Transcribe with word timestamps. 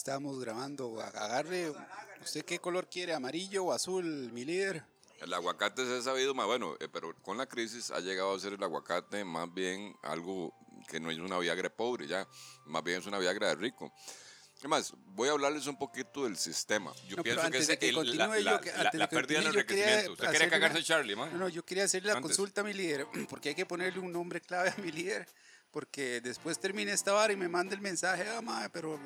Estamos 0.00 0.40
grabando. 0.40 0.98
Agarre, 1.02 1.70
¿usted 2.22 2.42
qué 2.46 2.58
color 2.58 2.88
quiere? 2.88 3.12
¿Amarillo 3.12 3.64
o 3.64 3.72
azul, 3.74 4.30
mi 4.32 4.46
líder? 4.46 4.82
El 5.20 5.34
aguacate 5.34 5.84
se 5.84 5.98
ha 5.98 6.00
sabido 6.00 6.32
más 6.32 6.46
bueno, 6.46 6.74
eh, 6.80 6.88
pero 6.90 7.14
con 7.20 7.36
la 7.36 7.44
crisis 7.44 7.90
ha 7.90 8.00
llegado 8.00 8.34
a 8.34 8.40
ser 8.40 8.54
el 8.54 8.62
aguacate 8.62 9.26
más 9.26 9.52
bien 9.52 9.94
algo 10.02 10.54
que 10.88 11.00
no 11.00 11.10
es 11.10 11.18
una 11.18 11.38
Viagra 11.38 11.68
pobre, 11.68 12.06
ya, 12.06 12.26
más 12.64 12.82
bien 12.82 13.00
es 13.00 13.06
una 13.06 13.18
Viagra 13.18 13.48
de 13.48 13.56
rico. 13.56 13.92
Además, 14.60 14.94
voy 15.04 15.28
a 15.28 15.32
hablarles 15.32 15.66
un 15.66 15.76
poquito 15.78 16.24
del 16.24 16.38
sistema. 16.38 16.94
Yo 17.06 17.18
No, 17.18 17.22
pienso 17.22 17.50
que 17.50 17.58
es 17.58 17.68
el- 17.68 17.94
continúe 17.94 18.16
la, 18.16 18.38
yo, 18.38 18.42
la- 18.44 18.60
que- 18.62 18.72
la- 18.72 18.90
la 18.94 19.08
pérdida 19.10 19.40
del 19.40 19.48
enriquecimiento. 19.48 20.12
¿Usted 20.12 20.26
hacer 20.28 20.48
cagarse 20.48 20.78
una- 20.78 20.86
Charlie, 20.86 21.14
man? 21.14 21.30
No, 21.34 21.38
no, 21.40 21.48
yo 21.50 21.62
quería 21.62 21.84
hacerle 21.84 22.06
la 22.08 22.16
Antes. 22.16 22.28
consulta 22.38 22.62
a 22.62 22.64
mi 22.64 22.72
líder, 22.72 23.06
porque 23.28 23.50
hay 23.50 23.54
que 23.54 23.66
ponerle 23.66 24.00
un 24.00 24.10
nombre 24.10 24.40
clave 24.40 24.70
a 24.70 24.80
mi 24.80 24.90
líder, 24.92 25.28
porque 25.72 26.20
después 26.20 26.58
termine 26.58 26.92
esta 26.92 27.12
vara 27.12 27.32
y 27.32 27.36
me 27.36 27.48
manda 27.48 27.74
el 27.74 27.80
mensaje, 27.80 28.28
ah, 28.28 28.40
mae, 28.42 28.68
pero 28.70 28.98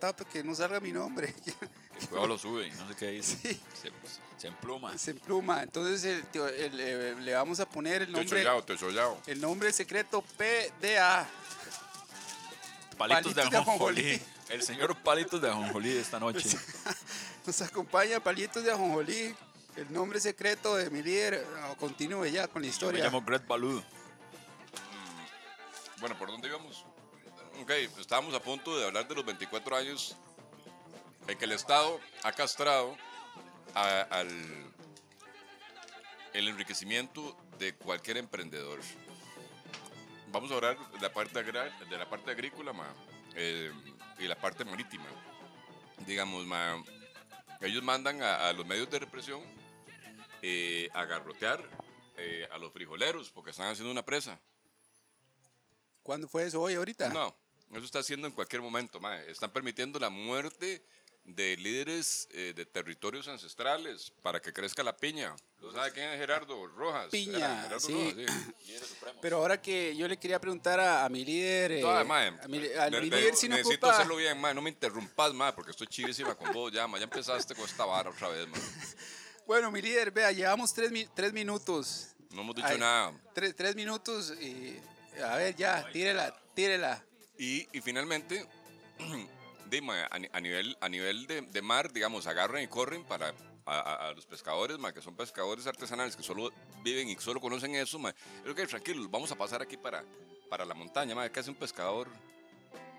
tapa 0.00 0.24
que 0.24 0.42
no 0.44 0.54
salga 0.54 0.80
mi 0.80 0.92
nombre. 0.92 1.34
Luego 2.10 2.26
lo 2.26 2.38
sube 2.38 2.66
y 2.66 2.70
no 2.72 2.88
sé 2.88 2.94
qué 2.96 3.10
dice. 3.10 3.36
Sí. 3.36 3.60
Se, 3.82 3.90
se 4.38 4.46
empluma. 4.48 4.96
Se 4.98 5.10
empluma. 5.12 5.62
Entonces 5.62 6.04
el 6.04 6.24
el, 6.40 6.80
eh, 6.80 7.14
le 7.20 7.34
vamos 7.34 7.60
a 7.60 7.68
poner 7.68 8.02
el 8.02 8.12
nombre, 8.12 8.28
Tesollado, 8.28 8.62
tesollado. 8.64 9.18
el 9.26 9.40
nombre 9.40 9.72
secreto 9.72 10.22
PDA. 10.36 11.26
Palitos, 12.96 13.34
de 13.34 13.42
Palitos 13.42 13.50
de 13.50 13.58
ajonjolí. 13.58 14.00
ajonjolí. 14.14 14.22
El 14.50 14.62
señor 14.62 14.96
Palitos 15.02 15.40
de 15.42 15.48
ajonjolí 15.50 15.90
de 15.94 16.00
esta 16.00 16.20
noche. 16.20 16.48
Nos 17.46 17.60
acompaña 17.62 18.20
Palitos 18.20 18.62
de 18.64 18.70
Ajonjolí, 18.72 19.34
el 19.76 19.92
nombre 19.92 20.18
secreto 20.20 20.76
de 20.76 20.88
mi 20.90 21.02
líder. 21.02 21.46
Ah, 21.62 21.74
Continúe 21.78 22.26
ya 22.26 22.46
con 22.48 22.62
la 22.62 22.66
Yo 22.66 22.68
me 22.68 22.68
historia. 22.68 23.04
llamo 23.04 23.22
Greg 23.22 23.46
Balud. 23.46 23.82
Bueno, 26.04 26.18
¿por 26.18 26.30
dónde 26.30 26.48
íbamos? 26.48 26.84
Ok, 27.62 27.70
estábamos 27.98 28.34
a 28.34 28.40
punto 28.42 28.76
de 28.76 28.84
hablar 28.84 29.08
de 29.08 29.14
los 29.14 29.24
24 29.24 29.74
años 29.74 30.14
en 31.26 31.38
que 31.38 31.46
el 31.46 31.52
Estado 31.52 31.98
ha 32.22 32.32
castrado 32.32 32.94
al 33.72 34.70
el 36.34 36.48
enriquecimiento 36.48 37.34
de 37.58 37.74
cualquier 37.76 38.18
emprendedor. 38.18 38.80
Vamos 40.30 40.50
a 40.50 40.56
hablar 40.56 40.76
de 40.90 41.00
la 41.00 41.10
parte, 41.10 41.42
de 41.42 42.32
agrícola 42.32 42.74
ma, 42.74 42.94
eh, 43.34 43.72
y 44.18 44.28
la 44.28 44.36
parte 44.36 44.62
marítima. 44.66 45.06
Digamos, 46.06 46.44
ma, 46.44 46.84
ellos 47.62 47.82
mandan 47.82 48.20
a, 48.20 48.50
a 48.50 48.52
los 48.52 48.66
medios 48.66 48.90
de 48.90 48.98
represión 48.98 49.40
eh, 50.42 50.86
a 50.92 51.06
garrotear 51.06 51.66
eh, 52.18 52.46
a 52.52 52.58
los 52.58 52.74
frijoleros 52.74 53.30
porque 53.30 53.52
están 53.52 53.68
haciendo 53.68 53.90
una 53.90 54.04
presa. 54.04 54.38
¿Cuándo 56.04 56.28
fue 56.28 56.44
eso? 56.44 56.60
¿Hoy, 56.60 56.74
ahorita? 56.74 57.08
No, 57.08 57.34
eso 57.72 57.84
está 57.84 58.00
haciendo 58.00 58.28
en 58.28 58.34
cualquier 58.34 58.60
momento, 58.60 59.00
mae. 59.00 59.28
Están 59.30 59.50
permitiendo 59.50 59.98
la 59.98 60.10
muerte 60.10 60.84
de 61.24 61.56
líderes 61.56 62.28
eh, 62.32 62.52
de 62.54 62.66
territorios 62.66 63.26
ancestrales 63.26 64.12
para 64.22 64.38
que 64.38 64.52
crezca 64.52 64.82
la 64.82 64.94
piña. 64.94 65.34
¿Lo 65.60 65.72
sabe 65.72 65.92
quién 65.92 66.10
es 66.10 66.18
Gerardo 66.18 66.66
Rojas? 66.66 67.08
Piña, 67.10 67.38
Era 67.38 67.62
Gerardo 67.62 67.80
sí. 67.80 68.26
Rojas, 68.26 69.14
Pero 69.22 69.38
ahora 69.38 69.62
que 69.62 69.96
yo 69.96 70.06
le 70.06 70.18
quería 70.18 70.38
preguntar 70.38 70.78
a, 70.78 71.06
a 71.06 71.08
mi 71.08 71.24
líder, 71.24 71.72
eh, 71.72 71.80
No, 71.80 72.04
mae, 72.04 72.28
a 72.28 72.48
mi, 72.48 72.58
al 72.78 73.00
líder 73.00 73.34
si 73.34 73.48
no 73.48 73.56
necesito 73.56 73.86
ocupa, 73.86 73.94
hacerlo 73.94 74.16
bien, 74.16 74.38
mae. 74.38 74.52
No 74.52 74.60
me 74.60 74.68
interrumpas, 74.68 75.32
mae, 75.32 75.54
porque 75.54 75.70
estoy 75.70 75.86
chivísima 75.86 76.34
con 76.34 76.52
vos 76.52 76.70
ya, 76.70 76.86
mae. 76.86 77.00
Ya 77.00 77.04
empezaste 77.04 77.54
con 77.54 77.64
esta 77.64 77.86
vara 77.86 78.10
otra 78.10 78.28
vez, 78.28 78.46
mae. 78.46 78.60
bueno, 79.46 79.70
mi 79.70 79.80
líder, 79.80 80.10
vea, 80.10 80.30
llevamos 80.32 80.74
tres, 80.74 80.92
tres 81.14 81.32
minutos. 81.32 82.08
No 82.30 82.42
hemos 82.42 82.54
dicho 82.56 82.68
Ay, 82.68 82.78
nada. 82.78 83.18
Tres, 83.32 83.56
tres 83.56 83.74
minutos 83.74 84.34
y, 84.38 84.78
a 85.22 85.36
ver, 85.36 85.54
ya, 85.56 85.86
tírela, 85.92 86.34
tírela. 86.54 87.04
Y, 87.38 87.66
y 87.76 87.80
finalmente, 87.80 88.46
de, 89.70 89.80
ma, 89.82 90.06
a, 90.10 90.18
ni- 90.18 90.28
a 90.32 90.40
nivel, 90.40 90.76
a 90.80 90.88
nivel 90.88 91.26
de, 91.26 91.42
de 91.42 91.62
mar, 91.62 91.92
digamos, 91.92 92.26
agarran 92.26 92.62
y 92.62 92.68
corren 92.68 93.04
para 93.04 93.34
a, 93.66 94.08
a- 94.08 94.12
los 94.12 94.26
pescadores, 94.26 94.78
ma, 94.78 94.92
que 94.92 95.00
son 95.02 95.16
pescadores 95.16 95.66
artesanales 95.66 96.16
que 96.16 96.22
solo 96.22 96.50
viven 96.82 97.08
y 97.08 97.16
solo 97.16 97.40
conocen 97.40 97.74
eso. 97.74 97.98
Ma. 97.98 98.14
Que 98.44 98.66
tranquilos, 98.66 99.10
vamos 99.10 99.30
a 99.32 99.36
pasar 99.36 99.62
aquí 99.62 99.76
para, 99.76 100.04
para 100.50 100.64
la 100.64 100.74
montaña. 100.74 101.14
Ma. 101.14 101.28
¿Qué 101.30 101.40
hace 101.40 101.50
un 101.50 101.56
pescador 101.56 102.08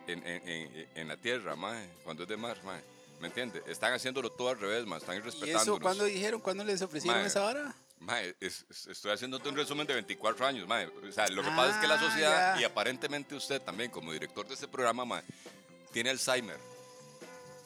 en, 0.07 0.25
en- 0.25 0.47
en- 0.49 0.89
en 0.95 1.07
la 1.07 1.17
tierra, 1.17 1.55
ma, 1.55 1.81
cuando 2.03 2.23
es 2.23 2.29
de 2.29 2.37
mar? 2.37 2.57
Ma? 2.63 2.81
¿Me 3.21 3.27
entiendes? 3.27 3.63
Están 3.67 3.93
haciéndolo 3.93 4.29
todo 4.29 4.49
al 4.49 4.59
revés, 4.59 4.85
ma, 4.85 4.97
están 4.97 5.15
¿Y 5.15 5.19
irrespetándonos. 5.19 5.63
eso 5.63 5.79
cuándo 5.79 6.03
dijeron? 6.03 6.41
¿Cuándo 6.41 6.63
les 6.65 6.81
ofrecieron 6.81 7.19
Mae. 7.19 7.27
esa 7.27 7.39
vara? 7.41 7.73
Mae, 7.99 8.35
es- 8.39 8.65
es- 8.69 8.87
estoy 8.87 9.11
haciendo 9.11 9.37
un 9.43 9.55
resumen 9.55 9.87
de 9.87 9.93
24 9.95 10.45
años, 10.45 10.67
mae. 10.67 10.85
O 10.87 11.11
sea, 11.11 11.27
lo 11.29 11.41
que 11.43 11.49
pasa 11.49 11.71
es 11.71 11.77
que 11.77 11.87
la 11.87 11.95
Ah, 11.95 11.99
sociedad, 11.99 12.55
ya. 12.55 12.61
y 12.61 12.63
aparentemente 12.63 13.33
usted 13.35 13.61
también, 13.61 13.89
como 13.89 14.11
director 14.11 14.47
de 14.47 14.53
este 14.53 14.67
programa, 14.67 15.05
mae, 15.05 15.23
tiene 15.91 16.09
Alzheimer. 16.11 16.59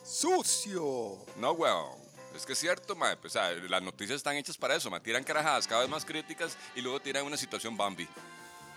¡Sucio! 0.03 1.17
No, 1.37 1.51
weón. 1.51 1.91
Es 2.35 2.45
que 2.45 2.53
es 2.53 2.59
cierto, 2.59 2.95
mae. 2.95 3.17
Pues, 3.17 3.35
o 3.35 3.39
sea, 3.39 3.51
las 3.51 3.81
noticias 3.81 4.17
están 4.17 4.35
hechas 4.35 4.57
para 4.57 4.75
eso, 4.75 4.89
mae. 4.89 4.99
Tiran 5.01 5.23
carajadas 5.23 5.67
cada 5.67 5.81
vez 5.81 5.89
más 5.89 6.05
críticas 6.05 6.55
y 6.75 6.81
luego 6.81 6.99
tiran 6.99 7.25
una 7.25 7.37
situación 7.37 7.75
Bambi. 7.75 8.07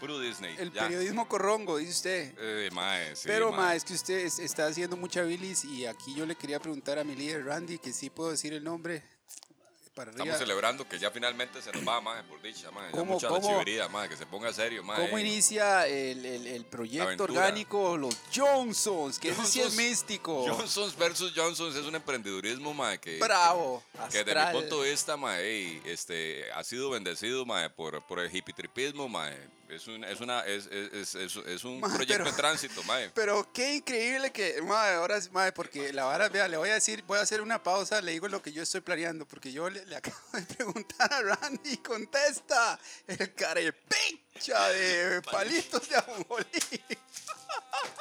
Puro 0.00 0.19
Disney. 0.19 0.56
El 0.58 0.72
ya. 0.72 0.82
periodismo 0.82 1.28
corrongo, 1.28 1.76
dice 1.76 1.93
usted. 1.93 2.34
Eh, 2.38 2.70
mae, 2.72 3.14
sí, 3.14 3.22
Pero, 3.26 3.50
mae. 3.52 3.60
ma, 3.60 3.75
es 3.76 3.84
que 3.84 3.93
usted 3.94 4.19
es- 4.19 4.40
está 4.40 4.66
haciendo 4.66 4.96
mucha 4.96 5.22
bilis 5.22 5.64
y 5.64 5.87
aquí 5.87 6.12
yo 6.14 6.26
le 6.26 6.34
quería 6.34 6.58
preguntar 6.58 6.98
a 6.98 7.05
mi 7.05 7.14
líder 7.14 7.44
Randy, 7.44 7.78
que 7.78 7.93
sí 7.93 8.10
puedo 8.10 8.32
decir 8.32 8.52
el 8.52 8.64
nombre. 8.64 9.05
Para 9.94 10.11
arriba. 10.11 10.25
Estamos 10.25 10.39
celebrando 10.41 10.89
que 10.89 10.99
ya 10.99 11.11
finalmente 11.11 11.61
se 11.61 11.71
nos 11.71 11.87
va, 11.87 12.00
mae, 12.00 12.23
por 12.25 12.41
dicha, 12.41 12.71
¿Cómo- 12.93 13.15
mucha 13.15 13.29
cómo- 13.29 13.47
chivería, 13.47 13.89
mae, 13.89 14.09
que 14.09 14.17
se 14.17 14.25
ponga 14.25 14.50
serio, 14.53 14.83
mae. 14.83 15.05
¿Cómo 15.05 15.19
inicia 15.19 15.87
el, 15.87 16.25
el- 16.25 16.47
el 16.47 16.65
proyecto 16.65 17.05
aventura. 17.05 17.33
orgánico 17.33 17.97
Los 17.99 18.17
Johnsons? 18.35 19.19
Que 19.19 19.31
ese 19.31 19.44
sí 19.44 19.61
es 19.61 19.67
Johnsons- 19.75 19.77
místico. 19.77 20.47
Johnsons 20.49 20.97
versus 20.97 21.33
Johnsons 21.37 21.77
es 21.77 21.85
un 21.85 21.94
emprendedurismo, 21.94 22.73
mae, 22.73 22.99
que... 22.99 23.19
Bravo. 23.19 23.83
Que 24.11 24.19
desde 24.19 24.31
astral. 24.33 24.55
mi 24.55 24.61
punto 24.61 24.83
de 24.83 24.91
vista, 24.91 25.17
mae, 25.19 25.43
ey, 25.44 25.83
este, 25.85 26.50
ha 26.53 26.65
sido 26.65 26.89
bendecido, 26.91 27.44
mae, 27.44 27.69
por, 27.69 28.03
por 28.06 28.19
el 28.21 28.31
hippie-tripismo, 28.35 29.09
mae. 29.09 29.37
Es 29.72 29.86
un, 29.88 30.04
es 30.04 30.20
una, 30.20 30.40
es, 30.44 30.66
es, 30.66 31.14
es, 31.14 31.36
es- 31.36 31.64
un 31.64 31.80
proyecto 31.96 32.24
pero- 32.24 32.28
en 32.28 32.36
tránsito, 32.36 32.82
mae. 32.84 33.10
Pero 33.14 33.50
qué 33.52 33.76
increíble 33.76 34.30
que, 34.30 34.60
madre, 34.62 34.96
ahora, 34.96 35.19
madre, 35.32 35.52
porque 35.52 35.92
la 35.94 36.04
vara, 36.04 36.28
vea, 36.28 36.46
le 36.46 36.56
voy 36.58 36.69
a 36.69 36.74
decir, 36.74 37.02
voy 37.06 37.19
a 37.19 37.22
hacer 37.22 37.40
una 37.40 37.62
pausa, 37.62 38.00
le 38.02 38.12
digo 38.12 38.28
lo 38.28 38.42
que 38.42 38.52
yo 38.52 38.62
estoy 38.62 38.82
planeando, 38.82 39.26
porque 39.26 39.50
yo 39.50 39.70
le, 39.70 39.84
le 39.86 39.96
acabo 40.02 40.16
de 40.34 40.42
preguntar 40.42 41.12
a 41.12 41.22
Randy 41.22 41.78
contesta 41.78 42.78
el 43.06 43.32
carepicha 43.34 44.69
de 44.69 45.22
palitos 45.30 45.88
de 45.88 45.96
ajonjolí. 45.96 46.44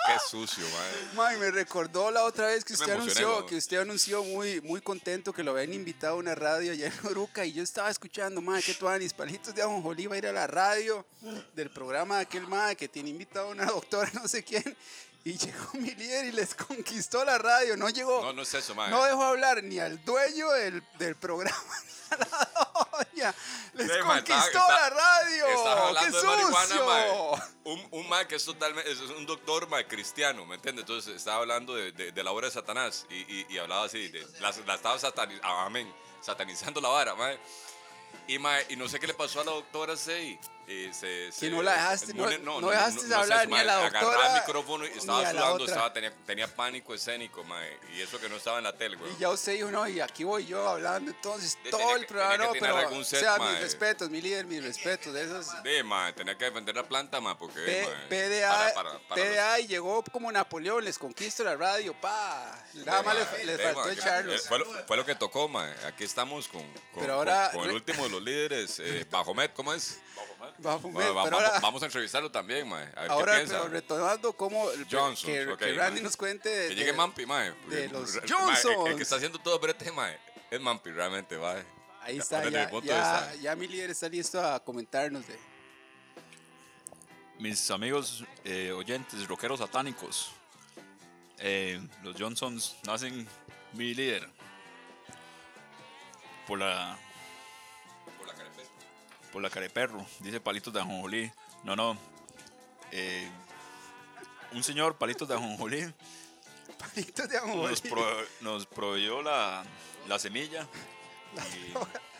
Qué 0.08 0.14
sucio, 0.30 0.64
mae. 0.64 1.16
Mae, 1.16 1.38
me 1.38 1.52
recordó 1.52 2.12
la 2.12 2.24
otra 2.24 2.48
vez 2.48 2.66
que 2.66 2.74
usted 2.74 2.94
anunció, 2.94 3.40
¿no? 3.42 3.46
que 3.46 3.56
usted 3.56 3.80
anunció 3.80 4.24
muy, 4.24 4.60
muy 4.62 4.82
contento 4.82 5.32
que 5.32 5.44
lo 5.44 5.52
habían 5.52 5.74
invitado 5.74 6.16
a 6.16 6.18
una 6.18 6.36
radio 6.36 6.72
allá 6.72 6.88
en 6.88 7.08
Oruca 7.08 7.46
y 7.46 7.54
yo 7.54 7.64
estaba 7.64 7.90
escuchando, 7.90 8.42
madre, 8.42 8.64
que 8.64 8.74
tú 8.74 8.88
mis 9.00 9.14
palitos 9.14 9.54
de 9.54 9.62
ajonjolí 9.62 10.08
va 10.08 10.16
a 10.16 10.18
ir 10.18 10.28
a 10.28 10.32
la 10.32 10.48
radio 10.48 11.06
del 11.54 11.70
programa 11.70 12.18
de 12.18 12.22
aquel 12.24 12.48
madre 12.48 12.76
que 12.76 12.88
tiene 12.88 13.10
invitado 13.10 13.48
a 13.48 13.52
una 13.52 13.66
doctora, 13.66 14.10
no 14.16 14.28
sé 14.28 14.44
quién, 14.44 14.76
y 15.24 15.38
llegó 15.38 15.70
mi 15.74 15.92
líder 15.92 16.26
y 16.26 16.32
les 16.32 16.56
conquistó 16.56 17.24
la 17.24 17.38
radio, 17.38 17.78
no 17.78 17.90
llegó, 17.90 18.22
No, 18.24 18.34
no 18.34 18.42
es 18.42 18.54
eso, 18.54 18.74
mae. 18.74 18.90
no 18.90 19.04
dejó 19.04 19.24
hablar 19.24 19.64
ni 19.64 19.80
al 19.80 20.04
dueño 20.04 20.50
del, 20.52 20.84
del 20.98 21.16
programa 21.16 21.56
ni 21.86 22.16
a 22.16 22.18
la 22.18 22.71
doña, 23.12 23.36
les 23.74 23.88
Sí, 23.88 24.00
conquistó 24.06 24.60
la 24.68 24.90
radio, 24.90 25.48
Estaba 25.48 25.76
¡qué 25.82 25.88
hablando 25.88 26.22
de 26.22 26.28
marihuana, 26.28 26.68
sucio! 26.68 26.86
mae. 26.88 27.42
Un, 27.64 27.88
un 27.92 28.10
mae 28.10 28.28
que 28.28 28.36
es 28.36 28.46
totalmente, 28.46 28.92
es 28.92 29.00
un 29.00 29.26
doctor, 29.26 29.68
mae, 29.70 29.88
cristiano, 29.88 30.46
¿me 30.46 30.56
entiendes? 30.56 30.84
Entonces 30.84 31.16
estaba 31.16 31.38
hablando 31.38 31.76
de, 31.76 31.92
de- 31.92 32.12
de 32.12 32.24
la 32.24 32.32
obra 32.32 32.48
de 32.48 32.54
Satanás 32.54 33.06
y, 33.10 33.16
y- 33.16 33.46
y 33.50 33.58
hablaba 33.58 33.86
así, 33.86 34.08
de, 34.10 34.26
la, 34.40 34.54
la 34.66 34.76
estaba 34.76 34.98
satanizando, 35.00 35.48
amén, 35.48 35.94
satanizando 36.22 36.82
la 36.82 36.90
vara, 36.90 37.16
mae. 37.16 37.40
Y, 38.28 38.38
mae, 38.40 38.66
y 38.70 38.76
no 38.76 38.88
sé 38.88 39.00
qué 39.00 39.08
le 39.08 39.14
pasó 39.14 39.42
a 39.42 39.44
la 39.44 39.52
doctora 39.52 39.96
Sei. 39.98 40.40
Y 40.72 40.94
se, 40.94 41.32
se- 41.32 41.50
no 41.50 41.62
la 41.62 41.76
dejaste- 41.76 42.14
no- 42.14 42.28
le- 42.28 42.40
no 42.40 42.70
dejaste 42.70 43.06
es 43.06 43.12
hablar 43.12 43.48
ni 43.48 43.58
a 43.58 43.64
la 43.64 43.78
Agarraba 43.86 44.06
doctora, 44.12 44.28
el 44.36 44.42
micrófono 44.42 44.86
y 44.86 44.90
estaba 44.90 45.32
sudando, 45.32 45.66
estaba, 45.66 45.94
tenía, 45.94 46.14
tenía 46.26 46.48
pánico 46.56 46.94
escénico, 46.94 47.44
mae. 47.44 47.78
Y 47.96 48.02
eso 48.02 48.20
que 48.20 48.30
no 48.30 48.38
estaba 48.38 48.58
en 48.60 48.64
la 48.64 48.76
tele, 48.78 48.96
güey. 48.96 49.12
Y 49.14 49.18
ya 49.18 49.30
usted 49.30 49.54
dijo, 49.54 49.70
no, 49.72 49.88
y 49.88 50.00
aquí 50.00 50.24
voy 50.24 50.46
yo 50.46 50.68
hablando 50.70 51.12
entonces 51.12 51.58
Sí, 51.64 51.70
todo 51.70 51.80
tenía 51.80 51.96
el 51.96 52.06
programa, 52.06 52.38
no, 52.38 52.52
pero, 52.54 52.78
algún 52.78 53.02
o 53.02 53.04
set, 53.04 53.20
sea, 53.20 53.38
mae. 53.38 53.52
mis 53.54 53.62
respetos, 53.62 54.10
mi 54.10 54.22
líder, 54.22 54.46
mis 54.46 54.64
respetos, 54.64 55.14
de 55.14 55.24
esos 55.24 55.46
Sí, 55.48 55.84
mae, 55.84 56.14
tenía 56.14 56.38
que 56.38 56.46
defender 56.46 56.76
la 56.76 56.84
planta, 56.88 57.20
mae, 57.20 57.36
porque... 57.36 57.60
P- 57.62 57.86
mae, 57.88 58.08
PDA, 58.08 58.50
para- 58.50 58.74
para- 58.74 59.00
para 59.00 59.22
los- 59.26 59.30
PDA 59.34 59.60
y 59.60 59.68
llegó 59.68 60.04
como 60.12 60.32
Napoleón, 60.32 60.84
les 60.86 60.98
conquistó 60.98 61.44
la 61.44 61.56
radio, 61.56 61.94
pa, 62.00 62.58
nada 62.86 63.04
más 63.04 63.16
Mae, 63.16 63.38
le, 63.40 63.46
le 63.46 63.58
ve, 63.58 63.64
faltó 63.64 63.82
mae, 63.82 63.94
echarlos. 63.94 64.36
eh, 64.36 64.48
Fue 64.48 64.60
lo, 64.60 64.66
fue 64.88 64.98
lo 64.98 65.06
que 65.06 65.16
tocó, 65.16 65.48
mae. 65.48 65.72
Aquí 65.86 66.04
estamos 66.04 66.48
con, 66.48 66.62
con, 66.94 67.02
Pero 67.02 67.14
ahora- 67.16 67.50
con- 67.52 67.62
con 67.62 67.70
el 67.70 67.76
último 67.76 68.04
de 68.06 68.10
los 68.10 68.22
líderes, 68.22 68.80
eh, 68.80 69.06
Bajomet, 69.10 69.54
¿cómo 69.54 69.74
es? 69.74 70.00
Va 70.66 70.74
a 70.76 70.80
fumar, 70.80 70.94
Bueno, 70.94 71.16
va- 71.16 71.24
pero 71.24 71.38
vamos, 71.38 71.50
ahora, 71.50 71.60
vamos 71.60 71.82
a 71.84 71.86
entrevistarlo 71.88 72.32
también, 72.32 72.68
mae. 72.70 72.84
A 72.96 73.02
ver 73.02 73.12
ahora 73.12 73.32
qué 73.34 73.38
piensa. 73.40 73.58
pero 73.62 73.70
retomando 73.74 74.34
cómo 74.34 74.70
el- 74.72 74.86
Johnsons, 74.92 75.26
que, 75.26 75.46
Randy 75.74 75.96
mae. 75.96 76.02
nos 76.02 76.16
cuente 76.18 76.50
de, 76.50 76.68
que 76.70 76.76
llegue 76.76 76.94
Mampi, 76.94 77.26
mae. 77.26 77.54
de 77.68 77.88
los 77.90 78.16
mae, 78.16 78.24
Johnsons. 78.30 78.66
El, 78.86 78.92
el 78.92 78.98
que 78.98 79.04
está 79.04 79.16
haciendo 79.16 79.40
todo 79.40 79.58
brete, 79.60 79.92
mae, 79.92 80.20
es 80.52 80.62
Mampi, 80.62 80.92
realmente, 80.92 81.38
mae. 81.38 81.64
ahí 82.02 82.18
está, 82.20 82.48
ya, 82.84 83.34
ya, 83.42 83.56
mi 83.56 83.68
líder 83.68 83.90
está 83.92 84.08
listo 84.10 84.40
a 84.44 84.60
comentarnos 84.64 85.26
de 85.28 85.38
Mis 87.40 87.72
amigos 87.72 88.24
eh, 88.44 88.72
oyentes, 88.72 89.28
rockeros 89.28 89.60
satánicos. 89.60 90.32
Eh, 91.40 91.82
los 92.04 92.16
Johnsons 92.20 92.76
nacen 92.84 93.28
mi 93.74 93.96
líder. 93.96 94.30
Por 96.48 96.60
la. 96.60 97.00
Por 99.32 99.42
la 99.42 99.50
careperro, 99.50 100.06
dice 100.20 100.40
Palitos 100.40 100.74
de 100.74 100.80
Ajonjolí. 100.82 101.32
No, 101.64 101.76
no. 101.76 101.98
Eh, 102.92 103.30
un 104.54 104.64
señor, 104.64 104.98
Palitos 104.98 105.28
de 105.28 105.36
Ajonjolí, 105.36 105.94
Palitos 106.78 107.30
de 107.30 107.38
ajonjolí. 107.38 107.70
nos, 107.70 107.82
pro- 107.82 108.26
nos 108.42 108.66
proveyó 108.66 109.22
la, 109.22 109.64
la 110.08 110.20
semilla 110.20 110.68
y 111.36 111.74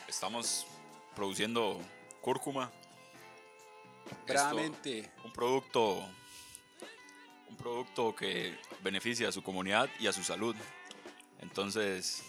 estamos 0.10 0.66
produciendo 1.16 1.80
cúrcuma. 2.22 2.72
Esto- 4.06 4.18
Bravamente. 4.28 5.12
un 5.24 5.32
producto 5.34 6.08
un 7.50 7.58
producto 7.58 8.16
que 8.16 8.58
beneficia 8.82 9.28
a 9.28 9.32
su 9.32 9.44
comunidad 9.44 9.90
y 10.00 10.08
a 10.08 10.14
su 10.14 10.24
salud. 10.24 10.56
Entonces, 11.40 12.24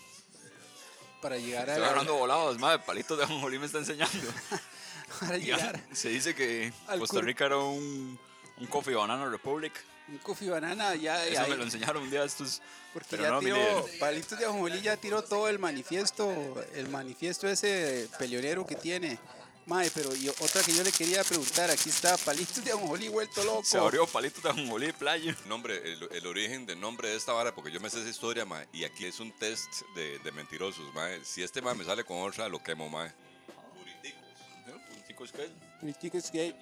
Para 1.20 1.36
llegar 1.36 1.68
a 1.70 1.74
estoy 1.74 1.84
agarrando 1.86 2.14
volados, 2.16 2.58
madre, 2.58 2.80
palitos 2.84 3.16
de 3.18 3.24
ajonjolí 3.24 3.58
me 3.58 3.66
está 3.66 3.78
enseñando. 3.78 4.18
para 5.20 5.38
llegar 5.38 5.80
se 5.92 6.08
dice 6.10 6.34
que 6.34 6.72
Costa 6.98 7.20
Rica 7.20 7.46
era 7.46 7.58
un, 7.58 8.18
un 8.58 8.66
Coffee 8.66 8.94
Banana 8.94 9.28
Republic. 9.28 9.72
un 10.08 10.18
coffee 10.18 10.50
banana 10.50 10.94
ya 10.96 11.24
Eso 11.26 11.40
ahí- 11.42 11.50
me 11.50 11.56
lo 11.56 11.62
enseñaron 11.64 12.02
un 12.02 12.10
día 12.10 12.24
estos. 12.24 12.60
porque 12.92 13.08
Pero 13.10 13.22
ya 13.22 13.30
no, 13.30 13.40
mi 13.40 13.46
tiró. 13.52 13.86
Palitos 14.00 14.38
de 14.38 14.44
ajonjolí 14.46 14.80
ya 14.82 14.96
tiró 14.96 15.22
todo 15.22 15.48
el 15.48 15.58
manifiesto, 15.58 16.62
el 16.74 16.88
manifiesto 16.88 17.48
ese 17.48 18.08
peleonero 18.18 18.66
que 18.66 18.74
tiene. 18.76 19.18
Mae, 19.64 19.92
pero 19.94 20.12
yo- 20.16 20.34
otra 20.40 20.60
que 20.64 20.74
yo 20.74 20.82
le 20.82 20.90
quería 20.90 21.22
preguntar, 21.22 21.70
aquí 21.70 21.88
está 21.88 22.16
Palitos 22.18 22.64
de 22.64 22.72
ajonjolí 22.72 23.08
vuelto 23.08 23.44
loco. 23.44 23.62
Se 23.64 23.78
abrió 23.78 24.06
palitos 24.08 24.42
de 24.42 24.50
ajonjolí 24.50 24.92
playa. 24.92 25.36
Nombre, 25.46 25.76
el, 25.92 26.08
el 26.10 26.26
origen 26.26 26.66
del 26.66 26.80
nombre 26.80 27.08
de 27.10 27.16
esta 27.16 27.32
vara, 27.32 27.54
porque 27.54 27.70
yo 27.70 27.78
me 27.80 27.88
sé 27.88 28.00
esa 28.00 28.10
historia, 28.10 28.44
ma, 28.44 28.64
y 28.72 28.82
aquí 28.82 29.04
es 29.06 29.20
un 29.20 29.30
test 29.38 29.70
de, 29.94 30.18
de 30.18 30.32
mentirosos, 30.32 30.92
ma. 30.94 31.06
Si 31.24 31.44
este 31.44 31.62
ma 31.62 31.74
me 31.74 31.84
sale 31.84 32.02
con 32.04 32.18
otra, 32.18 32.48
lo 32.48 32.60
quemo, 32.60 32.88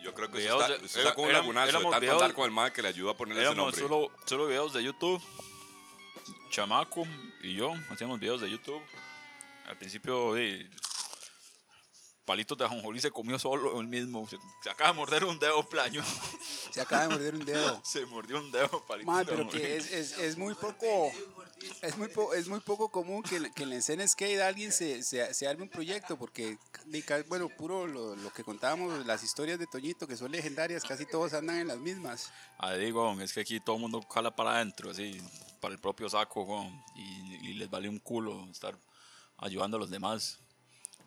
Yo 0.03 0.13
creo 0.15 0.31
que 0.31 0.39
Videos 0.39 0.61
usted 0.61 0.69
de- 0.69 0.75
está, 0.75 0.87
usted 0.87 1.01
está 1.01 1.15
con 1.15 1.25
un 1.27 1.33
lagunazo 1.33 1.67
de 1.67 1.73
tanto 1.85 2.01
videos- 2.01 2.23
andar 2.23 2.35
con 2.35 2.45
el 2.45 2.51
ma 2.51 2.73
que 2.73 2.83
le 2.83 2.89
ayuda 2.89 3.13
a 3.13 3.17
ponerle 3.17 3.43
ese 3.45 3.55
nombre. 3.55 3.81
solo, 3.81 4.11
solo 4.27 4.47
videos 4.47 4.73
de 4.73 4.83
YouTube. 4.85 5.23
Chamaco 6.51 7.05
y 7.43 7.55
yo 7.55 7.73
hacíamos 7.91 8.19
videos 8.19 8.41
de 8.41 8.51
YouTube. 8.51 8.83
Al 9.67 9.77
principio, 9.79 10.35
de 10.35 10.69
Palitos 12.25 12.57
de 12.59 12.65
ajonjolí 12.65 13.01
se 13.01 13.11
comió 13.11 13.39
solo 13.39 13.81
el 13.81 13.87
mismo. 13.89 14.29
Se, 14.29 14.37
se 14.63 14.71
acaba 14.71 14.91
de 14.91 14.97
morder 14.97 15.25
un 15.25 15.39
dedo 15.39 15.69
playo. 15.69 16.03
se 16.71 16.81
acaba 16.81 17.03
de 17.03 17.09
morder 17.09 17.35
un 17.35 17.45
dedo. 17.45 17.81
se 17.85 18.05
mordió 18.07 18.39
un 18.39 18.51
dedo, 18.53 18.85
Palitos 18.87 19.13
Mae, 19.13 19.25
de 19.25 19.33
pero 19.33 19.49
que 19.49 19.77
es, 19.77 19.91
es, 19.93 20.19
es 20.19 20.37
muy 20.37 20.55
poco 20.55 21.11
es 21.83 21.97
muy, 21.97 22.09
po- 22.09 22.35
es 22.35 22.49
muy 22.49 22.61
poco 22.61 22.89
común 22.91 23.23
que, 23.23 23.51
que 23.53 23.63
en 23.65 23.71
la 23.71 23.77
escena 23.77 24.07
skate 24.07 24.41
alguien 24.41 24.73
se, 24.73 25.03
se, 25.03 25.33
se 25.35 25.47
arme 25.47 25.65
un 25.65 25.69
proyecto 25.69 26.17
porque 26.19 26.59
bueno 27.29 27.49
puro 27.49 27.87
lo, 27.87 28.17
lo 28.17 28.33
que 28.33 28.43
contábamos 28.45 29.07
las 29.07 29.23
historias 29.23 29.59
de 29.59 29.67
Toñito 29.67 30.07
que 30.07 30.17
son 30.17 30.31
legendarias 30.33 30.83
casi 30.85 31.07
todos 31.07 31.33
andan 31.35 31.59
en 31.59 31.69
las 31.69 31.79
mismas 31.79 32.31
Ah, 32.59 32.75
digo, 32.75 33.19
es 33.21 33.33
que 33.33 33.41
aquí 33.41 33.61
todo 33.61 33.77
el 33.77 33.83
mundo 33.83 34.03
jala 34.03 34.31
para 34.35 34.57
adentro, 34.57 34.91
así, 34.91 35.19
para 35.61 35.73
el 35.73 35.81
propio 35.81 36.09
saco, 36.11 36.71
y, 36.95 37.49
y 37.49 37.55
les 37.55 37.71
vale 37.71 37.89
un 37.89 37.99
culo 37.99 38.47
estar 38.51 38.77
ayudando 39.39 39.79
a 39.79 39.81
los 39.81 39.89
demás. 39.89 40.39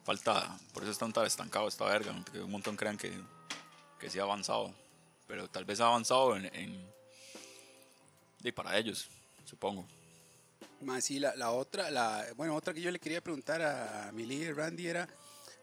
Falta, 0.03 0.57
por 0.73 0.81
eso 0.81 0.91
están 0.91 1.13
tan 1.13 1.25
estancados 1.27 1.75
esta 1.75 1.85
verga, 1.85 2.13
que 2.31 2.39
un 2.39 2.49
montón 2.51 2.75
crean 2.75 2.97
que, 2.97 3.13
que 3.99 4.09
sí 4.09 4.17
ha 4.17 4.23
avanzado, 4.23 4.73
pero 5.27 5.47
tal 5.47 5.63
vez 5.65 5.79
ha 5.79 5.85
avanzado 5.85 6.35
en, 6.35 6.45
en 6.55 6.91
y 8.43 8.51
para 8.51 8.75
ellos, 8.77 9.07
supongo. 9.45 9.87
Más 10.83 11.05
sí 11.05 11.19
la, 11.19 11.35
la 11.35 11.51
otra 11.51 11.89
la 11.91 12.25
bueno 12.35 12.55
otra 12.55 12.73
que 12.73 12.81
yo 12.81 12.91
le 12.91 12.99
quería 12.99 13.21
preguntar 13.21 13.61
a, 13.61 14.11
mi 14.11 14.25
líder 14.25 14.55
Randy 14.55 14.87
era 14.87 15.07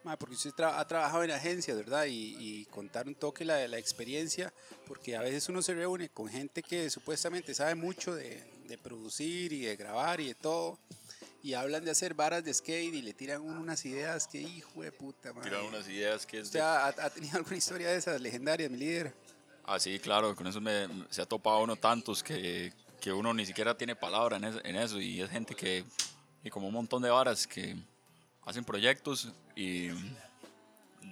ma, 0.04 0.16
porque 0.16 0.34
usted 0.34 0.50
tra- 0.50 0.78
ha 0.78 0.86
trabajado 0.86 1.22
en 1.24 1.30
agencias 1.30 1.76
verdad 1.76 2.06
y, 2.06 2.36
y 2.38 2.64
contar 2.66 3.06
un 3.06 3.14
toque 3.14 3.44
la, 3.44 3.66
la 3.68 3.78
experiencia 3.78 4.52
porque 4.86 5.16
a 5.16 5.20
veces 5.20 5.48
uno 5.48 5.62
se 5.62 5.74
reúne 5.74 6.08
con 6.08 6.28
gente 6.28 6.62
que 6.62 6.88
supuestamente 6.90 7.54
sabe 7.54 7.74
mucho 7.74 8.14
de, 8.14 8.42
de 8.66 8.78
producir 8.78 9.52
y 9.52 9.60
de 9.62 9.76
grabar 9.76 10.20
y 10.20 10.28
de 10.28 10.34
todo 10.34 10.78
y 11.42 11.54
hablan 11.54 11.84
de 11.84 11.90
hacer 11.90 12.12
varas 12.14 12.44
de 12.44 12.52
skate 12.52 12.94
y 12.94 13.02
le 13.02 13.14
tiran 13.14 13.40
unas 13.40 13.84
ideas 13.86 14.26
que 14.26 14.42
hijo 14.42 14.82
de 14.82 14.92
puta 14.92 15.32
madre. 15.32 15.48
Tirar 15.50 15.64
unas 15.64 15.88
ideas 15.88 16.26
que 16.26 16.38
es 16.40 16.46
¿Usted 16.46 16.60
ha, 16.60 16.88
ha 16.88 17.10
tenido 17.10 17.38
alguna 17.38 17.56
historia 17.56 17.88
de 17.88 17.96
esas 17.96 18.20
legendarias, 18.20 18.70
mi 18.70 18.76
líder? 18.76 19.14
Ah, 19.64 19.78
sí, 19.78 19.98
claro, 20.00 20.34
con 20.34 20.46
eso 20.46 20.60
me, 20.60 20.86
se 21.10 21.22
ha 21.22 21.26
topado 21.26 21.62
uno 21.62 21.76
tantos 21.76 22.22
que, 22.22 22.72
que 23.00 23.12
uno 23.12 23.32
ni 23.34 23.46
siquiera 23.46 23.76
tiene 23.76 23.96
palabra 23.96 24.36
en, 24.36 24.44
es- 24.44 24.60
en 24.64 24.76
eso 24.76 25.00
y 25.00 25.20
es 25.20 25.30
gente 25.30 25.54
que, 25.54 25.84
y 26.44 26.50
como 26.50 26.68
un 26.68 26.74
montón 26.74 27.02
de 27.02 27.10
varas 27.10 27.46
que 27.46 27.76
hacen 28.44 28.64
proyectos 28.64 29.28
y 29.56 29.88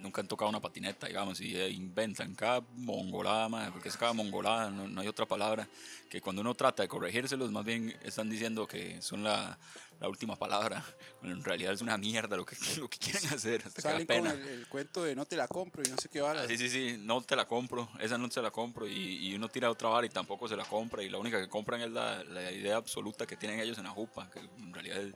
nunca 0.01 0.21
han 0.21 0.27
tocado 0.27 0.49
una 0.49 0.59
patineta, 0.61 1.07
digamos, 1.07 1.39
y 1.41 1.55
eh, 1.55 1.69
inventan 1.69 2.35
cada 2.35 2.61
mongolada, 2.75 3.49
madre, 3.49 3.71
porque 3.71 3.89
es 3.89 3.97
cada 3.97 4.13
mongolada, 4.13 4.69
no, 4.69 4.87
no 4.87 5.01
hay 5.01 5.07
otra 5.07 5.25
palabra, 5.25 5.67
que 6.09 6.21
cuando 6.21 6.41
uno 6.41 6.55
trata 6.55 6.83
de 6.83 6.89
corregírselos, 6.89 7.51
más 7.51 7.65
bien 7.65 7.95
están 8.03 8.29
diciendo 8.29 8.65
que 8.67 9.01
son 9.01 9.23
la, 9.23 9.57
la 9.99 10.07
última 10.09 10.35
palabra, 10.35 10.83
Bueno, 11.21 11.35
en 11.35 11.43
realidad 11.43 11.73
es 11.73 11.81
una 11.81 11.97
mierda 11.97 12.37
lo 12.37 12.45
que, 12.45 12.55
lo 12.77 12.89
que 12.89 12.97
quieren 12.97 13.25
hacer, 13.33 13.61
hasta 13.65 13.81
que 13.81 13.87
da 13.87 13.91
Salen 13.93 14.07
con 14.07 14.15
pena. 14.15 14.31
el, 14.31 14.47
el 14.47 14.67
cuento 14.67 15.03
de 15.03 15.15
no 15.15 15.25
te 15.25 15.35
la 15.35 15.47
compro 15.47 15.83
y 15.85 15.89
no 15.89 15.97
sé 15.97 16.07
qué. 16.09 16.21
Ah, 16.21 16.45
Sí, 16.47 16.57
sí, 16.57 16.69
sí, 16.69 16.95
no 16.99 17.21
te 17.21 17.35
la 17.35 17.45
compro, 17.45 17.89
esa 17.99 18.17
no 18.17 18.29
se 18.31 18.41
la 18.41 18.51
compro 18.51 18.87
y, 18.87 19.27
y 19.27 19.35
uno 19.35 19.49
tira 19.49 19.69
otra 19.69 19.89
vara 19.89 20.05
y 20.07 20.09
tampoco 20.09 20.47
se 20.47 20.55
la 20.55 20.63
compra 20.65 21.03
y 21.03 21.09
la 21.09 21.17
única 21.17 21.39
que 21.39 21.49
compran 21.49 21.81
es 21.81 21.91
la, 21.91 22.23
la 22.23 22.51
idea 22.51 22.77
absoluta 22.77 23.25
que 23.27 23.35
tienen 23.35 23.59
ellos 23.59 23.77
en 23.77 23.83
la 23.83 23.89
jupa, 23.91 24.29
que 24.31 24.39
en 24.39 24.73
realidad 24.73 25.01
es, 25.01 25.13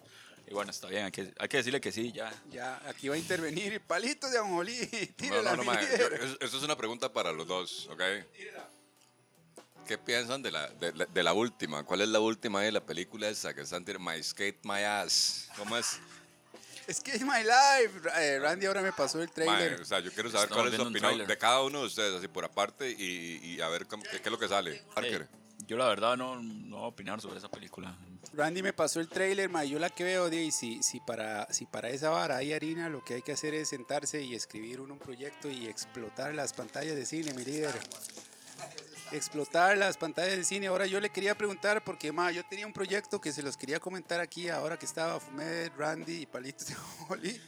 y 0.48 0.54
bueno, 0.54 0.72
está 0.72 0.88
bien, 0.88 1.06
hay 1.06 1.12
que, 1.12 1.34
hay 1.40 1.48
que 1.48 1.58
decirle 1.58 1.80
que 1.82 1.92
sí, 1.92 2.12
ya. 2.12 2.32
Ya, 2.52 2.82
aquí 2.88 3.08
va 3.10 3.16
a 3.16 3.18
intervenir 3.18 3.80
Palitos 3.82 4.32
de 4.32 4.38
Anjolí. 4.40 4.78
No, 4.92 5.08
Tírala, 5.18 5.56
no, 5.56 5.64
no, 5.64 5.74
yo- 5.74 6.36
eso, 6.42 6.58
es 6.58 6.64
una 6.64 6.76
pregunta 6.76 7.12
para 7.12 7.32
los 7.32 7.48
dos, 7.48 7.88
¿ok? 7.92 8.02
¿Qué 9.88 9.98
piensan 9.98 10.42
de 10.42 10.52
la, 10.52 10.68
de, 10.70 10.94
la- 10.94 11.06
de 11.06 11.24
la 11.24 11.34
última? 11.34 11.84
¿Cuál 11.84 12.02
es 12.02 12.08
la 12.10 12.20
última 12.20 12.62
de 12.62 12.72
la 12.72 12.80
película 12.86 13.28
esa 13.28 13.54
que 13.54 13.62
están 13.62 13.84
tirando? 13.84 14.10
My 14.10 14.22
Skate, 14.24 14.60
My 14.64 14.82
Ass. 14.84 15.50
¿Cómo 15.58 15.76
es? 15.78 16.00
Es 16.88 17.00
que 17.02 17.12
es 17.12 17.22
my 17.22 17.40
life. 17.44 18.10
Eh, 18.18 18.40
Randy 18.40 18.66
ahora 18.66 18.82
me 18.82 18.92
pasó 18.94 19.22
el 19.22 19.30
trailer. 19.32 19.82
o 19.82 19.86
sea, 19.86 20.00
yo 20.00 20.12
quiero 20.14 20.30
saber 20.30 20.46
Estamos 20.50 20.64
cuál 20.64 20.74
es 20.74 20.80
su 20.82 20.88
opinión 21.10 21.28
de 21.28 21.38
cada 21.38 21.62
uno 21.64 21.82
de 21.82 21.86
ustedes, 21.88 22.14
así 22.16 22.28
por 22.30 22.46
aparte, 22.46 22.90
y, 22.92 23.40
y 23.44 23.62
a 23.62 23.68
ver 23.70 23.86
cómo- 23.88 24.04
qué, 24.04 24.12
qué 24.22 24.24
es 24.24 24.32
lo 24.32 24.40
que 24.40 24.48
sale. 24.48 24.82
Parker. 24.94 25.22
Eh, 25.24 25.28
yo 25.68 25.78
la 25.78 25.88
verdad 25.88 26.16
no, 26.18 26.42
no 26.42 26.78
voy 26.78 26.86
a 26.86 26.88
opinar 26.88 27.20
sobre 27.22 27.38
esa 27.40 27.50
película. 27.50 27.94
Randy 28.32 28.64
me 28.64 28.74
pasó 28.74 29.00
el 29.00 29.10
trailer, 29.10 29.50
ma, 29.50 29.64
yo 29.64 29.78
la 29.78 29.90
que 29.90 30.04
veo, 30.04 30.32
y 30.32 30.52
si, 30.52 30.82
si, 30.82 31.00
para, 31.00 31.52
si 31.54 31.66
para 31.66 31.90
esa 31.90 32.10
vara 32.10 32.38
hay 32.38 32.54
harina, 32.54 32.90
lo 32.90 33.04
que 33.04 33.16
hay 33.16 33.22
que 33.22 33.34
hacer 33.34 33.54
es 33.54 33.70
sentarse 33.70 34.22
y 34.22 34.34
escribir 34.34 34.82
un, 34.82 34.92
un 34.92 34.98
proyecto 34.98 35.50
y 35.50 35.68
explotar 35.68 36.34
las 36.34 36.54
pantallas 36.54 36.96
de 36.96 37.06
cine, 37.06 37.34
mi 37.34 37.44
líder. 37.44 37.76
Explotar 39.12 39.78
las 39.78 39.98
pantallas 39.98 40.38
de 40.38 40.44
cine. 40.44 40.68
Ahora 40.68 40.88
yo 40.88 41.00
le 41.00 41.12
quería 41.12 41.36
preguntar, 41.36 41.84
porque 41.84 42.12
ma, 42.12 42.32
yo 42.32 42.44
tenía 42.50 42.66
un 42.66 42.74
proyecto 42.74 43.22
que 43.22 43.32
se 43.32 43.44
los 43.44 43.56
quería 43.56 43.80
comentar 43.80 44.20
aquí, 44.20 44.50
ahora 44.50 44.80
que 44.80 44.88
estaba 44.88 45.20
Fumed, 45.20 45.72
Randy 45.78 46.22
y 46.22 46.26
Palitos 46.26 46.68
de 46.68 46.76
Holly. 47.08 47.42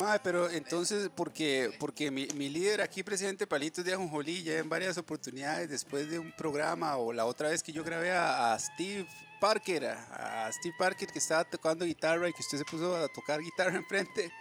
Ma, 0.00 0.18
pero 0.22 0.48
entonces, 0.48 1.10
porque, 1.14 1.76
porque 1.78 2.10
mi, 2.10 2.26
mi 2.36 2.48
líder 2.48 2.80
aquí, 2.80 3.02
presidente 3.02 3.46
Palitos 3.46 3.84
de 3.84 3.92
Ajonjolí, 3.92 4.44
ya 4.44 4.56
en 4.56 4.68
varias 4.68 4.96
oportunidades, 4.96 5.68
después 5.68 6.08
de 6.08 6.18
un 6.18 6.32
programa 6.32 6.96
o 6.96 7.12
la 7.12 7.26
otra 7.26 7.50
vez 7.50 7.62
que 7.62 7.72
yo 7.72 7.84
grabé 7.84 8.12
a 8.12 8.56
Steve 8.58 9.06
Parker, 9.40 9.86
a, 9.86 10.46
a 10.46 10.52
Steve 10.52 10.74
Parker 10.78 11.08
que 11.08 11.18
estaba 11.18 11.44
tocando 11.44 11.84
guitarra 11.84 12.28
y 12.28 12.32
que 12.32 12.42
usted 12.42 12.58
se 12.58 12.64
puso 12.64 12.96
a 12.96 13.08
tocar 13.08 13.40
guitarra 13.40 13.76
enfrente. 13.76 14.32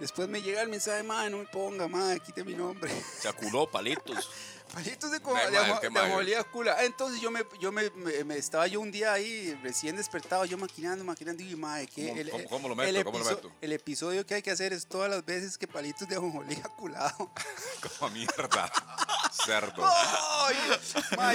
Después 0.00 0.28
me 0.28 0.42
llega 0.42 0.62
el 0.62 0.68
mensaje, 0.68 1.02
ma, 1.02 1.28
no 1.28 1.38
me 1.38 1.46
ponga, 1.46 1.86
ma, 1.86 2.16
quite 2.18 2.42
mi 2.44 2.54
nombre. 2.54 2.90
Se 3.18 3.28
aculó 3.28 3.70
palitos. 3.70 4.30
Palitos 4.72 5.10
de, 5.10 5.20
co- 5.20 5.34
de, 5.34 5.40
ajo- 5.58 5.80
de 5.80 5.98
ajonjolí 5.98 6.32
cula. 6.50 6.76
Ah, 6.78 6.84
Entonces 6.84 7.20
yo 7.20 7.30
me, 7.30 7.44
yo 7.60 7.70
me, 7.70 7.90
me- 7.90 8.24
me- 8.24 8.36
estaba 8.38 8.66
yo 8.66 8.80
un 8.80 8.90
día 8.90 9.12
ahí 9.12 9.52
recién 9.62 9.96
despertado, 9.96 10.46
yo 10.46 10.56
maquinando, 10.56 11.04
maquinando 11.04 11.42
y 11.42 11.54
madre, 11.56 11.86
que 11.88 12.08
¿Cómo- 12.08 12.20
el, 12.20 12.30
cómo- 12.30 12.42
el- 12.42 12.48
cómo 12.48 12.68
lo 12.70 12.76
meto? 12.76 12.88
el 12.98 13.04
¿Cómo 13.04 13.18
lo 13.18 13.24
episo- 13.24 13.36
meto? 13.36 13.52
el 13.60 13.72
episodio 13.72 14.24
que 14.26 14.34
hay 14.36 14.42
que 14.42 14.50
hacer 14.50 14.72
es 14.72 14.86
todas 14.86 15.10
las 15.10 15.24
veces 15.26 15.58
que 15.58 15.66
Palitos 15.68 16.08
de 16.08 16.16
ajonjolí 16.16 16.56
ha 16.64 16.68
culado. 16.70 17.30
Como 17.98 18.10
mierda. 18.12 18.72
Cerdo. 19.44 19.82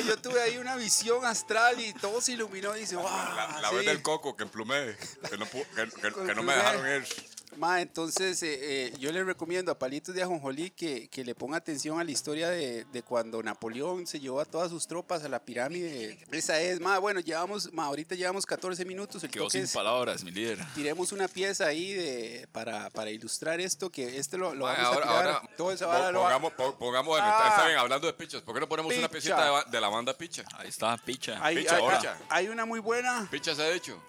Yo 0.06 0.18
tuve 0.22 0.42
ahí 0.42 0.58
una 0.58 0.76
visión 0.76 1.26
astral 1.26 1.80
y 1.80 1.94
todo 1.94 2.22
se 2.22 2.34
iluminó 2.34 2.76
y 2.76 2.82
dice, 2.82 2.96
wow. 2.96 3.06
La, 3.06 3.60
la 3.62 3.70
sí". 3.70 3.76
vez 3.76 3.86
del 3.86 4.02
coco 4.02 4.36
que 4.36 4.44
emplumé, 4.44 4.96
que 5.30 5.38
no, 5.38 5.46
pu- 5.46 5.66
que, 5.76 5.90
que- 6.02 6.26
que 6.26 6.36
no 6.36 6.44
me 6.44 6.56
dejaron 6.56 6.88
ir. 6.88 7.08
Ma, 7.56 7.82
entonces 7.82 8.44
eh, 8.44 8.60
eh, 8.88 8.94
yo 9.00 9.12
le 9.12 9.24
recomiendo 9.24 9.72
a 9.72 9.80
Palitos 9.80 10.14
de 10.14 10.22
Ajonjolí 10.22 10.70
que, 10.70 11.08
que 11.08 11.24
le 11.24 11.34
ponga 11.34 11.58
atención 11.58 12.00
a 12.00 12.04
la 12.04 12.12
historia 12.12 12.50
de, 12.50 12.86
de 12.86 13.02
cuando 13.04 13.42
Napoleón 13.42 14.06
se 14.06 14.20
llevó 14.20 14.42
a 14.42 14.46
todas 14.46 14.70
sus 14.70 14.86
tropas 14.86 15.24
a 15.24 15.30
la 15.30 15.40
pirámide. 15.40 16.20
Esa 16.32 16.60
es, 16.60 16.80
ma, 16.80 17.00
bueno, 17.00 17.20
llevamos, 17.20 17.72
ma, 17.74 17.86
ahorita 17.86 18.14
llevamos 18.16 18.46
14 18.46 18.86
minutos. 18.86 19.24
El 19.24 19.32
Quedó 19.32 19.46
toque 19.46 19.54
sin 19.54 19.64
es- 19.64 19.72
palabras, 19.74 20.24
mi 20.24 20.32
líder. 20.32 20.60
tiremos 20.76 21.12
una 21.12 21.28
pieza 21.28 21.66
ahí 21.66 21.94
de, 21.94 22.48
para, 22.52 22.90
para 22.92 23.10
ilustrar 23.10 23.60
esto, 23.60 23.90
que 23.90 24.18
este 24.18 24.38
lo, 24.38 24.54
lo 24.54 24.66
Ma, 24.66 24.74
vamos 24.74 24.86
ahora, 24.88 24.98
a 25.00 25.02
tirar. 25.10 25.28
ahora, 25.38 25.50
todo 25.58 25.72
esa 25.72 25.86
po- 25.86 25.92
vara 25.94 26.12
lo 26.12 26.20
va- 26.22 26.40
pongamos, 26.40 26.76
pongamos, 26.78 27.20
Ah. 27.22 27.48
está 27.50 27.66
bien, 27.66 27.80
hablando 27.80 28.06
de 28.08 28.14
pichas, 28.14 28.42
¿por 28.44 28.54
qué 28.54 28.60
no 28.60 28.68
ponemos 28.70 28.94
una 28.96 29.10
piecita 29.10 29.64
de, 29.64 29.72
de 29.72 29.82
la 29.82 29.88
banda 29.90 30.16
Picha? 30.16 30.44
Ahí 30.56 30.68
está, 30.70 30.96
picha. 30.98 31.40
hay, 31.44 31.56
picha 31.58 31.76
hay- 31.78 31.82
ahora. 31.82 32.18
hay 32.30 32.50
una 32.50 32.66
muy 32.66 32.80
buena. 32.82 33.28
Picha 33.32 33.56
se 33.56 33.62
ha 33.64 33.70
hecho. 33.72 34.00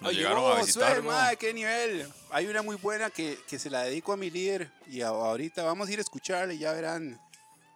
Nos 0.00 0.10
Oye, 0.10 0.18
llegaron 0.18 0.42
vos, 0.42 0.56
a 0.56 0.60
visitar. 0.62 0.88
Josué, 0.96 1.02
¿no? 1.02 1.10
ma, 1.10 1.36
qué 1.36 1.52
nivel. 1.52 2.12
Hay 2.30 2.46
una 2.46 2.62
muy 2.62 2.76
buena 2.76 3.10
que, 3.10 3.38
que 3.48 3.58
se 3.58 3.68
la 3.70 3.82
dedico 3.82 4.12
a 4.12 4.16
mi 4.16 4.30
líder. 4.30 4.70
Y 4.88 5.02
a- 5.02 5.08
ahorita 5.08 5.62
vamos 5.64 5.88
a 5.88 5.92
ir 5.92 5.98
a 5.98 6.02
escucharla 6.02 6.52
y 6.54 6.58
ya 6.58 6.72
verán 6.72 7.20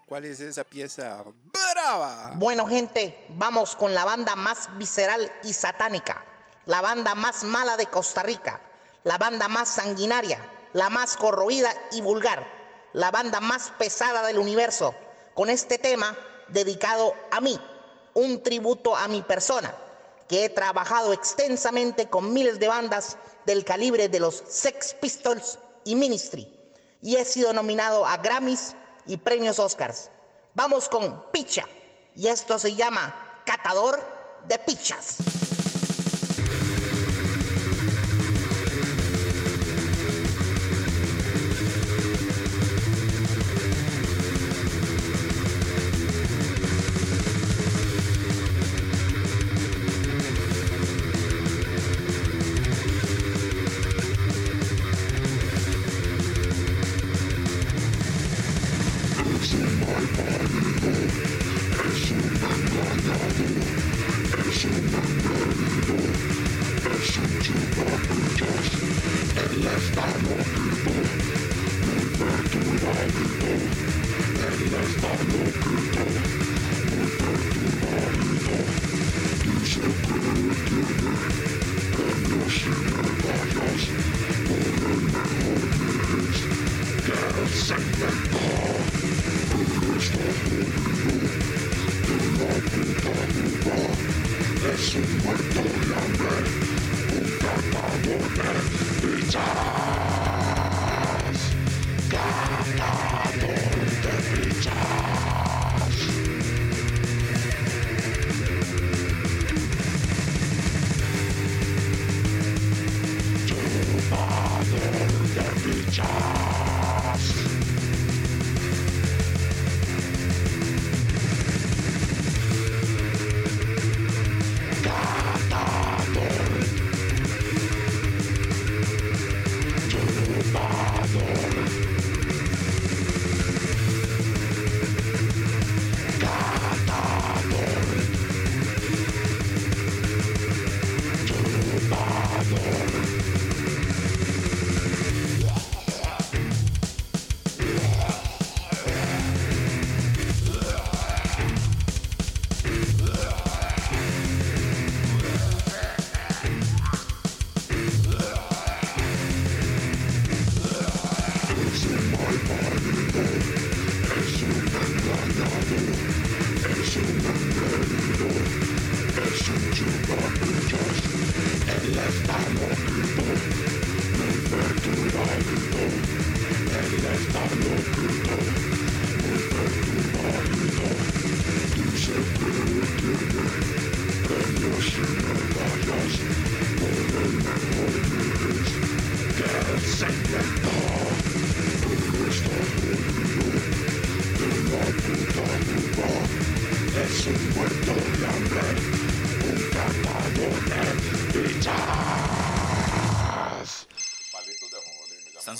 cuál 0.06 0.24
es 0.24 0.40
esa 0.40 0.62
pieza 0.64 1.24
brava. 1.52 2.32
Bueno, 2.36 2.66
gente, 2.66 3.26
vamos 3.30 3.74
con 3.76 3.94
la 3.94 4.04
banda 4.04 4.36
más 4.36 4.68
visceral 4.78 5.32
y 5.42 5.52
satánica, 5.52 6.24
la 6.66 6.80
banda 6.80 7.14
más 7.14 7.42
mala 7.44 7.76
de 7.76 7.86
Costa 7.86 8.22
Rica, 8.22 8.60
la 9.04 9.18
banda 9.18 9.48
más 9.48 9.68
sanguinaria, 9.68 10.38
la 10.74 10.90
más 10.90 11.16
corroída 11.16 11.72
y 11.92 12.02
vulgar, 12.02 12.46
la 12.92 13.10
banda 13.10 13.40
más 13.40 13.72
pesada 13.78 14.24
del 14.26 14.38
universo, 14.38 14.94
con 15.34 15.48
este 15.50 15.78
tema 15.78 16.16
dedicado 16.48 17.14
a 17.30 17.40
mí, 17.40 17.58
un 18.14 18.42
tributo 18.42 18.94
a 18.94 19.08
mi 19.08 19.22
persona, 19.22 19.74
que 20.32 20.46
he 20.46 20.48
trabajado 20.48 21.12
extensamente 21.12 22.08
con 22.08 22.32
miles 22.32 22.58
de 22.58 22.66
bandas 22.66 23.18
del 23.44 23.66
calibre 23.66 24.08
de 24.08 24.18
los 24.18 24.42
Sex 24.48 24.94
Pistols 24.94 25.58
y 25.84 25.94
Ministry, 25.94 26.50
y 27.02 27.16
he 27.16 27.24
sido 27.26 27.52
nominado 27.52 28.06
a 28.06 28.16
Grammys 28.16 28.74
y 29.04 29.18
premios 29.18 29.58
Oscars. 29.58 30.10
Vamos 30.54 30.88
con 30.88 31.30
Picha, 31.32 31.66
y 32.16 32.28
esto 32.28 32.58
se 32.58 32.74
llama 32.74 33.42
Catador 33.44 34.00
de 34.48 34.58
Pichas. 34.60 35.18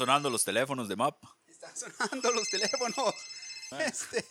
Sonando 0.03 0.31
los 0.31 0.45
teléfonos 0.45 0.89
de 0.89 0.97
MAP. 0.97 1.17
Están 1.49 1.77
sonando 1.77 2.33
los 2.33 2.49
teléfonos. 2.49 3.15
Este. 3.79 4.25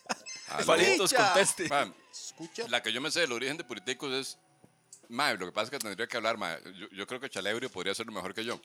Palitos, 0.65 1.11
Escucha. 1.11 1.33
conteste. 1.33 1.69
Escucha. 2.11 2.67
La 2.67 2.83
que 2.83 2.91
yo 2.91 3.01
me 3.01 3.09
sé 3.09 3.21
del 3.21 3.31
origen 3.31 3.57
de 3.57 3.63
Puriticos 3.63 4.11
es. 4.13 4.37
Ma, 5.09 5.33
lo 5.33 5.45
que 5.45 5.51
pasa 5.51 5.65
es 5.65 5.71
que 5.71 5.79
tendría 5.79 6.07
que 6.07 6.17
hablar, 6.17 6.37
ma. 6.37 6.57
Yo, 6.77 6.87
yo 6.91 7.07
creo 7.07 7.19
que 7.19 7.29
Chalebrio 7.29 7.69
podría 7.69 7.91
hacerlo 7.91 8.11
mejor 8.11 8.33
que 8.33 8.45
yo. 8.45 8.61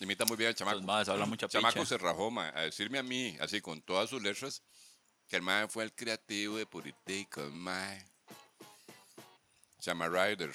Imita 0.00 0.24
muy 0.24 0.36
bien 0.36 0.48
al 0.48 0.54
chamaco. 0.54 0.78
Los 0.78 0.84
maes 0.86 1.08
hablan 1.08 1.28
mucha 1.28 1.48
chamaco 1.48 1.74
picha. 1.74 1.86
se 1.86 1.98
rajó, 1.98 2.30
a 2.40 2.60
decirme 2.62 2.98
a 2.98 3.02
mí, 3.02 3.36
así 3.40 3.60
con 3.60 3.80
todas 3.82 4.10
sus 4.10 4.22
letras, 4.22 4.62
que 5.28 5.36
el 5.36 5.42
mae 5.42 5.68
fue 5.68 5.84
el 5.84 5.92
creativo 5.94 6.56
de 6.56 6.66
Puriticos, 6.66 7.52
mae. 7.52 8.04
Chama 9.80 10.08
Rider. 10.08 10.52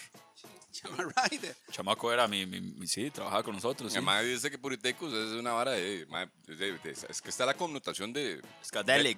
Chama 0.82 1.12
Rider. 1.30 1.56
Chamaco 1.72 2.12
era 2.12 2.28
mi, 2.28 2.46
mi, 2.46 2.62
mi- 2.62 2.88
sí, 2.88 3.10
trabajaba 3.12 3.44
con 3.44 3.56
nosotros. 3.56 3.92
Sí. 3.94 4.00
Mae 4.02 4.26
dice 4.26 4.50
que 4.50 4.58
Puriticos 4.58 5.14
es 5.14 5.32
una 5.34 5.52
vara 5.54 5.72
de, 5.72 6.06
de- 6.48 6.78
de- 6.80 6.96
es 7.10 7.22
que 7.22 7.30
está 7.30 7.46
la 7.46 7.54
connotación 7.56 8.14
de, 8.14 8.42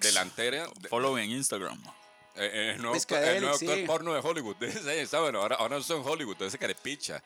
delantera. 0.07 0.67
de- 0.79 0.89
Follow 0.89 1.17
en 1.17 1.31
Instagram. 1.31 1.79
eh, 2.35 2.49
eh, 2.51 2.71
el 2.75 2.81
nuevo, 2.81 2.99
Skadelix, 2.99 3.35
el 3.35 3.41
nuevo 3.41 3.57
sí. 3.59 3.67
actor 3.69 3.85
porno 3.85 4.13
de 4.15 4.19
Hollywood. 4.19 4.55
Está 4.63 5.19
bueno, 5.19 5.39
ahora, 5.41 5.55
ahora 5.57 5.77
no 5.77 5.83
son 5.83 6.01
Hollywood, 6.03 6.41
ese 6.41 6.57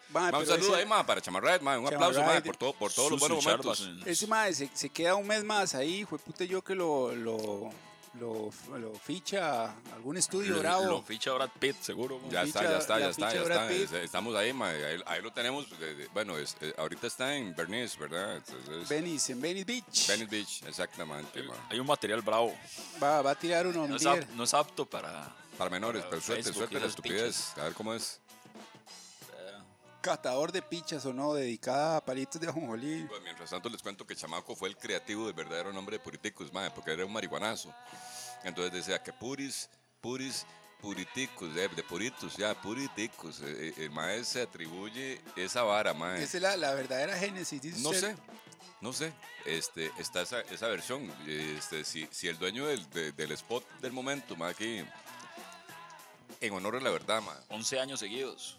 Ma, 0.09 0.37
un 0.37 0.45
saludo 0.45 0.71
ese- 0.71 0.75
ahí, 0.81 0.85
ma, 0.85 1.05
para 1.05 1.21
Chamarride, 1.21 1.59
ma, 1.59 1.79
un 1.79 1.87
aplauso, 1.87 2.19
ma, 2.21 2.27
Rider. 2.33 2.43
por, 2.43 2.57
todo, 2.57 2.73
por 2.73 2.91
todos 2.91 3.11
los 3.11 3.19
buenos 3.21 3.43
momentos. 3.45 3.79
Charbas 3.79 4.01
en- 4.05 4.09
Ese 4.11 4.27
mae 4.27 4.53
se, 4.53 4.69
se 4.73 4.89
queda 4.89 5.15
un 5.15 5.25
mes 5.25 5.43
más 5.45 5.75
ahí, 5.75 6.03
fue 6.03 6.19
puta 6.19 6.43
yo 6.43 6.61
que 6.61 6.75
lo, 6.75 7.15
lo, 7.15 7.71
lo, 8.19 8.49
lo 8.77 8.93
ficha 8.95 9.73
algún 9.95 10.17
estudio 10.17 10.53
Lo- 10.53 10.59
bravo. 10.59 10.85
Lo 10.85 11.01
ficha 11.01 11.31
Brad 11.33 11.49
Pitt, 11.59 11.75
seguro. 11.81 12.19
Ya 12.29 12.43
ficha- 12.45 12.59
está, 12.59 12.69
ya 12.69 12.77
está, 12.79 12.99
ya 12.99 13.09
está, 13.41 13.69
ya 13.69 13.75
está. 13.83 14.01
Estamos 14.01 14.35
ahí, 14.35 14.53
ma, 14.53 14.69
ahí, 14.69 15.01
ahí 15.05 15.21
lo 15.21 15.31
tenemos. 15.31 15.69
de- 15.79 16.07
bueno, 16.13 16.37
es- 16.37 16.55
eh, 16.61 16.73
ahorita 16.77 17.07
está 17.07 17.35
en 17.35 17.55
Bernice, 17.55 17.97
¿verdad? 17.99 18.37
Entonces, 18.37 18.87
Venice, 18.89 19.33
en 19.33 19.41
Venice 19.41 19.65
Beach. 19.65 20.07
Venice 20.07 20.25
Beach, 20.29 20.63
exactamente, 20.67 21.43
ma. 21.43 21.53
Hay 21.69 21.79
un 21.79 21.87
material 21.87 22.21
bravo. 22.21 22.53
Va, 23.01 23.21
va 23.21 23.31
a 23.31 23.35
tirar 23.35 23.65
uno, 23.67 23.87
No 23.87 23.95
es, 23.95 24.03
líder. 24.03 24.23
ap- 24.23 24.29
no 24.31 24.43
es 24.43 24.53
apto 24.53 24.85
para. 24.85 25.35
Para 25.57 25.69
menores, 25.71 26.01
Para 26.03 26.09
pero 26.11 26.21
suerte, 26.21 26.43
Facebook 26.43 26.57
suerte 26.69 26.79
la 26.79 26.85
estupidez. 26.85 27.57
A 27.57 27.63
ver 27.63 27.73
cómo 27.73 27.93
es. 27.93 28.19
Catador 30.07 30.51
de 30.51 30.61
pichas 30.61 31.05
o 31.05 31.13
no, 31.13 31.33
dedicada 31.33 31.97
a 31.97 32.01
palitos 32.05 32.39
de 32.39 32.47
ajonjolí. 32.47 33.05
Pues, 33.09 33.21
mientras 33.23 33.49
tanto 33.49 33.69
les 33.69 33.81
cuento 33.81 34.05
que 34.07 34.15
Chamaco 34.15 34.55
fue 34.55 34.69
el 34.69 34.77
creativo 34.77 35.25
del 35.25 35.33
verdadero 35.33 35.73
nombre 35.73 35.97
de 35.97 36.03
Puriticus, 36.03 36.51
mae, 36.53 36.71
porque 36.71 36.91
era 36.91 37.05
un 37.05 37.11
marihuanazo. 37.11 37.73
Entonces 38.43 38.71
decía 38.73 39.01
que 39.03 39.11
puris, 39.11 39.69
puris, 40.01 40.45
puriticus, 40.81 41.53
de, 41.55 41.67
de 41.67 41.83
puritos, 41.83 42.35
ya, 42.37 42.53
puriticus. 42.61 43.41
Eh, 43.41 43.73
eh, 43.77 43.89
mae 43.89 44.23
se 44.23 44.43
atribuye 44.43 45.19
esa 45.35 45.63
vara, 45.63 45.93
mae. 45.93 46.23
Esa 46.23 46.37
es 46.37 46.43
la, 46.43 46.55
la 46.55 46.73
verdadera 46.73 47.17
génesis. 47.17 47.61
dice 47.61 47.79
No 47.81 47.89
usted. 47.89 48.15
sé, 48.15 48.21
no 48.81 48.93
sé. 48.93 49.13
Este, 49.45 49.91
está 49.97 50.21
esa, 50.21 50.41
esa 50.41 50.67
versión. 50.67 51.11
Este, 51.27 51.83
si, 51.83 52.07
si 52.11 52.27
el 52.27 52.37
dueño 52.37 52.65
del, 52.67 52.89
de- 52.91 53.11
del 53.11 53.31
spot 53.33 53.63
del 53.81 53.91
momento, 53.91 54.35
mae, 54.35 54.51
aquí, 54.51 54.85
en 56.39 56.53
honor 56.53 56.75
a 56.75 56.79
la 56.79 56.91
verdad, 56.91 57.21
mae, 57.21 57.35
11 57.49 57.79
años 57.79 57.99
seguidos. 57.99 58.57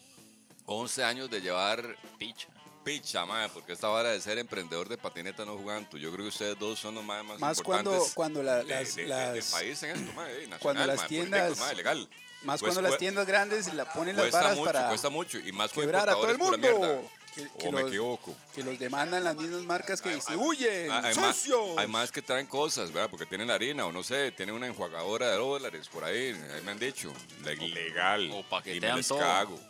11 0.71 1.03
años 1.05 1.31
de 1.31 1.41
llevar 1.41 1.97
Picha. 2.19 2.49
picha, 2.85 3.25
mae, 3.27 3.49
porque 3.49 3.73
esta 3.73 3.89
vara 3.89 4.11
de 4.11 4.21
ser 4.21 4.39
emprendedor 4.39 4.89
de 4.89 4.97
patineta 4.99 5.45
no 5.45 5.57
jugando. 5.57 5.97
Yo 5.97 6.11
creo 6.13 6.25
que 6.25 6.29
ustedes 6.29 6.59
dos 6.59 6.79
son 6.79 6.95
los 6.95 7.05
más, 7.05 7.25
Más 7.39 7.61
cuando, 7.63 7.91
importantes 7.91 8.15
cuando 8.15 8.43
la- 8.43 8.57
de- 8.57 8.65
las, 8.65 8.95
de- 8.95 9.03
de- 9.03 9.09
las- 9.09 9.33
del 9.35 9.45
país 9.45 9.83
en 9.83 9.91
esto, 9.97 10.13
mae, 10.15 10.33
nacional, 10.35 10.59
cuando 10.61 10.87
las 10.87 10.97
mae, 10.99 11.09
tiendas- 11.09 11.75
legal. 11.77 12.09
más 12.43 12.61
Pues 12.61 12.73
cuando 12.75 12.89
las 12.91 12.99
tiendas 12.99 13.27
grandes 13.27 13.73
la 13.75 13.93
ponen 13.93 14.15
las 14.17 14.25
Cuesta 14.25 14.41
varas 14.43 14.57
mucho, 14.59 14.73
para 14.73 14.89
cuesta 14.89 15.09
mucho. 15.11 15.39
Y 15.39 15.53
más 15.53 15.73
con 15.73 15.83
quebrar 15.85 16.09
a 16.11 16.13
todo 16.13 16.31
el 16.31 16.39
mundo. 16.39 16.59
mierda. 16.59 17.01
Que, 17.35 17.43
que 17.57 17.69
O 17.69 17.73
me 17.73 17.83
los, 17.83 17.91
equivoco. 17.91 18.35
que 18.53 18.65
los 18.65 18.79
demandan 18.81 19.23
las 19.23 19.37
mismas 19.37 19.63
marcas 19.63 20.01
que 20.01 20.13
distribuyen. 20.15 20.91
Hay 20.91 21.15
más, 21.15 21.37
¡Socios! 21.37 21.79
hay 21.79 21.87
más 21.87 22.11
que 22.11 22.21
traen 22.21 22.47
cosas, 22.47 22.91
¿verdad? 22.93 23.09
Porque 23.11 23.27
tienen 23.27 23.47
la 23.47 23.55
harina 23.55 23.87
o 23.87 23.93
no 23.93 24.03
sé, 24.03 24.33
tienen 24.33 24.55
una 24.57 24.67
enjuagadora 24.67 25.31
de 25.31 25.37
dólares 25.37 25.89
por 25.89 26.03
ahí, 26.05 26.31
ahí 26.33 26.63
me 26.65 26.73
han 26.73 26.79
dicho. 26.81 27.13
Le- 27.45 27.55
Legal. 27.57 28.29
o 28.33 28.41
y 28.41 28.43
paquetean 28.45 28.93
me 28.93 28.97
les 28.99 29.09
todo. 29.09 29.19
cago. 29.21 29.61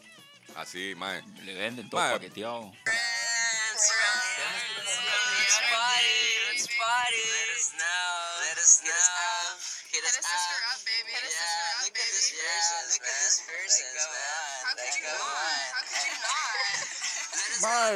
Así, 0.54 0.94
mae. 0.96 1.22
Le 1.44 1.54
venden 1.54 1.88
todo 1.88 2.00
paqueteado. 2.00 2.72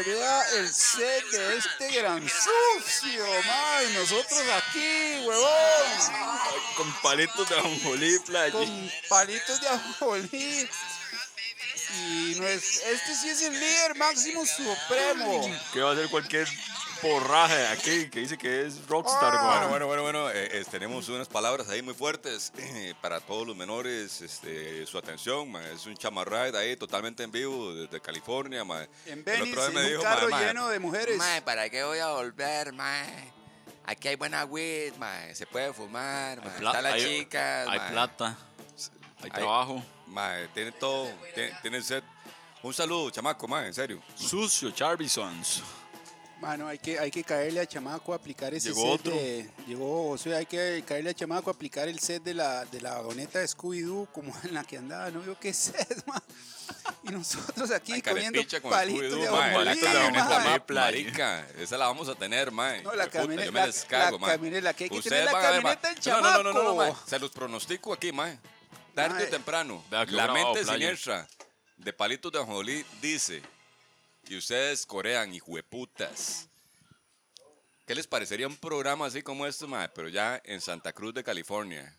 Vea 0.05 0.43
el 0.55 0.73
set 0.73 1.25
de 1.31 1.57
este 1.59 1.91
gran 1.93 2.29
sucio, 2.29 3.27
mae. 3.47 3.89
Nosotros 3.91 4.43
aquí, 4.57 5.25
huevón. 5.25 6.53
Con 6.77 6.93
palitos 7.03 7.49
de 7.49 7.59
ajonjolí, 7.59 8.19
playa. 8.21 8.53
Con 8.53 8.93
palitos 9.09 9.61
de 9.61 9.69
ajonjolí. 9.69 10.69
Y 11.95 12.37
no 12.41 12.47
es, 12.47 12.83
este 12.85 13.15
sí 13.15 13.29
es 13.31 13.43
el 13.43 13.53
líder 13.59 13.97
máximo 13.97 14.45
supremo. 14.47 15.51
Que 15.73 15.81
va 15.81 15.91
a 15.91 15.93
hacer 15.93 16.09
cualquier 16.09 16.49
porraje 17.01 17.67
aquí 17.69 18.09
que 18.11 18.21
dice 18.21 18.39
que 18.39 18.65
es 18.67 18.87
rockstar, 18.87 19.35
Ah. 19.35 19.67
Bueno, 19.67 19.69
bueno, 19.69 19.87
bueno, 19.87 20.03
bueno. 20.03 20.31
eh, 20.31 20.49
eh, 20.61 20.65
tenemos 20.71 21.09
unas 21.09 21.29
palabras 21.29 21.69
ahí 21.69 21.83
muy 21.83 21.95
fuertes 21.95 22.53
eh, 22.57 22.95
para 23.01 23.21
todos 23.21 23.47
los 23.47 23.57
menores. 23.57 24.21
Este, 24.23 24.87
su 24.87 24.97
atención, 24.99 25.51
ma, 25.51 25.63
es 25.69 25.85
un 25.87 25.97
chamarride 25.97 26.57
ahí 26.57 26.77
totalmente 26.77 27.23
en 27.25 27.33
vivo 27.33 27.75
desde 27.75 28.01
California. 28.01 28.65
ma. 28.65 28.83
En 29.07 29.19
El 29.19 29.23
Venice, 29.25 29.51
otro 29.53 29.61
día 29.63 29.69
en 29.69 29.75
me 29.75 29.81
un 29.83 29.89
dijo, 29.89 30.03
carro 30.03 30.29
ma, 30.31 30.37
ma, 30.41 30.47
lleno 30.47 30.69
de 30.69 30.79
mujeres. 30.79 31.21
¿para 31.45 31.69
qué 31.69 31.83
voy 31.85 31.99
a 31.99 32.09
volver, 32.13 32.73
mae? 32.73 33.33
Aquí 33.85 34.07
hay 34.09 34.15
buena 34.15 34.45
weed, 34.45 34.95
mae. 34.97 35.35
Se 35.35 35.45
puede 35.47 35.73
fumar, 35.73 36.41
mae. 36.45 36.59
Pla- 36.59 36.71
Está 36.71 36.83
la 36.83 36.93
hay- 36.93 37.05
chica, 37.19 37.63
Hay 37.63 37.79
mae. 37.81 37.91
plata. 37.91 38.39
Hay 39.19 39.25
Hay- 39.25 39.31
trabajo. 39.31 39.83
Ma, 40.13 40.35
tiene 40.55 40.73
todo, 40.73 41.11
tiene, 41.35 41.53
tiene 41.63 41.83
set. 41.83 42.05
Un 42.63 42.73
saludo, 42.73 43.11
chamaco, 43.11 43.49
ma, 43.49 43.67
en 43.67 43.75
serio. 43.75 44.01
Sucio, 44.15 44.71
Charbisons. 44.71 45.63
Mano, 46.41 46.67
hay 46.67 46.79
que, 46.79 46.99
hay 46.99 47.09
que 47.09 47.23
caerle 47.23 47.61
a 47.61 47.67
Chamaco 47.67 48.13
a 48.13 48.17
aplicar 48.17 48.53
ese 48.53 48.71
Llegó 48.71 48.83
set 48.83 49.01
otro. 49.01 49.13
de... 49.15 49.49
Llegó, 49.69 50.11
o 50.11 50.19
sea, 50.19 50.39
hay 50.39 50.47
que 50.47 50.83
caerle 50.85 51.11
a 51.11 51.15
Chamaco 51.15 51.51
a 51.51 51.53
aplicar 51.53 51.89
el 51.89 52.01
set 52.01 52.21
de 52.25 52.35
la, 52.35 52.65
de 52.65 52.81
la 52.81 52.95
vagoneta 52.95 53.39
de 53.39 53.47
Scooby-Doo 53.47 54.09
como 54.11 54.35
en 54.43 54.53
la 54.55 54.65
que 54.65 54.77
andaba, 54.79 55.09
no 55.13 55.21
veo 55.23 55.39
qué 55.39 55.55
set, 55.55 56.05
man. 56.07 56.21
Y 57.05 57.11
nosotros 57.13 57.71
aquí 57.71 57.93
Ay, 57.93 58.03
comiendo 58.03 58.41
con 58.61 58.71
palitos 58.73 59.05
Scooby-Doo, 59.13 59.21
de 59.21 59.31
la 60.51 60.67
playa. 60.67 60.85
marica, 60.87 61.47
esa 61.59 61.79
la 61.79 61.87
vamos 61.87 62.09
a 62.09 62.17
tener, 62.17 62.51
ma. 62.51 62.77
No, 62.79 62.93
la 62.93 63.09
camioneta- 63.09 63.45
yo 63.47 63.53
me 63.53 63.61
la- 63.61 63.67
les 63.67 63.85
cago, 63.85 64.19
la 64.19 64.27
camioneta, 64.27 64.63
la 64.65 64.75
que 64.75 64.85
hay 64.85 64.91
que 64.91 64.97
Ustedes 64.99 65.27
tener 65.29 65.33
la 65.33 65.41
camioneta 65.41 65.95
del 65.95 66.05
No, 66.07 66.21
no, 66.21 66.31
no, 66.33 66.43
no, 66.43 66.53
no, 66.53 66.71
chamaco. 66.73 66.93
ma. 67.01 67.07
Se 67.09 67.19
los 67.21 67.31
pronostico 67.31 67.93
aquí, 67.93 68.11
ma. 68.11 68.37
Tarde 68.95 69.25
o 69.25 69.31
temprano. 69.31 69.85
Vea 69.91 70.05
La 70.07 70.27
bravo, 70.27 70.35
mente 70.35 70.65
playa. 70.65 70.73
siniestra 70.73 71.29
de 71.77 71.93
Palitos 71.93 72.31
de 72.33 72.39
Ajonjolí 72.39 72.85
dice 73.01 73.43
y 74.29 74.37
ustedes 74.37 74.87
corean, 74.87 75.35
hijueputas. 75.35 76.49
¿Qué 77.87 77.95
les 77.95 78.07
parecería 78.07 78.47
un 78.47 78.57
programa 78.57 79.07
así 79.07 79.23
como 79.23 79.47
este, 79.47 79.67
ma? 79.67 79.89
Pero 79.89 80.09
ya 80.09 80.41
en 80.45 80.61
Santa 80.61 80.93
Cruz 80.93 81.13
de 81.15 81.25
California. 81.25 81.99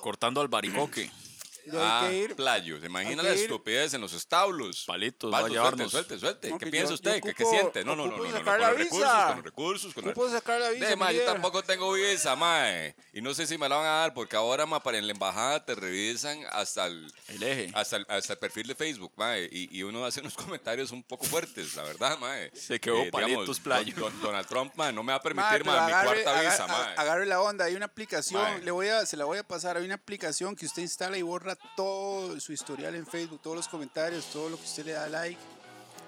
Cortando 0.00 0.40
al 0.40 0.48
baricoque. 0.48 1.10
Y 1.72 1.76
hay 1.76 1.82
Ah, 1.84 2.06
que 2.08 2.16
ir. 2.16 2.36
playo. 2.36 2.80
¿Se 2.80 2.86
imagina 2.86 3.22
hay 3.22 3.28
la 3.28 3.34
que 3.34 3.38
ir. 3.40 3.44
estupidez 3.44 3.94
en 3.94 4.00
los 4.00 4.12
establos? 4.12 4.84
Palitos, 4.86 5.32
a 5.34 5.40
suelte, 5.48 5.88
suelte, 5.88 6.18
suelte. 6.18 6.50
No, 6.50 6.58
¿Qué 6.58 6.66
piensa 6.68 6.88
yo- 6.90 6.94
usted? 6.94 7.20
yo 7.24 7.34
¿Qué, 7.34 7.44
siente? 7.44 7.84
No, 7.84 7.94
no, 7.96 8.06
no, 8.06 8.16
no, 8.16 8.18
no, 8.18 8.24
no, 8.24 8.30
sacar 8.38 8.44
con 8.44 8.60
la 8.60 8.68
los 8.72 8.78
visa. 8.78 9.34
recursos, 9.42 9.94
con 9.94 10.04
los 10.04 10.14
recursos, 10.14 10.14
con 10.14 10.30
sacar 10.32 10.60
la 10.60 10.70
visa, 10.70 10.86
De, 10.88 10.96
ma, 10.96 11.12
yo 11.12 11.24
tampoco 11.24 11.62
tengo 11.62 11.92
visa, 11.92 12.36
mae. 12.36 12.94
Y 13.12 13.20
no 13.20 13.34
sé 13.34 13.46
si 13.46 13.58
me 13.58 13.68
la 13.68 13.76
van 13.76 13.86
a 13.86 13.90
dar 14.00 14.14
porque 14.14 14.36
ahora, 14.36 14.66
ma, 14.66 14.82
para 14.82 14.98
en 14.98 15.06
la 15.06 15.12
embajada 15.12 15.64
te 15.64 15.74
revisan 15.74 16.40
hasta 16.52 16.86
el, 16.86 17.12
El 17.28 17.42
eje. 17.42 17.70
hasta 17.74 17.96
el, 17.96 18.06
hasta 18.08 18.32
el 18.34 18.38
perfil 18.38 18.66
de 18.66 18.74
Facebook, 18.74 19.12
mae. 19.16 19.48
Y, 19.50 19.78
y 19.78 19.82
uno 19.82 20.04
hace 20.04 20.20
unos 20.20 20.34
comentarios 20.58 20.90
un 20.92 21.02
poco 21.02 21.24
fuertes, 21.24 21.74
la 21.76 21.82
verdad, 21.82 22.18
mae. 22.18 22.50
Se 22.54 22.80
quedó 22.80 23.10
palitos, 23.10 23.60
playo. 23.60 23.94
Don- 23.96 24.12
Don- 24.12 24.22
Donald 24.28 24.46
Trump, 24.46 24.72
mae, 24.76 24.92
no 24.92 25.02
me 25.02 25.12
va 25.12 25.16
a 25.18 25.22
permitir, 25.22 25.64
mae, 25.64 25.86
mi 25.86 25.92
agarre- 25.92 26.22
cuarta 26.22 26.40
visa, 26.40 26.64
a- 26.64 26.66
mae. 26.68 26.94
Agarre 26.96 27.26
la 27.26 27.40
onda, 27.40 27.64
hay 27.64 27.74
una 27.74 27.86
aplicación, 27.86 28.64
le 28.64 28.70
voy 28.70 28.88
a, 28.88 29.04
se 29.06 29.16
la 29.16 29.24
voy 29.24 29.38
a 29.38 29.42
pasar, 29.42 29.76
hay 29.76 29.84
una 29.84 29.94
aplicación 29.96 30.54
que 30.56 30.66
usted 30.66 30.82
instala 30.82 31.16
y 31.18 31.22
borra 31.22 31.57
todo 31.76 32.38
su 32.40 32.52
historial 32.52 32.94
en 32.94 33.06
Facebook, 33.06 33.40
todos 33.42 33.56
los 33.56 33.68
comentarios, 33.68 34.26
todo 34.26 34.48
lo 34.48 34.56
que 34.56 34.64
usted 34.64 34.86
le 34.86 34.92
da 34.92 35.08
like. 35.08 35.40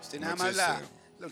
Usted 0.03 0.21
No 0.21 0.27
nada 0.27 0.37
más 0.37 0.57
la, 0.57 0.81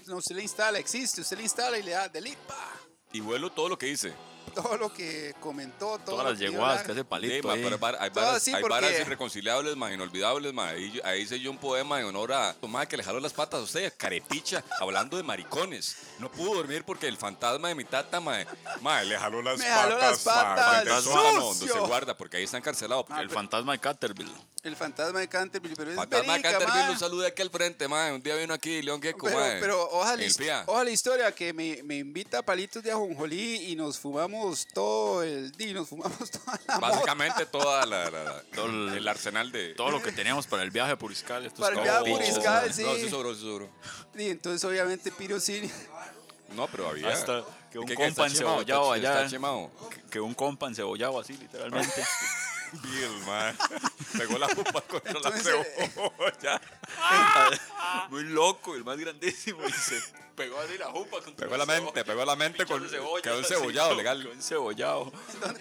no, 0.07 0.17
usted 0.17 0.37
le 0.37 0.43
instala, 0.43 0.79
existe, 0.79 1.23
usted 1.23 1.37
le 1.37 1.45
instala 1.45 1.79
y 1.79 1.83
le 1.83 1.93
da 1.93 2.09
delete, 2.09 2.39
pa, 2.47 2.73
Y 3.13 3.21
vuelo 3.21 3.51
todo 3.51 3.69
lo 3.69 3.79
que 3.79 3.89
hice. 3.89 4.13
Todo 4.51 4.77
lo 4.77 4.93
que 4.93 5.35
comentó, 5.41 5.99
todo 5.99 6.17
Todas 6.17 6.25
lo 6.25 6.31
las 6.33 6.41
like. 6.41 6.57
que 6.87 6.93
hace 6.93 7.01
Sí, 7.01 7.05
palito 7.05 7.49
ma, 7.49 7.55
ahí. 7.55 7.63
pero 7.63 7.75
hay 7.77 7.81
var- 7.81 7.97
hay 8.01 8.11
Todo 8.11 8.25
varas, 8.25 8.37
así 8.43 8.55
hay 8.55 8.61
porque- 8.61 8.75
varas 8.75 9.01
irreconciliables, 9.01 9.77
ma, 9.77 9.93
inolvidables, 9.93 10.53
ma. 10.53 10.69
Ahí, 10.69 11.01
ahí 11.05 11.23
hice 11.23 11.39
yo 11.41 11.51
un 11.51 11.59
poema 11.59 12.01
en 12.01 12.07
honor 12.07 12.33
a 12.33 12.57
ma, 12.69 12.87
que 12.87 12.97
le 12.97 13.03
jaló 13.05 13.21
las 13.21 13.33
patas 13.33 13.61
a 13.61 13.63
usted, 13.63 13.93
carepicha, 13.97 14.63
hablando 14.81 15.17
de 15.17 15.23
maricones. 15.23 15.97
No 16.19 16.31
pudo 16.31 16.55
dormir 16.55 16.85
porque 16.85 17.09
el 17.09 17.17
fantasma 17.17 17.69
de 17.69 17.75
mi 17.75 17.85
tata, 17.85 18.21
ma, 18.21 18.39
ma, 18.81 19.03
le 19.03 19.19
jaló 19.19 19.43
las 19.43 19.59
Me 19.59 19.65
patas. 19.67 19.81
jaló 19.83 19.99
las 19.99 20.27
ma, 20.27 20.33
patas, 20.35 21.05
sucio. 21.59 21.73
se 21.75 21.79
guarda, 21.81 22.17
porque 22.17 22.37
ahí 22.39 22.45
está 22.45 22.59
encarcelado. 22.59 23.07
Ah, 23.09 23.21
El 23.23 23.31
fantasma 23.31 23.73
de 23.73 23.79
Caterville. 23.79 24.33
El 24.65 24.75
fantasma 24.75 25.21
de 25.21 25.29
Canterville, 25.29 25.77
pero 25.77 25.91
es 25.91 25.97
fantasma 25.97 26.35
de 26.35 26.43
verídica, 26.43 26.51
Canterville 26.59 26.87
ma. 26.89 26.93
lo 26.93 26.99
saluda 26.99 27.29
aquí 27.29 27.43
al 27.43 27.51
frente, 27.51 27.87
ma. 27.87 28.13
Un 28.13 28.21
día 28.21 28.35
vino 28.35 28.53
aquí 28.53 28.83
León 28.83 29.01
Gecko, 29.01 29.27
Pero, 29.27 29.39
ma. 29.39 29.47
pero 29.61 29.89
ojalá, 29.93 30.23
El 30.23 30.35
pía. 30.35 30.65
ojalá 30.67 30.91
historia 30.91 31.33
que 31.33 31.53
me, 31.53 31.81
me 31.85 31.97
invita 31.99 32.39
a 32.39 32.43
palitos 32.43 32.83
de 32.83 32.91
ajonjolí 32.91 33.71
y 33.71 33.77
nos 33.77 33.99
fumamos 33.99 34.67
todo 34.75 35.23
el 35.23 35.53
día, 35.53 35.75
nos 35.75 35.89
fumamos 35.89 36.19
toda 36.31 36.61
la 36.67 36.75
mota. 36.75 36.89
Básicamente 36.89 37.47
toda 37.47 37.87
la, 37.87 38.11
la- 38.11 38.25
la- 38.25 38.43
Todo 38.55 38.67
el- 38.67 38.89
el 38.99 39.09
arsenal 39.09 39.53
de... 39.53 39.75
Todo 39.75 39.91
lo 39.93 40.03
que 40.03 40.11
teníamos 40.11 40.47
para 40.49 40.65
el 40.65 40.71
viaje 40.73 40.93
a 40.93 40.99
Puriscal. 40.99 41.47
Estos 41.47 41.61
Para 41.61 41.77
el 41.77 41.83
viaje 41.83 41.99
a. 42.11 42.17
Puriscal, 42.17 42.75
sí. 42.75 42.83
No, 42.83 42.95
sí 42.97 43.09
sobró, 43.09 43.35
sí 43.35 43.41
sobró. 43.43 43.69
Y 44.17 44.29
entonces 44.29 44.65
obviamente 44.69 45.13
Piro 45.13 45.39
Cine. 45.39 45.71
No, 46.57 46.67
pero 46.67 46.89
había. 46.89 47.09
Hasta 47.11 47.45
que 47.71 47.79
un 47.79 47.87
¿Qué- 47.87 47.95
qué 47.95 48.07
compa 48.07 48.27
está 48.27 48.37
chimado? 48.39 48.61
encebollado 48.61 48.95
Está- 48.97 49.09
allá. 49.11 49.19
Está 49.25 49.37
chimado. 49.37 49.71
Que, 49.91 50.03
que 50.11 50.21
un 50.21 50.35
compa 50.35 50.67
encebollado 50.67 51.21
así, 51.21 51.35
literalmente. 51.35 52.03
Bill, 52.73 53.27
man. 53.27 53.57
Pegó 54.17 54.39
la 54.39 54.49
pupa 54.49 54.81
contra 54.83 55.13
la 55.13 55.19
Entonces, 55.19 55.67
cebolla. 55.95 56.61
Muy 58.11 58.25
loco, 58.25 58.75
el 58.75 58.85
más 58.85 58.99
grandísimo. 58.99 59.67
Y 59.67 59.73
se 59.73 60.01
pegó 60.37 60.59
así 60.61 60.79
la 60.79 60.87
jupa 60.87 61.21
contra 61.21 61.47
Pegó 61.47 61.57
la 61.57 61.67
mente, 61.67 62.05
pegó 62.05 62.25
la 62.25 62.37
mente 62.37 62.65
con. 62.67 62.89
cebolla. 62.89 63.23
Quedó 63.23 63.39
encebollado, 63.39 63.89
quedó- 63.91 63.97
legal. 63.99 64.23
quedó 64.23 64.33
encebollado. 64.33 65.13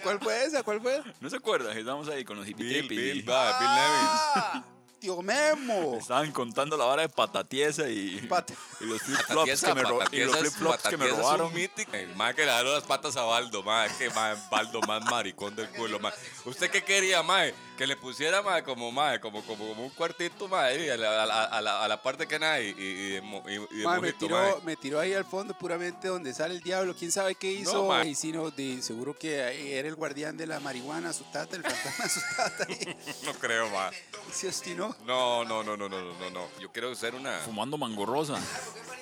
¿Cuál 0.02 0.20
fue 0.20 0.44
esa? 0.44 0.62
¿Cuál 0.62 0.80
fue? 0.80 1.02
¿No 1.20 1.28
se 1.30 1.36
acuerdan? 1.36 1.76
Estábamos 1.76 2.08
ahí 2.08 2.24
con 2.24 2.36
los 2.36 2.46
Bill, 2.46 2.76
hippie 2.84 3.12
Bill, 3.14 3.28
va, 3.28 3.58
Bill 3.58 3.68
Ah, 3.70 4.64
tío 4.98 5.22
Memo. 5.22 5.92
Me 5.92 5.98
estaban 5.98 6.32
contando 6.32 6.76
la 6.76 6.84
vara 6.84 7.02
de 7.02 7.08
patatiesa 7.08 7.88
y, 7.88 8.16
Pat- 8.28 8.50
y 8.80 8.84
los 8.84 9.00
flip-flops 9.02 9.60
que, 9.60 9.74
me 9.74 9.82
ro- 9.82 9.98
y 10.12 10.16
los 10.24 10.36
flip-flops 10.36 10.82
que 10.90 10.96
me 10.96 11.04
robaron. 11.22 11.52
El 11.92 12.16
más 12.16 12.34
que 12.34 12.44
le 12.46 12.52
dio 12.62 12.74
las 12.74 12.84
patas 12.84 13.16
a 13.16 13.22
Baldo, 13.22 13.62
mae, 13.62 13.88
que 13.96 14.10
mae, 14.10 14.36
Baldo 14.50 14.80
más 14.82 15.02
maricón 15.10 15.54
del 15.56 15.68
culo, 15.70 15.98
mae. 16.00 16.12
¿Usted 16.44 16.70
qué 16.70 16.82
quería, 16.82 17.22
mae? 17.22 17.54
Que 17.78 17.86
le 17.86 17.96
pusiera, 17.96 18.42
como, 18.64 18.90
mae, 18.90 19.20
como, 19.20 19.40
como, 19.44 19.68
como 19.68 19.84
un 19.84 19.90
cuartito, 19.90 20.48
ahí, 20.56 20.88
a 20.88 20.96
la, 20.96 21.22
a 21.22 21.26
la, 21.26 21.44
a 21.44 21.60
la, 21.62 21.84
a 21.84 21.88
la 21.88 22.02
parte 22.02 22.26
que 22.26 22.36
nada 22.36 22.60
y, 22.60 22.70
y, 22.70 22.82
y 22.82 23.08
de, 23.12 23.20
mo- 23.22 23.44
y- 23.48 24.00
me, 24.00 24.12
tiró, 24.12 24.60
me 24.64 24.74
tiró 24.76 24.98
ahí 24.98 25.14
al 25.14 25.24
fondo 25.24 25.56
puramente 25.56 26.08
donde 26.08 26.34
sale 26.34 26.54
el 26.54 26.60
diablo. 26.60 26.96
¿Quién 26.98 27.12
sabe 27.12 27.36
qué 27.36 27.52
hizo? 27.52 27.86
mae. 27.86 28.08
y 28.08 28.14
si 28.16 28.32
no, 28.32 28.50
de, 28.50 28.82
seguro 28.82 29.16
que 29.16 29.78
era 29.78 29.86
el 29.86 29.94
guardián 29.94 30.36
de 30.36 30.48
la 30.48 30.58
marihuana, 30.58 31.12
su 31.12 31.22
tata, 31.32 31.54
el 31.54 31.62
fantasma 31.62 32.08
su 32.08 32.20
tata. 32.36 32.66
Y 32.68 32.96
No 33.24 33.32
creo, 33.34 33.70
mae. 33.70 33.92
se 34.32 34.48
ostinó. 34.48 34.96
No, 35.06 35.44
no, 35.44 35.62
no, 35.62 35.76
no, 35.76 35.88
no, 35.88 36.00
no, 36.00 36.18
no, 36.18 36.30
no. 36.30 36.48
Yo 36.60 36.72
quiero 36.72 36.92
ser 36.96 37.14
una... 37.14 37.38
Fumando 37.38 37.78
mangorrosa. 37.78 38.40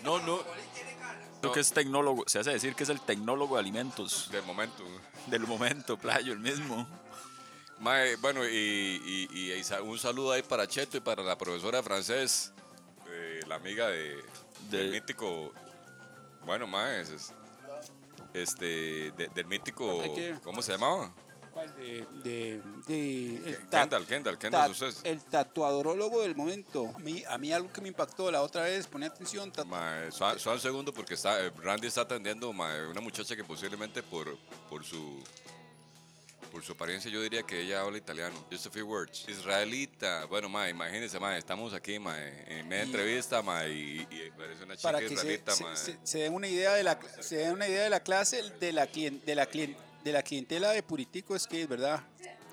No, 0.04 0.18
no. 0.18 0.40
Creo 1.40 1.52
que 1.52 1.60
es 1.60 1.72
tecnólogo. 1.72 2.24
Se 2.26 2.40
hace 2.40 2.50
decir 2.50 2.74
que 2.74 2.82
es 2.82 2.90
el 2.90 3.00
tecnólogo 3.00 3.54
de 3.56 3.60
alimentos 3.60 4.28
De 4.30 4.42
momento. 4.42 4.84
del 5.28 5.46
momento, 5.46 5.96
playo, 5.96 6.34
el 6.34 6.40
mismo. 6.40 6.86
Mae, 7.78 8.16
bueno, 8.16 8.44
y, 8.46 8.48
y- 9.04 9.28
y- 9.32 9.52
y 9.52 9.64
sa- 9.64 9.82
un 9.82 9.98
saludo 9.98 10.32
ahí 10.32 10.42
para 10.42 10.66
Cheto 10.66 10.96
y 10.96 11.00
para 11.00 11.22
la 11.22 11.36
profesora 11.36 11.78
de 11.78 11.82
francés, 11.84 12.52
eh, 13.08 13.40
la 13.46 13.56
amiga 13.56 13.88
de, 13.88 14.16
del 14.70 14.90
De- 14.92 15.00
mítico, 15.00 15.52
bueno, 16.44 16.66
mae, 16.66 17.02
es- 17.02 17.10
es- 17.10 17.32
este, 18.32 19.10
de- 19.12 19.30
del 19.34 19.46
mítico. 19.46 20.02
¿cómo 20.42 20.62
se 20.62 20.72
llamaba? 20.72 21.12
¿Cuál? 21.52 21.74
De, 21.76 22.06
de, 22.22 22.62
de- 22.86 23.36
el 23.50 23.68
Kendall, 23.70 24.06
Kendall, 24.06 24.38
Kendall, 24.38 24.74
el 25.04 25.22
tatuadorólogo 25.24 26.20
del 26.22 26.34
momento. 26.36 26.92
A 26.94 26.98
mí, 26.98 27.24
a 27.26 27.38
mí 27.38 27.50
algo 27.52 27.72
que 27.72 27.80
me 27.80 27.88
impactó 27.88 28.30
la 28.30 28.42
otra 28.42 28.62
vez, 28.64 28.86
ponía 28.86 29.08
atención. 29.08 29.50
Mae, 29.66 30.10
suave 30.12 30.38
suave 30.38 30.56
un 30.56 30.62
segundo 30.62 30.92
porque 30.92 31.14
está, 31.14 31.44
eh, 31.44 31.50
Randy 31.62 31.86
está 31.88 32.02
atendiendo 32.02 32.52
mae, 32.52 32.86
una 32.86 33.00
muchacha 33.00 33.34
que 33.36 33.44
posiblemente 33.44 34.02
por, 34.02 34.36
por 34.68 34.84
su 34.84 35.22
por 36.56 36.64
su 36.64 36.72
apariencia 36.72 37.10
yo 37.10 37.20
diría 37.20 37.42
que 37.42 37.60
ella 37.60 37.82
habla 37.82 37.98
italiano. 37.98 38.34
Just 38.50 38.64
a 38.66 38.70
few 38.70 38.86
words. 38.86 39.26
Israelita. 39.28 40.24
Bueno, 40.24 40.48
mae, 40.48 40.70
imagínense, 40.70 41.20
mae, 41.20 41.36
estamos 41.38 41.74
aquí, 41.74 41.98
mae, 41.98 42.44
en 42.48 42.66
media 42.66 42.84
Y- 42.84 42.86
entrevista, 42.86 43.42
mae, 43.42 43.70
y, 43.70 44.00
y 44.10 44.30
parece 44.34 44.64
una 44.64 44.74
chica 44.74 44.88
para 44.88 45.00
que 45.00 45.08
se, 45.08 45.14
israelita, 45.16 45.52
se, 45.52 45.64
mae. 45.64 45.76
se- 45.76 45.98
se 46.02 46.18
den 46.20 46.32
una 46.32 46.48
idea 46.48 46.72
de 46.72 46.82
la 46.82 46.98
se 47.20 47.36
den 47.36 47.52
una 47.52 47.68
idea 47.68 47.82
de 47.82 47.90
la 47.90 48.00
clase 48.00 48.42
de 48.58 48.72
la 48.72 48.90
clien- 48.90 49.22
de 49.22 49.34
la 49.34 49.46
clien- 49.50 49.76
de 50.02 50.12
la 50.12 50.22
clientela 50.22 50.70
de 50.70 50.82
Puritico 50.82 51.38
Skate, 51.38 51.68
¿verdad? 51.68 52.02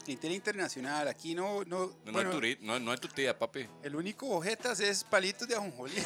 Clientela 0.03 0.33
internacional. 0.33 1.07
Aquí 1.07 1.33
no 1.33 1.63
no, 1.63 1.95
No, 2.03 2.11
bueno, 2.11 2.23
no, 2.23 2.29
es 2.29 2.29
tu, 2.31 2.41
ri- 2.41 2.57
no, 2.59 2.77
no 2.81 2.93
es 2.93 2.99
tu 2.99 3.07
tía, 3.07 3.39
papi. 3.39 3.69
el 3.83 3.95
único 3.95 4.27
ojetas 4.31 4.81
es 4.81 5.05
palitos 5.05 5.47
de 5.47 5.55
ajonjolí. 5.55 5.95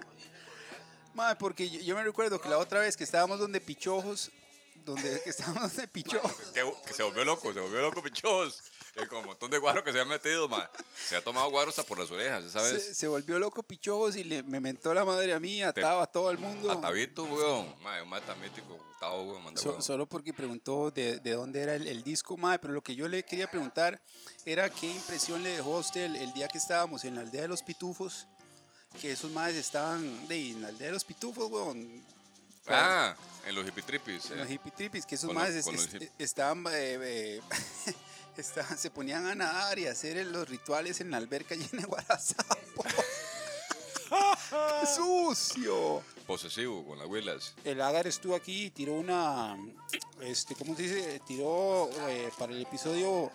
Madre, 1.12 1.36
porque 1.38 1.68
yo, 1.68 1.80
yo 1.80 1.94
me 1.94 2.02
recuerdo 2.02 2.40
que 2.40 2.48
la 2.48 2.56
otra 2.56 2.80
vez 2.80 2.96
que 2.96 3.04
estábamos 3.04 3.38
donde 3.38 3.60
Pichojos, 3.60 4.30
donde 4.84 5.20
que 5.22 5.30
estábamos 5.30 5.62
donde 5.74 5.88
Pichojos, 5.88 6.32
Que, 6.54 6.72
que 6.86 6.92
se 6.94 7.02
volvió 7.02 7.24
loco, 7.24 7.52
se 7.52 7.60
volvió 7.60 7.80
loco, 7.80 8.02
pichos. 8.02 8.62
Eh, 8.96 9.06
Con 9.06 9.18
un 9.20 9.26
montón 9.26 9.50
de 9.50 9.58
guaros 9.58 9.84
que 9.84 9.92
se 9.92 10.00
han 10.00 10.08
metido, 10.08 10.48
mae. 10.48 10.66
Se 11.06 11.14
ha 11.16 11.22
tomado 11.22 11.48
guaros 11.50 11.78
hasta 11.78 11.88
por 11.88 11.98
las 11.98 12.10
orejas, 12.10 12.42
se, 12.44 12.50
¿sabes? 12.50 12.96
se 12.96 13.06
volvió 13.06 13.38
loco 13.38 13.62
Pichojos 13.62 14.16
y 14.16 14.24
le, 14.24 14.42
me 14.42 14.58
mentó 14.58 14.92
la 14.92 15.04
madre 15.04 15.32
a 15.32 15.38
mí, 15.40 15.62
ataba 15.62 16.02
a 16.02 16.06
todo 16.06 16.30
el 16.30 16.38
mundo. 16.38 16.70
A 16.72 16.80
Tabito, 16.80 17.24
weón. 17.24 17.74
Mae, 17.82 18.02
un 18.02 18.08
mata 18.08 18.34
mítico, 18.34 18.78
Tavo, 18.98 19.22
weón, 19.30 19.44
manda 19.44 19.60
So- 19.60 19.70
weón. 19.70 19.82
solo 19.82 20.06
porque 20.06 20.32
preguntó 20.34 20.90
de, 20.90 21.20
de 21.20 21.32
dónde 21.32 21.60
era 21.62 21.76
el, 21.76 21.86
el 21.86 22.02
disco, 22.02 22.36
madre, 22.36 22.58
pero 22.58 22.74
lo 22.74 22.82
que 22.82 22.96
yo 22.96 23.06
le 23.06 23.22
quería 23.24 23.48
preguntar 23.48 24.02
era 24.44 24.68
qué 24.68 24.86
impresión 24.90 25.42
le 25.44 25.50
dejó 25.50 25.76
a 25.76 25.80
usted 25.80 26.06
el, 26.06 26.16
el 26.16 26.32
día 26.32 26.48
que 26.48 26.58
estábamos 26.58 27.04
en 27.04 27.14
la 27.14 27.20
aldea 27.20 27.42
de 27.42 27.48
los 27.48 27.62
pitufos, 27.62 28.26
que 29.00 29.12
esos 29.12 29.30
madres 29.30 29.56
estaban 29.56 30.26
de, 30.26 30.50
en 30.50 30.62
la 30.62 30.68
aldea 30.68 30.88
de 30.88 30.94
los 30.94 31.04
pitufos, 31.04 31.48
weón. 31.48 32.04
Ah, 32.68 33.14
en 33.46 33.54
los 33.54 33.66
hipitripis. 33.66 34.30
En 34.30 34.38
los 34.38 34.50
hippie 34.50 34.70
trippies, 34.72 35.06
que 35.06 35.14
esos 35.16 35.32
los- 35.32 35.66
los 35.66 35.94
hip- 35.94 36.10
estaban, 36.18 36.64
eh, 36.66 36.70
eh, 37.02 37.40
estaban- 38.36 38.78
se 38.78 38.90
ponían 38.90 39.26
a 39.26 39.34
nadar 39.34 39.78
y 39.78 39.86
a 39.86 39.92
hacer 39.92 40.24
los 40.26 40.48
rituales 40.48 41.00
en 41.00 41.10
la 41.10 41.16
alberca 41.16 41.54
llena 41.56 41.82
de 41.82 41.86
guarazapo. 41.86 42.84
¡Qué 42.84 44.86
¡Sucio! 44.96 46.02
Posesivo, 46.26 46.84
con 46.84 46.98
las 46.98 47.08
huelas. 47.08 47.54
El 47.64 47.80
Agar 47.80 48.06
estuvo 48.06 48.36
aquí 48.36 48.66
y 48.66 48.70
tiró 48.70 48.94
una, 48.94 49.56
este, 50.20 50.54
¿cómo 50.54 50.76
se 50.76 50.82
dice? 50.82 51.20
Tiró 51.26 51.90
eh, 52.08 52.30
para 52.38 52.52
el 52.52 52.62
episodio 52.62 53.32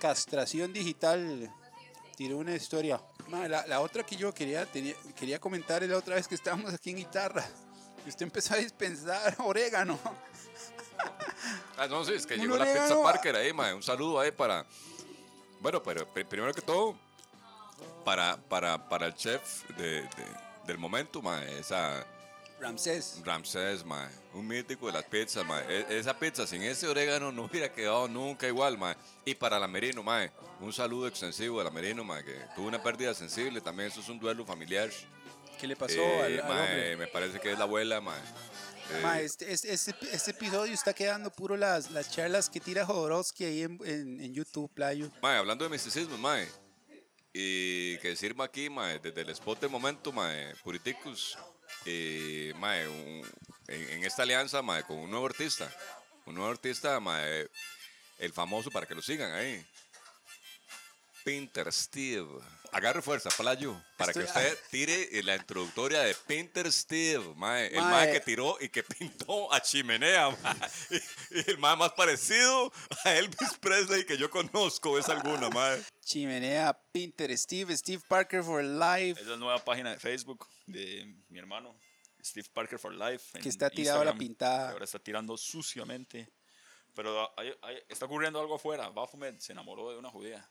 castración 0.00 0.72
digital, 0.72 1.52
tiró 2.16 2.38
una 2.38 2.54
historia. 2.54 3.00
Ma, 3.28 3.48
la, 3.48 3.66
la 3.66 3.80
otra 3.80 4.04
que 4.04 4.16
yo 4.16 4.32
quería, 4.32 4.64
tenía- 4.66 4.96
quería 5.16 5.38
comentar 5.40 5.82
es 5.82 5.90
la 5.90 5.98
otra 5.98 6.14
vez 6.14 6.26
que 6.26 6.34
estábamos 6.34 6.72
aquí 6.72 6.90
en 6.90 6.96
guitarra. 6.96 7.46
Y 8.04 8.08
usted 8.08 8.22
empezó 8.22 8.54
a 8.54 8.58
dispensar 8.58 9.34
orégano. 9.38 9.98
Ah, 11.76 11.86
no, 11.88 12.04
sí, 12.04 12.12
es 12.14 12.26
que 12.26 12.34
Un 12.34 12.40
llegó 12.40 12.56
la 12.56 12.62
orégano, 12.64 12.86
pizza 12.88 13.00
ah. 13.00 13.02
Parker 13.12 13.36
ahí, 13.36 13.52
mae. 13.52 13.74
Un 13.74 13.82
saludo 13.82 14.20
ahí 14.20 14.30
para. 14.30 14.64
Bueno, 15.60 15.82
pero 15.82 16.06
pri- 16.12 16.24
primero 16.24 16.52
que 16.52 16.60
todo, 16.62 16.96
para, 18.04 18.36
para, 18.36 18.88
para 18.88 19.06
el 19.06 19.14
chef 19.14 19.68
de, 19.76 20.02
de- 20.02 20.08
del 20.66 20.78
momento, 20.78 21.22
mae. 21.22 21.58
Esa 21.58 22.04
Ramsés. 22.60 23.20
Ramsés, 23.24 23.84
mae. 23.84 24.08
Un 24.34 24.46
mítico 24.46 24.86
de 24.86 24.92
las 24.92 25.04
pizzas, 25.04 25.44
mae. 25.44 25.64
E- 25.68 25.98
esa 25.98 26.16
pizza 26.18 26.46
sin 26.46 26.62
ese 26.62 26.86
orégano 26.86 27.32
no 27.32 27.44
hubiera 27.44 27.72
quedado 27.72 28.06
nunca 28.08 28.46
igual, 28.46 28.78
mae. 28.78 28.94
Y 29.24 29.34
para 29.34 29.58
la 29.58 29.66
Merino, 29.66 30.02
mae. 30.02 30.30
Un 30.60 30.72
saludo 30.72 31.08
extensivo 31.08 31.60
a 31.60 31.64
la 31.64 31.70
Merino, 31.70 32.04
mae, 32.04 32.22
que 32.24 32.34
tuvo 32.54 32.68
una 32.68 32.80
pérdida 32.82 33.14
sensible. 33.14 33.60
También 33.60 33.88
eso 33.88 34.00
es 34.00 34.08
un 34.08 34.20
duelo 34.20 34.44
familiar. 34.46 34.90
¿Qué 35.60 35.66
le 35.66 35.76
pasó 35.76 35.94
Eh, 36.00 36.22
al, 36.22 36.40
al 36.40 36.48
mae, 36.48 36.60
hombre? 36.68 36.96
me 36.96 37.06
parece 37.06 37.38
que 37.40 37.52
es 37.52 37.58
la 37.58 37.64
abuela, 37.64 38.00
mae. 38.00 38.18
Eh, 38.18 39.00
Ma, 39.02 39.20
este, 39.20 39.52
este, 39.52 39.72
este, 39.72 39.94
este 40.12 40.30
episodio 40.32 40.74
está 40.74 40.92
quedando 40.92 41.30
puro 41.30 41.56
las, 41.56 41.90
las 41.92 42.10
charlas 42.10 42.50
que 42.50 42.58
tira 42.60 42.84
Jodorowsky 42.84 43.44
ahí 43.44 43.62
en, 43.62 43.78
en, 43.84 44.20
en 44.20 44.34
YouTube, 44.34 44.70
Playo. 44.74 45.10
Mae, 45.22 45.38
hablando 45.38 45.64
de 45.64 45.70
misticismo, 45.70 46.18
mae. 46.18 46.48
Y 47.32 47.96
que 47.98 48.14
sirva 48.16 48.44
aquí, 48.44 48.68
mae, 48.68 48.98
desde 48.98 49.22
el 49.22 49.30
spot 49.30 49.60
de 49.60 49.68
momento, 49.68 50.12
mae, 50.12 50.54
Puriticus, 50.62 51.38
eh, 51.86 52.52
mae, 52.56 52.86
un- 52.88 53.26
en, 53.68 53.90
en 53.90 54.04
esta 54.04 54.24
alianza, 54.24 54.60
mae, 54.62 54.82
con 54.82 54.98
un 54.98 55.10
nuevo 55.10 55.26
artista. 55.26 55.72
Un 56.26 56.34
nuevo 56.34 56.50
artista, 56.50 56.98
mae, 57.00 57.48
el 58.18 58.32
famoso, 58.32 58.70
para 58.70 58.86
que 58.86 58.94
lo 58.94 59.00
sigan 59.02 59.32
ahí. 59.32 59.64
Pinter 61.24 61.72
Steve. 61.72 62.28
Agarre 62.72 63.02
fuerza, 63.02 63.28
Playo, 63.36 63.80
para 63.98 64.12
que 64.14 64.20
Estoy- 64.20 64.26
usted 64.44 64.58
tire 64.70 65.22
la 65.24 65.36
introductoria 65.36 66.00
de 66.00 66.14
Pinter 66.26 66.72
Steve, 66.72 67.34
mae. 67.36 67.66
El 67.66 67.82
Mae. 67.82 67.90
mae 67.90 68.12
que 68.12 68.20
tiró 68.20 68.56
y 68.60 68.70
que 68.70 68.82
pintó 69.28 69.52
a 69.52 69.60
chimenea, 69.60 70.30
mae. 70.30 70.70
Y, 70.90 71.38
y 71.38 71.50
el 71.50 71.58
mae 71.58 71.76
más 71.76 71.92
parecido 71.92 72.72
a 73.04 73.14
Elvis 73.14 73.58
Presley 73.60 74.06
que 74.06 74.16
yo 74.16 74.30
conozco 74.30 74.98
es 74.98 75.08
alguna, 75.10 75.50
mae. 75.50 75.82
Chimenea, 76.02 76.72
Pinter, 76.92 77.36
Steve, 77.36 77.76
Steve 77.76 78.02
Parker 78.08 78.42
for 78.42 78.64
Life. 78.64 79.20
Es 79.20 79.26
la 79.26 79.36
nueva 79.36 79.62
página 79.62 79.90
de 79.90 79.98
Facebook 79.98 80.48
de 80.66 81.14
mi 81.28 81.38
hermano, 81.38 81.76
Steve 82.24 82.48
Parker 82.54 82.78
for 82.78 82.94
Life. 82.94 83.38
Que 83.38 83.50
está 83.50 83.68
tirado 83.68 84.00
a 84.00 84.04
la 84.06 84.14
pintada. 84.14 84.68
que 84.68 84.72
Ahora 84.72 84.84
está 84.86 84.98
tirando 84.98 85.36
suciamente. 85.36 86.28
Pero 86.94 87.30
hay- 87.38 87.54
hay- 87.62 87.82
está 87.88 88.06
ocurriendo 88.06 88.40
algo 88.40 88.54
afuera. 88.56 88.88
Baphomet 88.88 89.38
se 89.40 89.52
enamoró 89.52 89.90
de 89.90 89.98
una 89.98 90.10
judía 90.10 90.46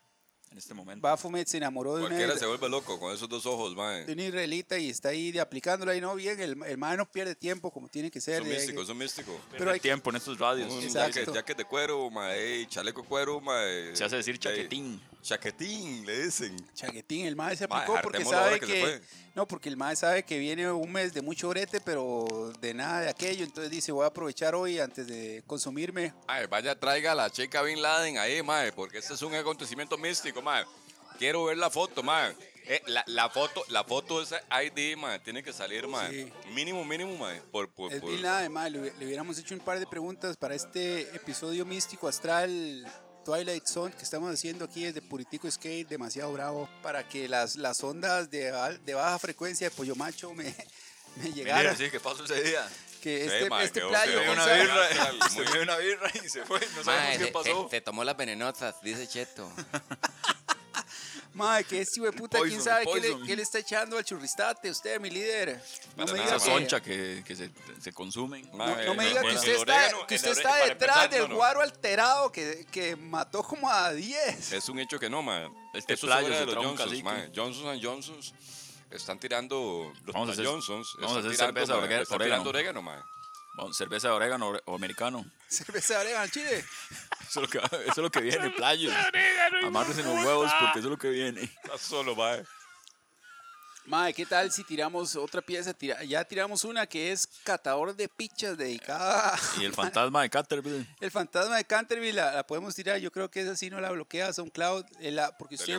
en 0.52 0.58
este 0.58 0.74
momento. 0.74 1.02
Baphomet 1.02 1.48
se 1.48 1.56
enamoró 1.56 1.94
de 1.94 2.00
una, 2.00 2.08
Cualquiera 2.10 2.38
se 2.38 2.46
vuelve 2.46 2.68
loco 2.68 2.98
con 3.00 3.12
esos 3.14 3.28
dos 3.28 3.44
ojos, 3.46 3.74
mae. 3.74 4.04
de 4.04 4.12
una 4.12 4.22
israelita 4.24 4.78
y 4.78 4.90
está 4.90 5.08
ahí 5.08 5.32
de 5.32 5.40
aplicándola 5.40 5.96
y 5.96 6.00
no 6.00 6.14
bien. 6.14 6.38
El, 6.40 6.62
el 6.64 6.78
mae 6.78 6.96
no 6.96 7.10
pierde 7.10 7.34
tiempo 7.34 7.70
como 7.70 7.88
tiene 7.88 8.10
que 8.10 8.20
ser. 8.20 8.38
Son 8.40 8.48
de- 8.48 8.54
místicos, 8.54 8.86
son 8.86 8.98
místicos. 8.98 9.34
pero 9.50 9.70
hay 9.70 9.80
que- 9.80 9.88
tiempo 9.88 10.10
en 10.10 10.16
estos 10.16 10.38
radios. 10.38 10.70
Un 10.72 10.88
jacket 10.88 11.56
de 11.56 11.64
cuero, 11.64 12.08
mae, 12.10 12.66
chaleco 12.68 13.02
de 13.02 13.08
cuero, 13.08 13.40
mae. 13.40 13.96
Se 13.96 14.04
hace 14.04 14.16
decir 14.16 14.34
Eh, 14.34 14.38
chaquetín. 14.38 15.00
Chaquetín, 15.22 16.04
le 16.04 16.24
dicen. 16.24 16.56
Chaquetín, 16.74 17.26
el 17.26 17.36
mae 17.36 17.56
se 17.56 17.68
Mae, 17.68 17.82
aplicó 17.82 18.00
porque 18.02 18.24
sabe 18.24 18.58
que 18.58 19.00
no, 19.34 19.46
porque 19.46 19.68
el 19.68 19.76
mae 19.76 19.94
sabe 19.94 20.24
que 20.24 20.36
viene 20.38 20.70
un 20.70 20.90
mes 20.90 21.14
de 21.14 21.22
mucho 21.22 21.48
brete, 21.48 21.80
pero 21.80 22.52
de 22.60 22.74
nada 22.74 23.00
de 23.02 23.08
aquello, 23.08 23.44
entonces 23.44 23.70
dice, 23.70 23.92
voy 23.92 24.04
a 24.04 24.08
aprovechar 24.08 24.54
hoy 24.54 24.78
antes 24.80 25.06
de 25.06 25.42
consumirme. 25.46 26.12
Ay, 26.26 26.46
vaya, 26.46 26.78
traiga 26.78 27.12
a 27.12 27.14
la 27.14 27.30
chica 27.30 27.62
Bin 27.62 27.80
Laden 27.80 28.18
ahí, 28.18 28.42
mae, 28.42 28.72
porque 28.72 28.98
este 28.98 29.14
es 29.14 29.22
un 29.22 29.34
acontecimiento 29.34 29.96
místico, 29.96 30.42
mae. 30.42 30.64
Quiero 31.18 31.44
ver 31.44 31.56
la 31.56 31.70
foto, 31.70 32.02
mae. 32.02 32.34
Eh, 32.64 32.80
la, 32.86 33.02
la 33.06 33.28
foto, 33.30 33.62
la 33.68 33.84
foto 33.84 34.18
de 34.18 34.24
ese 34.24 34.36
ID, 34.92 34.96
mae, 34.96 35.18
tiene 35.20 35.42
que 35.42 35.52
salir, 35.52 35.86
mae. 35.86 36.10
Sí. 36.10 36.32
Mínimo, 36.52 36.84
mínimo, 36.84 37.16
mae. 37.16 37.40
Por, 37.52 37.68
por, 37.70 37.92
Es 37.92 38.00
por- 38.00 38.10
bien 38.10 38.22
nada 38.22 38.40
de 38.40 38.48
mae, 38.48 38.70
le 38.70 39.06
hubiéramos 39.06 39.38
hecho 39.38 39.54
un 39.54 39.60
par 39.60 39.78
de 39.78 39.86
preguntas 39.86 40.36
para 40.36 40.54
este 40.56 41.02
episodio 41.14 41.64
místico 41.64 42.08
astral 42.08 42.84
Twilight 43.24 43.66
Zone 43.66 43.94
que 43.94 44.02
estamos 44.02 44.32
haciendo 44.32 44.64
aquí 44.64 44.84
desde 44.84 45.00
Puritico 45.02 45.50
Skate, 45.50 45.88
demasiado 45.88 46.32
bravo, 46.32 46.68
para 46.82 47.06
que 47.08 47.28
las, 47.28 47.56
las 47.56 47.82
ondas 47.82 48.30
de, 48.30 48.52
de 48.84 48.94
baja 48.94 49.18
frecuencia 49.18 49.68
de 49.70 49.74
Pollo 49.74 49.94
Macho 49.94 50.32
me, 50.34 50.54
me 51.16 51.32
llegaran. 51.32 51.76
sí, 51.76 51.90
¿qué 51.90 52.00
pasó 52.00 52.24
ese 52.24 52.42
día? 52.42 52.68
Que 53.02 53.24
Sí, 53.28 53.34
este, 53.34 53.50
mae, 53.50 53.64
este 53.64 53.80
quedó- 53.80 53.88
playo, 53.88 54.20
Se 54.22 54.30
una 54.30 54.46
birra, 54.46 54.88
se 55.52 55.58
una 55.60 55.76
birra 55.76 56.10
y 56.24 56.28
se 56.28 56.44
fue. 56.44 56.60
No 56.60 56.84
sabemos 56.84 56.86
Mae, 56.86 57.18
qué 57.18 57.24
se, 57.26 57.32
pasó. 57.32 57.64
se- 57.64 57.76
se 57.76 57.80
tomó 57.80 58.04
las 58.04 58.16
venenosas, 58.16 58.76
dice 58.82 59.08
Cheto. 59.08 59.50
Mae, 61.34 61.64
que 61.64 61.80
este 61.80 61.98
hijo 61.98 62.10
de 62.10 62.12
puta, 62.12 62.38
quién 62.40 62.50
Poison, 62.58 62.64
sabe 62.64 62.84
qué 62.84 63.00
le, 63.00 63.10
poison. 63.12 63.26
qué 63.26 63.36
le 63.36 63.42
está 63.42 63.58
echando 63.58 63.96
al 63.96 64.04
churristate, 64.04 64.70
usted, 64.70 65.00
mi 65.00 65.08
líder. 65.08 65.62
No 65.96 66.04
me 66.04 66.12
diga 66.12 66.24
Esa 66.24 66.34
que, 66.34 66.40
soncha 66.44 66.80
que, 66.82 67.22
que 67.26 67.34
se, 67.34 67.50
se 67.80 67.92
consumen. 67.92 68.46
no, 68.50 68.58
Mae, 68.58 68.84
no 68.84 68.94
me 68.94 69.06
diga 69.06 69.20
que 69.22 69.26
bueno, 69.28 69.38
usted 69.40 69.52
el 69.52 69.58
está, 69.60 69.72
orégano- 69.74 70.06
que 70.06 70.14
el 70.14 70.18
usted 70.18 70.30
orégano, 70.32 70.48
está 70.50 70.50
para 70.50 70.66
detrás 70.74 70.96
empezar, 71.04 71.10
del 71.20 71.28
no, 71.30 71.34
guaro 71.36 71.60
alterado 71.62 72.32
que, 72.32 72.66
que 72.70 72.96
mató 72.96 73.42
como 73.42 73.70
a 73.70 73.92
10. 73.92 74.52
Es 74.52 74.68
un 74.68 74.78
hecho 74.78 74.98
que 74.98 75.08
no, 75.08 75.22
ma. 75.22 75.50
Este 75.72 75.94
Eso 75.94 76.06
playo 76.06 76.28
se 76.28 76.34
de 76.34 76.44
los 76.46 76.54
trajo 76.54 76.68
un 76.70 76.76
Johnsons, 76.76 76.90
cacique. 76.90 77.02
ma. 77.02 77.26
Johnson 77.34 77.80
Johnsons 77.82 78.34
están 78.90 79.18
tirando 79.18 79.90
los 80.04 80.12
Vamos 80.14 80.28
a 80.28 80.32
hacer- 80.32 80.44
Johnsons. 80.46 80.96
vamos 81.00 81.16
a 81.16 81.20
están 81.20 81.30
hacer 81.30 81.32
tirando, 81.32 81.60
cerveza 81.60 81.72
ma, 81.72 81.78
orega- 81.78 82.02
están 82.02 82.14
orégano. 82.16 82.42
tirando 82.42 82.50
orégano, 82.50 82.82
ma. 82.82 83.72
Cerveza 83.72 84.08
de 84.08 84.14
orégano 84.14 84.52
o 84.66 84.74
americano. 84.74 85.24
Cerveza 85.52 85.94
de 85.94 86.00
orégano 86.00 86.22
al 86.22 86.30
chile. 86.30 86.64
Eso 87.28 87.42
es 87.42 87.42
lo 87.42 87.48
que, 87.48 87.58
eso 87.58 87.90
es 87.90 87.96
lo 87.98 88.10
que 88.10 88.20
viene, 88.20 88.50
playos. 88.50 88.94
Amárrense 89.62 90.02
los 90.02 90.24
huevos 90.24 90.50
porque 90.58 90.78
eso 90.78 90.88
es 90.88 90.92
lo 90.92 90.98
que 90.98 91.10
viene. 91.10 91.42
Está 91.42 91.76
solo, 91.76 92.16
ma. 92.16 92.38
Mae, 93.84 94.14
¿qué 94.14 94.24
tal 94.24 94.52
si 94.52 94.62
tiramos 94.62 95.16
otra 95.16 95.42
pieza? 95.42 95.74
Tira- 95.74 96.04
ya 96.04 96.24
tiramos 96.24 96.62
una 96.64 96.86
que 96.86 97.10
es 97.10 97.26
Catador 97.42 97.94
de 97.96 98.08
Pichas, 98.08 98.56
dedicada 98.56 99.36
Y 99.60 99.64
el 99.64 99.72
fantasma 99.74 100.22
de 100.22 100.30
Caterpillar. 100.30 100.86
El 101.00 101.10
fantasma 101.10 101.56
de 101.56 101.64
Canterville 101.64 102.12
la, 102.12 102.32
la 102.32 102.46
podemos 102.46 102.74
tirar. 102.76 102.98
Yo 102.98 103.10
creo 103.10 103.28
que 103.28 103.40
esa 103.40 103.56
sí 103.56 103.70
no 103.70 103.80
la 103.80 103.90
bloquea 103.90 104.32
SoundCloud. 104.32 104.84
eh, 105.00 105.10
la- 105.10 105.36
porque 105.36 105.56
usted, 105.56 105.74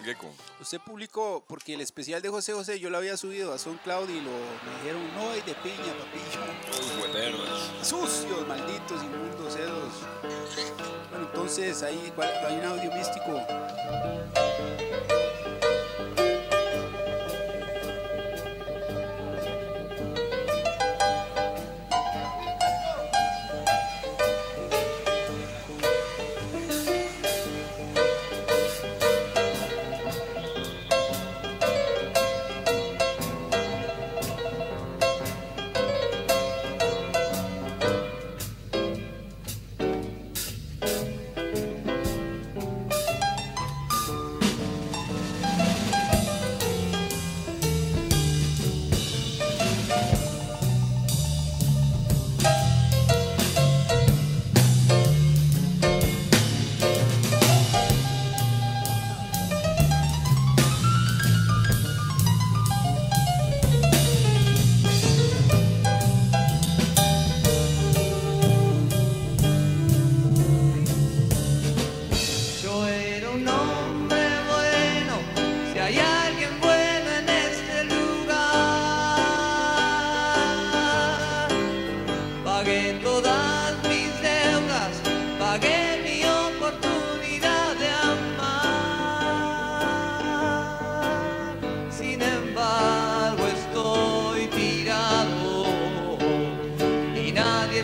usted 0.59 0.79
publicó, 0.81 1.45
porque 1.47 1.75
el 1.75 1.81
especial 1.81 2.21
de 2.21 2.27
José 2.27 2.51
José 2.51 2.77
yo 2.77 2.89
lo 2.89 2.97
había 2.97 3.15
subido 3.15 3.53
a 3.53 3.57
SoundCloud 3.57 4.09
y 4.09 4.19
lo, 4.19 4.31
me 4.31 4.77
dijeron 4.81 5.15
no 5.15 5.31
hay 5.31 5.41
de 5.41 5.53
piña, 5.55 5.93
papillo. 5.97 6.41
Sucios, 7.81 8.47
malditos, 8.49 9.01
inmundos, 9.01 9.53
sedos. 9.53 9.93
Bueno, 11.09 11.27
entonces 11.27 11.81
ahí 11.83 12.11
hay 12.19 12.55
un 12.57 12.65
audio 12.65 12.91
místico. 12.91 13.45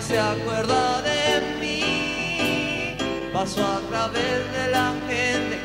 Se 0.01 0.19
acuerda 0.19 1.01
de 1.01 1.41
mí. 1.59 2.95
Paso 3.33 3.65
a 3.65 3.79
través 3.89 4.51
de 4.51 4.67
la 4.71 4.93
gente 5.07 5.58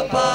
y 0.00 0.29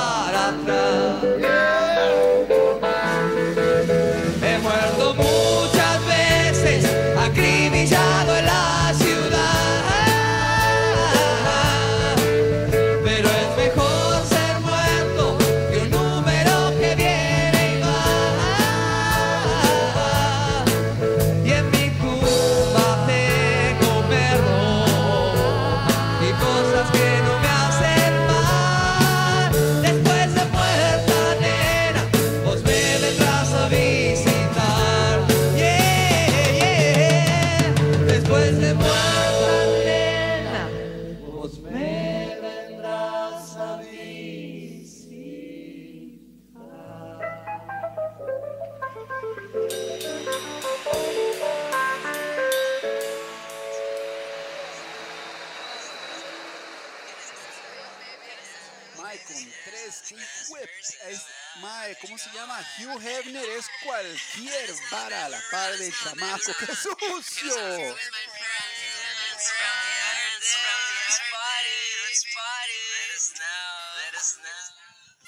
chamaco. 66.17 66.51
¡Qué 66.59 66.75
sucio! 66.75 67.95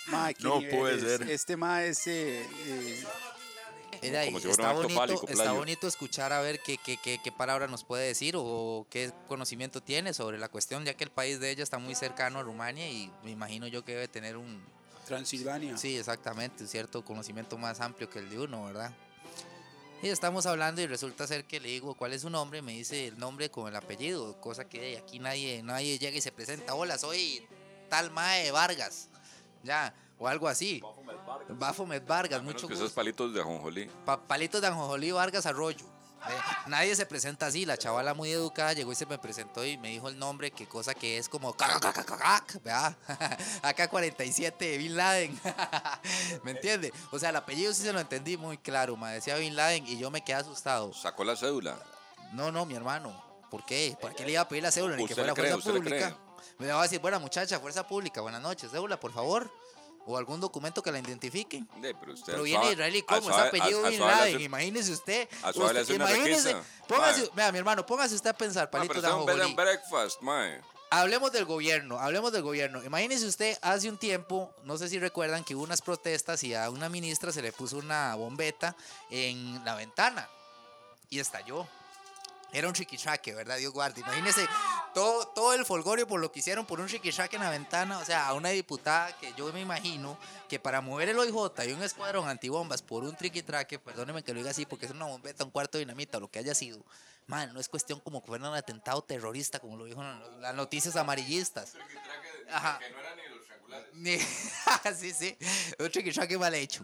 Ma, 0.08 0.32
No 0.40 0.62
puede 0.72 1.00
ser. 1.00 1.30
Este 1.30 1.58
ma 1.58 1.84
es. 1.84 2.08
eh, 2.08 2.46
eh, 4.02 4.26
Como 4.26 4.40
si 4.40 4.50
está, 4.50 4.72
bonito, 4.72 5.28
está 5.28 5.52
bonito 5.52 5.88
escuchar 5.88 6.32
a 6.32 6.40
ver 6.40 6.60
qué, 6.62 6.78
qué, 6.78 6.98
qué, 6.98 7.20
qué 7.22 7.32
palabra 7.32 7.68
nos 7.68 7.84
puede 7.84 8.08
decir 8.08 8.36
o 8.38 8.86
qué 8.90 9.12
conocimiento 9.28 9.82
tiene 9.82 10.14
sobre 10.14 10.38
la 10.38 10.50
cuestión, 10.50 10.86
ya 10.86 10.94
que 10.94 11.04
el 11.04 11.10
país 11.12 11.40
de 11.40 11.50
ella 11.52 11.64
está 11.64 11.78
muy 11.78 11.96
cercano 11.96 12.40
a 12.40 12.44
Rumania 12.44 12.88
y 12.90 13.12
me 13.24 13.32
imagino 13.32 13.68
yo 13.68 13.84
que 13.84 13.94
debe 13.94 14.08
tener 14.08 14.38
un, 14.38 14.64
Transilvania. 15.08 15.78
sí, 15.78 15.98
exactamente, 15.98 16.64
un 16.64 16.70
cierto 16.70 17.04
conocimiento 17.04 17.58
más 17.58 17.82
amplio 17.82 18.10
que 18.10 18.20
el 18.20 18.30
de 18.30 18.40
uno, 18.40 18.66
¿verdad? 18.66 18.94
Y 20.02 20.10
estamos 20.10 20.46
hablando 20.46 20.80
y 20.82 20.86
resulta 20.88 21.26
ser 21.26 21.46
que 21.46 21.60
le 21.60 21.70
digo 21.70 21.96
cuál 21.96 22.14
es 22.14 22.22
su 22.22 22.30
nombre, 22.30 22.62
me 22.62 22.74
dice 22.74 23.08
el 23.08 23.18
nombre 23.18 23.50
con 23.50 23.68
el 23.68 23.76
apellido, 23.76 24.40
cosa 24.40 24.66
que 24.70 24.98
aquí 24.98 25.18
nadie, 25.20 25.64
nadie 25.64 25.98
llega 25.98 26.16
y 26.18 26.22
se 26.22 26.32
presenta, 26.32 26.76
hola, 26.76 26.98
soy 27.00 27.46
tal 27.90 28.12
Mae 28.12 28.52
Vargas, 28.52 29.10
ya, 29.64 29.94
o 30.20 30.28
algo 30.28 30.48
así. 30.48 30.82
Bafomet 31.50 32.06
Vargas, 32.06 32.40
Menos 32.42 32.54
mucho 32.54 32.68
que 32.68 32.74
gusto. 32.74 32.86
esos 32.86 32.94
palitos 32.96 33.34
de 33.34 33.42
ajonjolí. 33.42 33.90
Pa- 34.06 34.22
Palitos 34.22 34.62
de 34.62 34.68
Anjojolí 34.68 35.12
Vargas 35.12 35.46
Arroyo. 35.48 35.86
Nadie 36.68 36.96
se 36.96 37.06
presenta 37.06 37.48
así. 37.48 37.66
La 37.66 37.78
chavala 37.78 38.14
muy 38.14 38.32
educada 38.32 38.74
llegó 38.74 38.92
y 38.92 38.96
se 38.96 39.06
me 39.06 39.18
presentó 39.18 39.66
y 39.66 39.78
me 39.78 39.90
dijo 39.90 40.10
el 40.10 40.20
nombre, 40.20 40.52
que 40.52 40.68
cosa 40.68 40.94
que 40.94 41.18
es 41.18 41.30
como. 41.30 41.56
¿verdad? 42.64 42.96
AK-47 43.64 44.58
de 44.58 44.78
Bin 44.78 44.96
Laden. 44.96 45.40
¿Me 46.44 46.52
entiende? 46.52 46.94
O 47.12 47.20
sea, 47.20 47.30
el 47.30 47.36
apellido 47.36 47.74
sí 47.74 47.84
se 47.84 47.94
lo 47.94 48.00
entendí 48.00 48.38
muy 48.38 48.58
claro. 48.58 48.98
Me 48.98 49.14
decía 49.14 49.36
Bin 49.38 49.56
Laden 49.56 49.86
y 49.88 49.98
yo 49.98 50.12
me 50.12 50.24
quedé 50.24 50.38
asustado. 50.38 50.94
Sacó 50.94 51.24
la 51.24 51.36
cédula. 51.36 51.78
No, 52.34 52.52
no, 52.52 52.66
mi 52.66 52.76
hermano. 52.76 53.24
¿Por 53.50 53.66
qué? 53.66 53.98
¿Por 54.00 54.14
qué 54.14 54.26
le 54.26 54.34
iba 54.34 54.42
a 54.42 54.48
pedir 54.48 54.64
la 54.64 54.72
cédula? 54.72 54.96
Ni 54.96 55.06
que 55.06 55.14
¿Usted 55.14 55.24
fuera 55.24 55.34
cree? 55.34 55.52
fuerza 55.52 55.70
¿Usted 55.70 55.74
le 55.74 55.80
pública. 55.80 56.18
Me 56.60 56.68
va 56.68 56.80
a 56.80 56.84
decir, 56.84 57.00
buena 57.00 57.20
muchacha, 57.20 57.60
fuerza 57.60 57.88
pública, 57.88 58.22
buenas 58.22 58.42
noches, 58.42 58.72
cédula, 58.72 59.00
por 59.00 59.14
favor. 59.14 59.50
O 60.10 60.18
algún 60.18 60.40
documento 60.40 60.82
que 60.82 60.90
la 60.90 61.00
identifique. 61.00 61.64
De, 61.82 61.94
pero 61.94 62.14
usted 62.14 62.28
Pero 62.28 62.38
al 62.40 62.44
viene 62.46 62.60
suave- 62.62 62.74
Israel 62.74 62.96
y 62.96 63.02
cómo 63.04 63.30
es 63.30 63.36
apellido 63.36 63.84
Bin 63.84 64.00
Laden. 64.00 64.42
Imagínese 64.42 64.92
usted. 64.94 65.28
suave 65.54 65.74
le 65.74 65.82
usted- 65.82 65.96
imagínese. 65.96 66.56
Póngase, 66.88 67.30
vea, 67.36 67.52
mi 67.52 67.58
hermano, 67.58 67.86
póngase 67.86 68.16
usted 68.16 68.30
a 68.30 68.34
pensar, 68.38 68.70
pero 68.70 68.86
de 69.02 69.46
un 69.46 69.56
breakfast, 69.56 70.22
mae. 70.22 70.62
Hablemos 70.90 71.34
del 71.34 71.44
gobierno, 71.44 72.00
hablemos 72.00 72.32
del 72.32 72.42
gobierno. 72.44 72.82
Imagínese 72.82 73.26
usted, 73.26 73.58
hace 73.62 73.90
un 73.90 73.98
tiempo, 73.98 74.50
no 74.64 74.78
sé 74.78 74.88
si 74.88 74.98
recuerdan 74.98 75.44
que 75.44 75.54
hubo 75.54 75.64
unas 75.64 75.82
protestas 75.82 76.42
y 76.46 76.56
a 76.56 76.70
una 76.70 76.88
ministra 76.88 77.34
se 77.34 77.42
le 77.42 77.52
puso 77.52 77.76
una 77.78 78.16
bombeta 78.16 78.74
en 79.10 79.62
la 79.66 79.76
ventana 79.76 80.30
y 81.10 81.20
estalló. 81.20 81.68
Era 82.54 82.70
un 82.70 82.74
chiquichaque, 82.74 83.36
¿verdad? 83.36 83.58
Dios 83.58 83.74
guarde. 83.74 84.00
Imagínese 84.00 84.48
todo, 84.98 85.28
todo 85.28 85.54
el 85.54 85.64
folgorio 85.64 86.08
por 86.08 86.20
lo 86.20 86.32
que 86.32 86.40
hicieron 86.40 86.66
por 86.66 86.80
un 86.80 86.88
chiquichaque 86.88 87.36
en 87.36 87.44
la 87.44 87.52
ventana. 87.52 88.00
O 88.00 88.06
sea, 88.06 88.28
a 88.28 88.34
una 88.34 88.50
diputada 88.50 89.16
que 89.20 89.32
yo 89.38 89.54
me 89.54 89.62
imagino 89.62 90.18
que 90.50 90.60
para 90.60 90.82
mover 90.82 91.10
el 91.10 91.20
OIJ 91.20 91.36
y 91.68 91.72
un 91.74 91.84
escuadrón 91.84 92.28
antibombas 92.28 92.82
por 92.82 93.04
un 93.04 93.16
triquitraque, 93.16 93.78
perdóneme 93.78 94.24
que 94.24 94.34
lo 94.34 94.40
diga 94.40 94.50
así, 94.50 94.66
porque 94.66 94.88
es 94.88 94.92
una 94.92 95.06
bombeta, 95.06 95.44
un 95.44 95.52
cuarto 95.52 95.78
de 95.78 95.86
dinamita, 95.86 96.18
o 96.18 96.22
lo 96.22 96.32
que 96.32 96.40
haya 96.40 96.56
sido. 96.56 96.84
Man, 97.28 97.54
no 97.54 97.60
es 97.60 97.70
cuestión 97.70 98.00
como 98.00 98.22
que 98.22 98.28
fuera 98.28 98.50
un 98.50 98.56
atentado 98.56 99.04
terrorista, 99.04 99.60
como 99.60 99.78
lo 99.78 99.86
dijo 99.86 100.02
en 100.02 100.42
las 100.42 100.56
noticias 100.56 100.96
amarillistas. 100.96 101.74
Ajá. 102.50 102.80
Ni- 103.94 104.18
sí, 104.98 105.14
sí. 105.14 105.38
Un 105.78 105.92
triquitraque 105.92 106.38
mal 106.40 106.56
hecho. 106.56 106.84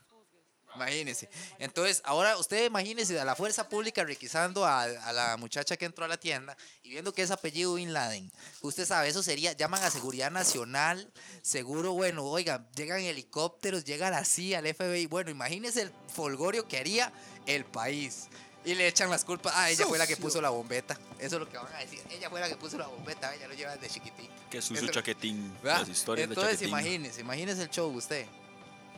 Imagínese. 0.76 1.30
Entonces, 1.60 2.02
ahora 2.06 2.38
usted 2.38 2.66
imagínese 2.66 3.20
a 3.20 3.26
la 3.26 3.36
fuerza 3.36 3.70
pública 3.70 4.04
requisando 4.04 4.66
a, 4.66 4.84
a 4.84 5.14
la 5.14 5.38
muchacha 5.38 5.78
que 5.78 5.86
entró 5.86 6.06
a 6.06 6.08
la 6.08 6.18
tienda 6.18 6.58
y 6.84 6.90
viendo 6.90 7.14
que 7.14 7.22
es 7.22 7.32
apellido 7.32 7.76
Bin 7.76 7.94
Laden. 7.94 8.32
Usted 8.62 8.86
sabe, 8.86 9.08
eso 9.10 9.22
sería, 9.24 9.54
llaman 9.54 9.84
a 9.84 9.90
seguridad 9.92 10.32
nacional, 10.32 11.12
seguro, 11.42 11.94
bueno, 11.94 12.24
oiga, 12.26 12.66
llegan 12.76 13.00
helicópteros, 13.02 13.84
llegan 13.86 14.14
así 14.14 14.54
al 14.54 14.66
FBI. 14.74 15.06
Bueno, 15.08 15.30
imagínese 15.32 15.82
el 15.84 15.92
folgorio 16.14 16.68
que 16.68 16.78
haría 16.78 17.12
el 17.46 17.66
país. 17.66 18.28
Y 18.66 18.76
le 18.76 18.88
echan 18.88 19.10
las 19.10 19.26
culpas. 19.26 19.52
Ah, 19.58 19.70
ella 19.70 19.86
fue 19.86 19.98
la 19.98 20.08
que 20.08 20.16
puso 20.16 20.42
la 20.42 20.50
bombeta. 20.50 20.98
Eso 21.20 21.36
es 21.36 21.40
lo 21.42 21.50
que 21.50 21.58
van 21.58 21.68
a 21.76 21.80
decir. 21.80 22.00
Ella 22.10 22.30
fue 22.30 22.40
la 22.40 22.48
que 22.48 22.56
puso 22.56 22.78
la 22.78 22.88
bombeta. 22.88 23.36
Ella 23.36 23.46
lo 23.50 23.54
lleva 23.56 23.76
desde 23.76 23.94
chiquitín. 23.94 24.30
Qué 24.50 24.62
sucio 24.62 24.78
Entonces- 24.80 24.96
chaquetín. 24.96 25.54
¿verdad? 25.62 25.82
Las 25.82 25.90
historias 25.90 26.30
Entonces, 26.30 26.52
de 26.62 26.66
chaquetín. 26.68 26.70
imagínese, 26.70 27.20
imagínese 27.22 27.62
el 27.64 27.70
show 27.70 27.90
usted. 27.94 28.26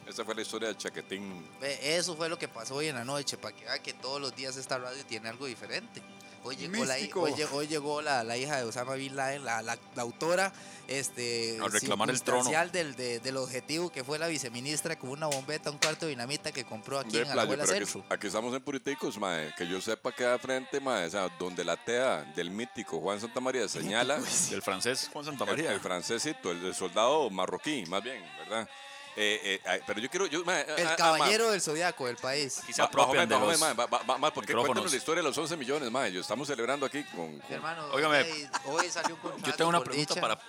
Esta 0.07 0.23
fue 0.23 0.35
la 0.35 0.41
historia 0.41 0.69
de 0.69 0.77
Chaquetín. 0.77 1.45
Ve, 1.59 1.97
Eso 1.97 2.15
fue 2.15 2.29
lo 2.29 2.37
que 2.37 2.47
pasó 2.47 2.75
hoy 2.75 2.87
en 2.87 2.95
la 2.95 3.03
noche, 3.03 3.37
para 3.37 3.55
que 3.55 3.65
vea 3.65 3.81
que 3.81 3.93
todos 3.93 4.21
los 4.21 4.35
días 4.35 4.55
esta 4.57 4.77
radio 4.77 5.03
tiene 5.05 5.29
algo 5.29 5.45
diferente. 5.47 6.01
Hoy 6.47 6.55
llegó, 6.57 6.85
la, 6.85 6.93
hoy, 7.15 7.33
hoy 7.53 7.67
llegó 7.67 8.03
la, 8.03 8.23
la 8.23 8.37
hija 8.37 8.57
de 8.57 8.65
Osama 8.65 8.93
Bin 8.93 9.15
Laden, 9.15 9.43
la, 9.43 9.63
la- 9.63 9.79
la 9.95 10.01
autora 10.03 10.53
este, 10.87 11.57
A 11.59 11.67
reclamar 11.69 12.11
el 12.11 12.21
trono. 12.21 12.47
Del, 12.71 12.95
de- 12.95 13.19
del 13.19 13.37
objetivo 13.37 13.91
que 13.91 14.03
fue 14.03 14.19
la 14.19 14.27
viceministra 14.27 14.95
con 14.95 15.09
una 15.09 15.25
bombeta, 15.25 15.71
un 15.71 15.79
cuarto 15.79 16.05
de 16.05 16.11
dinamita 16.11 16.51
que 16.51 16.63
compró 16.63 16.99
aquí 16.99 17.13
De 17.17 17.23
en 17.23 17.29
la 17.35 17.47
playa, 17.47 17.63
pero 17.65 17.83
aquí, 17.85 18.03
aquí 18.11 18.27
estamos 18.27 18.53
en 18.55 18.61
Puriticos, 18.61 19.17
mae. 19.17 19.55
Que 19.57 19.67
yo 19.67 19.81
sepa 19.81 20.11
que 20.11 20.23
da 20.23 20.37
frente, 20.37 20.79
mae. 20.79 21.07
O 21.07 21.09
sea, 21.09 21.29
donde 21.39 21.63
la 21.65 21.83
tea 21.83 22.21
del 22.35 22.51
mítico 22.51 22.99
Juan 22.99 23.19
Santamaría 23.19 23.67
señala. 23.67 24.19
Del 24.51 24.61
francés 24.61 25.09
Juan 25.11 25.25
El, 25.25 25.31
Santamaría. 25.31 25.71
el 25.73 25.79
francesito, 25.79 26.51
el, 26.51 26.63
el 26.63 26.75
soldado 26.75 27.27
marroquí, 27.31 27.83
más 27.87 28.03
bien, 28.03 28.23
¿verdad? 28.37 28.69
Eh, 29.17 29.39
eh, 29.43 29.61
ay, 29.65 29.79
pero 29.87 29.99
yo 29.99 30.09
quiero. 30.09 30.25
Yo, 30.27 30.43
mae, 30.43 30.65
El 30.77 30.87
ah, 30.87 30.91
ah, 30.91 30.95
caballero 30.97 31.51
del 31.51 31.61
zodiaco 31.61 32.05
del 32.07 32.17
país. 32.17 32.59
Aquí 32.61 32.73
se 32.73 32.81
ma- 32.81 32.87
apropian 32.87 33.27
de 33.29 33.35
Mahomet, 33.35 33.51
los 33.51 33.59
Mahomet, 33.61 33.77
mae, 33.77 33.87
va- 33.87 34.03
va- 34.03 34.17
va- 34.17 34.33
¿Por 34.33 34.43
qué 34.45 34.51
micrófonos. 34.53 34.65
cuéntanos 34.67 34.91
la 34.91 34.97
historia 34.97 35.21
de 35.21 35.27
los 35.29 35.37
11 35.37 35.55
millones, 35.55 35.89
mae? 35.89 36.11
Yo 36.11 36.19
estamos 36.21 36.47
celebrando 36.47 36.85
aquí 36.85 37.03
con. 37.05 37.39
con- 37.39 37.53
Hermano, 37.53 37.87
Óigame, 37.93 38.21
hoy, 38.23 38.49
hoy 38.65 38.89
salió 38.89 39.15
un 39.15 39.21
contrato. 39.21 39.47
Yo 39.49 39.55
tengo 39.55 39.69
una 39.69 39.79
pregunta 39.83 40.13
dicha. 40.13 40.21
para 40.21 40.39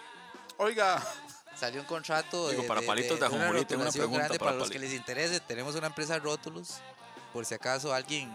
Oiga, 0.59 1.03
Salió 1.59 1.81
un 1.81 1.87
contrato 1.87 2.51
Digo, 2.51 2.63
de, 2.63 2.69
para 2.69 2.81
de- 2.83 2.87
palitos 2.87 3.19
de- 3.19 3.27
de 3.29 3.31
de 3.31 3.37
una 3.37 3.65
tengo 3.65 3.83
una 3.83 3.91
pregunta 3.93 4.19
grande 4.19 4.39
para 4.39 4.51
para 4.51 4.59
los 4.59 4.71
que 4.71 4.79
les 4.79 4.93
interese. 4.93 5.41
Tenemos 5.41 5.75
una 5.75 5.87
empresa 5.87 6.19
Rótulos, 6.19 6.81
por 7.33 7.47
si 7.47 7.55
acaso 7.55 7.95
alguien 7.95 8.31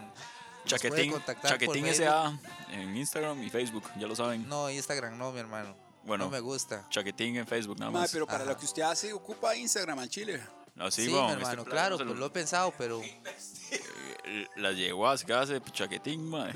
Chaquetín, 0.66 1.12
contactar 1.12 1.52
por 1.58 1.76
Chaquetín. 1.76 1.86
SA 1.86 2.32
en 2.70 2.96
Instagram 2.96 3.42
y 3.44 3.50
Facebook, 3.50 3.84
ya 3.96 4.06
lo 4.08 4.16
saben. 4.16 4.48
No, 4.48 4.68
Instagram 4.70 5.16
no, 5.18 5.30
mi 5.30 5.38
hermano. 5.40 5.76
Bueno. 6.04 6.24
no 6.24 6.30
me 6.30 6.40
gusta. 6.40 6.86
Chaquetín 6.90 7.36
en 7.36 7.46
Facebook 7.46 7.78
nada 7.78 7.90
ma, 7.90 8.00
más. 8.00 8.10
pero 8.12 8.26
para 8.26 8.44
Ajá. 8.44 8.52
lo 8.52 8.58
que 8.58 8.64
usted 8.64 8.82
hace, 8.82 9.12
ocupa 9.12 9.54
Instagram 9.56 9.98
al 9.98 10.08
chile. 10.08 10.42
Así, 10.78 11.04
Sí, 11.04 11.10
bueno, 11.10 11.26
mi 11.26 11.32
este 11.32 11.40
hermano, 11.42 11.64
plan 11.64 11.74
claro, 11.76 11.96
pues 11.98 12.18
lo 12.18 12.26
he 12.26 12.30
pensado, 12.30 12.72
pero... 12.78 13.00
eh, 14.24 14.46
La 14.56 14.72
llegó 14.72 15.08
a 15.08 15.16
que 15.18 15.32
hace 15.32 15.60
Chaquetín, 15.72 16.24
mae. 16.28 16.52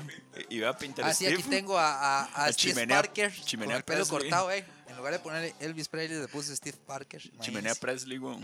Y 0.49 0.59
vea 0.59 0.75
Pinterest. 0.77 1.09
Ah, 1.11 1.13
sí, 1.13 1.27
aquí 1.27 1.43
tengo 1.43 1.77
a, 1.77 1.91
a, 1.93 2.23
a 2.25 2.45
A 2.45 2.51
Steve 2.53 2.73
Chimenea- 2.73 2.95
Parker 2.95 3.31
Chimenea 3.31 3.75
con 3.75 3.77
el 3.77 3.83
pelo 3.83 3.97
Presley. 4.05 4.19
cortado, 4.29 4.51
eh. 4.51 4.65
En 4.87 4.97
lugar 4.97 5.13
de 5.13 5.19
ponerle 5.19 5.55
Elvis 5.59 5.87
Presley, 5.87 6.19
le 6.19 6.27
puse 6.27 6.55
Steve 6.55 6.77
Parker. 6.85 7.21
Chimenea. 7.39 7.75
Presley, 7.75 8.17
weón. 8.17 8.43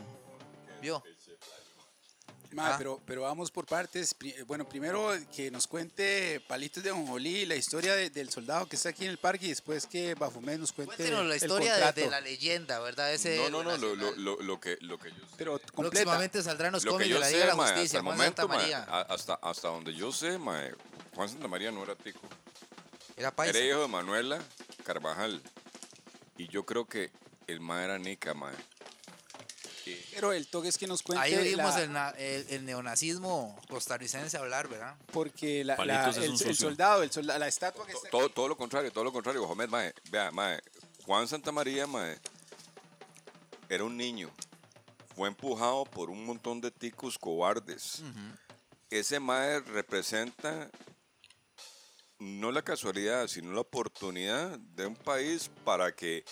¿Vio? 0.82 1.01
Ma, 2.54 2.74
Ah. 2.74 2.78
pero, 2.78 3.01
pero 3.06 3.22
vamos 3.24 3.51
por 3.51 3.66
partes. 3.66 4.14
Pri- 4.14 4.36
Bueno, 4.45 4.68
primero 4.68 5.10
que 5.36 5.49
nos 5.51 5.68
cuente 5.68 6.39
Palitos 6.47 6.84
de 6.84 6.89
Ajonjolí, 6.91 7.45
la 7.45 7.56
historia 7.56 7.95
de- 7.95 8.10
del 8.10 8.30
soldado 8.30 8.68
que 8.68 8.76
está 8.76 8.89
aquí 8.89 9.06
en 9.06 9.12
el 9.12 9.18
parque 9.18 9.45
y 9.47 9.49
después 9.49 9.86
que 9.86 10.16
Bafumé 10.16 10.58
nos 10.58 10.72
cuente 10.72 10.95
Cuéntenos 10.95 11.26
la 11.26 11.36
el 11.36 11.41
historia 11.41 11.74
de, 11.76 11.82
contrato. 11.82 12.01
de 12.01 12.10
la 12.10 12.22
leyenda, 12.22 12.80
¿verdad? 12.80 13.14
Ese 13.14 13.38
No, 13.38 13.49
no, 13.49 13.64
no, 13.64 13.78
lo, 13.78 13.95
lo, 13.95 14.12
lo, 14.16 14.41
lo 14.41 14.60
que, 14.60 14.78
lo 14.82 14.97
que 14.99 15.10
yo 15.12 15.18
sé. 15.18 15.34
Pero 15.38 15.54
completa. 15.74 16.04
Próximamente 16.04 16.43
saldrán 16.43 16.72
los 16.74 16.86
cómics 16.86 17.10
de 17.14 17.20
la 17.20 17.30
Liga 17.30 17.39
de 17.41 17.47
la 17.47 17.56
Justicia, 17.56 18.01
Juan 18.01 18.16
momento, 18.18 18.41
Santa 18.43 18.56
María. 18.58 18.84
hasta, 18.84 19.34
hasta 19.36 19.68
donde 19.70 19.93
yo 19.95 20.12
sé, 20.12 20.38
mae, 20.38 20.74
Juan 21.16 21.30
Santa 21.30 21.47
María 21.47 21.72
no 21.72 21.84
era 21.84 21.95
tico. 21.95 22.22
Era 23.18 23.32
paisa. 23.32 23.58
Era 23.58 23.68
hijo 23.68 23.82
de 23.82 23.88
Manuela 23.88 24.39
Carvajal. 24.84 25.41
Y 26.38 26.47
yo 26.47 26.66
creo 26.66 26.86
que 26.86 27.12
el 27.47 27.60
mae 27.60 27.86
era 27.86 27.99
nica, 27.99 28.34
Pero 30.13 30.31
el 30.34 30.47
toque 30.47 30.67
es 30.69 30.77
que 30.77 30.88
nos 30.88 31.01
cuente 31.03 31.23
Ahí 31.25 31.36
oímos 31.36 31.75
la- 31.75 31.81
el, 31.84 31.91
na- 31.93 32.09
el- 32.17 32.45
el 32.49 32.65
neonazismo 32.65 33.59
costarricense 33.69 34.38
hablar, 34.38 34.67
¿verdad? 34.67 34.95
porque 35.11 35.63
la, 35.63 35.75
la- 35.86 36.09
el, 36.09 36.38
soldado, 36.55 37.03
el 37.03 37.11
solda- 37.11 37.38
la 37.38 37.47
estatua 37.47 37.86
que 37.86 37.93
está 37.93 38.09
Todo, 38.09 38.29
todo 38.29 38.47
lo 38.47 38.57
contrario, 38.57 38.91
todo 38.91 39.03
lo 39.03 39.11
contrario, 39.13 39.45
Jomet, 39.45 39.69
mae. 39.69 39.93
Vea, 40.11 40.31
mae, 40.31 40.59
Juan 41.05 41.27
Santa 41.27 41.51
María, 41.51 41.86
mae, 41.88 42.17
era 43.69 43.84
un 43.84 43.95
niño. 43.97 44.31
Fue 45.15 45.27
empujado 45.27 45.86
por 45.86 46.09
un 46.09 46.25
montón 46.25 46.59
de 46.61 46.71
ticos 46.71 47.17
cobardes. 47.19 48.01
Ese 48.89 49.19
mae 49.19 49.59
representa 49.59 50.69
no 52.19 52.51
la 52.51 52.61
casualidad, 52.61 53.27
sino 53.27 53.51
la 53.51 53.61
oportunidad 53.61 54.57
de 54.59 54.86
un 54.86 54.95
país 54.95 55.49
para 55.65 55.93
que 55.93 56.23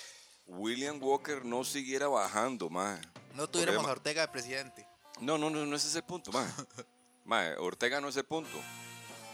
William 0.55 1.01
Walker 1.01 1.43
no 1.45 1.63
siguiera 1.63 2.07
bajando, 2.07 2.69
mae. 2.69 2.99
No 3.35 3.47
tuviéramos 3.49 3.79
Porque- 3.83 3.89
a 3.89 3.93
Ortega 3.93 4.21
de 4.23 4.27
presidente. 4.27 4.87
No, 5.19 5.37
no, 5.37 5.49
no, 5.49 5.65
no 5.65 5.75
ese 5.75 5.87
es 5.87 5.95
el 5.95 6.03
punto, 6.03 6.31
mae. 6.31 6.47
Mae, 7.25 7.55
Ortega 7.57 8.01
no 8.01 8.09
es 8.09 8.17
el 8.17 8.25
punto. 8.25 8.57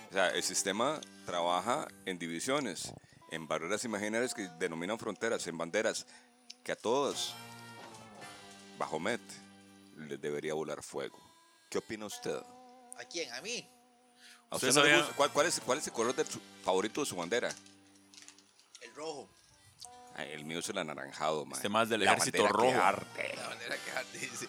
O 0.09 0.13
sea, 0.13 0.27
el 0.29 0.43
sistema 0.43 0.99
trabaja 1.25 1.87
en 2.05 2.19
divisiones, 2.19 2.91
en 3.31 3.47
barreras 3.47 3.85
imaginarias 3.85 4.33
que 4.33 4.47
denominan 4.59 4.99
fronteras, 4.99 5.47
en 5.47 5.57
banderas, 5.57 6.05
que 6.63 6.73
a 6.73 6.75
todas, 6.75 7.33
bajo 8.77 8.99
Met, 8.99 9.21
les 9.95 10.19
debería 10.21 10.53
volar 10.53 10.83
fuego. 10.83 11.17
¿Qué 11.69 11.77
opina 11.77 12.05
usted? 12.05 12.35
¿A 12.99 13.03
quién? 13.05 13.31
¿A 13.33 13.41
mí? 13.41 13.67
¿A 14.49 14.55
¿Usted 14.57 14.67
usted 14.69 14.81
no 14.81 14.85
le 14.85 14.89
sabía- 14.91 14.97
gusta? 15.03 15.15
¿Cuál, 15.15 15.31
cuál 15.31 15.47
es, 15.47 15.59
¿Cuál 15.61 15.77
es 15.79 15.87
el 15.87 15.93
color 15.93 16.13
de 16.15 16.25
su- 16.25 16.41
favorito 16.63 16.99
de 17.01 17.05
su 17.07 17.15
bandera? 17.15 17.49
El 18.81 18.93
rojo. 18.95 19.29
El 20.17 20.45
mío 20.45 20.59
es 20.59 20.69
el 20.69 20.77
anaranjado, 20.79 21.45
mae. 21.45 21.57
Este 21.57 21.69
más 21.69 21.89
del 21.89 22.03
La 22.03 22.13
ejército 22.13 22.43
bandera 22.43 22.59
que 22.63 22.73
rojo. 22.73 22.83
arde. 22.85 23.35
La 23.35 23.49
manera 23.49 23.75
que 23.77 23.91
arde, 23.91 24.19
dice. 24.19 24.47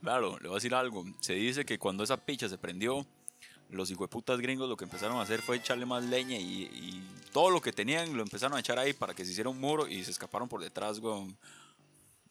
Claro, 0.00 0.38
le 0.40 0.48
voy 0.48 0.56
a 0.56 0.58
decir 0.58 0.74
algo. 0.74 1.04
Se 1.20 1.32
dice 1.34 1.64
que 1.64 1.78
cuando 1.78 2.04
esa 2.04 2.16
picha 2.18 2.48
se 2.48 2.58
prendió, 2.58 3.06
los 3.70 3.90
hijueputas 3.90 4.38
gringos 4.40 4.68
lo 4.68 4.76
que 4.76 4.84
empezaron 4.84 5.16
a 5.18 5.22
hacer 5.22 5.40
fue 5.40 5.56
echarle 5.56 5.86
más 5.86 6.04
leña 6.04 6.36
y, 6.36 6.64
y 6.64 7.08
todo 7.32 7.50
lo 7.50 7.60
que 7.60 7.72
tenían 7.72 8.14
lo 8.16 8.22
empezaron 8.22 8.56
a 8.56 8.60
echar 8.60 8.78
ahí 8.78 8.92
para 8.92 9.14
que 9.14 9.24
se 9.24 9.32
hiciera 9.32 9.48
un 9.48 9.58
muro 9.60 9.86
y 9.88 10.04
se 10.04 10.10
escaparon 10.10 10.48
por 10.48 10.60
detrás, 10.60 10.98
weón. 10.98 11.36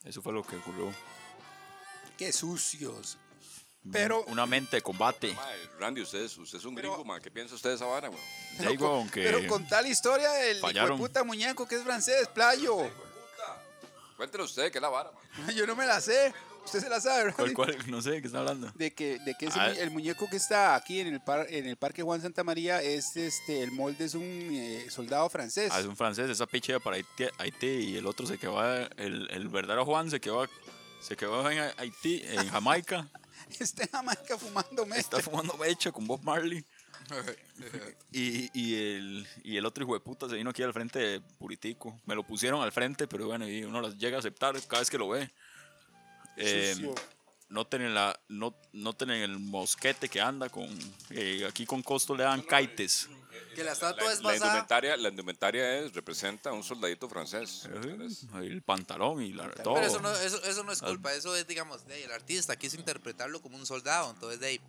Eso 0.04 0.22
fue 0.22 0.34
lo 0.34 0.44
que 0.44 0.58
ocurrió. 0.58 0.94
Qué 2.18 2.32
sucios. 2.32 3.18
Pero, 3.92 4.24
Una 4.28 4.46
mente 4.46 4.78
de 4.78 4.82
combate. 4.82 5.36
Randy, 5.80 6.02
usted 6.02 6.22
es, 6.24 6.38
usted 6.38 6.58
es 6.58 6.66
un 6.66 6.74
Pero- 6.76 6.92
gringo, 6.92 7.06
mae. 7.06 7.20
¿Qué 7.22 7.30
piensa 7.30 7.54
usted 7.56 7.72
de 7.72 7.76
esa 7.76 7.86
vara, 7.86 8.10
digo, 8.70 8.88
aunque 8.88 9.24
pero 9.24 9.46
con 9.48 9.68
tal 9.68 9.86
historia 9.88 10.32
del 10.32 10.60
puta 10.98 11.24
muñeco 11.24 11.68
que 11.68 11.76
es 11.76 11.84
francés, 11.84 12.28
playo. 12.34 12.90
Cuéntele 14.16 14.44
usted 14.44 14.72
qué 14.72 14.78
es 14.78 14.82
la 14.82 14.90
vara, 14.90 15.12
mae. 15.12 15.54
Yo 15.56 15.66
no 15.68 15.76
me 15.76 15.86
la 15.86 16.00
sé. 16.00 16.34
Usted 16.64 16.80
se 16.80 16.88
la 16.88 17.02
sabe, 17.02 17.26
¿verdad? 17.26 17.36
¿Cuál, 17.36 17.54
cuál? 17.54 17.92
No 17.92 18.02
sé 18.02 18.12
de 18.12 18.22
qué 18.22 18.28
está 18.28 18.40
hablando. 18.40 18.72
De 18.76 18.94
que, 18.94 19.20
de 19.20 19.36
que 19.36 19.48
ese 19.48 19.60
Ah. 19.60 19.72
el 19.72 19.92
muñeco 19.92 20.30
que 20.30 20.38
está 20.38 20.76
aquí 20.76 21.02
en 21.02 21.08
el, 21.08 21.20
par- 21.22 21.48
en 21.50 21.66
el 21.68 21.76
Parque 21.76 22.04
Juan 22.04 22.22
Santa 22.22 22.42
María 22.46 22.82
es 22.82 23.18
este 23.18 23.64
el 23.64 23.72
molde 23.74 24.06
es 24.06 24.14
un 24.14 24.22
eh, 24.24 24.88
soldado 24.90 25.28
francés. 25.30 25.72
Ah, 25.74 25.82
es 25.82 25.86
un 25.88 25.98
francés, 25.98 26.30
esa 26.30 26.46
picha 26.46 26.72
iba 26.72 26.80
para 26.80 26.96
Haití, 26.96 27.26
Haití 27.38 27.68
y 27.68 27.98
el 27.98 28.08
otro 28.08 28.26
se 28.26 28.38
quedó, 28.38 28.62
a- 28.62 28.84
el, 28.96 29.28
el 29.32 29.50
verdadero 29.50 29.84
Juan 29.84 30.10
se 30.10 30.22
quedó, 30.22 30.48
se 31.02 31.18
quedó 31.18 31.52
en 31.52 31.70
Haití, 31.78 32.22
en 32.24 32.48
Jamaica, 32.50 33.10
Está 33.60 33.84
en 33.84 33.90
Jamaica 33.90 34.38
fumando 34.38 34.86
meta. 34.86 35.02
está 35.02 35.20
fumando 35.20 35.58
mecha 35.58 35.92
con 35.92 36.08
Bob 36.08 36.22
Marley. 36.24 36.64
Y, 38.12 38.50
y, 38.54 38.76
el, 38.76 39.28
y 39.44 39.58
el 39.58 39.66
otro 39.66 39.84
hijo 39.84 39.94
de 39.94 40.00
puta 40.00 40.30
se 40.30 40.36
vino 40.36 40.52
aquí 40.52 40.62
al 40.64 40.74
frente 40.74 41.00
de 41.00 41.22
Puritico. 41.22 42.00
Me 42.06 42.16
lo 42.16 42.24
pusieron 42.24 42.62
al 42.62 42.72
frente, 42.72 43.08
pero 43.08 43.28
bueno, 43.28 43.48
y 43.48 43.64
uno 43.64 43.82
las 43.82 43.98
llega 43.98 44.18
a 44.18 44.20
aceptar 44.20 44.56
cada 44.68 44.80
vez 44.80 44.90
que 44.90 44.98
lo 44.98 45.10
ve. 45.10 45.30
Eh. 46.38 46.94
No 47.54 47.66
tienen 47.68 47.94
la 47.94 48.20
no, 48.30 48.56
no 48.74 48.94
tienen 48.94 49.22
el 49.22 49.38
mosquete 49.38 50.10
que 50.10 50.20
anda 50.20 50.50
con 50.50 50.68
eh, 51.12 51.46
aquí 51.48 51.66
con 51.66 51.84
costo 51.84 52.16
le 52.16 52.24
dan 52.24 52.42
kaites 52.42 53.08
Que 53.56 53.64
la 53.64 53.74
estatua 53.74 54.06
La, 54.08 54.12
es 54.14 54.22
la 54.22 54.30
basada. 54.32 54.48
indumentaria, 54.48 54.98
la 54.98 55.10
indumentaria 55.10 55.78
es, 55.80 55.94
representa 55.94 56.50
a 56.50 56.54
un 56.54 56.64
soldadito 56.64 57.08
francés. 57.08 57.70
el 58.42 58.62
pantalón 58.64 59.22
y 59.22 59.34
la, 59.34 59.52
todo 59.52 59.76
Pero 59.76 59.86
eso 59.86 60.00
no, 60.02 60.12
eso, 60.12 60.44
eso 60.44 60.64
no 60.64 60.72
es 60.72 60.82
culpa, 60.82 61.14
eso 61.14 61.36
es, 61.36 61.46
digamos, 61.46 61.86
de 61.86 61.94
ahí, 61.94 62.04
el 62.04 62.12
artista 62.12 62.56
quiso 62.56 62.78
interpretarlo 62.78 63.40
como 63.42 63.56
un 63.58 63.66
soldado, 63.68 64.10
entonces 64.10 64.40
de 64.40 64.48
ahí, 64.48 64.62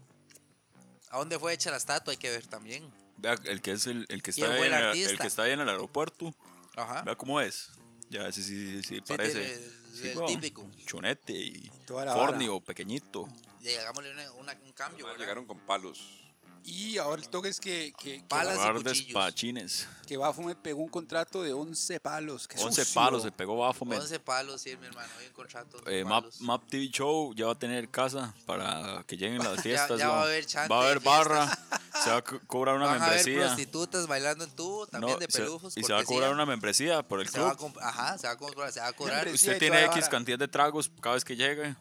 ¿a 1.11 1.16
dónde 1.18 1.39
fue 1.39 1.55
hecha 1.55 1.70
la 1.70 1.78
estatua? 1.78 2.11
Hay 2.12 2.18
que 2.18 2.30
ver 2.30 2.47
también. 2.47 2.93
Vea, 3.16 3.37
el 3.45 3.62
que 3.62 3.72
es 3.72 3.87
el, 3.87 4.05
el 4.11 4.22
que 4.22 4.32
¿Quién 4.32 4.51
está 4.51 4.57
ahí 4.57 4.62
el 4.66 4.72
en 4.74 5.09
el, 5.11 5.18
que 5.18 5.26
está 5.26 5.43
ahí 5.45 5.53
en 5.53 5.61
el 5.61 5.68
aeropuerto 5.70 6.35
Ajá. 6.76 7.03
vea 7.03 7.16
cómo 7.16 7.41
es 7.41 7.70
ya 8.11 8.31
sí, 8.33 8.43
sí, 8.43 8.83
sí, 8.83 8.83
Sí, 8.83 9.01
parece 9.03 9.73
Sí, 9.95 10.09
el 10.09 10.27
típico. 10.27 10.69
chonete 10.87 11.33
y 11.33 11.71
Toda 11.87 12.05
la 12.05 12.15
fornio 12.15 12.61
pequeñito 12.61 13.29
una- 14.39 14.59
un 14.65 14.73
cambio. 14.73 15.07
Llegaron 15.17 15.47
con 15.47 15.59
palos. 15.61 16.24
Y 16.67 16.97
ahora 16.97 17.21
el 17.21 17.29
toque 17.29 17.51
es 17.51 17.61
que, 17.61 17.93
que, 17.99 18.21
que, 18.21 18.25
Palas 18.27 18.57
y 18.57 18.83
de 18.83 18.91
cuchillos. 19.12 19.87
que 20.07 20.17
Baphomet 20.17 20.57
pegó 20.57 20.81
un 20.83 20.89
contrato 20.89 21.43
de 21.43 21.53
11 21.53 22.01
palos. 22.01 22.49
Qué 22.49 22.59
11 22.59 22.85
sucio. 22.87 22.95
palos 23.03 23.23
se 23.23 23.31
pegó 23.33 23.59
Baphomet 23.59 24.01
11 24.01 24.19
palos, 24.21 24.62
sí, 24.62 24.75
mi 24.79 24.87
hermano, 24.87 25.09
hay 25.21 25.27
un 25.27 25.33
contrato. 25.35 25.79
Eh, 25.91 26.05
Map. 26.07 26.25
Map 26.41 26.67
TV 26.67 26.89
Show 26.89 27.35
ya 27.35 27.47
va 27.47 27.53
a 27.53 27.59
tener 27.59 27.91
casa 27.91 28.35
para 28.47 29.05
que 29.07 29.19
lleguen 29.19 29.41
las 29.45 29.61
fiestas. 29.62 29.99
ya 29.99 30.09
va 30.09 30.15
a 30.15 30.17
weón. 30.21 30.29
haber 30.31 30.47
chante 30.47 30.73
Va 30.75 30.81
a 30.81 30.85
haber 30.87 31.01
barra, 31.01 31.59
se 32.03 32.11
va 32.11 32.17
a 32.17 32.23
co- 32.25 32.41
cobrar 32.47 32.77
una 32.77 32.87
Van 32.87 33.03
a 33.03 33.05
haber 33.09 33.17
membresía. 33.19 33.47
prostitutas 33.47 34.07
bailando 34.07 34.45
en 34.45 34.51
tubo, 34.57 34.87
también 34.87 35.12
No, 35.12 35.19
de 35.19 35.27
se- 35.31 35.39
pelujos. 35.41 35.77
y 35.77 35.83
se 35.83 35.93
va 35.93 36.01
a 36.01 36.05
cobrar 36.05 36.33
una 36.33 36.47
membresía 36.47 37.03
por 37.03 37.21
el 37.21 37.29
Se 37.29 37.41
va 37.41 37.51
a 37.51 37.57
club. 37.57 37.75
comp- 37.75 37.83
Ajá, 37.83 38.17
se 38.17 38.27
va 38.27 38.33
a 38.33 38.37
comprar, 38.39 38.73
se 38.73 38.81
va 38.81 38.87
a 38.89 38.93
cobrar. 38.95 39.17
Membresía. 39.27 39.53
Usted 39.53 39.57
y 39.57 39.71
tiene 39.71 39.85
X 39.85 40.09
cantidad 40.09 40.39
de 40.39 40.49
tragos 40.49 40.91
cada 41.03 41.15
vez 41.17 41.25
que 41.27 41.37
llegue. 41.37 41.77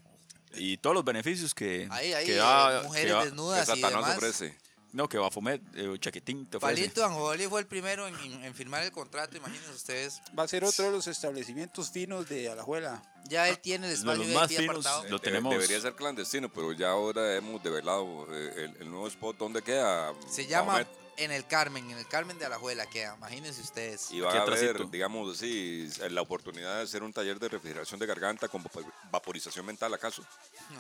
Y 0.56 0.78
todos 0.78 0.94
los 0.94 1.04
beneficios 1.06 1.56
que, 1.56 1.88
Ahí, 1.90 2.14
ahí, 2.14 2.26
que 2.28 2.34
eh, 2.34 2.38
da. 2.38 2.82
que 2.82 2.88
mujeres 2.88 3.12
da- 3.14 3.20
Que 3.20 3.26
desnudas 3.28 3.64
y 3.64 3.66
Satanás 3.66 3.92
demás. 3.92 4.18
ofrece. 4.18 4.58
No, 4.94 5.10
que 5.10 5.18
Bafomet, 5.18 5.62
eh, 5.76 5.96
Chaquetín 6.00 6.46
te 6.46 6.58
ofrece. 6.58 6.74
Palito 6.82 7.06
Anjoli 7.06 7.48
fue 7.48 7.60
el 7.62 7.68
primero 7.68 8.08
en, 8.08 8.16
en- 8.16 8.44
en 8.46 8.54
firmar 8.56 8.84
el 8.84 8.92
contrato, 8.92 9.36
imagínense 9.36 9.72
ustedes. 9.72 10.22
Va 10.38 10.44
a 10.44 10.48
ser 10.48 10.64
otro 10.64 10.86
de 10.86 10.92
los 10.92 11.08
establecimientos 11.08 11.92
finos 11.92 12.30
de 12.30 12.50
Alajuela. 12.50 13.04
Ya 13.26 13.50
él 13.50 13.60
tiene 13.60 13.88
el 13.88 13.94
Los 13.94 14.00
espacio 14.00 14.34
más 14.34 14.50
VIP 14.50 14.60
finos, 14.60 14.86
apartado. 14.86 15.04
lo 15.10 15.18
Debe- 15.18 15.22
tenemos. 15.22 15.52
Debería 15.54 15.82
ser 15.82 15.96
clandestino, 15.96 16.48
pero 16.50 16.72
ya 16.74 16.92
ahora 16.92 17.36
hemos 17.36 17.62
develado 17.64 18.28
eh, 18.32 18.54
el, 18.72 18.82
el 18.82 18.90
nuevo 18.90 19.08
spot. 19.08 19.38
¿Dónde 19.38 19.62
queda? 19.62 20.14
Se 20.30 20.46
llama? 20.48 20.86
En 21.16 21.32
el 21.32 21.46
Carmen, 21.46 21.92
en 21.92 21.98
el 22.00 22.08
Carmen 22.08 22.40
de 22.40 22.46
Alajuela 22.46 22.88
queda, 22.88 23.14
imagínense 23.16 23.62
ustedes. 23.62 24.10
Y 24.10 24.20
va 24.22 24.34
a 24.34 24.42
haber, 24.42 24.90
digamos 24.90 25.36
así, 25.38 25.88
la 26.10 26.24
oportunidad 26.24 26.78
de 26.78 26.82
hacer 26.84 27.04
un 27.04 27.14
taller 27.14 27.38
de 27.40 27.50
refrigeración 27.50 28.00
de 28.00 28.08
garganta 28.08 28.48
con 28.48 28.64
vapor- 28.64 28.92
vaporización 29.12 29.64
mental, 29.64 29.94
¿acaso? 29.94 30.24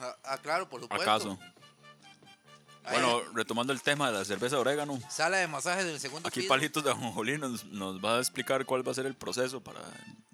Ah, 0.01 0.15
ah, 0.23 0.37
claro, 0.39 0.67
por 0.67 0.81
supuesto. 0.81 1.03
¿Acaso? 1.03 1.37
Bueno, 2.91 3.21
retomando 3.33 3.71
el 3.73 3.81
tema 3.81 4.11
de 4.11 4.17
la 4.19 4.25
cerveza 4.25 4.55
de 4.57 4.61
orégano. 4.61 4.99
Sala 5.09 5.37
de 5.37 5.47
masaje 5.47 5.83
del 5.83 5.99
segundo 5.99 6.27
Aquí 6.27 6.41
piso. 6.41 6.49
Palitos 6.49 6.83
de 6.83 6.91
Ajonjolí 6.91 7.37
nos, 7.37 7.63
nos 7.65 8.03
va 8.03 8.17
a 8.17 8.19
explicar 8.19 8.65
cuál 8.65 8.85
va 8.87 8.91
a 8.91 8.95
ser 8.95 9.05
el 9.05 9.15
proceso 9.15 9.61
para 9.61 9.81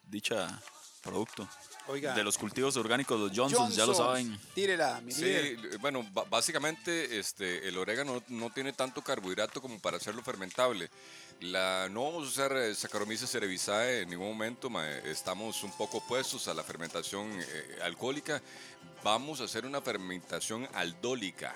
dicha 0.08 0.60
producto. 1.04 1.48
Oiga. 1.88 2.14
De 2.14 2.24
los 2.24 2.38
cultivos 2.38 2.76
orgánicos, 2.78 3.20
los 3.20 3.32
Johnsons, 3.36 3.76
ya 3.76 3.86
lo 3.86 3.96
saben. 3.96 4.38
Tírela, 4.54 5.02
mi 5.02 5.12
Sí, 5.12 5.24
líder. 5.24 5.78
bueno, 5.80 6.06
básicamente 6.30 7.18
este, 7.18 7.68
el 7.68 7.78
orégano 7.78 8.22
no 8.28 8.52
tiene 8.52 8.74
tanto 8.74 9.02
carbohidrato 9.02 9.60
como 9.62 9.80
para 9.80 9.98
hacerlo 9.98 10.22
fermentable. 10.22 10.90
La, 11.42 11.88
no 11.90 12.04
vamos 12.04 12.26
a 12.26 12.28
usar 12.30 12.52
eh, 12.58 12.76
Saccharomyces 12.76 13.32
cerevisiae 13.32 14.02
en 14.02 14.10
ningún 14.10 14.28
momento, 14.28 14.70
ma, 14.70 14.88
estamos 14.88 15.64
un 15.64 15.72
poco 15.72 15.98
opuestos 15.98 16.48
a 16.48 16.54
la 16.54 16.64
fermentación 16.64 17.32
eh, 17.40 17.80
alcohólica. 17.84 18.42
Vamos 19.04 19.40
a 19.42 19.46
hacer 19.46 19.66
una 19.66 19.82
fermentación 19.82 20.68
aldólica. 20.74 21.56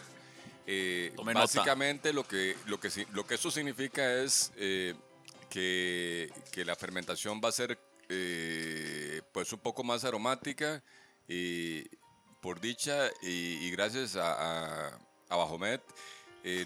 Eh, 0.66 1.12
nota. 1.18 1.40
básicamente 1.60 2.14
lo 2.14 2.26
que, 2.28 2.56
lo, 2.68 2.80
que, 2.80 2.90
lo 3.12 3.28
que 3.28 3.36
eso 3.36 3.52
significa 3.52 4.22
es 4.24 4.52
eh, 4.56 4.94
que, 5.50 6.32
que 6.52 6.64
la 6.64 6.76
fermentación 6.76 7.42
va 7.44 7.50
a 7.50 7.52
ser 7.52 7.78
eh, 8.10 9.22
pues 9.34 9.52
un 9.52 9.60
poco 9.60 9.84
más 9.84 10.06
aromática 10.06 10.82
y 11.28 11.84
por 12.42 12.60
dicha 12.62 13.10
y, 13.22 13.66
y 13.66 13.72
gracias 13.72 14.16
a, 14.16 14.88
a, 14.90 15.00
a 15.30 15.36
Bajomet, 15.36 15.82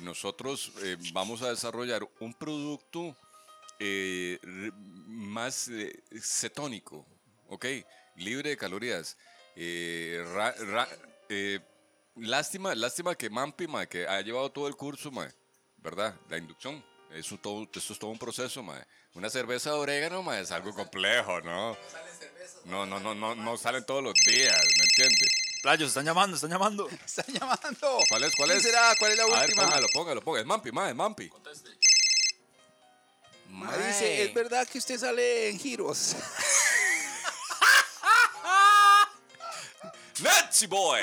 nosotros 0.02 0.72
vamos 1.14 1.44
a 1.44 1.50
desarrollar 1.50 2.08
un 2.20 2.34
producto 2.34 3.16
más 5.08 5.70
cetónico, 6.20 7.06
¿ok? 7.50 7.66
Libre 8.16 8.50
de 8.50 8.58
calorías. 8.58 9.18
Ra- 10.34 10.56
ra- 10.58 10.90
lástima, 12.20 12.76
lástima 12.76 13.16
que 13.16 13.30
Mampi, 13.30 13.68
ma, 13.68 13.86
que 13.86 14.08
ha 14.08 14.22
llevado 14.22 14.52
todo 14.52 14.68
el 14.68 14.76
curso, 14.76 15.12
ma, 15.12 15.28
¿verdad? 15.78 16.16
La 16.30 16.38
inducción. 16.38 16.84
Eso, 17.14 17.38
todo, 17.38 17.64
esto 17.64 17.94
es 17.94 18.00
todo 18.00 18.12
un 18.12 18.20
proceso, 18.20 18.62
ma. 18.62 18.86
Una 19.14 19.30
cerveza 19.30 19.70
de 19.72 19.78
orégano, 19.78 20.22
ma, 20.24 20.40
es 20.40 20.52
algo 20.52 20.74
complejo, 20.74 21.40
¿no? 21.42 21.78
No, 22.66 22.86
no, 22.86 23.00
no, 23.00 23.16
no, 23.16 23.34
no 23.34 23.58
salen 23.58 23.86
todos 23.86 24.04
los 24.04 24.14
días, 24.26 24.62
¿me 24.78 24.84
entiendes? 24.84 25.30
Playos, 25.62 25.88
están 25.90 26.06
llamando, 26.06 26.36
están 26.36 26.52
llamando. 26.52 26.88
Están 27.06 27.26
llamando. 27.34 28.00
¿Cuál 28.10 28.24
es? 28.26 28.36
¿Cuál 28.36 28.50
¿Quién 28.50 28.58
es? 28.60 28.64
será? 28.64 28.94
¿Cuál 29.00 29.12
es 29.14 29.18
la 29.18 29.24
A 29.24 29.28
ver, 29.28 29.44
última? 29.50 29.64
póngalo, 29.64 29.88
póngalo, 29.94 30.22
póngalo. 30.22 30.42
Es 30.42 30.46
Mampi, 30.46 30.72
ma, 30.72 30.90
es 30.90 30.96
Mampi. 30.96 31.30
Ma, 33.50 33.76
dice, 33.78 34.24
es 34.26 34.34
verdad 34.34 34.68
que 34.68 34.78
usted 34.78 35.00
sale 35.00 35.50
en 35.50 35.58
giros. 35.60 36.16
Nazi 40.20 40.68
boy. 40.68 41.02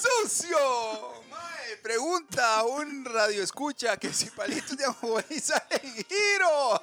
¡Sucio! 0.00 1.22
Mae, 1.30 1.76
pregunta 1.82 2.58
a 2.58 2.64
un 2.64 3.04
radio 3.04 3.42
escucha 3.42 3.96
que 3.96 4.12
si 4.12 4.26
palitos 4.30 4.76
de 4.76 4.84
ajonjolí 4.84 5.40
sale 5.40 5.80
en 5.82 5.94
giro. 6.04 6.82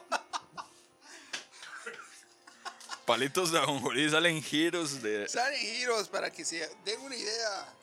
Palitos 3.06 3.52
de 3.52 3.60
ajonjolí 3.60 4.10
salen 4.10 4.42
giros 4.42 5.02
de... 5.02 5.28
Salen 5.28 5.60
giros 5.60 6.08
para 6.08 6.32
que 6.32 6.46
se 6.46 6.70
den 6.86 7.02
una 7.02 7.16
idea 7.16 7.74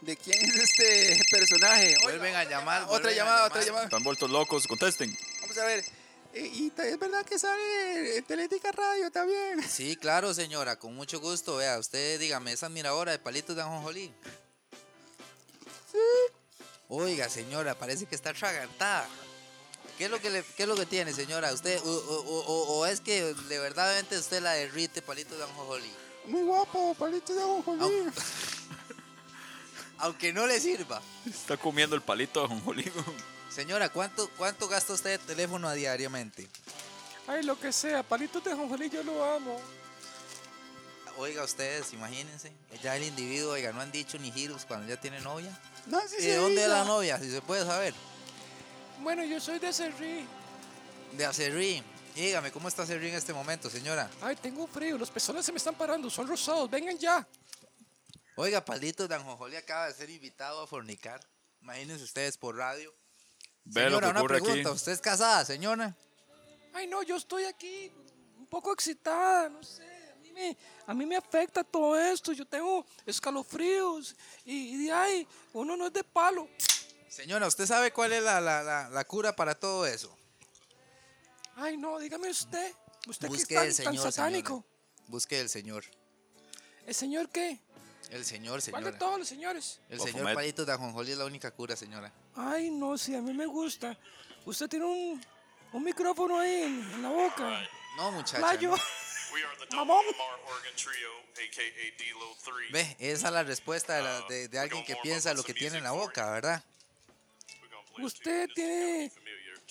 de 0.00 0.16
quién 0.16 0.38
es 0.44 0.54
este 0.56 1.20
personaje. 1.30 1.88
Oiga, 1.98 2.02
Vuelven 2.02 2.34
a 2.34 2.44
llamar, 2.44 2.82
Otra 2.82 2.90
vuelven 2.90 3.12
a 3.12 3.16
llamada, 3.16 3.36
llamar. 3.38 3.50
otra 3.50 3.62
llamada. 3.64 3.84
Están 3.84 4.02
vueltos 4.02 4.30
locos, 4.30 4.66
contesten. 4.66 5.16
Vamos 5.40 5.56
a 5.58 5.64
ver. 5.64 5.84
Eh, 6.34 6.50
Y 6.52 6.72
es 6.76 6.98
verdad 6.98 7.24
que 7.24 7.38
sale 7.38 8.18
en 8.18 8.24
Teletica 8.24 8.70
Radio 8.72 9.10
también. 9.10 9.62
Sí, 9.66 9.96
claro, 9.96 10.34
señora, 10.34 10.76
con 10.78 10.94
mucho 10.94 11.20
gusto. 11.20 11.56
Vea, 11.56 11.78
usted 11.78 12.18
dígame, 12.20 12.52
¿es 12.52 12.62
admiradora 12.62 13.12
de 13.12 13.18
palitos 13.18 13.56
de 13.56 13.62
ajonjolí? 13.62 14.12
Oiga, 16.88 17.28
señora, 17.28 17.74
parece 17.78 18.06
que 18.06 18.14
está 18.14 18.30
atragantada. 18.30 19.08
¿Qué 19.98 20.04
es 20.06 20.10
lo 20.10 20.20
que, 20.20 20.30
le- 20.30 20.44
qué 20.56 20.62
es 20.64 20.68
lo 20.68 20.76
que 20.76 20.86
tiene, 20.86 21.12
señora? 21.12 21.52
¿Usted, 21.52 21.80
o, 21.82 21.84
o- 21.90 22.40
o- 22.46 22.78
o 22.78 22.86
es 22.86 23.00
que 23.00 23.32
de 23.34 23.58
verdad 23.58 24.04
usted 24.12 24.42
la 24.42 24.52
derrite 24.52 25.02
palitos 25.02 25.38
de 25.38 25.44
ajonjolí? 25.44 25.90
Muy 26.26 26.42
guapo, 26.42 26.94
palitos 26.98 27.34
de 27.34 27.42
ajonjolí. 27.42 28.10
Aunque 29.98 30.32
no 30.32 30.46
le 30.46 30.60
sirva. 30.60 31.00
Está 31.24 31.56
comiendo 31.56 31.96
el 31.96 32.02
palito 32.02 32.40
de 32.40 32.46
ajonjolí. 32.46 32.92
Señora, 33.50 33.88
¿cuánto, 33.88 34.28
cuánto 34.36 34.68
gasta 34.68 34.92
usted 34.92 35.10
de 35.12 35.18
teléfono 35.18 35.68
a 35.68 35.72
diariamente? 35.74 36.46
Ay, 37.26 37.42
lo 37.42 37.58
que 37.58 37.72
sea, 37.72 38.02
palitos 38.02 38.44
de 38.44 38.54
jonjolí 38.54 38.90
yo 38.90 39.02
lo 39.02 39.24
amo. 39.24 39.58
Oiga, 41.16 41.42
ustedes, 41.44 41.94
imagínense. 41.94 42.52
Ya 42.82 42.94
el 42.96 43.04
individuo, 43.04 43.52
oiga, 43.54 43.72
no 43.72 43.80
han 43.80 43.90
dicho 43.90 44.18
ni 44.18 44.30
giros 44.30 44.66
cuando 44.66 44.86
ya 44.86 45.00
tiene 45.00 45.20
novia. 45.20 45.58
No, 45.86 46.00
sí, 46.08 46.16
¿Y 46.18 46.22
sí, 46.22 46.28
de 46.28 46.36
dónde 46.36 46.62
es 46.62 46.68
la 46.68 46.84
novia? 46.84 47.18
Si 47.18 47.30
se 47.30 47.40
puede 47.42 47.64
saber. 47.64 47.94
Bueno, 49.00 49.24
yo 49.24 49.40
soy 49.40 49.58
de 49.58 49.72
Cerrí. 49.72 50.26
De 51.12 51.24
Acerrí. 51.24 51.82
Dígame, 52.14 52.50
¿cómo 52.50 52.68
está 52.68 52.82
Acerrí 52.82 53.08
en 53.10 53.14
este 53.14 53.32
momento, 53.32 53.68
señora? 53.70 54.10
Ay, 54.22 54.36
tengo 54.36 54.66
frío, 54.66 54.96
los 54.98 55.10
pezones 55.10 55.44
se 55.44 55.52
me 55.52 55.58
están 55.58 55.74
parando, 55.74 56.08
son 56.10 56.26
rosados, 56.26 56.68
vengan 56.70 56.96
ya. 56.98 57.26
Oiga, 58.36 58.64
Palitos 58.64 59.08
de 59.08 59.14
Anjojoli 59.14 59.56
acaba 59.56 59.86
de 59.86 59.94
ser 59.94 60.10
invitado 60.10 60.62
a 60.62 60.66
fornicar. 60.66 61.20
Imagínense 61.60 62.04
ustedes 62.04 62.36
por 62.36 62.56
radio. 62.56 62.94
Ve 63.64 63.82
lo 63.82 63.86
señora, 63.88 64.06
que 64.06 64.10
una 64.10 64.20
ocurre 64.20 64.40
pregunta. 64.40 64.68
aquí. 64.68 64.76
¿Usted 64.76 64.92
es 64.92 65.00
casada, 65.00 65.44
señora? 65.44 65.94
Ay, 66.72 66.86
no, 66.86 67.02
yo 67.02 67.16
estoy 67.16 67.44
aquí 67.44 67.92
un 68.38 68.46
poco 68.46 68.72
excitada, 68.72 69.48
no 69.48 69.62
sé. 69.62 69.84
A 70.36 70.38
mí 70.38 70.42
me, 70.48 70.56
a 70.86 70.94
mí 70.94 71.06
me 71.06 71.16
afecta 71.16 71.64
todo 71.64 71.98
esto. 71.98 72.32
Yo 72.32 72.44
tengo 72.46 72.84
escalofríos 73.06 74.14
y, 74.44 74.74
y 74.74 74.84
de 74.84 74.92
ahí, 74.92 75.26
uno 75.54 75.76
no 75.76 75.86
es 75.86 75.92
de 75.94 76.04
palo. 76.04 76.46
Señora, 77.08 77.46
¿usted 77.46 77.64
sabe 77.66 77.90
cuál 77.92 78.12
es 78.12 78.22
la, 78.22 78.40
la- 78.40 78.62
la- 78.62 78.88
la 78.90 79.04
cura 79.04 79.34
para 79.34 79.54
todo 79.58 79.86
eso? 79.86 80.14
Ay, 81.54 81.76
no, 81.78 81.98
dígame 81.98 82.28
usted. 82.28 82.72
Usted 83.06 83.28
que 83.28 83.34
Busque 83.34 83.54
es 83.54 83.58
tan, 83.58 83.66
el 83.68 83.76
tan 83.76 83.84
señor, 83.94 84.12
satánico. 84.12 84.48
señora. 84.64 85.06
Busque 85.08 85.40
el 85.40 85.48
señor. 85.48 85.84
¿El 86.86 86.94
señor 86.94 87.30
qué? 87.30 87.58
El 88.10 88.24
señor, 88.24 88.60
¿Cuál 88.70 88.84
de 88.84 88.90
señora. 88.90 88.98
todos 88.98 89.18
los 89.20 89.28
señores? 89.28 89.80
El 89.88 90.00
señor 90.00 90.34
Palitos 90.34 90.66
de 90.66 90.72
Ajonjoli 90.72 91.12
es 91.12 91.18
la 91.18 91.24
única 91.24 91.50
cura, 91.50 91.74
señora. 91.76 92.12
Ay, 92.34 92.70
no, 92.70 92.98
sí, 92.98 93.14
a 93.14 93.22
mí 93.22 93.32
me 93.32 93.46
gusta. 93.46 93.98
Usted 94.44 94.68
tiene 94.68 94.84
un, 94.84 95.24
un 95.72 95.82
micrófono 95.82 96.38
ahí 96.38 96.62
en, 96.62 96.82
en 96.92 97.02
la 97.02 97.08
boca. 97.08 97.60
No, 97.96 98.12
muchacha. 98.12 98.38
Playo. 98.38 98.70
no. 98.72 98.76
We 99.32 99.42
are 99.44 99.56
the 99.58 99.76
Mamón. 99.76 100.04
Double 100.04 100.12
Lamar 100.18 100.40
Organ 100.56 100.74
Trio, 100.76 101.10
aka 101.32 101.62
D-Lo 101.98 102.36
3. 102.44 102.72
Ve, 102.72 102.96
esa 102.98 103.26
es 103.28 103.32
la 103.32 103.42
respuesta 103.42 103.94
de, 103.96 104.02
la- 104.02 104.20
de- 104.22 104.48
de 104.48 104.58
alguien 104.58 104.84
que 104.84 104.96
piensa 104.96 105.34
lo 105.34 105.42
que 105.42 105.54
tiene 105.54 105.78
en 105.78 105.84
la 105.84 105.92
boca, 105.92 106.30
¿verdad? 106.30 106.62
Usted 107.98 108.48
tiene 108.54 109.06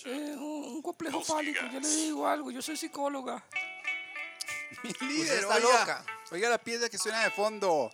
eh, 0.04 0.34
un, 0.36 0.64
un 0.76 0.82
complejo 0.82 1.22
fálico. 1.22 1.60
Yo 1.72 1.80
le 1.80 1.88
digo 1.88 2.26
algo, 2.26 2.50
yo 2.50 2.60
soy 2.60 2.76
psicóloga. 2.76 3.44
Mi 4.82 4.92
líder, 5.08 5.38
está 5.40 5.56
oiga, 5.56 5.68
loca. 5.78 6.04
Oiga 6.32 6.48
la 6.50 6.58
pieza 6.58 6.88
que 6.88 6.98
suena 6.98 7.22
de 7.22 7.30
fondo. 7.30 7.90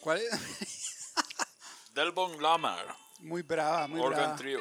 ¿Cuál 0.00 0.18
es? 0.22 0.30
Delbon 1.94 2.42
Lamar, 2.42 2.96
Muy 3.20 3.42
brava, 3.42 3.86
muy 3.86 4.00
Organ 4.00 4.20
brava. 4.20 4.36
Trio. 4.36 4.60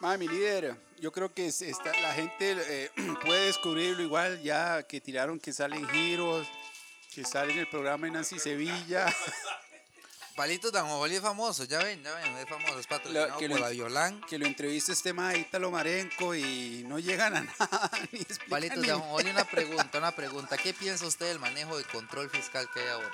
Madre, 0.00 0.18
mi 0.18 0.28
líder, 0.28 0.76
yo 1.00 1.12
creo 1.12 1.32
que 1.32 1.46
es- 1.46 1.62
está- 1.62 1.92
la 2.00 2.12
gente 2.14 2.56
eh, 2.58 2.90
puede 3.24 3.46
descubrirlo 3.46 4.02
igual 4.02 4.42
ya 4.42 4.82
que 4.84 5.00
tiraron 5.00 5.38
que 5.38 5.52
salen 5.52 5.88
giros, 5.90 6.46
que 7.14 7.24
sale 7.24 7.52
en 7.52 7.58
el 7.60 7.68
programa 7.68 8.06
de 8.06 8.12
Nancy 8.12 8.38
Sevilla. 8.38 9.12
Palitos 10.36 10.70
de 10.70 10.78
Ajonjoli 10.78 11.16
es 11.16 11.20
famoso, 11.22 11.64
ya 11.64 11.78
ven, 11.78 12.00
ya 12.00 12.14
ven, 12.14 12.36
es 12.36 12.48
famoso, 12.48 12.78
es 12.78 12.86
patrocinado 12.86 13.38
que 13.38 13.48
por 13.48 13.58
lo- 13.58 13.64
la 13.64 13.70
Violán. 13.72 14.20
que 14.28 14.38
lo 14.38 14.46
entrevista 14.46 14.92
este 14.92 15.12
ma 15.12 15.34
Ítalo 15.34 15.72
Marenco 15.72 16.32
y 16.32 16.84
no 16.86 17.00
llegan 17.00 17.36
a 17.36 17.40
nada. 17.58 17.90
Ni 18.12 18.20
explican 18.20 18.48
Palitos 18.48 18.78
ni- 18.78 18.86
de 18.86 18.92
Ajonjoli, 18.92 19.30
una 19.30 19.44
pregunta, 19.44 19.98
una 19.98 20.12
pregunta. 20.12 20.56
¿Qué 20.56 20.72
piensa 20.74 21.06
usted 21.06 21.26
del 21.26 21.40
manejo 21.40 21.76
de 21.76 21.82
control 21.84 22.30
fiscal 22.30 22.68
que 22.72 22.80
hay 22.80 22.88
ahora? 22.88 23.10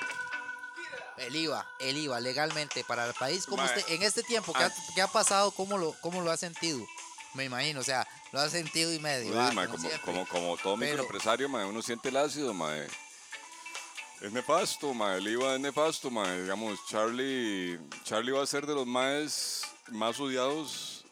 El 1.17 1.35
IVA, 1.35 1.67
el 1.79 1.97
IVA, 1.97 2.21
legalmente 2.21 2.85
para 2.85 3.07
el 3.07 3.15
país, 3.15 3.47
¿cómo 3.47 3.63
Mae. 3.63 3.79
usted, 3.79 3.95
en 3.95 4.03
este 4.03 4.23
tiempo 4.25 4.53
que 4.53 4.65
ha, 4.65 4.73
que 4.95 5.01
ha 5.01 5.07
pasado, 5.07 5.51
¿cómo 5.53 5.79
lo, 5.79 5.93
cómo 6.03 6.21
lo 6.21 6.31
ha 6.31 6.37
sentido? 6.37 6.85
Me 7.35 7.45
imagino, 7.45 7.81
o 7.81 7.83
sea, 7.85 8.07
lo 8.33 8.41
ha 8.41 8.49
sentido 8.49 8.93
y 8.93 8.99
medio. 8.99 9.33
Mae, 9.53 9.69
como 9.69 10.27
como, 10.27 10.57
todo 10.57 10.77
Pero- 10.79 10.91
microempresario, 10.93 11.49
mae, 11.49 11.65
uno 11.67 11.83
siente 11.83 12.09
el 12.09 12.17
ácido, 12.17 12.55
mae. 12.55 12.87
Es 14.21 14.33
nefasto, 14.33 14.95
mae, 14.95 15.19
el 15.19 15.29
IVA 15.29 15.55
es 15.57 15.61
nefasto, 15.61 16.11
mae. 16.11 16.43
Digamos, 16.43 16.79
Charlie, 16.89 17.79
Charlie 18.05 18.33
va 18.33 18.43
a 18.43 18.47
ser 18.47 18.67
de 18.67 18.75
los 18.75 18.87
más, 18.87 19.63
más 19.89 20.19
odiados 20.21 21.05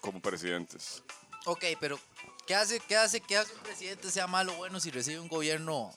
como 0.00 0.20
presidentes. 0.20 1.02
Ok, 1.46 1.64
pero 1.80 1.98
¿qué 2.46 2.54
hace, 2.54 2.80
qué 2.80 2.96
hace 2.96 3.20
que 3.20 3.36
hace 3.36 3.54
un 3.54 3.60
presidente 3.60 4.10
sea 4.10 4.26
malo 4.26 4.52
o 4.52 4.56
bueno 4.56 4.80
si 4.80 4.90
recibe 4.90 5.20
un 5.20 5.28
gobierno 5.28 5.94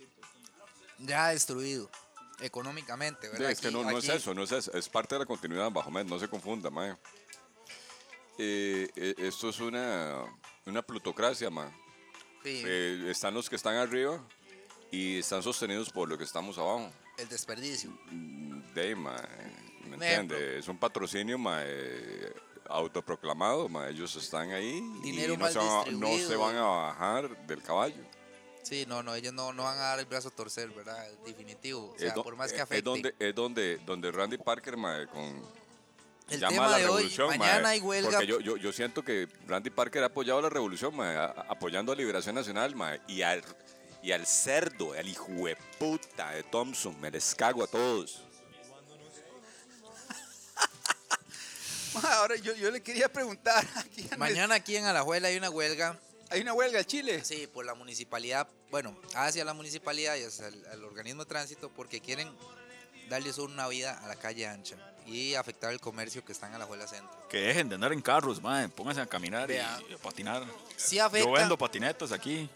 ya 0.99 1.29
destruido 1.29 1.89
económicamente, 2.39 3.27
Sí, 3.35 3.43
es 3.43 3.59
que 3.59 3.67
Aquí- 3.67 3.75
no, 3.75 3.83
no 3.83 3.97
es 3.97 4.07
eso, 4.09 4.33
no 4.33 4.43
es 4.43 4.51
eso, 4.51 4.71
es 4.73 4.87
parte 4.89 5.15
de 5.15 5.19
la 5.19 5.25
continuidad, 5.25 5.69
Bajomet, 5.71 6.07
no 6.07 6.17
se 6.19 6.27
confunda, 6.27 6.69
mae. 6.69 6.95
Eh, 8.43 8.89
eh, 8.95 9.13
esto 9.19 9.49
es 9.49 9.59
una, 9.59 10.23
una 10.65 10.81
plutocracia, 10.81 11.49
mae. 11.51 11.69
Sí, 12.43 12.63
Eh, 12.65 13.05
están 13.11 13.35
los 13.35 13.47
que 13.47 13.55
están 13.55 13.75
arriba 13.75 14.19
y 14.89 15.19
están 15.19 15.43
sostenidos 15.43 15.91
por 15.91 16.09
los 16.09 16.17
que 16.17 16.23
estamos 16.23 16.57
abajo. 16.57 16.89
el 17.19 17.29
desperdicio. 17.29 17.91
De 18.73 18.81
ahí, 18.81 18.95
mae, 18.95 19.21
¿me 19.87 19.93
entiende? 19.95 20.57
Es 20.57 20.67
un 20.67 20.79
patrocinio 20.79 21.37
mae, 21.37 22.33
autoproclamado, 22.67 23.69
mae. 23.69 23.91
ellos 23.91 24.15
están 24.15 24.49
ahí 24.51 24.81
Dinero 25.03 25.33
y 25.33 25.37
no 25.37 25.43
mal 25.43 25.53
se, 25.53 25.59
van 25.59 25.67
a, 25.87 25.91
no 25.91 26.17
se 26.17 26.35
van 26.35 26.55
a 26.55 26.63
bajar 26.63 27.45
del 27.45 27.61
caballo. 27.61 28.03
Sí, 28.63 28.85
no, 28.87 29.03
no, 29.03 29.13
ellos 29.13 29.33
no, 29.33 29.53
no 29.53 29.63
van 29.63 29.77
a 29.77 29.81
dar 29.81 29.99
el 29.99 30.05
brazo 30.05 30.29
a 30.29 30.31
torcer, 30.31 30.69
¿verdad? 30.69 31.07
Definitivo. 31.25 31.91
O 31.95 31.99
sea, 31.99 32.07
es, 32.07 32.13
por 32.15 32.35
más 32.35 32.49
que 32.51 32.57
es- 32.57 32.63
afecte. 32.63 32.77
es 32.79 32.83
donde, 32.83 33.15
es 33.19 33.35
donde, 33.35 33.77
donde 33.85 34.11
Randy 34.11 34.37
Parker 34.39 34.77
mae, 34.77 35.05
con, 35.07 35.41
el 36.35 36.39
llama 36.39 36.51
tema 36.53 36.65
a 36.67 36.69
la 36.71 36.77
de 36.77 36.85
hoy, 36.85 36.89
revolución, 37.03 37.27
mañana 37.29 37.61
mae, 37.61 37.71
hay 37.73 37.79
huelga. 37.81 38.11
Porque 38.11 38.27
yo, 38.27 38.39
yo, 38.39 38.57
yo 38.57 38.71
siento 38.73 39.03
que 39.03 39.27
Randy 39.47 39.69
Parker 39.69 40.03
ha 40.03 40.07
apoyado 40.07 40.41
la 40.41 40.49
revolución, 40.49 40.95
mae, 40.95 41.15
a- 41.15 41.25
a- 41.25 41.45
apoyando 41.49 41.91
a 41.91 41.95
Liberación 41.95 42.35
Nacional, 42.35 42.75
mae, 42.75 43.01
y 43.07 43.21
al, 43.21 43.43
y 44.03 44.11
al 44.11 44.25
cerdo, 44.25 44.93
al 44.93 45.07
hijo 45.07 45.31
de 45.31 45.55
puta 45.79 46.31
de 46.31 46.43
Thompson, 46.43 46.99
me 46.99 47.11
les 47.11 47.33
cago 47.35 47.63
a 47.63 47.67
todos. 47.67 48.23
Ahora 52.03 52.35
yo, 52.37 52.53
yo 52.55 52.71
le 52.71 52.81
quería 52.81 53.11
preguntar 53.11 53.65
aquí 53.75 54.07
a 54.11 54.17
Mañana 54.17 54.55
aquí 54.55 54.75
en 54.77 54.85
Alajuela 54.85 55.27
hay 55.27 55.37
una 55.37 55.49
huelga, 55.49 55.99
hay 56.29 56.41
una 56.41 56.53
huelga 56.53 56.79
en 56.79 56.85
Chile. 56.85 57.23
sí, 57.23 57.47
por 57.47 57.65
la 57.65 57.73
municipalidad, 57.73 58.47
bueno, 58.69 58.97
hacia 59.15 59.43
la 59.43 59.53
municipalidad 59.53 60.15
y 60.15 60.23
hacia 60.23 60.47
el, 60.47 60.65
al 60.67 60.83
organismo 60.85 61.23
de 61.25 61.29
tránsito 61.29 61.69
porque 61.69 61.99
quieren 61.99 62.31
darles 63.09 63.37
una 63.39 63.67
vida 63.67 63.99
a 64.03 64.07
la 64.07 64.15
calle 64.15 64.47
ancha 64.47 64.77
y 65.05 65.35
afectar 65.35 65.71
el 65.71 65.79
comercio 65.79 66.23
que 66.23 66.31
está 66.31 66.47
en 66.47 66.53
Alajuela 66.53 66.87
Centro. 66.87 67.27
Que 67.27 67.39
dejen 67.39 67.69
de 67.69 67.75
andar 67.75 67.91
en 67.93 68.01
carros, 68.01 68.41
mae. 68.41 68.69
Pónganse 68.69 69.01
a 69.01 69.05
caminar 69.05 69.49
y, 69.49 69.53
Vea. 69.55 69.79
y 69.89 69.93
a 69.93 69.97
patinar. 69.97 70.43
Sí 70.77 70.99
afecta. 70.99 71.27
Yo 71.27 71.33
vendo 71.33 71.57
patinetas 71.57 72.11
aquí. 72.11 72.49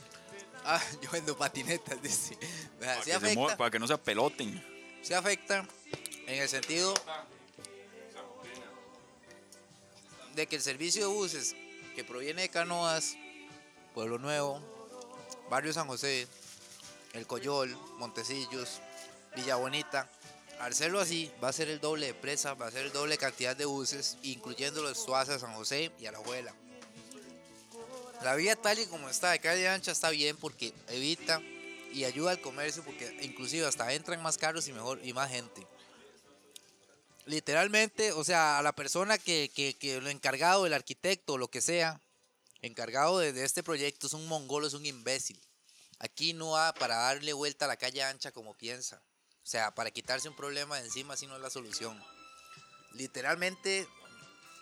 Ah, 0.64 0.82
yo 1.02 1.10
vendo 1.12 1.38
patinetas, 1.38 2.02
dice. 2.02 2.38
Vea, 2.80 2.94
Para 2.94 2.96
sí 2.96 3.12
que, 3.12 3.12
se 3.12 3.14
afecta. 3.16 3.58
para 3.58 3.72
que 3.72 3.80
no 3.80 3.88
se 3.88 3.94
apeloten. 3.94 4.64
se 5.02 5.16
afecta 5.16 5.66
en 6.28 6.42
el 6.42 6.50
sentido 6.50 6.94
de 10.36 10.48
que 10.48 10.56
el 10.58 10.62
servicio 10.62 11.08
de 11.08 11.14
buses 11.14 11.56
que 11.96 12.04
proviene 12.04 12.44
de 12.44 12.50
Canoas, 12.50 13.16
Pueblo 13.94 14.18
Nuevo, 14.18 14.60
Barrio 15.50 15.72
San 15.72 15.88
José, 15.88 16.28
El 17.14 17.26
Coyol, 17.26 17.78
Montecillos, 17.98 18.82
Villa 19.36 19.56
Bonita, 19.56 20.10
al 20.60 20.72
hacerlo 20.72 21.00
así 21.00 21.32
va 21.44 21.50
a 21.50 21.54
ser 21.54 21.70
el 21.70 21.80
doble 21.80 22.08
de 22.08 22.14
presa, 22.14 22.54
va 22.54 22.68
a 22.68 22.72
ser 22.72 22.86
el 22.86 22.92
doble 22.92 23.18
cantidad 23.18 23.56
de 23.56 23.66
buses, 23.66 24.18
incluyendo 24.24 24.82
los 24.82 24.98
Suaza, 24.98 25.38
San 25.40 25.54
José 25.54 25.92
y 26.00 26.06
Alajuela. 26.06 26.54
La 28.24 28.36
vía 28.36 28.56
tal 28.56 28.80
y 28.80 28.86
como 28.88 29.10
está 29.10 29.32
de 29.32 29.40
calle 29.40 29.68
ancha 29.68 29.92
está 29.92 30.10
bien 30.10 30.38
porque 30.38 30.74
evita 30.88 31.42
y 31.94 32.06
ayuda 32.06 32.32
al 32.32 32.42
comercio 32.42 32.84
porque 32.84 33.16
inclusive 33.22 33.66
hasta 33.66 33.94
entran 33.94 34.22
más 34.22 34.38
carros 34.38 34.68
y 34.68 34.74
mejor 34.74 35.00
y 35.04 35.14
más 35.14 35.30
gente. 35.30 35.66
Literalmente, 37.26 38.12
o 38.12 38.24
sea, 38.24 38.60
a 38.60 38.62
la 38.62 38.74
persona 38.74 39.18
que, 39.18 39.52
que, 39.54 39.76
que 39.76 40.00
lo 40.00 40.10
encargado, 40.10 40.66
el 40.66 40.74
arquitecto 40.74 41.34
o 41.34 41.38
lo 41.38 41.50
que 41.50 41.62
sea, 41.62 42.00
encargado 42.62 43.20
de, 43.20 43.34
de 43.34 43.44
este 43.44 43.64
proyecto 43.64 44.08
es 44.08 44.14
un 44.14 44.28
mongolo, 44.28 44.68
es 44.68 44.74
un 44.74 44.86
imbécil. 44.86 45.40
Aquí 46.00 46.34
no 46.34 46.52
va 46.52 46.74
para 46.74 46.96
darle 46.96 47.34
vuelta 47.34 47.66
a 47.66 47.68
la 47.68 47.78
calle 47.78 48.04
ancha 48.04 48.32
como 48.32 48.54
piensa. 48.54 49.02
O 49.46 49.48
sea, 49.48 49.70
para 49.70 49.92
quitarse 49.92 50.28
un 50.28 50.36
problema 50.36 50.78
de 50.78 50.86
encima, 50.86 51.14
así 51.14 51.28
no 51.28 51.36
es 51.36 51.42
la 51.42 51.52
solución. 51.52 52.02
Literalmente, 52.94 53.88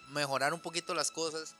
mejorar 0.09 0.53
un 0.53 0.61
poquito 0.61 0.93
las 0.93 1.09
cosas. 1.09 1.55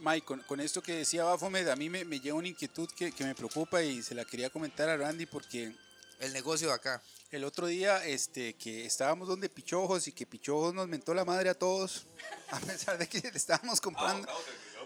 Mike, 0.00 0.26
con, 0.26 0.40
con 0.40 0.58
esto 0.58 0.82
que 0.82 0.94
decía 0.94 1.22
Bafomed, 1.22 1.68
a 1.68 1.76
mí 1.76 1.88
me, 1.88 2.04
me 2.04 2.18
lleva 2.18 2.38
una 2.38 2.48
inquietud 2.48 2.90
que, 2.96 3.12
que 3.12 3.22
me 3.22 3.36
preocupa 3.36 3.82
y 3.82 4.02
se 4.02 4.16
la 4.16 4.24
quería 4.24 4.50
comentar 4.50 4.88
a 4.88 4.96
Randy 4.96 5.26
porque 5.26 5.76
El 6.18 6.32
negocio 6.32 6.68
de 6.68 6.74
acá. 6.74 7.00
el 7.30 7.44
otro 7.44 7.68
día 7.68 8.04
este, 8.04 8.54
que 8.54 8.84
estábamos 8.84 9.28
donde 9.28 9.48
Pichojos 9.48 10.08
y 10.08 10.12
que 10.12 10.26
Pichojos 10.26 10.74
nos 10.74 10.88
mentó 10.88 11.14
la 11.14 11.24
madre 11.24 11.50
a 11.50 11.54
todos, 11.54 12.06
a 12.50 12.58
pesar 12.58 12.98
de 12.98 13.08
que 13.08 13.20
le 13.20 13.36
estábamos 13.36 13.80
comprando, 13.80 14.26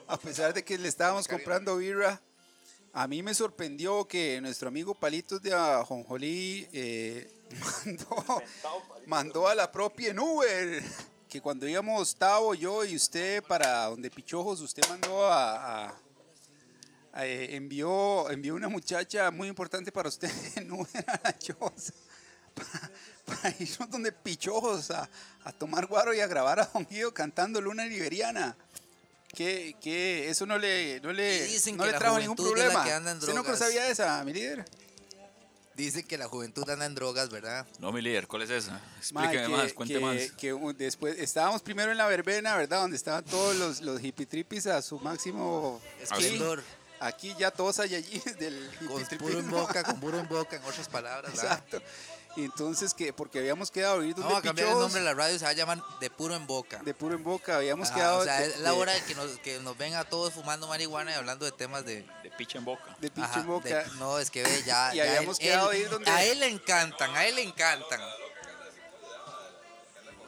a 0.06 0.18
pesar 0.18 0.52
de 0.52 0.62
que 0.62 0.76
le 0.76 0.88
estábamos 0.88 1.26
comprando 1.28 1.78
birra, 1.78 2.20
a 2.96 3.08
mí 3.08 3.24
me 3.24 3.34
sorprendió 3.34 4.06
que 4.06 4.40
nuestro 4.40 4.68
amigo 4.68 4.94
Palitos 4.94 5.42
de 5.42 5.52
Ajonjolí 5.52 6.68
eh, 6.72 7.28
mandó, 9.06 9.48
a 9.48 9.54
la 9.56 9.70
propia 9.72 10.12
Uber. 10.20 10.80
Que 11.28 11.40
cuando 11.40 11.66
íbamos 11.66 12.14
Tavo, 12.14 12.54
yo 12.54 12.84
y 12.84 12.94
usted 12.94 13.42
para 13.42 13.86
donde 13.86 14.12
Pichojos, 14.12 14.60
usted 14.60 14.88
mandó 14.88 15.26
a, 15.26 15.92
eh, 17.16 17.48
envió, 17.56 18.30
envió 18.30 18.54
una 18.54 18.68
muchacha 18.68 19.32
muy 19.32 19.48
importante 19.48 19.90
para 19.90 20.08
usted 20.08 20.30
en 20.54 20.70
Uber 20.70 21.04
a 21.24 21.32
la. 21.32 21.92
Para, 22.54 22.90
para 23.26 23.56
irnos 23.58 23.90
donde 23.90 24.12
pichojos 24.12 24.92
a, 24.92 25.10
a 25.42 25.50
tomar 25.50 25.86
guaro 25.86 26.14
y 26.14 26.20
a 26.20 26.28
grabar 26.28 26.60
a 26.60 26.66
Don 26.66 26.86
Guido 26.88 27.12
cantando 27.12 27.60
Luna 27.60 27.86
Liberiana. 27.86 28.56
Que, 29.34 29.74
que 29.80 30.28
eso 30.30 30.46
no 30.46 30.58
le, 30.58 31.00
no 31.00 31.12
le, 31.12 31.44
dicen 31.46 31.76
no 31.76 31.82
que 31.82 31.88
le 31.88 31.92
la 31.92 31.98
trajo 31.98 32.18
ningún 32.18 32.36
problema. 32.36 32.84
que 32.84 32.92
anda 32.92 33.10
en 33.10 33.18
¿Usted 33.18 33.34
no 33.34 33.42
drogas. 33.42 33.58
sabía 33.58 33.88
esa, 33.88 34.22
mi 34.24 34.32
líder? 34.32 34.64
Dicen 35.76 36.04
que 36.06 36.16
la 36.16 36.28
juventud 36.28 36.68
anda 36.70 36.86
en 36.86 36.94
drogas, 36.94 37.30
¿verdad? 37.30 37.66
No, 37.80 37.90
mi 37.90 38.00
líder, 38.00 38.28
¿cuál 38.28 38.42
es 38.42 38.50
esa? 38.50 38.72
Ma, 38.72 38.80
Explíqueme 38.98 39.42
que- 39.42 39.48
más, 39.48 39.72
cuente 39.72 39.94
que- 39.94 40.00
más. 40.00 40.16
que 40.38 40.54
después 40.78 41.18
estábamos 41.18 41.62
primero 41.62 41.90
en 41.90 41.98
la 41.98 42.06
verbena, 42.06 42.56
¿verdad? 42.56 42.82
Donde 42.82 42.96
estaban 42.96 43.24
todos 43.24 43.56
los, 43.56 43.80
los 43.80 44.00
hippie 44.00 44.24
trippies 44.26 44.68
a 44.68 44.80
su 44.82 45.00
máximo 45.00 45.80
Esplendor. 46.00 46.62
Aquí 47.00 47.34
ya 47.36 47.50
todos 47.50 47.80
allí 47.80 48.00
del 48.38 48.70
Con 48.86 49.02
hippie 49.02 49.18
puro 49.18 49.38
en 49.40 49.50
boca, 49.50 49.82
con 49.82 49.98
puro 49.98 50.20
en 50.20 50.28
boca, 50.28 50.56
en 50.56 50.62
otras 50.64 50.88
palabras. 50.90 51.32
¿verdad? 51.34 51.52
Exacto. 51.66 51.82
Y 52.36 52.44
entonces 52.46 52.94
que 52.94 53.12
porque 53.12 53.38
habíamos 53.38 53.70
quedado 53.70 54.00
a 54.00 54.04
ir 54.04 54.14
donde 54.14 54.22
Vamos 54.22 54.38
a 54.38 54.42
cambiar 54.42 54.68
el 54.68 54.74
nombre 54.78 54.98
de 55.00 55.04
la 55.04 55.14
radio, 55.14 55.38
se 55.38 55.44
va 55.44 55.50
a 55.52 55.54
llamar 55.54 55.80
De 56.00 56.10
Puro 56.10 56.34
en 56.34 56.46
Boca. 56.48 56.80
de 56.84 56.92
puro 56.92 57.14
en 57.14 57.22
boca, 57.22 57.56
habíamos 57.56 57.88
Ajá, 57.90 57.96
quedado 57.96 58.18
o 58.18 58.24
sea, 58.24 58.40
de, 58.40 58.46
es 58.48 58.58
la 58.60 58.74
hora 58.74 58.92
de 58.92 59.02
que 59.04 59.14
nos, 59.14 59.38
que 59.38 59.60
nos 59.60 59.78
ven 59.78 59.94
a 59.94 60.02
todos 60.04 60.32
fumando 60.34 60.66
marihuana 60.66 61.12
y 61.12 61.14
hablando 61.14 61.44
de 61.44 61.52
temas 61.52 61.84
de... 61.84 62.04
De 62.24 62.30
picha 62.36 62.58
en 62.58 62.64
boca. 62.64 62.96
de 63.00 63.08
picho 63.10 63.24
ajá, 63.26 63.40
en 63.40 63.46
boca. 63.46 63.68
de- 63.68 63.90
no, 63.98 64.18
es 64.18 64.30
que 64.32 64.42
ve, 64.42 64.62
ya... 64.66 64.90
Y 64.94 64.96
ya 64.96 65.04
habíamos 65.10 65.38
él- 65.38 65.46
quedado 65.46 65.70
él- 65.72 65.80
ir 65.82 65.90
donde- 65.90 66.10
A 66.10 66.24
él 66.24 66.40
le 66.40 66.48
encantan, 66.48 67.14
a 67.14 67.24
él 67.24 67.36
le 67.36 67.42
encantan. 67.42 68.00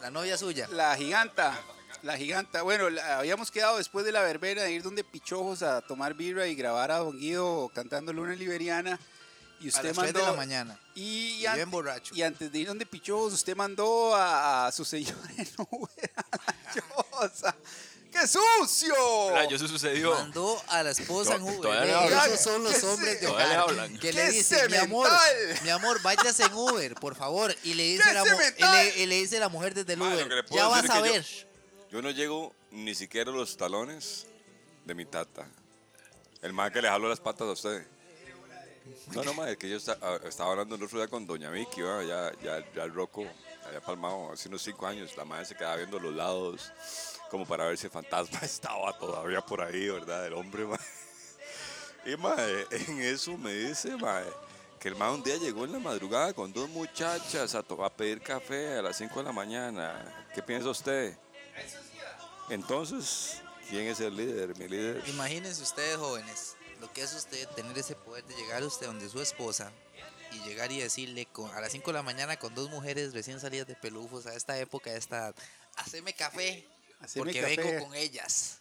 La 0.00 0.11
novia 0.11 0.36
suya. 0.38 0.68
La 0.70 0.94
giganta, 0.96 1.59
la 2.02 2.16
giganta. 2.16 2.62
Bueno, 2.62 2.88
la- 2.90 3.18
habíamos 3.18 3.50
quedado 3.50 3.78
después 3.78 4.04
de 4.04 4.12
la 4.12 4.22
verbena 4.22 4.62
de 4.62 4.72
ir 4.72 4.82
donde 4.82 5.02
pichojos 5.02 5.62
a 5.62 5.80
tomar 5.82 6.14
birra 6.14 6.46
y 6.46 6.54
grabar 6.54 6.92
a 6.92 6.98
Don 6.98 7.18
Guido 7.18 7.68
cantando 7.74 8.12
Luna 8.12 8.34
Liberiana. 8.34 9.00
Y 9.61 9.66
A 9.66 9.68
usted 9.68 9.84
las 9.84 9.92
3 9.92 9.96
mandó 9.96 10.18
de 10.20 10.26
la 10.26 10.32
mañana. 10.32 10.78
Y, 10.94 11.02
Y 11.02 11.40
yo 11.42 11.50
an- 11.50 11.61
en 11.61 11.70
borracho. 11.70 12.14
y 12.14 12.22
antes 12.22 12.52
de 12.52 12.59
ir 12.59 12.66
donde 12.68 12.84
Pichos, 12.86 13.32
usted 13.32 13.57
mandó 13.57 14.14
a, 14.14 14.66
a 14.66 14.72
su 14.72 14.84
señor 14.84 15.16
en 15.36 15.48
Uber 15.70 16.12
a. 16.16 17.54
¡Qué 18.12 18.26
sucio! 18.26 18.94
Mira, 19.28 19.44
yo 19.48 19.57
eso 19.57 19.68
sucedió. 19.68 20.14
Mandó 20.14 20.62
a 20.68 20.82
la 20.82 20.90
esposa 20.90 21.34
en 21.34 21.44
To- 21.61 21.68
Uber. 21.68 21.86
Esos 21.86 22.40
son 22.40 22.64
los 22.64 22.74
¿Qué 22.74 22.86
hombres 22.86 23.20
de 23.20 23.26
le 23.26 23.32
hogar. 23.32 23.90
Que 23.92 23.98
¡Qué 23.98 24.12
le 24.12 24.30
dicen, 24.30 24.70
mi 24.70 24.76
amor, 24.78 25.09
mi 25.64 25.68
amor, 25.70 26.00
váyase 26.02 26.44
en 26.44 26.54
Uber, 26.54 26.94
por 26.94 27.14
favor. 27.14 27.54
Y 27.62 27.74
le 27.74 27.82
dice, 27.82 28.04
¡Qué 28.57 28.62
la, 28.62 28.84
y 28.84 28.94
le, 28.94 29.02
y 29.02 29.07
le 29.07 29.14
dice 29.16 29.38
la 29.38 29.48
mujer 29.50 29.74
desde 29.74 29.94
el 29.94 30.00
Uber. 30.02 30.44
Ya 30.50 30.68
vas 30.68 30.88
a 30.88 31.00
ver. 31.00 31.26
Yo 31.90 32.00
no 32.00 32.11
llego 32.11 32.54
ni 32.70 32.94
siquiera 32.94 33.30
a 33.30 33.34
los 33.34 33.57
talones 33.57 34.26
de 34.86 34.94
mi 34.94 35.04
tata. 35.04 35.46
El 36.40 36.52
más 36.54 36.70
que 36.70 36.80
le 36.80 36.88
jaló 36.88 37.09
las 37.11 37.20
patas 37.20 37.48
a 37.48 37.52
usted. 37.52 37.86
No, 39.14 39.22
no, 39.24 39.34
ma, 39.34 39.51
es 39.51 39.57
que 39.57 39.68
yo 39.68 39.76
esta- 39.76 39.99
estaba 40.24 40.53
hablando 40.53 40.74
el 40.76 40.82
otro 40.82 40.99
día 40.99 41.09
con 41.09 41.26
Doña 41.26 41.51
Vicky, 41.51 41.80
ya, 41.82 42.32
ya, 42.43 42.64
ya 42.74 42.84
el 42.84 42.93
roco 42.95 43.24
había 43.66 43.80
palmado 43.80 44.32
hace 44.32 44.49
unos 44.49 44.62
cinco 44.62 44.87
años. 44.87 45.16
La 45.16 45.24
madre 45.24 45.45
se 45.45 45.55
quedaba 45.57 45.76
viendo 45.76 45.99
los 45.99 46.14
lados 46.14 46.70
como 47.30 47.45
para 47.47 47.66
ver 47.66 47.76
si 47.78 47.87
el 47.87 47.93
fantasma 47.93 48.39
estaba 48.43 48.97
todavía 48.99 49.41
por 49.41 49.61
ahí, 49.62 49.89
¿verdad? 49.89 50.26
El 50.26 50.34
hombre, 50.34 50.64
ma. 50.64 50.78
Y 52.05 52.16
ma, 52.16 52.37
en 52.70 53.01
eso 53.01 53.37
me 53.37 53.53
dice, 53.53 53.97
ma, 53.97 54.22
que 54.78 54.89
el 54.89 54.95
ma 54.95 55.11
un 55.11 55.22
día 55.24 55.37
llegó 55.37 55.64
en 55.64 55.72
la 55.72 55.78
madrugada 55.80 56.32
con 56.32 56.53
dos 56.53 56.68
muchachas 56.68 57.55
a, 57.55 57.59
a 57.61 57.91
pedir 57.91 58.20
café 58.20 58.78
a 58.78 58.82
las 58.82 58.97
5 58.97 59.18
de 59.18 59.24
la 59.24 59.32
mañana. 59.32 60.26
¿Qué 60.34 60.43
piensa 60.43 60.68
usted? 60.70 61.16
Entonces, 62.49 63.41
¿quién 63.68 63.87
es 63.89 63.99
el 64.01 64.16
líder? 64.16 64.57
Mi 64.59 64.68
líder. 64.68 65.03
Imagínense 65.09 65.62
ustedes, 65.62 65.97
jóvenes, 65.97 66.55
lo 66.81 66.93
que 66.93 67.03
es 67.03 67.12
usted 67.14 67.49
tener 67.51 67.77
ese 67.79 67.95
poder 67.95 68.24
de 68.24 68.35
llegar 68.37 68.62
a 68.62 68.66
usted 68.66 68.87
donde 68.87 69.09
su 69.09 69.20
esposa 69.20 69.72
y 70.33 70.39
llegar 70.41 70.70
y 70.72 70.79
decirle 70.81 71.27
con- 71.27 71.51
a 71.55 71.61
las 71.61 71.72
5 71.72 71.91
de 71.91 71.95
la 71.95 72.03
mañana 72.03 72.37
con 72.39 72.55
dos 72.55 72.68
mujeres 72.70 73.12
recién 73.14 73.41
salidas 73.41 73.66
de 73.66 73.74
pelufos 73.77 74.27
a 74.27 74.35
esta 74.35 74.59
época, 74.59 74.91
a 74.91 74.95
esta 74.97 75.16
edad, 75.18 75.35
haceme 75.77 76.12
café, 76.14 76.66
Haceme 77.01 77.24
porque 77.24 77.41
café. 77.41 77.57
vengo 77.57 77.85
con 77.87 77.95
ellas. 77.95 78.59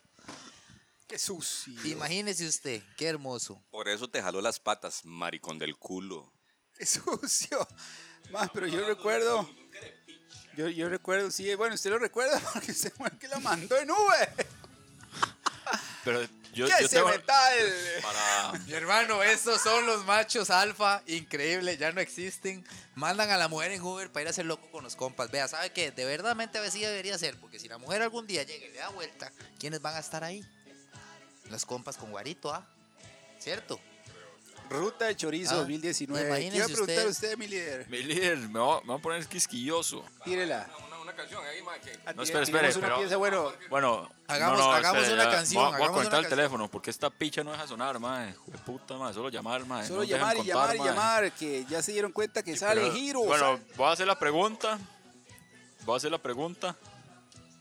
¡Qué 1.07 1.19
sucio! 1.19 1.73
Imagínese 1.85 2.47
usted, 2.47 2.81
qué 2.97 3.07
hermoso. 3.07 3.61
Por 3.69 3.87
eso 3.89 4.09
te 4.09 4.21
jaló 4.21 4.41
las 4.41 4.59
patas, 4.59 5.01
maricón 5.05 5.59
del 5.59 5.75
culo. 5.77 6.31
¡Qué 6.77 6.85
sucio! 6.85 7.67
Más, 8.31 8.49
pero 8.53 8.67
yo 8.67 8.85
recuerdo... 8.87 9.47
Yo, 10.57 10.69
yo 10.69 10.87
recuerdo, 10.87 11.29
sí, 11.31 11.53
bueno, 11.55 11.75
usted 11.75 11.89
lo 11.89 11.99
recuerda 11.99 12.39
porque 12.53 12.71
usted 12.71 12.91
fue 12.93 13.09
el 13.09 13.17
que 13.19 13.27
la 13.27 13.39
mandó 13.39 13.77
en 13.77 13.91
Uber. 13.91 14.47
Pero 16.03 16.25
yo, 16.55 16.65
¡Qué 16.67 16.73
yo 16.83 16.89
tengo... 16.89 17.11
Para... 18.01 18.53
Mi 18.65 18.73
hermano, 18.73 19.21
estos 19.21 19.61
son 19.61 19.85
los 19.85 20.05
machos 20.05 20.49
alfa, 20.49 21.03
increíble, 21.05 21.77
ya 21.77 21.91
no 21.91 22.01
existen. 22.01 22.65
Mandan 22.95 23.29
a 23.29 23.37
la 23.37 23.47
mujer 23.47 23.71
en 23.71 23.81
Uber 23.81 24.11
para 24.11 24.21
ir 24.23 24.27
a 24.27 24.31
hacer 24.31 24.45
loco 24.45 24.67
con 24.71 24.83
los 24.83 24.95
compas. 24.95 25.29
Vea, 25.29 25.47
¿sabe 25.47 25.71
qué? 25.71 25.91
De 25.91 26.05
verdad, 26.05 26.35
así 26.65 26.79
debería 26.79 27.17
ser, 27.17 27.37
porque 27.39 27.59
si 27.59 27.67
la 27.67 27.77
mujer 27.77 28.01
algún 28.01 28.25
día 28.25 28.43
llega 28.43 28.65
y 28.65 28.71
le 28.71 28.77
da 28.77 28.89
vuelta, 28.89 29.31
¿quiénes 29.59 29.81
van 29.81 29.95
a 29.95 29.99
estar 29.99 30.23
ahí? 30.23 30.43
Los 31.49 31.65
compas 31.65 31.97
con 31.97 32.09
guarito, 32.11 32.51
¿ah? 32.53 32.65
¿Cierto? 33.37 33.79
Ruta 34.69 35.05
de 35.05 35.15
Chorizo 35.15 35.51
Ah, 35.53 35.57
2019. 35.57 36.23
¿Qué 36.23 36.27
imagínese 36.27 36.57
iba 36.57 36.65
a 36.65 36.67
preguntar 36.69 36.95
usted- 37.07 37.09
usted, 37.09 37.37
mi 37.37 37.47
líder? 37.47 37.87
Mi 37.87 38.01
líder, 38.01 38.37
me 38.37 38.59
va, 38.59 38.81
me 38.81 38.87
va 38.87 38.95
a 38.95 38.99
poner 38.99 39.27
quisquilloso. 39.27 40.03
Tírela. 40.23 40.67
Canción 41.15 41.45
ahí, 41.45 41.61
ma, 41.61 41.73
que... 41.79 41.97
No, 42.15 42.23
espere, 42.23 42.43
espere, 42.43 42.73
pero- 42.79 42.97
pieza, 42.99 43.15
bueno, 43.17 43.51
Bueno, 43.69 44.09
Hagamos- 44.27 44.57
no, 44.59 44.65
no, 44.67 44.73
hagamos 44.73 45.01
espere, 45.03 45.15
una 45.21 45.23
ya. 45.31 45.37
canción, 45.37 45.63
Voy 45.63 45.73
a- 45.73 45.77
Voy 45.89 46.05
a 46.05 46.07
una 46.07 46.17
el 46.19 46.27
teléfono 46.27 46.67
porque 46.69 46.89
esta 46.89 47.09
picha 47.09 47.43
no 47.43 47.51
deja 47.51 47.67
sonar, 47.67 47.99
madre. 47.99 48.35
Puta, 48.65 48.97
madre. 48.97 49.13
Solo 49.13 49.29
llamar, 49.29 49.65
madre. 49.65 49.87
solo 49.87 49.99
no 50.01 50.03
llamar 50.05 50.35
y 50.35 50.39
contar, 50.39 50.55
llamar 50.55 50.75
y 50.75 50.79
llamar, 50.89 51.31
que 51.31 51.65
ya 51.65 51.81
se 51.81 51.91
dieron 51.93 52.11
cuenta 52.11 52.43
que 52.43 52.55
sale 52.57 52.81
Pero, 52.81 52.93
giro. 52.93 53.19
Bueno, 53.21 53.57
sale- 53.57 53.65
voy 53.77 53.87
a 53.87 53.91
hacer 53.91 54.07
la 54.07 54.19
pregunta. 54.19 54.77
Voy 55.85 55.93
a 55.93 55.97
hacer 55.97 56.11
la 56.11 56.17
pregunta. 56.17 56.75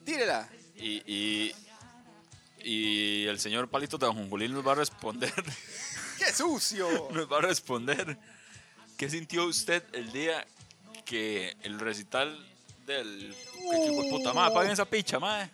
tírela. 0.04 0.48
Y, 0.76 1.02
y, 1.06 1.54
y 2.58 3.26
el 3.26 3.38
señor 3.38 3.68
Palito 3.68 3.98
de 3.98 4.06
Ajonjolín 4.06 4.52
nos 4.52 4.66
va 4.66 4.72
a 4.72 4.76
responder. 4.76 5.32
¡Qué 6.18 6.32
sucio! 6.32 7.08
nos 7.12 7.30
va 7.30 7.38
a 7.38 7.42
responder. 7.42 8.18
¿Qué 8.96 9.10
sintió 9.10 9.44
usted 9.44 9.82
el 9.92 10.12
día 10.12 10.46
que 11.04 11.56
el 11.62 11.78
recital 11.80 12.38
del. 12.84 13.36
¡Qué 13.52 13.58
hijo 13.92 14.02
de 14.02 14.10
puta, 14.10 14.32
madre! 14.32 14.50
Apaguen 14.52 14.72
esa 14.72 14.84
picha, 14.84 15.18
madre. 15.18 15.50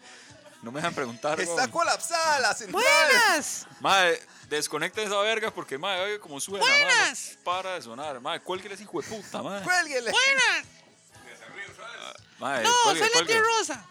No 0.63 0.71
me 0.71 0.79
dejan 0.81 0.95
preguntar. 0.95 1.41
Está 1.41 1.55
weón. 1.55 1.71
colapsada 1.71 2.39
la 2.41 2.55
central. 2.55 2.83
¡Buenas! 2.85 3.67
Madre, 3.81 4.21
desconecten 4.49 5.07
esa 5.07 5.19
verga 5.21 5.51
porque, 5.51 5.79
madre, 5.79 6.03
oye 6.05 6.21
como 6.21 6.39
suena. 6.41 6.65
madre, 6.67 6.85
Buenas. 6.85 7.33
no 7.39 7.45
para 7.45 7.75
de 7.75 7.83
sonar. 7.83 8.21
Madre, 8.21 8.41
cuélguele 8.41 8.75
ese 8.75 8.83
hijo 8.85 9.01
de 9.01 9.09
puta, 9.09 9.43
madre. 9.43 9.65
Cuélguele. 9.65 10.11
¡Buenas! 10.11 10.67
Madre, 12.39 12.65
No, 12.65 12.71
cuelgue, 12.85 13.01
soy 13.01 13.09
la 13.09 13.13
cuelgue. 13.15 13.33
tía 13.35 13.43
Rosa. 13.43 13.87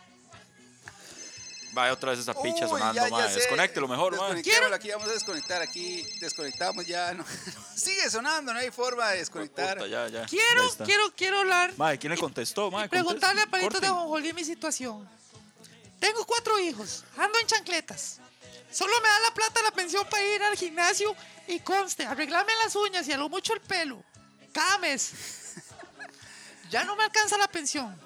Vaya 1.79 1.93
otra 1.93 2.11
vez 2.11 2.19
esa 2.19 2.33
picha 2.33 2.65
Uy, 2.65 2.69
sonando, 2.69 2.93
ya- 2.93 3.05
ya 3.05 3.09
madre. 3.09 3.29
sé. 3.33 3.39
Desconecte 3.39 3.79
lo 3.79 3.87
mejor, 3.87 4.17
madre. 4.17 4.41
Aquí 4.73 4.89
vamos 4.91 5.07
a 5.07 5.11
desconectar. 5.13 5.61
Aquí 5.61 6.05
desconectamos 6.19 6.85
ya. 6.85 7.13
no- 7.13 7.25
sigue 7.75 8.09
sonando, 8.09 8.53
no 8.53 8.59
hay 8.59 8.71
forma 8.71 9.09
de 9.11 9.19
desconectar. 9.19 9.77
Puta, 9.77 9.87
ya, 9.87 10.07
ya. 10.07 10.25
Quiero, 10.25 10.69
quiero, 10.85 11.15
quiero 11.15 11.39
hablar. 11.39 11.73
Madre, 11.77 11.97
¿quién 11.99 12.11
le 12.13 12.19
contestó, 12.19 12.69
madre? 12.69 12.89
Preguntarle 12.89 13.41
a 13.43 13.47
Palito 13.47 13.79
de. 13.79 13.87
Ajonjolí 13.87 14.33
mi 14.33 14.43
situación. 14.43 15.09
Tengo 15.99 16.25
cuatro 16.25 16.57
hijos, 16.59 17.03
ando 17.17 17.37
en 17.39 17.47
chancletas. 17.47 18.19
Solo 18.71 18.93
me 19.01 19.09
da 19.09 19.19
la 19.21 19.33
plata 19.33 19.61
la 19.63 19.71
pensión 19.71 20.05
para 20.09 20.23
ir 20.23 20.43
al 20.43 20.55
gimnasio 20.55 21.15
y 21.47 21.59
conste, 21.59 22.05
arreglarme 22.05 22.51
las 22.63 22.75
uñas 22.75 23.07
y 23.07 23.11
a 23.11 23.17
lo 23.17 23.27
mucho 23.27 23.53
el 23.53 23.61
pelo. 23.61 24.03
Cada 24.53 24.77
mes. 24.79 25.11
Ya 26.69 26.83
no 26.83 26.95
me 26.95 27.03
alcanza 27.03 27.35
la 27.37 27.47
pensión. 27.47 27.99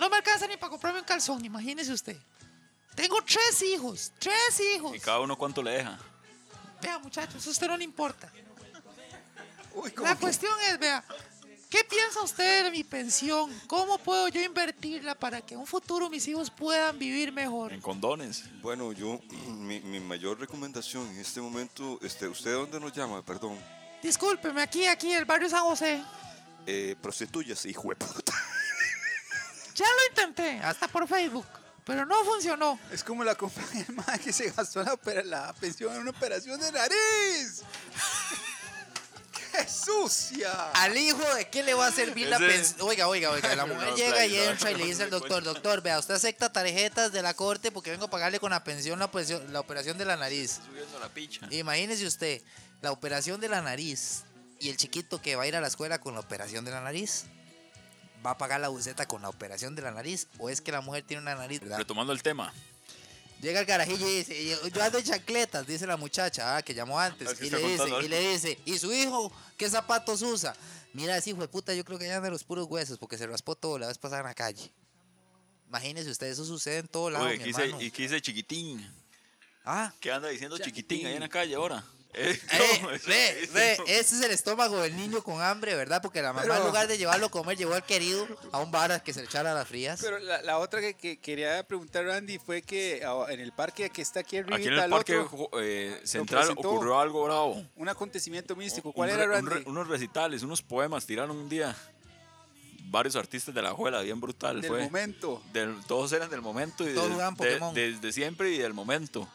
No 0.00 0.08
me 0.08 0.16
alcanza 0.16 0.46
ni 0.46 0.56
para 0.56 0.70
comprarme 0.70 0.98
un 1.00 1.04
calzón, 1.04 1.44
imagínese 1.44 1.92
usted. 1.92 2.16
Tengo 2.94 3.22
tres 3.22 3.62
hijos, 3.62 4.10
tres 4.18 4.58
hijos. 4.74 4.96
¿Y 4.96 4.98
cada 5.00 5.20
uno 5.20 5.36
cuánto 5.36 5.62
le 5.62 5.72
deja? 5.72 5.98
Vea, 6.80 6.98
muchachos, 6.98 7.46
a 7.46 7.50
usted 7.50 7.66
no 7.68 7.76
le 7.76 7.84
importa. 7.84 8.32
Uy, 9.74 9.90
¿cómo 9.92 10.08
La 10.08 10.14
que- 10.14 10.22
cuestión 10.22 10.52
es, 10.70 10.78
vea, 10.78 11.04
¿qué 11.68 11.84
piensa 11.84 12.22
usted 12.22 12.64
de 12.64 12.70
mi 12.70 12.82
pensión? 12.82 13.52
¿Cómo 13.66 13.98
puedo 13.98 14.28
yo 14.28 14.40
invertirla 14.40 15.14
para 15.14 15.42
que 15.42 15.52
en 15.52 15.60
un 15.60 15.66
futuro 15.66 16.08
mis 16.08 16.26
hijos 16.28 16.50
puedan 16.50 16.98
vivir 16.98 17.30
mejor? 17.30 17.74
En 17.74 17.82
condones. 17.82 18.44
Bueno, 18.62 18.92
yo, 18.92 19.20
mi, 19.48 19.80
mi 19.80 20.00
mayor 20.00 20.40
recomendación 20.40 21.06
en 21.10 21.18
este 21.20 21.42
momento, 21.42 21.98
este, 22.02 22.26
¿usted 22.26 22.54
dónde 22.54 22.80
nos 22.80 22.92
llama? 22.94 23.22
Perdón. 23.22 23.58
Discúlpeme, 24.02 24.62
aquí, 24.62 24.86
aquí, 24.86 25.12
el 25.12 25.26
barrio 25.26 25.50
San 25.50 25.62
José. 25.64 26.02
Eh, 26.66 26.96
prostituyas, 27.02 27.66
hijo 27.66 27.90
de 27.90 27.96
puta. 27.96 28.32
Ya 29.80 29.86
lo 29.86 30.06
intenté, 30.10 30.60
hasta 30.62 30.88
por 30.88 31.08
Facebook, 31.08 31.46
pero 31.86 32.04
no 32.04 32.22
funcionó. 32.22 32.78
Es 32.92 33.02
como 33.02 33.24
la 33.24 33.34
compañía 33.34 33.86
que 34.22 34.30
se 34.30 34.50
gastó 34.50 34.82
la, 34.82 34.98
la 35.24 35.54
pensión 35.54 35.94
en 35.94 36.02
una 36.02 36.10
operación 36.10 36.60
de 36.60 36.70
nariz. 36.70 37.62
¡Qué 39.32 39.40
¡Qué 39.52 39.66
sucia! 39.66 40.70
¿Al 40.72 40.94
hijo 40.98 41.22
de 41.34 41.48
qué 41.48 41.62
le 41.62 41.72
va 41.72 41.86
a 41.86 41.92
servir 41.92 42.28
la 42.28 42.36
pensión? 42.36 42.82
Oiga, 42.82 43.08
oiga, 43.08 43.30
oiga. 43.30 43.56
La 43.56 43.64
mujer 43.72 43.88
No, 43.88 43.96
llega 43.96 44.26
y 44.26 44.36
no, 44.36 44.42
entra 44.42 44.70
y 44.70 44.74
le 44.74 44.84
dice 44.84 45.04
al 45.04 45.10
doctor, 45.18 45.42
doctor, 45.42 45.80
vea, 45.80 45.98
usted 45.98 46.12
acepta 46.12 46.52
tarjetas 46.52 47.10
de 47.10 47.22
la 47.22 47.32
corte 47.32 47.72
porque 47.72 47.90
vengo 47.90 48.04
a 48.04 48.10
pagarle 48.10 48.38
con 48.38 48.50
la 48.50 48.62
pensión 48.62 48.98
la 48.98 49.06
operación, 49.06 49.50
la 49.50 49.60
operación 49.60 49.96
de 49.96 50.04
la 50.04 50.18
nariz. 50.18 50.60
Subiendo 50.66 50.98
la 51.00 51.08
picha. 51.08 51.46
Imagínese 51.50 52.06
usted, 52.06 52.42
la 52.82 52.92
operación 52.92 53.40
de 53.40 53.48
la 53.48 53.62
nariz 53.62 54.24
y 54.58 54.68
el 54.68 54.76
chiquito 54.76 55.22
que 55.22 55.36
va 55.36 55.44
a 55.44 55.46
ir 55.46 55.56
a 55.56 55.62
la 55.62 55.68
escuela 55.68 56.02
con 56.02 56.12
la 56.12 56.20
operación 56.20 56.66
de 56.66 56.70
la 56.70 56.82
nariz. 56.82 57.24
¿Va 58.24 58.32
a 58.32 58.38
pagar 58.38 58.60
la 58.60 58.68
buceta 58.68 59.06
con 59.06 59.22
la 59.22 59.28
operación 59.28 59.74
de 59.74 59.82
la 59.82 59.90
nariz? 59.90 60.26
¿O 60.38 60.50
es 60.50 60.60
que 60.60 60.72
la 60.72 60.80
mujer 60.80 61.04
tiene 61.04 61.22
una 61.22 61.34
nariz? 61.34 61.60
¿verdad? 61.60 61.78
Retomando 61.78 62.12
el 62.12 62.22
tema. 62.22 62.52
Llega 63.40 63.60
el 63.60 63.66
carajillo 63.66 64.06
y 64.06 64.16
dice, 64.16 64.58
yo 64.70 64.82
ando 64.82 64.98
en 64.98 65.04
chancletas, 65.04 65.66
dice 65.66 65.86
la 65.86 65.96
muchacha 65.96 66.56
ah, 66.56 66.62
que 66.62 66.74
llamó 66.74 67.00
antes. 67.00 67.26
Es 67.26 67.38
que 67.38 67.46
y, 67.46 67.50
le 67.50 67.58
dice, 67.58 67.84
y 68.02 68.08
le 68.08 68.32
dice, 68.32 68.58
¿y 68.66 68.78
su 68.78 68.92
hijo 68.92 69.32
qué 69.56 69.70
zapatos 69.70 70.20
usa? 70.20 70.54
Mira, 70.92 71.16
ese 71.16 71.30
hijo 71.30 71.40
de 71.40 71.48
puta, 71.48 71.72
yo 71.72 71.82
creo 71.82 71.98
que 71.98 72.06
ya 72.06 72.16
anda 72.16 72.26
de 72.26 72.32
los 72.32 72.44
puros 72.44 72.66
huesos 72.68 72.98
porque 72.98 73.16
se 73.16 73.26
raspó 73.26 73.54
todo 73.54 73.78
la 73.78 73.86
vez 73.86 73.96
pasada 73.96 74.20
en 74.20 74.26
la 74.26 74.34
calle. 74.34 74.70
Imagínese 75.68 76.10
usted, 76.10 76.26
eso 76.26 76.44
sucede 76.44 76.78
en 76.78 76.88
todo 76.88 77.08
lado, 77.08 77.24
Oye, 77.24 77.38
mi 77.38 77.44
quise, 77.44 77.62
hermano. 77.62 77.82
y 77.82 77.90
quise 77.90 78.20
chiquitín. 78.20 78.86
Ah, 79.64 79.90
¿Qué 80.00 80.12
anda 80.12 80.28
diciendo 80.28 80.58
chiquitín 80.58 81.06
ahí 81.06 81.14
en 81.14 81.20
la 81.20 81.28
calle 81.28 81.54
ahora? 81.54 81.82
Eh, 82.14 82.36
Eh, 82.52 82.98
ve, 83.06 83.42
eso- 83.44 83.52
ve, 83.54 83.72
ese 83.86 84.16
es 84.16 84.22
el 84.22 84.32
estómago 84.32 84.80
del 84.80 84.96
niño 84.96 85.22
con 85.22 85.40
hambre, 85.40 85.76
¿verdad? 85.76 86.02
Porque 86.02 86.20
la 86.20 86.32
mamá 86.32 86.42
Pero- 86.42 86.56
en 86.56 86.66
lugar 86.66 86.88
de 86.88 86.98
llevarlo 86.98 87.26
a 87.26 87.30
comer, 87.30 87.56
llevó 87.56 87.74
al 87.74 87.84
querido 87.84 88.26
a 88.50 88.58
un 88.58 88.72
bar 88.72 88.90
a 88.90 89.00
que 89.00 89.12
se 89.12 89.20
le 89.20 89.26
echara 89.26 89.54
las 89.54 89.68
frías. 89.68 90.00
Pero 90.02 90.18
la, 90.18 90.42
la 90.42 90.58
otra 90.58 90.80
que, 90.80 90.94
que 90.94 91.18
quería 91.20 91.62
preguntar, 91.66 92.04
Randy, 92.04 92.38
fue 92.38 92.62
que 92.62 93.02
ah, 93.06 93.26
en 93.28 93.38
el 93.38 93.52
parque 93.52 93.90
que 93.90 94.02
está 94.02 94.20
aquí 94.20 94.38
arriba, 94.38 94.56
Aquí 94.56 94.66
en 94.66 94.74
el 94.74 94.90
parque 94.90 95.16
otro, 95.18 95.50
eh, 95.60 96.00
central 96.04 96.50
ocurrió 96.50 96.98
algo 96.98 97.24
bravo. 97.24 97.64
un 97.76 97.88
acontecimiento 97.88 98.56
místico. 98.56 98.92
¿Cuál 98.92 99.10
Un 99.10 99.14
era, 99.16 99.24
un 99.26 99.30
Randy? 99.30 99.50
re- 99.50 99.70
unos 99.70 99.86
recitales, 99.86 100.42
unos 100.42 100.62
poemas 100.62 101.06
tiraron 101.06 101.36
un 101.36 101.48
día. 101.48 101.76
Varios 102.92 103.14
artistas 103.14 103.54
de 103.54 103.62
la 103.62 103.70
juela, 103.70 104.00
bien 104.00 104.20
brutal. 104.20 104.60
Del 104.60 104.68
fue. 104.68 104.82
momento. 104.82 105.40
Del- 105.52 105.76
todos 105.86 106.10
eran 106.12 106.28
del 106.28 106.42
momento 106.42 106.88
y 106.88 106.92
Todos 106.92 107.16
de- 107.72 107.92
desde 107.92 108.12
siempre 108.12 108.50
y 108.50 108.58
del 108.58 108.74
momento. 108.74 109.28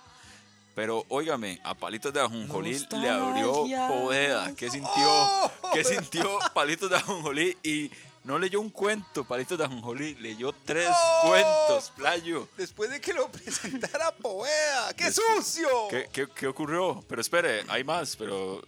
Pero 0.76 1.06
óigame, 1.08 1.60
a 1.64 1.74
Palitos 1.74 2.12
de 2.14 2.20
Ajonjolí 2.20 2.86
le 3.00 3.10
abrió 3.10 3.66
Poveda. 3.88 4.54
¿Qué 4.56 4.70
sintió? 4.70 4.92
¡Oh! 5.08 5.52
¿Qué 5.74 5.84
sintió 5.86 6.38
Palitos 6.54 6.90
de 6.90 6.98
Ajonjolí? 6.98 7.58
Y 7.64 7.90
no 8.26 8.38
leyó 8.38 8.60
un 8.60 8.70
cuento, 8.70 9.24
Palitos 9.24 9.58
de 9.58 9.64
Ajonjolí, 9.64 10.16
leyó 10.16 10.52
tres 10.66 10.90
¡Oh! 10.92 11.28
cuentos, 11.30 11.92
playo. 11.96 12.50
Después 12.58 12.90
de 12.90 13.00
que 13.00 13.14
lo 13.14 13.32
presentara 13.32 14.12
Poeda. 14.16 14.94
¡Qué 14.98 15.12
sucio! 15.14 15.70
¿Qué, 15.90 16.10
qué, 16.12 16.28
qué 16.36 16.48
ocurrió? 16.48 17.02
Pero 17.08 17.22
espere, 17.22 17.64
hay 17.70 17.86
más, 17.86 18.18
pero 18.18 18.62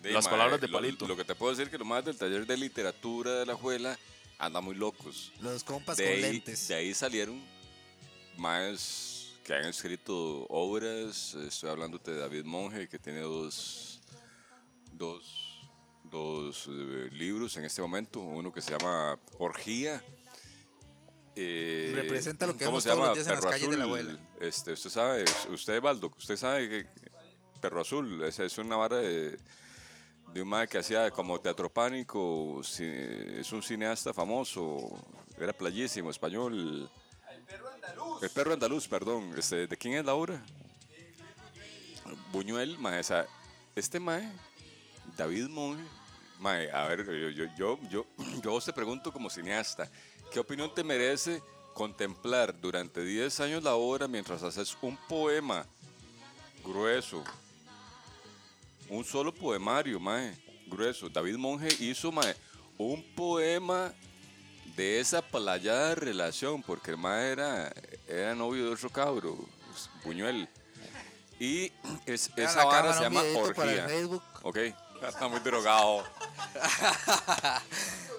De, 0.00 0.12
Las 0.12 0.28
palabras 0.28 0.60
de 0.60 0.68
lo- 0.68 0.78
Palito. 0.78 1.08
Lo, 1.08 1.16
que 1.16 1.24
te 1.24 1.34
puedo 1.34 1.52
decir 1.56 1.70
que 1.72 1.78
lo 1.78 1.84
más 1.84 2.04
del 2.04 2.16
taller 2.16 2.46
de 2.46 2.56
literatura 2.56 3.32
de 3.40 3.46
la 3.46 3.56
juela 3.56 3.98
anda 4.38 4.60
muy 4.60 4.76
locos. 4.76 5.32
Los 5.40 5.64
compas 5.64 5.96
De 5.96 6.04
con 6.04 6.12
ahí, 6.12 6.20
lentes. 6.22 6.68
de 6.68 6.74
ahí 6.76 6.94
salieron 6.94 7.42
más 8.36 9.13
que 9.44 9.54
han 9.54 9.66
escrito 9.66 10.46
obras. 10.48 11.34
Estoy 11.34 11.70
hablando 11.70 11.98
de 11.98 12.16
David 12.16 12.44
Monge, 12.44 12.88
que 12.88 12.98
tiene 12.98 13.20
dos, 13.20 14.00
dos, 14.92 15.60
dos 16.04 16.66
eh, 16.68 17.08
libros 17.12 17.56
en 17.58 17.64
este 17.66 17.82
momento. 17.82 18.20
Uno 18.20 18.52
que 18.52 18.60
se 18.62 18.72
llama 18.76 19.18
Orgía. 19.38 20.02
Eh, 21.36 21.92
Representa 21.94 22.46
lo 22.46 22.56
que 22.56 22.64
¿cómo 22.64 22.78
vemos 22.78 22.84
se 22.84 22.88
todos 22.90 23.06
los 23.06 23.14
días 23.16 23.26
en 23.26 23.34
las 23.34 23.44
calles 23.44 23.70
de 23.70 23.76
la 23.76 23.84
Azul. 23.84 23.98
abuela. 24.00 24.18
Este, 24.40 24.72
usted 24.72 24.90
sabe, 24.90 25.24
usted, 25.50 25.80
Baldo, 25.80 26.12
usted 26.16 26.36
sabe 26.36 26.68
que 26.68 26.86
Perro 27.60 27.80
Azul 27.80 28.22
es, 28.24 28.38
es 28.38 28.56
una 28.58 28.76
vara 28.76 28.98
de, 28.98 29.36
de 30.32 30.42
un 30.42 30.48
mae 30.48 30.68
que 30.68 30.78
hacía 30.78 31.10
como 31.10 31.40
teatro 31.40 31.68
pánico, 31.72 32.58
ci- 32.60 33.38
es 33.40 33.50
un 33.52 33.62
cineasta 33.62 34.14
famoso, 34.14 35.04
era 35.36 35.52
playísimo, 35.52 36.10
español. 36.10 36.88
El 38.22 38.30
perro 38.30 38.52
andaluz, 38.52 38.88
perdón. 38.88 39.34
Este, 39.36 39.66
¿De 39.66 39.76
quién 39.76 39.94
es 39.94 40.04
la 40.04 40.14
obra? 40.14 40.42
Buñuel, 42.32 42.78
mae, 42.78 43.00
este 43.76 44.00
mae, 44.00 44.30
David 45.16 45.48
Monge, 45.48 45.82
mae, 46.40 46.70
a 46.70 46.86
ver, 46.86 47.04
yo, 47.06 47.30
yo, 47.30 47.78
yo, 47.88 48.06
yo, 48.42 48.60
te 48.64 48.72
pregunto 48.72 49.12
como 49.12 49.30
cineasta, 49.30 49.90
¿qué 50.32 50.40
opinión 50.40 50.72
te 50.74 50.84
merece 50.84 51.42
contemplar 51.74 52.58
durante 52.60 53.04
10 53.04 53.40
años 53.40 53.62
la 53.62 53.74
obra 53.74 54.08
mientras 54.08 54.42
haces 54.42 54.76
un 54.82 54.96
poema 55.08 55.64
grueso? 56.64 57.22
Un 58.88 59.04
solo 59.04 59.32
poemario, 59.32 59.98
mae, 59.98 60.36
grueso. 60.66 61.08
David 61.08 61.36
Monge 61.36 61.68
hizo, 61.80 62.12
mae, 62.12 62.34
un 62.78 63.02
poema 63.14 63.92
de 64.76 65.00
esa 65.00 65.22
playada 65.22 65.94
relación, 65.94 66.62
porque 66.62 66.90
el 66.92 66.96
mae 66.98 67.30
era, 67.32 67.72
era 68.08 68.34
novio 68.34 68.66
de 68.66 68.72
otro 68.72 68.90
cabro, 68.90 69.36
Buñuel. 70.04 70.48
Y 71.38 71.72
es, 72.06 72.30
esa 72.36 72.64
vara 72.64 72.94
se 72.94 73.02
llama 73.02 73.22
orgía. 73.36 73.86
Ok, 74.42 74.58
está 75.06 75.28
muy 75.28 75.40
drogado. 75.40 76.04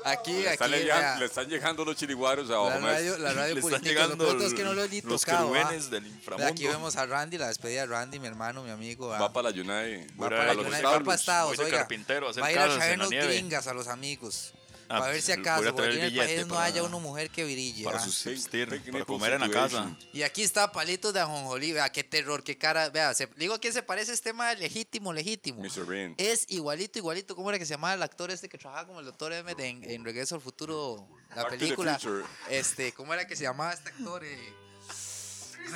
Aquí, 0.06 0.34
Le 0.34 0.54
están, 0.54 0.72
aquí, 0.72 0.84
llegando- 0.84 1.20
le 1.20 1.26
están 1.26 1.48
llegando 1.48 1.84
los 1.86 1.96
chiliguaros 1.96 2.52
abajo. 2.52 2.80
la 2.80 2.94
radio, 2.94 3.18
la 3.18 3.34
radio 3.34 3.56
le 3.56 3.60
están 3.60 3.82
llegando 3.82 4.34
lo 4.36 4.46
es 4.46 4.54
que 4.54 4.64
no 4.64 4.76
lo 4.76 4.84
he 4.84 5.02
los 5.02 5.22
tocado, 5.22 5.50
¿va? 5.50 5.58
querubines 5.58 5.90
del 5.90 6.04
Vea, 6.04 6.14
inframundo. 6.14 6.52
Aquí 6.52 6.68
vemos 6.68 6.96
a 6.96 7.08
Randy, 7.08 7.40
la 7.40 7.48
despedida 7.48 7.82
de 7.82 7.88
Randy, 7.88 8.20
mi 8.20 8.28
hermano, 8.28 8.62
mi 8.62 8.70
amigo. 8.70 9.08
¿va? 9.08 9.18
Va 9.18 9.34
para 9.34 9.50
la 9.50 9.56
Yunai. 9.56 10.06
Va 10.10 10.30
para 10.30 10.54
la 10.54 10.62
establos. 10.62 10.84
va 10.86 11.00
para 11.00 11.16
Estados, 11.16 11.58
oiga. 11.58 11.78
carpintero 11.80 12.32
Va 12.40 12.46
a 12.46 12.52
ir 12.52 12.60
a 12.60 12.76
traernos 12.76 13.10
gringas 13.10 13.66
a 13.66 13.74
los 13.74 13.88
amigos. 13.88 14.54
Ah, 14.88 15.00
para 15.00 15.12
ver 15.12 15.22
si 15.22 15.32
a 15.32 15.36
acaso, 15.36 15.76
porque 15.76 15.96
en 15.96 16.00
el 16.02 16.12
billete 16.12 16.28
país 16.36 16.48
no 16.48 16.54
para- 16.56 16.66
haya 16.66 16.84
una 16.84 16.98
mujer 16.98 17.30
que 17.30 17.44
brille. 17.44 17.84
Para 17.84 17.98
¿va? 17.98 18.04
subsistir, 18.04 18.70
Picnic 18.70 18.92
para 18.92 19.06
comer 19.06 19.34
en 19.34 19.42
la 19.42 19.50
casa. 19.50 19.98
Y 20.14 20.22
aquí 20.22 20.44
está 20.44 20.72
Palitos 20.72 21.14
de 21.14 21.20
Ajonjolí. 21.22 21.72
Vea, 21.74 21.92
qué 21.92 22.04
terror, 22.04 22.44
qué 22.44 22.58
cara. 22.58 22.90
Vea, 22.90 23.14
se, 23.14 23.28
digo 23.36 23.60
que 23.60 23.72
se 23.72 23.82
parece 23.82 24.14
este 24.14 24.30
tema 24.30 24.54
legítimo, 24.54 25.12
legítimo. 25.12 25.62
Mr. 25.62 25.86
Bean. 25.86 26.16
Es 26.18 26.46
igualito, 26.50 27.00
igualito. 27.00 27.36
¿Cómo 27.36 27.50
era 27.50 27.58
que 27.60 27.66
se 27.66 27.74
llamaba 27.74 27.94
el 27.96 28.04
actor 28.04 28.30
este 28.32 28.48
que 28.48 28.58
trabajaba 28.58 28.88
como 28.88 29.00
el 29.00 29.06
doctor 29.06 29.34
Emmett 29.34 29.60
en, 29.60 29.84
en 29.90 30.04
Regreso 30.06 30.36
al 30.36 30.42
Futuro? 30.42 31.08
La 31.36 31.44
Back 31.44 31.58
película. 31.58 31.98
Future. 32.00 32.24
Este, 32.50 32.92
¿cómo 32.94 33.14
era 33.14 33.26
que 33.28 33.36
se 33.36 33.44
llamaba 33.44 33.74
este 33.74 33.90
actor? 33.90 34.24
Eh, 34.24 34.54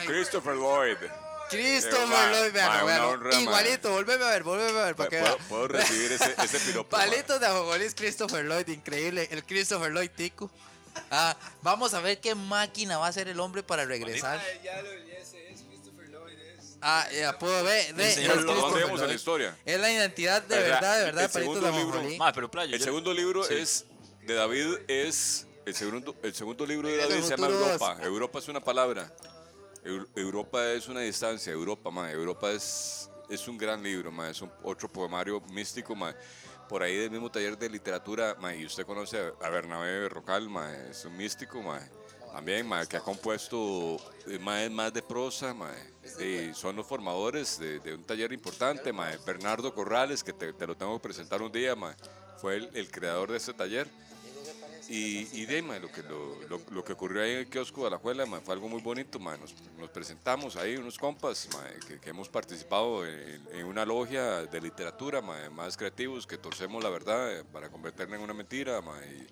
Christopher 0.05 0.55
Lloyd. 0.55 0.97
Lloyd, 2.31 2.53
vean, 2.53 2.67
ma, 2.69 2.83
una 2.83 2.85
vean, 2.85 3.23
ma. 3.23 3.35
Igualito, 3.39 3.91
volveme 3.91 4.25
a 4.25 4.29
ver, 4.29 4.43
volveme 4.43 4.79
a 4.79 4.83
ver. 4.85 4.95
Para 4.95 5.09
¿Puedo, 5.09 5.37
puedo 5.49 5.67
recibir 5.67 6.11
ese, 6.11 6.35
ese 6.43 6.59
piropo? 6.65 6.89
Palitos 6.89 7.39
de 7.39 7.45
Ajonjolí 7.47 7.85
es 7.85 7.95
Christopher 7.95 8.45
Lloyd, 8.45 8.67
increíble. 8.67 9.27
El 9.31 9.43
Christopher 9.43 9.91
Lloyd 9.91 10.09
tico. 10.15 10.49
Ah, 11.11 11.35
vamos 11.61 11.93
a 11.93 12.01
ver 12.01 12.19
qué 12.19 12.35
máquina 12.35 12.97
va 12.97 13.07
a 13.07 13.11
ser 13.13 13.27
el 13.27 13.39
hombre 13.39 13.63
para 13.63 13.85
regresar. 13.85 14.41
Ya 14.63 14.81
lo 14.81 14.91
ese 14.91 15.51
es 15.51 15.61
Christopher 15.61 16.09
Lloyd. 16.09 16.33
Es. 16.39 16.77
Ah, 16.81 17.07
ya 17.11 17.37
puedo 17.37 17.63
ver. 17.63 17.93
es 17.99 18.17
lo 18.17 18.33
Christopher 18.33 18.45
¿Dónde 18.61 18.79
vemos 18.83 19.01
en 19.01 19.07
la 19.07 19.13
historia? 19.13 19.57
Es 19.65 19.79
la 19.79 19.91
identidad 19.91 20.41
de 20.43 20.57
verdad, 20.59 20.97
de 20.99 21.03
verdad, 21.05 21.23
el 21.23 21.29
de 21.29 21.33
Palitos 21.33 21.63
de 21.63 22.17
pero 22.33 22.51
playa. 22.51 22.73
El 22.73 22.79
yo- 22.79 22.85
segundo 22.85 23.13
libro 23.13 23.43
Sí. 23.43 23.53
es 23.55 23.85
de 24.23 24.33
David 24.33 24.67
es 24.87 25.45
el 25.65 25.75
segundo 25.75 26.15
el 26.23 26.33
segundo 26.35 26.65
libro 26.65 26.87
de 26.87 26.97
David 26.97 27.21
se 27.23 27.29
llama 27.29 27.47
Europa. 27.47 27.97
Europa 28.01 28.39
es 28.39 28.47
una 28.47 28.59
palabra. 28.59 29.11
Eu- 29.89 30.07
Europa 30.15 30.71
es 30.73 30.87
una 30.87 31.01
distancia. 31.01 31.51
Europa, 31.51 31.89
ma. 31.89 32.11
Europa 32.11 32.51
es 32.51 33.09
es 33.29 33.47
un 33.47 33.57
gran 33.57 33.81
libro, 33.83 34.11
ma. 34.11 34.29
Es 34.29 34.41
un, 34.41 34.51
otro 34.63 34.87
poemario 34.87 35.39
místico, 35.51 35.95
ma. 35.95 36.15
Por 36.67 36.83
ahí 36.83 36.95
del 36.97 37.09
mismo 37.11 37.31
taller 37.31 37.57
de 37.57 37.69
literatura, 37.69 38.35
ma. 38.39 38.53
Y 38.53 38.65
usted 38.65 38.85
conoce 38.85 39.17
a, 39.41 39.49
Bernabé 39.49 40.07
Rocal, 40.09 40.47
ma. 40.49 40.75
Es 40.75 41.05
un 41.05 41.15
místico, 41.17 41.61
ma. 41.61 41.79
También, 42.31 42.67
ma, 42.67 42.85
que 42.85 42.97
ha 42.97 43.01
compuesto 43.01 43.97
eh, 44.27 44.37
más, 44.37 44.69
más 44.69 44.93
de 44.93 45.01
prosa, 45.01 45.53
ma. 45.53 45.71
Y 46.19 46.53
son 46.53 46.75
los 46.75 46.85
formadores 46.85 47.57
de, 47.59 47.79
de 47.79 47.95
un 47.95 48.03
taller 48.03 48.31
importante, 48.33 48.93
ma. 48.93 49.09
Bernardo 49.25 49.73
Corrales, 49.73 50.23
que 50.23 50.33
te, 50.33 50.53
te 50.53 50.67
lo 50.67 50.75
tengo 50.75 50.93
que 50.99 51.03
presentar 51.03 51.41
un 51.41 51.51
día, 51.51 51.75
ma. 51.75 51.95
Fue 52.37 52.55
el, 52.57 52.69
el 52.73 52.89
creador 52.91 53.31
de 53.31 53.37
ese 53.37 53.53
taller. 53.53 53.87
Y, 54.91 55.29
y 55.41 55.45
de, 55.45 55.61
ma, 55.61 55.77
lo, 55.77 55.91
que, 55.91 56.01
lo, 56.01 56.35
lo- 56.49 56.61
lo 56.71 56.83
que 56.83 56.93
ocurrió 56.93 57.21
ahí 57.21 57.31
en 57.33 57.37
el 57.39 57.47
kiosco 57.47 57.83
de 57.85 57.91
la 57.91 57.97
Juela 57.99 58.25
ma, 58.25 58.41
fue 58.41 58.55
algo 58.55 58.67
muy 58.67 58.81
bonito. 58.81 59.19
ma. 59.19 59.37
Nos, 59.37 59.53
nos 59.77 59.89
presentamos 59.91 60.55
ahí 60.55 60.77
unos 60.77 60.97
compas 60.97 61.47
ma, 61.53 61.63
que, 61.87 61.99
que 61.99 62.09
hemos 62.09 62.27
participado 62.27 63.05
en, 63.05 63.47
en 63.53 63.65
una 63.67 63.85
logia 63.85 64.41
de 64.47 64.59
literatura, 64.61 65.21
ma, 65.21 65.47
más 65.51 65.77
creativos, 65.77 66.25
que 66.25 66.39
torcemos 66.39 66.83
la 66.83 66.89
verdad 66.89 67.31
eh, 67.39 67.43
para 67.53 67.69
convertirla 67.69 68.15
en 68.15 68.23
una 68.23 68.33
mentira. 68.33 68.81
ma, 68.81 68.97
y, 69.05 69.27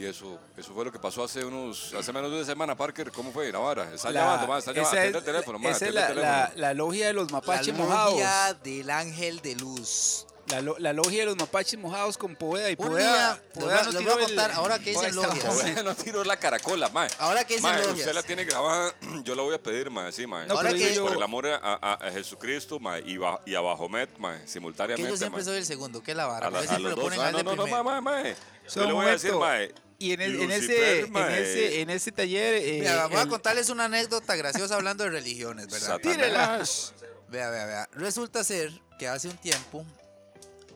y 0.00 0.04
eso, 0.06 0.38
eso 0.56 0.72
fue 0.72 0.84
lo 0.84 0.92
que 0.92 1.00
pasó 1.00 1.24
hace 1.24 1.44
unos 1.44 1.92
hace 1.92 2.12
menos 2.12 2.30
de 2.30 2.36
una 2.36 2.46
semana, 2.46 2.76
Parker. 2.76 3.10
¿Cómo 3.10 3.32
fue? 3.32 3.50
Navarra. 3.50 3.92
Están 3.92 4.12
llamando, 4.14 4.46
ma, 4.46 4.58
están 4.60 4.76
llamando. 4.76 4.96
es, 5.00 5.14
el 5.16 5.24
teléfono, 5.24 5.58
ma, 5.58 5.70
esa 5.70 5.76
es 5.86 5.88
el 5.88 5.94
la, 5.96 6.00
la, 6.02 6.06
teléfono. 6.46 6.60
la 6.60 6.74
logia 6.74 7.06
de 7.08 7.12
los 7.14 7.32
La 7.32 7.38
mapaches 7.40 7.74
mojados. 7.74 8.12
logia 8.12 8.54
del 8.62 8.90
ángel 8.90 9.40
de 9.40 9.56
luz. 9.56 10.24
La, 10.50 10.62
lo- 10.62 10.78
la 10.78 10.92
logia 10.94 11.20
de 11.20 11.26
los 11.26 11.36
mapaches 11.36 11.78
mojados 11.78 12.16
con 12.16 12.34
Poveda 12.34 12.70
y 12.70 12.76
Poveda. 12.76 13.40
Poveda 13.52 13.80
a- 13.80 13.82
a 13.82 13.90
tiró 13.90 14.18
el- 14.18 14.24
contar, 14.26 14.50
ahora 14.52 14.78
que 14.78 14.90
dicen 14.90 15.14
Poveda 15.14 15.34
estaba- 15.34 15.54
logias. 15.54 15.84
no 15.84 15.94
tiró 15.94 16.24
la 16.24 16.36
caracola, 16.38 16.88
mae. 16.88 17.08
Ahora 17.18 17.44
que 17.44 17.56
dicen 17.56 17.70
Mae, 17.70 17.80
logias. 17.80 17.98
usted 17.98 18.14
la 18.14 18.22
tiene 18.22 18.44
grabada, 18.44 18.94
yo 19.24 19.34
la 19.34 19.42
voy 19.42 19.54
a 19.54 19.62
pedir, 19.62 19.90
mae, 19.90 20.10
sí, 20.12 20.26
mae. 20.26 20.46
No, 20.46 20.54
Ahora 20.54 20.70
pero 20.70 20.80
que- 20.82 20.94
yo- 20.94 21.04
Por 21.06 21.16
el 21.16 21.22
amor 21.22 21.46
a, 21.48 21.56
a- 21.62 21.94
a 22.06 22.10
Jesucristo, 22.12 22.80
mae, 22.80 23.02
y, 23.04 23.18
ba- 23.18 23.40
y 23.44 23.54
a 23.54 23.60
Bajomet, 23.60 24.16
mae, 24.18 24.40
Que 24.40 24.48
simultáneamente, 24.48 25.10
yo 25.10 25.16
siempre 25.18 25.38
mae. 25.42 25.44
soy 25.44 25.56
el 25.58 25.66
segundo, 25.66 26.02
que 26.02 26.14
la 26.14 26.26
vara. 26.26 26.46
A, 26.46 26.50
la- 26.50 26.58
porque 26.60 26.66
a 26.66 26.68
siempre 26.70 26.90
los 26.90 26.90
lo 26.90 26.96
dos. 26.96 27.04
ponen 27.04 27.20
Ah, 27.20 27.28
a 27.28 27.32
no, 27.32 27.42
no, 27.42 27.66
no, 27.66 27.84
mae, 27.84 28.00
mae, 28.00 28.36
Yo 28.74 28.84
le 28.86 28.92
voy 28.92 29.06
a 29.06 29.10
decir, 29.10 29.32
mae. 29.34 29.74
Y 29.98 30.12
en, 30.12 30.20
el- 30.22 30.40
en 30.40 30.50
ese, 30.52 31.00
en, 31.00 31.16
ese, 31.16 31.80
en 31.82 31.90
ese 31.90 32.12
taller. 32.12 32.54
eh, 32.54 32.76
Mira, 32.80 33.06
voy 33.08 33.16
a 33.18 33.22
el- 33.22 33.28
contarles 33.28 33.68
una 33.68 33.86
anécdota 33.86 34.36
graciosa 34.36 34.76
hablando 34.76 35.04
de 35.04 35.10
religiones, 35.10 35.66
¿verdad? 35.66 36.00
Satanás. 36.02 36.94
Vea, 37.28 37.50
vea, 37.50 37.66
vea. 37.66 37.88
Resulta 37.92 38.42
ser 38.44 38.72
que 38.98 39.06
hace 39.08 39.28
un 39.28 39.36
tiempo, 39.36 39.84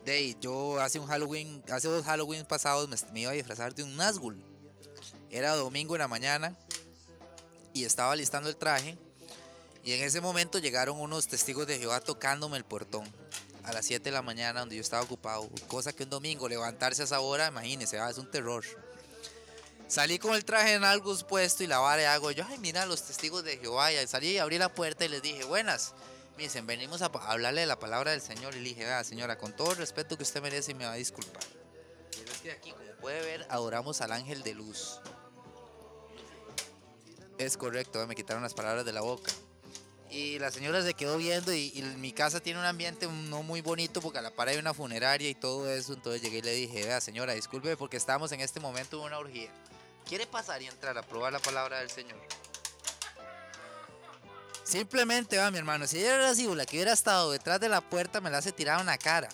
de 0.05 0.37
yo 0.41 0.81
hace 0.81 0.99
un 0.99 1.07
Halloween, 1.07 1.63
hace 1.71 1.89
dos 1.89 2.05
Halloween 2.05 2.45
pasados 2.45 2.89
me, 2.89 2.97
me 3.13 3.21
iba 3.21 3.31
a 3.31 3.35
disfrazar 3.35 3.75
de 3.75 3.83
un 3.83 3.97
Nazgul. 3.97 4.43
Era 5.31 5.55
domingo 5.55 5.95
en 5.95 6.01
la 6.01 6.09
mañana 6.09 6.57
y 7.73 7.85
estaba 7.85 8.15
listando 8.17 8.49
el 8.49 8.57
traje. 8.57 8.99
Y 9.85 9.93
en 9.93 10.03
ese 10.03 10.21
momento 10.21 10.59
llegaron 10.59 11.01
unos 11.01 11.27
testigos 11.27 11.67
de 11.67 11.79
Jehová 11.79 12.01
tocándome 12.01 12.57
el 12.57 12.65
portón 12.65 13.05
a 13.65 13.73
las 13.73 13.87
7 13.87 14.05
de 14.05 14.11
la 14.11 14.23
mañana 14.23 14.61
donde 14.61 14.77
yo 14.77 14.83
estaba 14.83 15.03
ocupado. 15.03 15.49
Cosa 15.69 15.93
que 15.93 16.05
un 16.05 16.11
domingo 16.11 16.49
levantarse 16.49 17.03
a 17.03 17.05
esa 17.05 17.21
hora, 17.21 17.49
imagínense, 17.49 17.99
ah, 17.99 18.11
es 18.11 18.19
un 18.19 18.31
terror. 18.31 18.65
Salí 19.89 20.19
con 20.19 20.35
el 20.35 20.45
traje 20.45 20.75
en 20.75 20.85
algo 20.85 21.17
puesto 21.27 21.63
y 21.63 21.67
la 21.67 21.79
vara 21.79 22.03
y 22.03 22.05
hago 22.07 22.31
yo, 22.31 22.45
ay, 22.49 22.59
mira 22.59 22.87
los 22.87 23.03
testigos 23.03 23.45
de 23.45 23.59
Jehová. 23.59 23.93
Y 23.93 24.07
salí 24.07 24.31
y 24.31 24.39
abrí 24.39 24.59
la 24.59 24.73
puerta 24.73 25.05
y 25.05 25.09
les 25.09 25.23
dije, 25.23 25.45
buenas. 25.45 25.95
Me 26.37 26.45
dicen, 26.45 26.67
venimos 26.67 27.03
a 27.03 27.07
hablarle 27.07 27.63
de 27.63 27.67
la 27.67 27.79
palabra 27.79 28.13
del 28.13 28.21
Señor. 28.21 28.55
Y 28.55 28.61
le 28.61 28.71
dije, 28.71 28.85
vea, 28.85 29.05
señora, 29.05 29.39
con 29.39 29.55
todo 29.55 29.73
el 29.73 29.77
respeto 29.77 30.17
que 30.17 30.23
usted 30.23 30.43
merece 30.43 30.75
me 30.75 30.85
va 30.85 30.93
a 30.93 30.97
disculpar. 30.97 31.43
Es 32.45 32.53
aquí, 32.53 32.73
como 32.73 32.91
puede 33.01 33.21
ver, 33.23 33.47
adoramos 33.49 34.01
al 34.01 34.13
ángel 34.13 34.43
de 34.43 34.55
luz. 34.55 35.01
Es 37.39 37.57
correcto, 37.57 38.07
me 38.07 38.15
quitaron 38.15 38.43
las 38.43 38.55
palabras 38.55 38.85
de 38.85 38.93
la 38.93 39.01
boca. 39.01 39.33
Y 40.11 40.39
la 40.39 40.51
señora 40.51 40.83
se 40.83 40.93
quedó 40.93 41.17
viendo 41.17 41.55
y, 41.55 41.73
y 41.75 41.83
mi 41.97 42.13
casa 42.13 42.41
tiene 42.41 42.61
un 42.61 42.67
ambiente 42.67 43.07
no 43.07 43.43
muy 43.43 43.63
bonito 43.63 44.03
porque 44.03 44.19
a 44.19 44.23
la 44.23 44.31
par 44.31 44.49
hay 44.49 44.59
una 44.59 44.75
funeraria 44.75 45.29
y 45.29 45.35
todo 45.35 45.71
eso. 45.71 45.95
Entonces 45.95 46.21
llegué 46.21 46.39
y 46.39 46.43
le 46.43 46.53
dije, 46.53 46.85
vea 46.85 47.01
señora, 47.01 47.33
disculpe 47.33 47.77
porque 47.77 47.97
estamos 47.97 48.31
en 48.33 48.41
este 48.41 48.61
momento 48.61 48.99
en 48.99 49.05
una 49.05 49.19
orgía. 49.19 49.51
¿Quiere 50.07 50.27
pasar 50.27 50.61
y 50.61 50.67
entrar 50.67 50.99
a 50.99 51.03
probar 51.03 51.33
la 51.33 51.39
palabra 51.39 51.79
del 51.79 51.91
Señor? 51.91 52.19
Simplemente, 54.65 55.39
va, 55.39 55.51
mi 55.51 55.59
hermano, 55.59 55.87
si 55.87 55.99
ella 55.99 56.15
era 56.15 56.33
la 56.33 56.67
que 56.67 56.77
hubiera 56.77 56.93
estado 56.93 57.33
detrás 57.33 57.59
de 57.61 57.69
la 57.69 57.81
puerta, 57.81 58.21
me 58.21 58.31
la 58.31 58.39
hace 58.39 58.53
tirado 58.53 58.81
en 58.81 58.87
la 58.87 58.97
cara. 58.97 59.29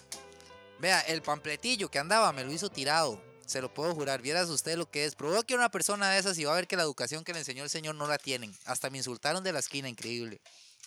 Vea, 0.78 1.00
el 1.02 1.22
pampletillo 1.22 1.90
que 1.90 1.98
andaba 1.98 2.32
me 2.32 2.44
lo 2.44 2.52
hizo 2.52 2.70
tirado. 2.70 3.20
Se 3.46 3.60
lo 3.60 3.72
puedo 3.72 3.94
jurar, 3.94 4.20
vieras 4.22 4.48
usted 4.48 4.76
lo 4.76 4.90
que 4.90 5.04
es. 5.04 5.14
Provoque 5.14 5.54
a 5.54 5.56
una 5.56 5.70
persona 5.70 6.10
de 6.10 6.18
esas 6.18 6.38
y 6.38 6.44
va 6.44 6.52
a 6.52 6.56
ver 6.56 6.66
que 6.66 6.76
la 6.76 6.82
educación 6.82 7.24
que 7.24 7.32
le 7.32 7.40
enseñó 7.40 7.64
el 7.64 7.70
Señor 7.70 7.94
no 7.94 8.06
la 8.06 8.18
tienen. 8.18 8.54
Hasta 8.64 8.90
me 8.90 8.98
insultaron 8.98 9.42
de 9.42 9.52
la 9.52 9.58
esquina, 9.58 9.88
increíble. 9.88 10.40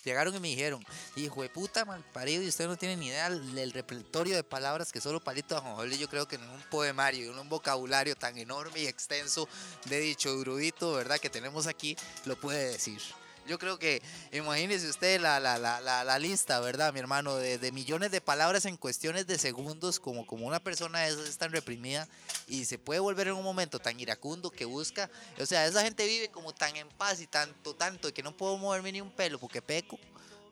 Llegaron 0.04 0.34
y 0.34 0.40
me 0.40 0.48
dijeron, 0.48 0.84
hijo 1.14 1.42
de 1.42 1.48
puta 1.48 1.84
mal 1.84 2.04
parido, 2.12 2.42
y 2.42 2.48
usted 2.48 2.66
no 2.66 2.76
tiene 2.76 2.96
ni 2.96 3.08
idea 3.08 3.30
del 3.30 3.72
repertorio 3.72 4.34
de 4.34 4.42
palabras 4.42 4.90
que 4.90 5.00
solo 5.00 5.20
Palito 5.20 5.56
Ajonjolí 5.56 5.96
yo 5.96 6.08
creo 6.08 6.26
que 6.26 6.36
en 6.36 6.48
un 6.48 6.62
poemario, 6.70 7.30
en 7.30 7.38
un 7.38 7.48
vocabulario 7.48 8.16
tan 8.16 8.36
enorme 8.36 8.80
y 8.80 8.86
extenso 8.86 9.48
de 9.84 10.00
dicho 10.00 10.36
grudito, 10.40 10.92
¿verdad? 10.92 11.18
Que 11.18 11.30
tenemos 11.30 11.68
aquí, 11.68 11.96
lo 12.24 12.34
puede 12.36 12.72
decir. 12.72 13.00
Yo 13.46 13.58
creo 13.58 13.78
que, 13.78 14.02
imagínese 14.32 14.88
usted 14.88 15.20
la, 15.20 15.40
la, 15.40 15.58
la, 15.58 15.80
la, 15.80 16.18
lista, 16.18 16.60
¿verdad, 16.60 16.92
mi 16.92 17.00
hermano? 17.00 17.36
De, 17.36 17.58
de 17.58 17.72
millones 17.72 18.10
de 18.12 18.20
palabras 18.20 18.66
en 18.66 18.76
cuestiones 18.76 19.26
de 19.26 19.38
segundos, 19.38 19.98
como, 19.98 20.26
como 20.26 20.46
una 20.46 20.60
persona 20.60 21.06
esas 21.06 21.28
es 21.28 21.38
tan 21.38 21.50
reprimida 21.50 22.08
y 22.46 22.64
se 22.64 22.78
puede 22.78 23.00
volver 23.00 23.28
en 23.28 23.34
un 23.34 23.42
momento 23.42 23.80
tan 23.80 23.98
iracundo 23.98 24.50
que 24.50 24.64
busca. 24.64 25.10
O 25.40 25.46
sea, 25.46 25.66
esa 25.66 25.82
gente 25.82 26.06
vive 26.06 26.28
como 26.28 26.54
tan 26.54 26.76
en 26.76 26.88
paz 26.90 27.20
y 27.20 27.26
tanto, 27.26 27.74
tanto, 27.74 28.14
que 28.14 28.22
no 28.22 28.36
puedo 28.36 28.56
moverme 28.58 28.92
ni 28.92 29.00
un 29.00 29.10
pelo 29.10 29.40
porque 29.40 29.60
peco, 29.60 29.98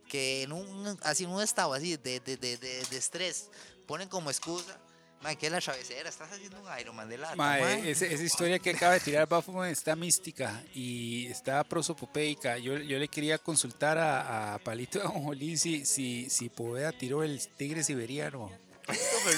que 0.08 0.42
en 0.42 0.52
un, 0.52 0.98
así, 1.02 1.24
en 1.24 1.30
un 1.30 1.42
estado 1.42 1.72
así 1.72 1.96
de, 1.96 2.18
de, 2.18 2.36
de 2.36 2.96
estrés 2.96 3.50
ponen 3.86 4.08
como 4.08 4.30
excusa. 4.30 4.78
Man, 5.22 5.36
que 5.36 5.46
es 5.46 5.52
la 5.52 5.60
chavecera, 5.60 6.08
estás 6.08 6.32
haciendo 6.32 6.58
un 6.62 6.66
Iron 6.80 6.96
Man 6.96 7.06
de 7.08 7.18
lata, 7.18 7.36
Mae, 7.36 7.60
mae. 7.60 7.90
ese- 7.90 8.12
esa 8.12 8.22
historia 8.22 8.58
que 8.58 8.70
acaba 8.70 8.94
de 8.94 9.00
tirar 9.00 9.28
Baphomet 9.28 9.70
está 9.70 9.94
mística 9.94 10.62
y 10.74 11.26
está 11.26 11.62
prosopopeica. 11.62 12.56
Yo, 12.56 12.78
yo 12.78 12.98
le 12.98 13.06
quería 13.06 13.36
consultar 13.36 13.98
a, 13.98 14.54
a 14.54 14.58
Palito 14.60 14.98
de 14.98 15.04
Ajonjolí 15.04 15.58
si, 15.58 15.84
si, 15.84 16.30
si 16.30 16.48
Poveda 16.48 16.92
tiró 16.92 17.22
el 17.22 17.46
tigre 17.48 17.84
siberiano. 17.84 18.50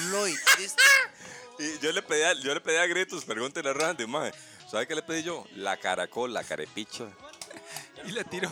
Lloyd, 0.09 0.35
Y 1.59 1.79
yo 1.79 1.91
le 1.91 2.01
pedía, 2.01 2.33
yo 2.41 2.53
le 2.53 2.61
pedía 2.61 2.81
a 2.83 2.87
gritos, 2.87 3.25
pregúntele 3.25 3.69
a 3.69 3.73
Randy, 3.73 4.07
mae. 4.07 4.31
¿Sabe 4.71 4.87
qué 4.87 4.95
le 4.95 5.03
pedí 5.03 5.23
yo? 5.23 5.45
La 5.55 5.75
caracol, 5.77 6.33
la 6.33 6.45
carepicha. 6.45 7.05
Y 8.05 8.11
la 8.11 8.23
tiró. 8.23 8.49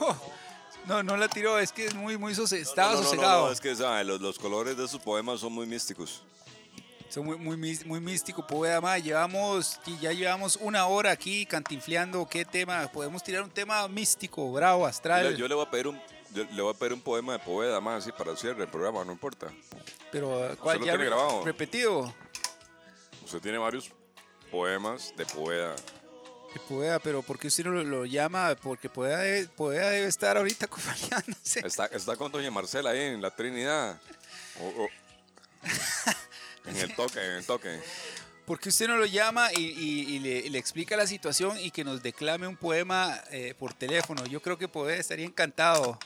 No, 0.86 1.02
no 1.02 1.16
la 1.16 1.28
tiró, 1.30 1.60
es 1.60 1.72
que 1.72 1.86
es 1.86 1.94
muy, 1.94 2.18
muy 2.18 2.36
sose- 2.36 2.60
estaba 2.60 2.90
No, 2.94 2.98
no, 2.98 3.04
no, 3.04 3.10
sosegado. 3.10 3.46
no, 3.46 3.52
es 3.54 3.62
que 3.62 3.76
¿sabe? 3.76 4.04
Los, 4.04 4.20
los 4.20 4.38
colores 4.38 4.76
de 4.76 4.88
sus 4.88 5.00
poemas 5.00 5.40
son 5.40 5.54
muy 5.54 5.66
místicos. 5.66 6.24
Son 7.12 7.26
muy, 7.26 7.38
muy, 7.38 7.80
muy 7.86 8.00
místico, 8.00 8.48
Poveda. 8.48 8.80
mae. 8.80 9.02
Llevamos, 9.02 9.82
ya 10.00 10.14
llevamos 10.14 10.56
una 10.56 10.86
hora 10.86 11.12
aquí 11.12 11.46
cantinfleando. 11.46 12.26
¿Qué 12.26 12.46
tema? 12.46 12.88
Podemos 12.88 13.22
tirar 13.22 13.44
un 13.44 13.50
tema 13.50 13.86
místico, 13.90 14.50
bravo, 14.54 14.86
astral. 14.86 15.36
yo 15.36 15.46
le 15.46 15.54
voy 15.54 15.66
a 15.66 15.70
pedir 15.70 15.90
un, 15.90 16.02
yo 16.34 16.46
le 16.46 16.62
voy 16.62 16.74
a 16.74 16.78
pedir 16.78 16.94
un 16.94 17.02
poema 17.02 17.34
de 17.34 17.40
Poveda 17.40 17.82
más 17.82 18.04
así 18.04 18.14
para 18.14 18.32
el 18.32 18.38
cierre 18.38 18.60
del 18.60 18.70
programa, 18.70 19.04
no 19.04 19.12
importa. 19.12 19.52
pero, 20.10 20.56
¿cuál 20.62 20.78
ya 20.80 20.94
tiene 20.94 21.04
grabado? 21.04 21.44
repetido? 21.44 22.14
Usted 23.26 23.42
tiene 23.42 23.58
varios 23.58 23.92
poemas 24.50 25.14
de 25.18 25.26
Poveda. 25.26 25.76
Que 26.54 26.60
Poveda, 26.62 27.00
pero 27.00 27.22
¿por 27.24 27.38
qué 27.38 27.48
usted 27.48 27.66
no 27.66 27.72
lo, 27.72 27.84
lo 27.84 28.06
llama? 28.06 28.56
Porque 28.62 28.88
Poveda 28.88 29.18
debe, 29.18 29.48
Poveda 29.50 29.90
debe 29.90 30.08
estar 30.08 30.38
ahorita 30.38 30.66
acompañándose. 30.72 31.60
Está, 31.68 31.88
está 31.88 32.16
con 32.16 32.32
doña 32.32 32.52
Marcela 32.52 32.92
ahí 32.92 33.00
en 33.02 33.22
la 33.22 33.32
Trinidad. 33.32 34.00
en 36.66 36.78
el 36.78 36.96
toque, 36.96 37.20
en 37.24 37.32
el 37.34 37.46
toque. 37.46 37.80
¿Por 38.46 38.60
qué 38.60 38.70
usted 38.70 38.88
no 38.88 38.98
lo 38.98 39.06
llama 39.06 39.50
y, 39.54 39.62
y- 39.62 40.16
y 40.16 40.20
le, 40.20 40.30
y 40.40 40.50
le 40.50 40.58
explica 40.60 40.98
la 40.98 41.08
situación 41.08 41.58
y 41.60 41.72
que 41.72 41.84
nos 41.84 42.02
declame 42.04 42.48
un 42.48 42.58
poema 42.58 43.22
eh, 43.32 43.54
por 43.58 43.74
teléfono? 43.74 44.26
Yo 44.26 44.42
creo 44.42 44.58
que 44.58 44.68
Poveda 44.68 44.98
estaría 44.98 45.26
encantado. 45.26 45.98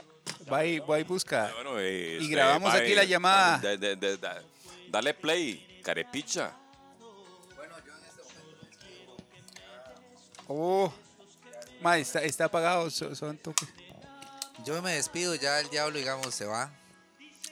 Va 0.51 0.65
y, 0.65 0.79
va 0.79 0.99
y 0.99 1.03
busca. 1.03 1.51
Bueno, 1.55 1.79
eh, 1.79 2.17
Y 2.19 2.23
este, 2.23 2.35
grabamos 2.35 2.73
aquí 2.73 2.91
eh, 2.91 2.95
la 2.95 3.03
llamada. 3.03 3.57
de- 3.59 3.77
de- 3.77 3.95
de- 3.95 4.17
da- 4.17 4.43
dale 4.89 5.13
play, 5.13 5.81
carepicha. 5.83 6.51
Oh, 10.47 10.93
ma, 11.81 11.97
está, 11.97 12.21
está 12.23 12.45
apagado, 12.45 12.89
so- 12.89 13.15
son 13.15 13.37
toques. 13.37 13.67
Yo 14.63 14.79
me 14.81 14.93
despido, 14.93 15.35
ya 15.35 15.59
el 15.59 15.69
diablo, 15.69 15.97
digamos, 15.97 16.33
se 16.33 16.45
va. 16.45 16.71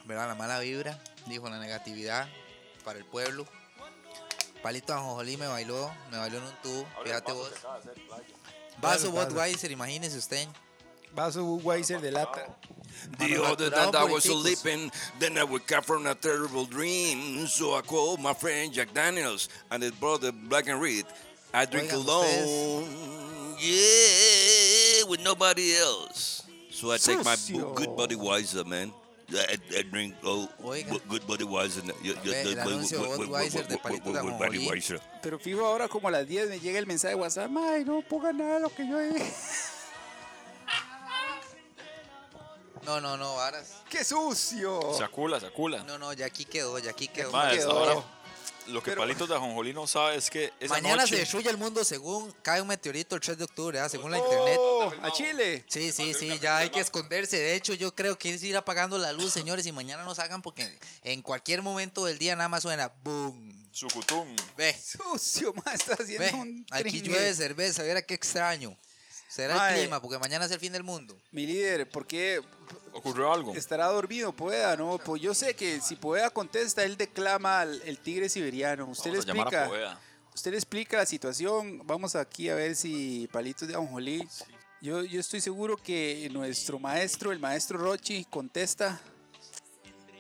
¿Verdad? 0.06 0.28
La 0.28 0.36
mala 0.36 0.60
vibra, 0.60 1.00
dijo 1.28 1.50
la 1.50 1.58
negatividad 1.60 2.28
para 2.84 3.00
el 3.00 3.06
pueblo. 3.06 3.46
Palito 4.62 4.94
Anjojolí 4.94 5.38
me 5.38 5.48
bailó, 5.48 5.92
me 6.12 6.18
bailó 6.18 6.38
en 6.38 6.44
un 6.44 6.56
tubo, 6.62 6.86
fíjate 7.04 7.32
vos. 7.34 7.52
Vaso. 8.82 9.12
Budweiser, 9.12 9.72
imagínese 9.72 10.18
usted. 10.18 10.48
Vaso 11.16 11.44
Weiser 11.64 12.02
de 12.02 12.12
lata. 12.12 12.56
The 13.20 13.44
other 13.44 13.70
night 13.70 13.96
I 13.96 14.06
was 14.06 14.24
sleeping, 14.24 14.92
then 15.20 15.38
I 15.38 15.44
woke 15.44 15.72
up 15.72 15.86
from 15.86 16.08
a 16.08 16.16
terrible 16.16 16.66
dream. 16.66 17.46
So 17.48 17.76
I 17.76 17.82
called 17.82 18.20
my 18.20 18.34
friend 18.34 18.72
Jack 18.72 18.94
Daniels 18.94 19.50
and 19.70 19.84
his 19.84 19.92
brother 19.92 20.32
Black 20.32 20.68
and 20.68 20.82
Reed. 20.82 21.06
I 21.54 21.66
drink 21.66 21.90
Oigan, 21.92 21.96
alone, 21.96 22.88
yeah, 23.60 25.04
with 25.08 25.22
nobody 25.24 25.76
else. 25.76 26.44
So 26.72 26.92
I 26.92 26.98
take 26.98 27.24
my 27.24 27.36
good 27.76 27.96
buddy 27.96 28.16
Weiser, 28.16 28.66
man. 28.66 28.92
I, 29.34 29.80
I 29.80 29.84
drink 29.84 30.16
oh, 30.24 30.50
Oiga. 30.64 30.96
good 31.08 31.24
buddy 31.26 31.44
Weiser. 31.44 31.84
El 32.04 32.60
anuncio 32.60 33.04
Budweiser 33.18 33.68
de 33.68 33.78
Palito. 33.78 34.12
Weiser. 34.12 35.02
Pero 35.22 35.40
fijo, 35.40 35.66
ahora 35.66 35.88
como 35.88 36.08
a 36.08 36.12
las 36.12 36.28
10 36.28 36.50
me 36.50 36.60
llega 36.60 36.80
el 36.80 36.88
mensaje 36.88 37.16
de 37.16 37.22
WhatsApp. 37.22 37.52
Ay, 37.58 37.86
no 37.86 38.02
ponga 38.02 38.32
nada 38.34 38.56
de 38.56 38.60
lo 38.62 38.70
que 38.70 38.88
yo 38.88 39.00
dije. 39.00 39.34
No, 42.86 43.00
no, 43.00 43.16
no, 43.16 43.36
varas. 43.36 43.82
¡Qué 43.90 44.04
sucio! 44.04 44.94
Sacula, 44.98 45.40
sacula. 45.40 45.84
No, 45.86 45.98
no, 45.98 46.12
ya 46.12 46.26
aquí 46.26 46.44
quedó, 46.44 46.78
ya 46.80 46.92
aquí 46.92 47.08
quedó. 47.08 47.32
Ma, 47.32 47.50
quedó. 47.50 47.72
ahora, 47.72 48.04
lo 48.68 48.82
que 48.82 48.92
Pero- 48.92 49.02
Palitos 49.02 49.28
de 49.30 49.36
Ajonjolí 49.36 49.74
no 49.74 49.86
sabe 49.88 50.16
es 50.16 50.30
que 50.30 50.52
esa 50.60 50.74
Mañana 50.74 51.04
noche... 51.04 51.16
se 51.16 51.20
destruye 51.22 51.50
el 51.50 51.58
mundo 51.58 51.84
según 51.84 52.32
cae 52.42 52.62
un 52.62 52.68
meteorito 52.68 53.16
el 53.16 53.22
3 53.22 53.38
de 53.38 53.44
octubre, 53.44 53.80
¿ah? 53.80 53.90
según 53.90 54.12
la 54.12 54.18
internet. 54.18 54.58
Oh, 54.60 54.92
a 55.02 55.12
Chile. 55.12 55.66
Sí, 55.68 55.92
sí, 55.92 56.14
sí, 56.14 56.40
ya 56.42 56.58
hay 56.58 56.70
que 56.70 56.80
esconderse. 56.80 57.38
De 57.38 57.56
hecho, 57.56 57.74
yo 57.74 57.94
creo 57.94 58.18
que 58.18 58.34
es 58.34 58.44
ir 58.44 58.56
apagando 58.58 58.98
la 58.98 59.12
luz, 59.14 59.34
señores, 59.34 59.66
y 59.66 59.72
mañana 59.72 60.04
nos 60.04 60.20
hagan 60.20 60.42
porque 60.42 60.78
en 61.04 61.22
cualquier 61.22 61.62
momento 61.62 62.06
del 62.06 62.18
día 62.18 62.36
nada 62.36 62.50
más 62.50 62.64
suena 62.64 62.92
boom. 63.04 63.52
Sucutum. 63.72 64.28
Ve, 64.56 64.76
Sucio, 64.80 65.52
ma, 65.66 65.74
está 65.74 65.94
haciendo 65.96 66.24
ve, 66.26 66.34
un 66.34 66.66
aquí 66.70 66.90
tringue. 66.92 67.10
llueve 67.10 67.34
cerveza, 67.34 67.82
viera 67.84 68.02
qué 68.04 68.14
extraño. 68.14 68.78
Será 69.34 69.56
Mae. 69.56 69.74
el 69.74 69.80
clima, 69.82 70.00
porque 70.00 70.20
mañana 70.20 70.46
es 70.46 70.52
el 70.52 70.60
fin 70.60 70.72
del 70.74 70.84
mundo. 70.84 71.18
Mi 71.32 71.48
líder, 71.48 71.90
¿por 71.90 72.06
qué 72.06 72.40
¿Ocurrió 72.92 73.34
algo? 73.34 73.56
estará 73.56 73.88
dormido? 73.88 74.32
Poeda, 74.32 74.78
¿no? 74.78 75.00
Pues 75.00 75.24
yo 75.24 75.34
sé 75.34 75.56
que 75.56 75.82
si 75.82 75.96
Poeda 75.96 76.30
contesta, 76.30 76.84
él 76.84 76.98
declama 76.98 77.62
al- 77.62 77.82
el 77.84 77.98
tigre 77.98 78.30
siberiano. 78.30 78.86
Usted 78.86 79.10
Vamos 79.10 79.26
le 79.26 79.32
a 79.32 79.34
llamar 79.34 79.48
a 79.48 79.58
explica. 79.58 79.68
Poveda. 79.70 80.00
Usted 80.36 80.52
le 80.52 80.58
explica 80.58 80.98
la 80.98 81.06
situación. 81.08 81.82
Vamos 81.88 82.16
aquí 82.16 82.48
a 82.50 82.54
ver 82.56 82.76
si 82.76 83.28
Palitos 83.32 83.68
de 83.68 83.74
Ajonjolí. 83.74 84.28
Yo, 84.82 85.04
yo 85.04 85.20
estoy 85.20 85.42
seguro 85.42 85.78
que 85.78 86.30
nuestro 86.32 86.78
maestro, 86.78 87.32
el 87.32 87.40
maestro 87.40 87.80
Rochi, 87.80 88.26
contesta 88.26 89.02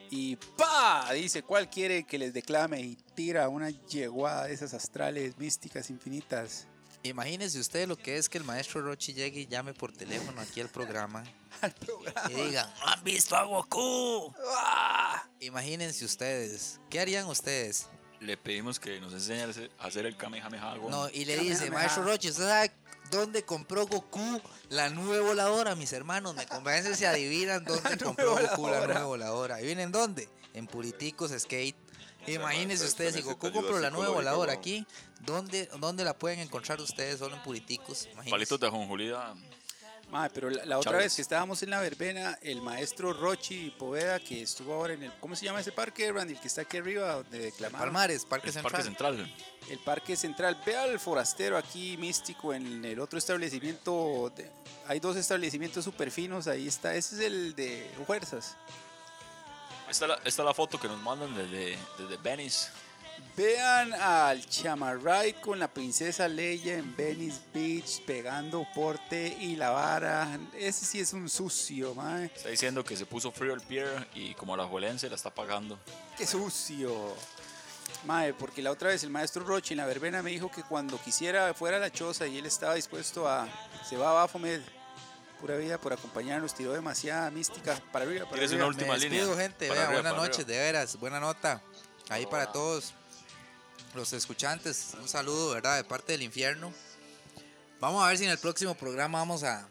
y 0.09 0.35
¡pa! 0.57 1.11
Dice 1.13 1.43
cuál 1.43 1.69
quiere 1.69 2.03
que 2.05 2.17
les 2.17 2.33
declame 2.33 2.81
y 2.81 2.95
tira 3.13 3.47
una 3.49 3.69
yeguada 3.69 4.45
de 4.45 4.53
esas 4.53 4.73
astrales 4.73 5.37
místicas 5.37 5.89
infinitas 5.89 6.65
Imagínese 7.03 7.59
usted 7.59 7.87
lo 7.87 7.97
que 7.97 8.17
es 8.17 8.29
que 8.29 8.37
el 8.37 8.43
maestro 8.45 8.81
Rochi 8.81 9.13
llegue 9.13 9.41
y 9.41 9.47
llame 9.47 9.73
por 9.73 9.91
teléfono 9.91 10.39
aquí 10.39 10.61
al 10.61 10.69
programa 10.69 11.23
al 11.61 11.71
programa. 11.73 12.31
y 12.31 12.33
digan, 12.33 12.69
¿no 12.79 12.87
han 12.87 13.03
visto 13.03 13.35
a 13.35 13.43
Goku? 13.43 14.33
¡Ah! 14.57 15.27
Imagínense 15.41 16.05
ustedes, 16.05 16.79
¿qué 16.89 17.01
harían 17.01 17.25
ustedes? 17.27 17.87
Le 18.21 18.37
pedimos 18.37 18.79
que 18.79 19.01
nos 19.01 19.11
enseñe 19.11 19.41
a 19.43 19.85
hacer- 19.85 20.05
el 20.05 20.15
Kamehameha. 20.15 20.77
güey. 20.77 20.89
No, 20.89 21.09
y 21.09 21.25
le 21.25 21.35
Kamehameha. 21.35 21.59
dice, 21.59 21.71
maestro 21.71 22.03
Rochi, 22.03 22.29
¿usted 22.29 22.43
sabe 22.47 22.71
dónde 23.11 23.43
compró 23.43 23.85
Goku 23.85 24.41
la 24.69 24.89
nueva 24.89 25.27
voladora? 25.27 25.75
Mis 25.75 25.91
hermanos, 25.91 26.33
me 26.35 26.45
convencen 26.47 26.95
si 26.95 27.03
adivinan 27.03 27.65
dónde 27.65 27.97
compró 28.03 28.37
Goku 28.39 28.69
la 28.69 28.87
nueva 28.87 29.03
voladora. 29.03 29.61
¿Y 29.61 29.65
vienen 29.65 29.91
dónde? 29.91 30.29
En 30.53 30.67
Puriticos 30.67 31.31
Skate. 31.37 31.75
Imagínense 32.27 32.85
ustedes, 32.85 33.15
si 33.15 33.21
Goku 33.21 33.51
compró 33.51 33.79
la 33.79 33.89
nueva 33.89 34.13
voladora 34.13 34.53
aquí, 34.53 34.85
¿dónde, 35.21 35.69
¿dónde 35.79 36.03
la 36.03 36.13
pueden 36.17 36.39
encontrar 36.39 36.79
ustedes 36.81 37.19
solo 37.19 37.35
en 37.35 37.41
Puriticos? 37.43 38.05
Imagínense. 38.05 38.29
Palitos 38.31 38.59
de 38.59 38.67
ajonjolí 38.67 39.07
da- 39.09 39.35
Mae, 40.11 40.29
pero 40.29 40.47
la, 40.51 40.63
la 40.65 40.77
otra 40.77 40.97
vez 40.97 41.15
que 41.15 41.23
estábamos 41.23 41.63
en 41.63 41.71
la 41.71 41.79
verbena, 41.81 42.37
el 42.43 42.61
maestro 42.61 43.13
Rochi 43.13 43.71
Poveda, 43.79 44.19
que 44.19 44.43
estuvo 44.43 44.71
ahora 44.73 44.93
en 44.93 45.01
el. 45.03 45.11
¿Cómo 45.19 45.35
se 45.35 45.43
llama 45.43 45.59
ese 45.61 45.71
parque, 45.71 46.11
Randy? 46.11 46.33
El 46.33 46.39
que 46.39 46.47
está 46.49 46.61
aquí 46.61 46.77
arriba, 46.77 47.13
donde 47.15 47.39
declamaron. 47.39 47.87
Palmares, 47.87 48.23
Parque 48.25 48.47
el 48.47 48.53
Central. 48.53 48.71
Parque 48.73 48.85
Central. 48.85 49.35
El 49.71 49.79
parque 49.79 50.15
central. 50.15 50.61
Ve 50.67 50.77
al 50.77 50.99
forastero 50.99 51.57
aquí 51.57 51.97
místico 51.97 52.53
en 52.53 52.85
el 52.85 52.99
otro 52.99 53.17
establecimiento. 53.17 54.31
de- 54.35 54.51
hay 54.87 54.99
dos 54.99 55.15
establecimientos 55.15 55.83
súper 55.83 56.11
finos. 56.11 56.45
Ahí 56.47 56.67
está. 56.67 56.93
Ese 56.93 57.15
es 57.15 57.21
el 57.21 57.55
de 57.55 57.89
fuerzas. 58.05 58.55
Esta 59.93 60.05
es 60.05 60.09
la, 60.09 60.15
esta 60.15 60.41
es 60.41 60.45
la 60.47 60.53
foto 60.55 60.79
que 60.79 60.87
nos 60.87 60.99
mandan 61.03 61.35
desde, 61.35 61.77
desde 61.99 62.17
Venice. 62.17 62.67
Vean 63.37 63.93
al 63.93 64.43
Chamarrite 64.43 65.39
con 65.39 65.59
la 65.59 65.67
princesa 65.67 66.27
Leia 66.27 66.79
en 66.79 66.95
Venice 66.95 67.39
Beach 67.53 68.03
pegando 68.03 68.65
porte 68.73 69.37
y 69.39 69.55
la 69.55 69.69
vara. 69.69 70.39
Ese 70.57 70.83
sí 70.83 70.99
es 70.99 71.13
un 71.13 71.29
sucio, 71.29 71.93
mae. 71.93 72.25
Está 72.25 72.49
diciendo 72.49 72.83
que 72.83 72.97
se 72.97 73.05
puso 73.05 73.31
frío 73.31 73.53
el 73.53 73.61
pier 73.61 74.07
y 74.15 74.33
como 74.33 74.57
la 74.57 74.65
juelense 74.65 75.07
la 75.09 75.15
está 75.15 75.29
pagando. 75.29 75.77
Qué 76.17 76.25
sucio. 76.25 77.15
Mae, 78.05 78.33
porque 78.33 78.63
la 78.63 78.71
otra 78.71 78.89
vez 78.89 79.03
el 79.03 79.11
maestro 79.11 79.45
Rochi 79.45 79.75
en 79.75 79.77
la 79.77 79.85
verbena 79.85 80.23
me 80.23 80.31
dijo 80.31 80.49
que 80.49 80.63
cuando 80.63 80.97
quisiera 80.97 81.53
fuera 81.53 81.77
a 81.77 81.79
la 81.79 81.91
choza 81.91 82.25
y 82.25 82.39
él 82.39 82.47
estaba 82.47 82.73
dispuesto 82.73 83.27
a. 83.29 83.47
Se 83.87 83.95
va 83.95 84.09
a 84.09 84.13
Bafomed. 84.13 84.61
Pura 85.43 85.57
vida 85.57 85.77
por 85.77 85.91
acompañarnos. 85.91 86.53
Tiró 86.55 86.71
demasiada 86.71 87.29
mística. 87.29 87.75
Para 87.91 88.05
arriba, 88.05 88.21
para 88.23 88.31
¿Quieres 88.37 88.51
arriba. 88.51 88.65
una 88.65 88.73
última 88.73 88.93
Me 88.93 88.99
despido, 89.01 89.31
línea? 89.31 89.43
gente. 89.43 89.67
Para 89.67 89.73
Vea, 89.81 89.83
arriba, 89.89 90.01
buenas 90.01 90.13
para 90.13 90.23
noches, 90.25 90.45
arriba. 90.45 90.57
de 90.57 90.63
veras. 90.63 90.99
Buena 91.01 91.19
nota. 91.19 91.61
Ahí 92.07 92.25
para 92.25 92.49
todos 92.53 92.93
los 93.93 94.13
escuchantes. 94.13 94.91
Un 95.01 95.09
saludo, 95.09 95.49
¿verdad? 95.53 95.75
De 95.75 95.83
parte 95.83 96.13
del 96.13 96.21
infierno. 96.21 96.73
Vamos 97.81 98.01
a 98.05 98.07
ver 98.07 98.17
si 98.17 98.23
en 98.23 98.29
el 98.29 98.37
próximo 98.37 98.73
programa 98.73 99.19
vamos 99.19 99.43
a, 99.43 99.67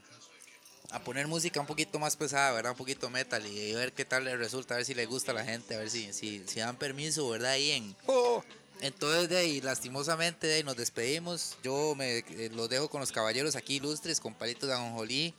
a 0.91 1.01
poner 1.01 1.27
música 1.27 1.59
un 1.59 1.67
poquito 1.67 1.99
más 1.99 2.17
pesada, 2.17 2.53
¿verdad? 2.53 2.73
Un 2.73 2.77
poquito 2.79 3.09
metal 3.09 3.47
y 3.47 3.73
ver 3.73 3.95
qué 3.95 4.05
tal 4.05 4.27
le 4.27 4.37
resulta, 4.37 4.75
a 4.75 4.77
ver 4.77 4.85
si 4.85 4.93
le 4.93 5.07
gusta 5.07 5.33
a 5.33 5.35
la 5.35 5.43
gente, 5.47 5.75
a 5.75 5.79
ver 5.79 5.89
si, 5.89 6.13
si, 6.13 6.45
si 6.47 6.61
dan 6.61 6.77
permiso, 6.77 7.27
¿verdad? 7.31 7.53
Ahí 7.53 7.71
en, 7.71 7.97
Oh, 8.07 8.45
entonces, 8.83 9.31
de 9.31 9.39
ahí, 9.39 9.61
lastimosamente, 9.63 10.47
de 10.49 10.55
ahí 10.57 10.63
nos 10.65 10.77
despedimos. 10.77 11.57
Yo 11.63 11.95
me 11.95 12.19
eh, 12.19 12.51
los 12.53 12.69
dejo 12.69 12.91
con 12.91 13.01
los 13.01 13.13
caballeros 13.13 13.57
aquí 13.57 13.77
ilustres, 13.77 14.21
con 14.21 14.35
palitos 14.35 14.69
de 14.69 14.75
ajonjolí, 14.75 15.35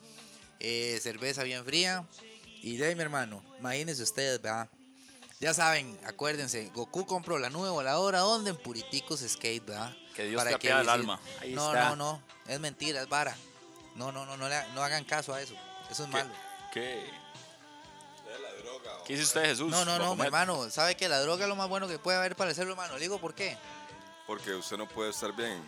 eh, 0.60 0.98
cerveza 1.02 1.42
bien 1.42 1.64
fría. 1.64 2.06
Y 2.62 2.76
de 2.76 2.86
ahí, 2.86 2.94
mi 2.94 3.02
hermano, 3.02 3.42
imagínense 3.58 4.02
ustedes, 4.02 4.40
¿verdad? 4.40 4.68
Ya 5.40 5.52
saben, 5.52 5.98
acuérdense, 6.06 6.70
Goku 6.74 7.04
compró 7.04 7.38
la 7.38 7.50
nueva 7.50 7.72
voladora, 7.72 8.20
¿dónde? 8.20 8.50
En 8.50 8.56
Puriticos 8.56 9.20
Skate, 9.20 9.64
¿verdad? 9.66 9.94
Que 10.14 10.24
Dios 10.26 10.42
te 10.44 10.54
apiade 10.54 10.82
el 10.82 10.88
alma. 10.88 11.20
Ahí 11.40 11.52
no, 11.52 11.66
está. 11.74 11.90
no, 11.90 11.96
no, 11.96 12.22
es 12.46 12.60
mentira, 12.60 13.02
es 13.02 13.08
vara. 13.08 13.36
No, 13.96 14.10
no, 14.12 14.24
no, 14.24 14.36
no, 14.36 14.48
le 14.48 14.54
ha- 14.54 14.66
no 14.68 14.82
hagan 14.82 15.04
caso 15.04 15.34
a 15.34 15.42
eso. 15.42 15.54
Eso 15.90 16.04
es 16.04 16.08
¿Qué? 16.08 16.16
malo. 16.16 16.30
¿Qué? 16.72 17.04
¿Qué 19.06 19.12
dice 19.12 19.24
usted, 19.24 19.44
Jesús? 19.44 19.70
No, 19.70 19.84
no, 19.84 19.98
no, 19.98 20.16
mi 20.16 20.24
hermano, 20.24 20.70
¿sabe 20.70 20.96
que 20.96 21.08
la 21.08 21.20
droga 21.20 21.42
es 21.44 21.48
lo 21.48 21.56
más 21.56 21.68
bueno 21.68 21.86
que 21.86 21.98
puede 21.98 22.16
haber 22.16 22.34
para 22.36 22.50
el 22.50 22.56
ser 22.56 22.70
humano? 22.70 22.94
Le 22.94 23.00
digo, 23.00 23.18
¿por 23.18 23.34
qué? 23.34 23.58
Porque 24.26 24.54
usted 24.54 24.78
no 24.78 24.88
puede 24.88 25.10
estar 25.10 25.32
bien. 25.36 25.62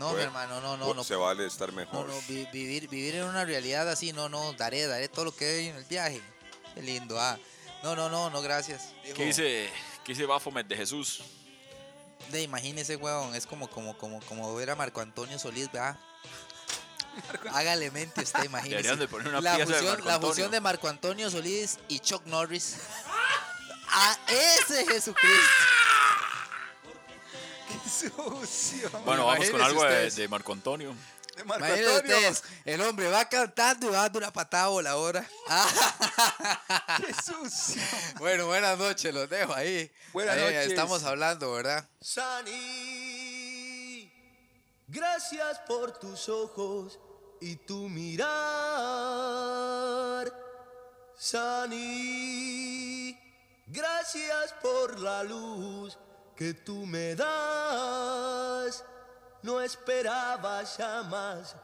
No, 0.00 0.06
mi 0.06 0.12
Puede- 0.12 0.24
hermano, 0.24 0.60
no, 0.62 0.78
no, 0.78 0.88
pu- 0.88 0.96
no. 0.96 1.04
Se 1.04 1.14
vale 1.14 1.46
estar 1.46 1.70
mejor. 1.72 2.08
no, 2.08 2.14
vi- 2.26 2.48
vivir, 2.52 2.88
vivir 2.88 3.16
en 3.16 3.24
una 3.24 3.44
realidad 3.44 3.86
así, 3.86 4.14
no, 4.14 4.30
no, 4.30 4.54
daré, 4.54 4.86
daré 4.86 5.08
todo 5.10 5.26
lo 5.26 5.36
que 5.36 5.44
hay 5.44 5.66
en 5.68 5.76
el 5.76 5.84
viaje. 5.84 6.22
Qué 6.74 6.80
lindo, 6.80 7.20
ah. 7.20 7.38
No, 7.82 7.94
no, 7.94 8.08
no, 8.08 8.30
no, 8.30 8.40
gracias. 8.40 8.94
¿Qué 9.14 9.24
dice, 9.26 9.70
¿Qué 10.02 10.12
dice 10.12 10.24
Baphomet 10.24 10.66
de 10.66 10.74
Jesús? 10.76 11.22
De 12.30 12.40
imagínese, 12.42 12.96
weón, 12.96 13.34
es 13.34 13.46
como, 13.46 13.68
como, 13.68 13.96
como, 13.98 14.20
como 14.22 14.54
ver 14.54 14.70
a 14.70 14.74
Marco 14.76 15.02
Antonio 15.02 15.38
Solís, 15.38 15.70
¿verdad? 15.70 15.98
Hágale 17.52 17.90
mente 17.90 18.22
usted, 18.22 18.44
imagínese. 18.44 18.96
De 18.96 19.06
poner 19.06 19.28
una 19.28 19.42
la 19.42 19.58
de 19.58 19.66
fusión, 19.66 19.84
Marco 19.86 20.08
la 20.08 20.20
fusión 20.20 20.50
de 20.50 20.60
Marco 20.60 20.88
Antonio 20.88 21.30
Solís 21.30 21.78
y 21.88 21.98
Chuck 21.98 22.24
Norris. 22.24 22.76
A 23.92 24.16
ese 24.28 24.86
Jesucristo. 24.86 25.50
Sucio. 28.00 28.90
Bueno, 29.04 29.26
vamos 29.26 29.50
con 29.50 29.60
algo 29.60 29.84
de, 29.84 30.28
Marco 30.28 30.52
Antonio. 30.52 30.94
De 31.36 31.44
Marco 31.44 31.64
Antonio. 31.64 31.96
ustedes, 31.96 32.42
el 32.64 32.80
hombre 32.80 33.08
va 33.08 33.28
cantando 33.28 33.88
y 33.88 33.90
va 33.90 34.02
dando 34.02 34.18
una 34.18 34.32
patada 34.32 34.68
voladora. 34.68 35.26
Qué 36.96 37.14
sucio. 37.14 37.82
Bueno, 38.18 38.46
buenas 38.46 38.78
noches, 38.78 39.12
los 39.12 39.28
dejo 39.28 39.52
ahí. 39.54 39.90
Buenas 40.12 40.36
Ahí 40.36 40.44
noches. 40.44 40.66
Estamos 40.68 41.04
hablando, 41.04 41.52
¿verdad? 41.52 41.88
Sani, 42.00 42.50
gracias 44.88 45.58
por 45.68 45.98
tus 45.98 46.28
ojos 46.28 46.98
y 47.40 47.56
tu 47.56 47.88
mirar. 47.88 48.28
Sani, 51.16 53.16
gracias 53.66 54.54
por 54.62 54.98
la 55.00 55.22
luz 55.22 55.98
que 56.40 56.54
tú 56.54 56.86
me 56.86 57.14
das. 57.14 58.82
No 59.42 59.60
esperaba 59.60 60.64
jamás 60.64 61.54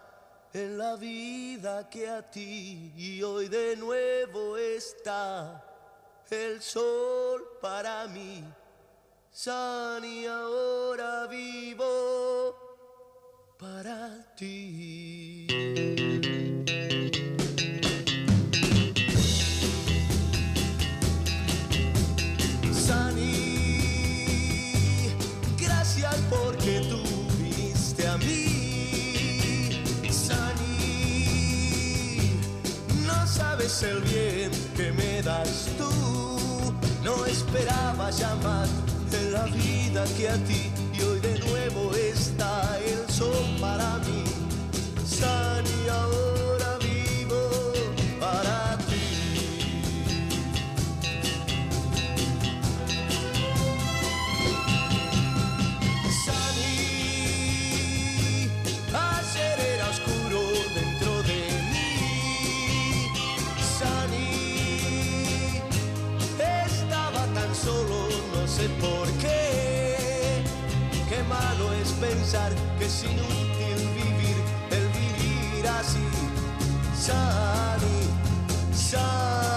en 0.53 0.77
la 0.77 0.97
vida 0.97 1.89
que 1.89 2.07
a 2.07 2.21
ti 2.31 2.93
y 2.95 3.23
hoy 3.23 3.49
de 3.49 3.75
nuevo 3.77 4.59
está 4.59 5.65
el 6.29 6.61
sol 6.61 7.43
para 7.63 8.07
mí. 8.09 8.45
Sani, 9.31 10.27
ahora 10.27 11.27
vivo 11.27 12.55
para 13.59 14.35
ti. 14.37 15.47
Sabes 33.69 33.83
el 33.83 34.01
bien 34.03 34.51
que 34.77 34.93
me 34.93 35.23
das 35.23 35.67
tú. 35.79 36.75
No 37.03 37.25
esperaba 37.27 38.11
llamar 38.11 38.67
en 39.13 39.33
la 39.33 39.45
vida 39.45 40.05
que 40.17 40.29
a 40.29 40.37
ti 40.45 40.71
que 72.77 72.87
es 72.87 73.05
inútil 73.05 73.89
vivir 73.95 74.37
el 74.73 74.89
vivir 74.89 75.69
así. 75.69 76.01
Sali, 76.99 78.11
sali. 78.75 79.56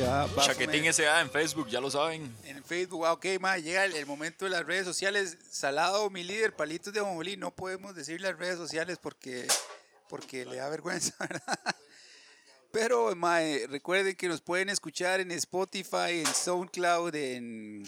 Se 0.00 0.06
va. 0.06 0.26
va 0.26 0.42
a 0.42 0.46
Chaquetín 0.46 0.80
comer. 0.80 0.94
SA 0.94 1.20
en 1.20 1.30
Facebook, 1.30 1.68
ya 1.68 1.80
lo 1.80 1.90
saben. 1.90 2.34
En 2.44 2.64
Facebook, 2.64 3.06
ah, 3.06 3.12
ok, 3.12 3.26
ma, 3.40 3.58
llega 3.58 3.84
el, 3.84 3.94
el 3.94 4.06
momento 4.06 4.44
de 4.44 4.50
las 4.50 4.64
redes 4.64 4.84
sociales. 4.84 5.36
Salado, 5.50 6.08
mi 6.10 6.24
líder, 6.24 6.54
palitos 6.54 6.92
de 6.92 7.00
Ajonjolí, 7.00 7.36
no 7.36 7.50
podemos 7.50 7.94
decir 7.94 8.20
las 8.20 8.38
redes 8.38 8.56
sociales 8.56 8.98
porque, 9.00 9.46
porque 10.08 10.44
le 10.44 10.56
da 10.56 10.68
vergüenza, 10.68 11.14
¿verdad? 11.20 11.58
Pero, 12.72 13.14
ma, 13.16 13.42
eh, 13.42 13.66
recuerden 13.68 14.14
que 14.14 14.28
nos 14.28 14.40
pueden 14.40 14.68
escuchar 14.68 15.20
en 15.20 15.32
Spotify, 15.32 16.20
en 16.20 16.26
SoundCloud, 16.26 17.14
en, 17.16 17.82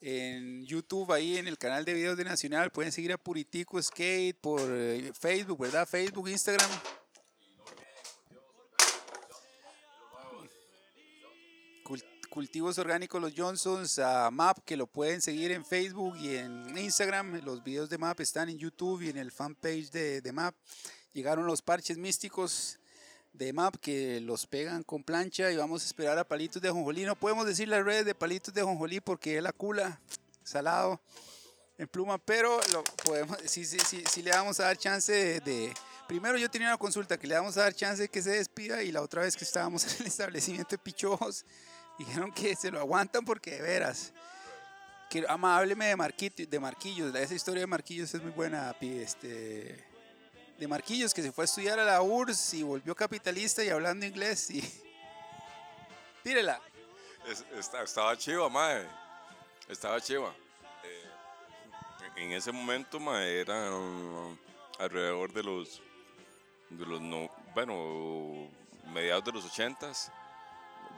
en 0.00 0.66
YouTube, 0.66 1.12
ahí 1.12 1.38
en 1.38 1.46
el 1.46 1.56
canal 1.56 1.84
de 1.84 1.94
videos 1.94 2.16
de 2.16 2.24
Nacional. 2.24 2.72
Pueden 2.72 2.90
seguir 2.90 3.12
a 3.12 3.16
Puritico 3.18 3.80
Skate 3.80 4.36
por 4.40 4.60
eh, 4.68 5.12
Facebook, 5.18 5.60
¿verdad? 5.60 5.88
Facebook, 5.88 6.28
Instagram. 6.28 6.68
Cultivos 12.36 12.78
Orgánicos 12.78 13.20
Los 13.20 13.34
Johnsons, 13.36 13.98
a 13.98 14.30
MAP, 14.30 14.60
que 14.64 14.74
lo 14.74 14.86
pueden 14.86 15.20
seguir 15.20 15.52
en 15.52 15.66
Facebook 15.66 16.16
y 16.16 16.34
en 16.36 16.78
Instagram. 16.78 17.42
Los 17.44 17.62
videos 17.62 17.90
de 17.90 17.98
MAP 17.98 18.20
están 18.20 18.48
en 18.48 18.56
YouTube 18.56 19.02
y 19.02 19.10
en 19.10 19.18
el 19.18 19.30
fanpage 19.30 19.90
de, 19.90 20.22
de 20.22 20.32
MAP. 20.32 20.54
Llegaron 21.12 21.44
los 21.46 21.60
parches 21.60 21.98
místicos 21.98 22.78
de 23.34 23.52
MAP 23.52 23.76
que 23.76 24.18
los 24.22 24.46
pegan 24.46 24.82
con 24.82 25.04
plancha 25.04 25.52
y 25.52 25.56
vamos 25.56 25.82
a 25.82 25.86
esperar 25.86 26.18
a 26.18 26.24
Palitos 26.24 26.62
de 26.62 26.70
Jonjolí. 26.70 27.04
No 27.04 27.16
podemos 27.16 27.44
decir 27.44 27.68
las 27.68 27.84
redes 27.84 28.06
de 28.06 28.14
Palitos 28.14 28.54
de 28.54 28.62
Jonjolí 28.62 29.00
porque 29.00 29.36
es 29.36 29.42
la 29.42 29.52
cula, 29.52 30.00
salado, 30.42 31.02
en 31.76 31.86
pluma, 31.86 32.16
pero 32.16 32.58
lo 32.72 32.82
podemos, 33.04 33.36
sí, 33.44 33.66
sí, 33.66 33.76
sí, 33.86 34.02
sí 34.10 34.22
le 34.22 34.30
vamos 34.30 34.58
a 34.58 34.62
dar 34.64 34.78
chance 34.78 35.12
de, 35.12 35.40
de- 35.40 35.74
Primero 36.08 36.38
yo 36.38 36.50
tenía 36.50 36.68
una 36.68 36.78
consulta 36.78 37.18
que 37.18 37.26
le 37.26 37.34
vamos 37.34 37.58
a 37.58 37.62
dar 37.64 37.74
chance 37.74 38.02
de 38.02 38.08
que 38.08 38.22
se 38.22 38.30
despida 38.30 38.82
y 38.82 38.90
la 38.90 39.02
otra 39.02 39.20
vez 39.20 39.36
que 39.36 39.44
estábamos 39.44 39.84
en 39.94 40.00
el 40.00 40.06
establecimiento 40.06 40.70
de 40.70 40.78
Pichojos 40.78 41.44
dijeron 42.04 42.32
que 42.32 42.54
se 42.56 42.70
lo 42.70 42.78
aguantan 42.80 43.24
porque 43.24 43.52
de 43.52 43.62
veras. 43.62 44.12
Que, 45.10 45.24
ama, 45.28 45.60
de, 45.62 45.96
Marquito, 45.96 46.42
de 46.48 46.60
Marquillos. 46.60 47.14
Esa 47.14 47.34
historia 47.34 47.60
de 47.60 47.66
Marquillos 47.66 48.14
es 48.14 48.22
muy 48.22 48.30
buena, 48.32 48.74
este, 48.80 49.84
de 50.58 50.68
Marquillos 50.68 51.12
que 51.12 51.22
se 51.22 51.32
fue 51.32 51.44
a 51.44 51.46
estudiar 51.46 51.78
a 51.78 51.84
la 51.84 52.00
URSS 52.02 52.54
y 52.54 52.62
volvió 52.62 52.94
capitalista 52.94 53.62
y 53.62 53.68
hablando 53.68 54.06
inglés 54.06 54.50
y... 54.50 54.62
Tírela. 56.22 56.60
Es- 57.28 57.44
esta- 57.54 57.82
estaba 57.82 58.16
chiva, 58.16 58.48
mae. 58.48 58.86
Estaba 59.68 60.00
chiva. 60.00 60.32
Eh, 60.84 61.04
en- 62.16 62.32
ese 62.32 62.50
momento, 62.52 62.98
mae, 62.98 63.40
era 63.40 63.74
um, 63.74 64.36
alrededor 64.78 65.32
de 65.32 65.42
los, 65.42 65.82
de 66.70 66.86
los 66.86 67.00
no, 67.00 67.30
bueno, 67.54 68.48
mediados 68.92 69.24
de 69.24 69.32
los 69.32 69.44
ochentas. 69.44 70.10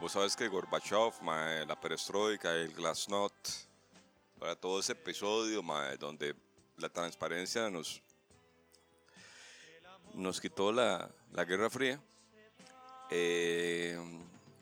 Vos 0.00 0.12
sabes 0.12 0.36
que 0.36 0.48
Gorbachev, 0.48 1.22
mae, 1.22 1.64
la 1.66 1.80
perestroika, 1.80 2.52
el 2.52 2.74
glasnost, 2.74 3.66
para 4.38 4.54
todo 4.54 4.80
ese 4.80 4.92
episodio, 4.92 5.62
mae, 5.62 5.96
donde 5.96 6.34
la 6.76 6.88
transparencia 6.88 7.70
nos, 7.70 8.02
nos 10.12 10.40
quitó 10.40 10.72
la, 10.72 11.10
la 11.32 11.44
Guerra 11.44 11.70
Fría. 11.70 12.00
Eh, 13.10 13.96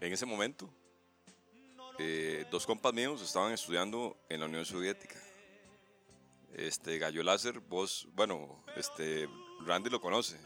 en 0.00 0.12
ese 0.12 0.26
momento, 0.26 0.68
eh, 1.98 2.46
dos 2.50 2.66
compas 2.66 2.92
míos 2.92 3.20
estaban 3.22 3.52
estudiando 3.52 4.16
en 4.28 4.40
la 4.40 4.46
Unión 4.46 4.64
Soviética. 4.64 5.20
Este 6.54 6.98
Gallo 6.98 7.22
Láser, 7.22 7.58
vos, 7.60 8.06
bueno, 8.12 8.62
este 8.76 9.28
Randy 9.64 9.90
lo 9.90 10.00
conoce. 10.00 10.38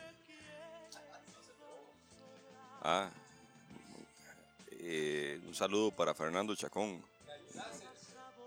Ah, 2.82 3.10
eh, 4.88 5.40
un 5.46 5.54
saludo 5.54 5.90
para 5.90 6.14
Fernando 6.14 6.54
Chacón. 6.54 7.02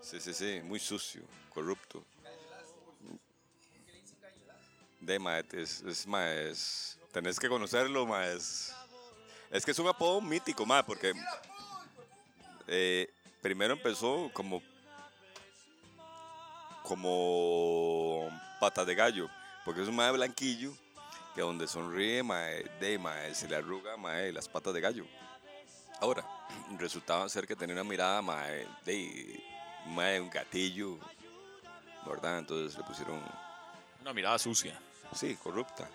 Sí, 0.02 0.20
sí, 0.20 0.34
sí, 0.34 0.62
muy 0.64 0.80
sucio, 0.80 1.22
corrupto. 1.54 2.04
De 5.02 5.18
ma, 5.20 5.40
es, 5.40 5.82
es, 5.82 6.08
ma, 6.08 6.32
es- 6.34 6.98
tenés 7.12 7.40
que 7.40 7.48
conocerlo, 7.50 8.06
ma, 8.06 8.28
es, 8.28 8.74
que 9.66 9.72
es 9.72 9.80
un 9.80 9.88
apodo 9.88 10.22
mítico, 10.22 10.66
ma, 10.66 10.86
porque 10.86 11.14
eh, 12.68 13.10
primero 13.42 13.74
empezó 13.74 14.30
como 14.34 14.62
como 16.84 18.30
pata 18.60 18.84
de 18.84 18.96
gallo, 18.96 19.30
porque 19.64 19.82
es 19.82 19.88
un 19.88 19.96
mae 19.96 20.12
blanquillo 20.12 20.74
que 21.36 21.42
donde 21.42 21.68
sonríe, 21.68 22.24
mae, 22.24 22.64
de 22.80 22.98
mae, 22.98 23.36
se 23.36 23.48
le 23.48 23.56
arruga 23.56 23.96
mae, 23.98 24.32
las 24.32 24.48
patas 24.50 24.74
de 24.74 24.82
gallo. 24.82 25.06
Ahora, 26.02 26.24
resultaba 26.78 27.28
ser 27.30 27.46
que 27.48 27.56
tenía 27.56 27.74
una 27.76 27.84
mirada 27.84 28.22
mae, 28.22 28.66
de 28.86 29.44
mae, 29.88 30.20
un 30.22 30.30
gatillo, 30.30 30.98
¿verdad? 32.06 32.40
Entonces 32.40 32.78
le 32.78 32.84
pusieron, 32.84 33.22
Una 34.02 34.14
mirada 34.14 34.40
sucia. 34.40 34.80
sí, 35.14 35.36
corrupta. 35.36 35.88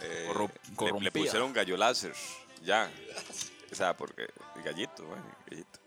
Eh, 0.00 0.28
le- 1.00 1.10
pusieron 1.12 1.52
gallo 1.52 1.76
láser, 1.76 2.14
ya. 2.62 2.90
O 3.70 3.74
sea, 3.74 3.96
porque 3.96 4.28
gallito, 4.64 5.04
mae, 5.04 5.20
gallito. 5.48 5.78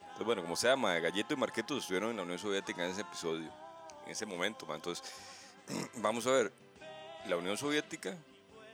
Entonces, 0.00 0.26
bueno, 0.26 0.42
como 0.42 0.56
sea, 0.56 0.76
mae, 0.76 1.00
Gallito 1.00 1.32
y 1.34 1.36
Marquito 1.36 1.76
estuvieron 1.78 2.10
en 2.10 2.16
la 2.16 2.22
Unión 2.24 2.38
Soviética 2.38 2.84
en 2.84 2.90
ese 2.90 3.00
episodio, 3.02 3.50
en 4.04 4.10
ese 4.12 4.26
momento. 4.26 4.66
mae. 4.66 4.76
Entonces, 4.76 5.04
vamos 5.96 6.26
a 6.26 6.30
ver, 6.30 6.52
la 7.26 7.36
Unión 7.36 7.56
Soviética 7.56 8.16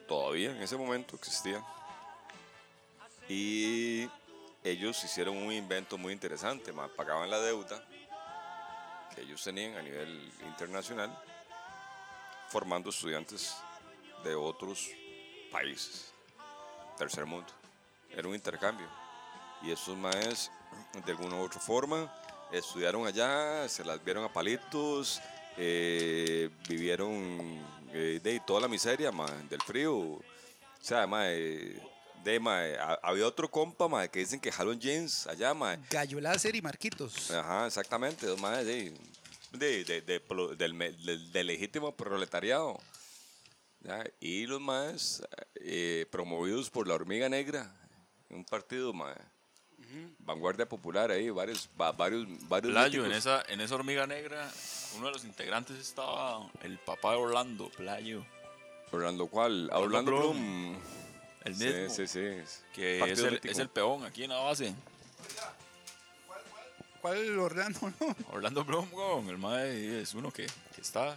todavía 0.08 0.50
en 0.50 0.62
ese 0.62 0.76
momento 0.76 1.14
existía. 1.16 1.62
Y 3.28 4.08
ellos 4.62 5.02
hicieron 5.04 5.36
un 5.36 5.52
invento 5.52 5.98
muy 5.98 6.12
interesante, 6.12 6.72
mae, 6.72 6.88
pagaban 6.88 7.30
la 7.30 7.40
deuda 7.40 7.82
que 9.14 9.22
ellos 9.22 9.42
tenían 9.42 9.74
a 9.76 9.82
nivel 9.82 10.30
internacional, 10.44 11.10
formando 12.48 12.90
estudiantes 12.90 13.56
de 14.22 14.34
otros 14.34 14.90
países, 15.50 16.12
tercer 16.98 17.24
mundo. 17.24 17.52
Era 18.10 18.28
un 18.28 18.34
intercambio. 18.34 18.86
Y 19.62 19.70
esos 19.70 19.96
maes, 19.96 20.50
de 21.04 21.12
alguna 21.12 21.36
u 21.36 21.44
otra 21.44 21.60
forma, 21.60 22.12
estudiaron 22.52 23.06
allá, 23.06 23.68
se 23.68 23.84
las 23.84 24.04
vieron 24.04 24.24
a 24.24 24.32
palitos, 24.32 25.20
eh, 25.56 26.50
vivieron 26.68 27.58
eh, 27.92 28.20
de 28.22 28.40
toda 28.40 28.60
la 28.60 28.68
miseria 28.68 29.10
ma, 29.10 29.30
del 29.48 29.62
frío. 29.62 29.94
O 29.94 30.22
sea, 30.80 31.08
eh, 31.24 31.80
de, 32.24 32.40
ma, 32.40 32.66
eh, 32.66 32.76
ha- 32.78 32.98
había 33.02 33.26
otro 33.26 33.50
compa 33.50 33.88
ma, 33.88 34.08
que 34.08 34.20
dicen 34.20 34.40
que 34.40 34.50
jalón 34.52 34.80
jeans 34.80 35.26
allá, 35.26 35.54
ma, 35.54 35.76
Gallo 35.90 36.20
Láser 36.20 36.54
y 36.56 36.62
Marquitos. 36.62 37.30
Ajá, 37.30 37.66
exactamente, 37.66 38.26
dos 38.26 38.40
maes 38.40 38.66
de, 38.66 38.92
de, 39.52 39.84
de- 39.84 40.00
de 40.02 40.20
pro- 40.20 40.54
del, 40.56 40.74
me- 40.74 40.92
del- 40.92 41.30
del 41.32 41.46
legítimo 41.46 41.94
proletariado. 41.94 42.78
¿ya? 43.80 44.04
Y 44.20 44.46
los 44.46 44.60
más 44.60 45.22
promovidos 46.10 46.70
por 46.70 46.88
la 46.88 46.94
hormiga 46.94 47.28
negra, 47.28 47.72
un 48.30 48.44
partido 48.44 48.92
más 48.92 49.16
vanguardia 50.18 50.68
popular 50.68 51.10
ahí, 51.12 51.30
varios, 51.30 51.68
va- 51.80 51.92
varios, 51.92 52.26
varios 52.48 52.72
Playo, 52.72 53.04
en 53.04 53.10
míticos. 53.10 53.18
esa, 53.18 53.52
en 53.52 53.60
esa 53.60 53.74
hormiga 53.76 54.06
negra, 54.06 54.50
uno 54.96 55.06
de 55.06 55.12
los 55.12 55.24
integrantes 55.24 55.76
estaba 55.78 56.50
el 56.62 56.78
papá 56.78 57.12
de 57.12 57.18
Orlando, 57.18 57.70
Playo. 57.70 58.26
Orlando 58.90 59.28
cuál, 59.28 59.70
Orlando 59.72 60.10
Orlando 60.10 60.10
Bloom. 60.32 60.76
El 61.46 61.54
Sí, 61.56 61.64
mismo. 61.64 61.94
sí, 61.94 62.06
sí. 62.06 62.20
Que 62.74 63.10
es 63.12 63.18
el, 63.20 63.40
es 63.42 63.58
el 63.58 63.68
peón 63.68 64.04
aquí 64.04 64.24
en 64.24 64.30
la 64.30 64.38
base. 64.38 64.74
¿Cuál 67.00 67.38
Orlando? 67.38 67.80
No? 68.00 68.16
Orlando 68.32 68.64
Bloom, 68.64 68.92
weón, 68.92 69.28
el 69.28 69.38
mae 69.38 70.00
es 70.02 70.14
uno 70.14 70.30
que, 70.32 70.46
que 70.74 70.80
está 70.80 71.16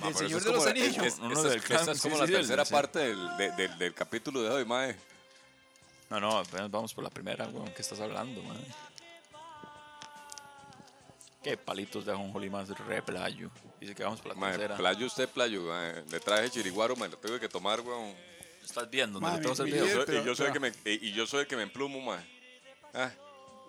Ma, 0.00 0.08
El 0.08 0.14
pero 0.14 0.18
Señor 0.18 0.42
de 0.44 0.52
los 0.52 0.66
Anillos. 0.66 0.96
es- 0.98 1.14
es- 1.14 1.18
Uno 1.18 1.32
esta 1.32 1.46
es- 1.48 1.52
del 1.52 1.62
clan, 1.62 1.80
esta 1.80 1.92
es 1.92 2.00
como 2.02 2.14
sí, 2.16 2.20
la 2.20 2.26
sí, 2.26 2.32
sí, 2.32 2.38
tercera 2.38 2.64
sí. 2.64 2.72
parte 2.72 2.98
del, 3.00 3.36
de- 3.38 3.50
del- 3.52 3.78
del 3.78 3.94
capítulo 3.94 4.42
de 4.42 4.50
hoy, 4.50 4.64
mae. 4.64 4.94
No, 6.10 6.20
no, 6.20 6.38
apenas 6.38 6.70
vamos 6.70 6.92
por 6.94 7.02
la 7.02 7.10
primera, 7.10 7.46
weón. 7.48 7.72
¿Qué 7.74 7.82
estás 7.82 7.98
hablando, 8.00 8.42
man? 8.42 8.62
Qué 11.42 11.56
palitos 11.56 12.04
de 12.04 12.12
ajonjolí 12.12 12.50
más 12.50 12.68
re 12.68 13.02
playo. 13.02 13.50
Dice 13.80 13.94
que 13.94 14.02
vamos 14.04 14.20
por 14.20 14.28
la 14.32 14.34
Mae, 14.34 14.52
tercera. 14.52 14.76
playo 14.76 15.06
usted, 15.06 15.28
playo. 15.28 15.62
mae. 15.62 16.04
Le 16.10 16.20
traje 16.20 16.50
chiriguaro, 16.50 16.94
me 16.96 17.08
lo 17.08 17.16
tengo 17.16 17.38
que 17.40 17.48
tomar, 17.48 17.80
weón. 17.80 18.14
Estás 18.68 18.90
viendo, 18.90 19.20
Ma, 19.20 19.38
¿no? 19.38 19.50
A 19.52 19.54
mi- 19.54 19.64
mi 19.64 19.70
líder- 19.72 20.04
soy, 20.06 20.16
y 20.18 20.24
yo 20.24 20.34
soy 20.34 20.46
el 20.48 20.52
que 20.52 20.60
me, 20.60 20.72
y 20.84 21.12
yo 21.12 21.26
soy 21.26 21.40
el 21.40 21.46
que 21.46 21.56
me 21.56 21.62
emplumo, 21.62 22.00
mae. 22.00 22.24
Ah, 22.94 23.10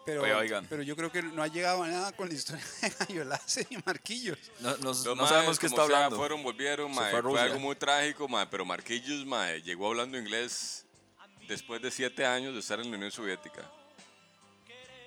Pero, 0.06 0.22
Oiga, 0.24 0.38
oigan. 0.38 0.65
pero 0.69 0.82
yo 0.84 0.95
creo 0.95 1.11
que 1.11 1.22
no 1.22 1.44
ha 1.44 1.48
llegado 1.48 1.84
a 1.84 1.88
nada 1.90 2.11
con 2.14 2.30
la 2.30 2.34
historia 2.34 2.64
de 2.82 2.90
Gallo 2.90 3.26
Lace 3.26 3.68
y 3.69 3.78
Marquillos. 3.86 4.38
No, 4.61 4.76
no- 4.78 5.15
maes, 5.15 5.30
sabemos 5.30 5.60
qué 5.60 5.68
como 5.68 5.82
está 5.82 5.88
sea, 5.88 5.95
hablando. 5.98 6.15
fueron, 6.18 6.41
volvieron, 6.44 6.90
mae. 6.95 7.10
fue 7.11 7.19
a 7.19 7.22
Fue, 7.22 7.22
Rusia. 7.22 7.44
algo 7.44 7.60
muy 7.60 7.76
trágico, 7.76 8.28
mae, 8.30 8.48
pero 8.48 8.64
Marquillos, 8.65 9.26
mae, 9.26 9.61
llegó 9.61 9.88
hablando 9.88 10.18
inglés 10.18 10.86
después 11.48 11.82
de 11.82 11.91
siete 11.91 12.26
años 12.26 12.53
de 12.53 12.60
estar 12.61 12.80
en 12.80 12.90
la 12.90 12.95
Unión 12.98 13.11
Soviética. 13.11 13.69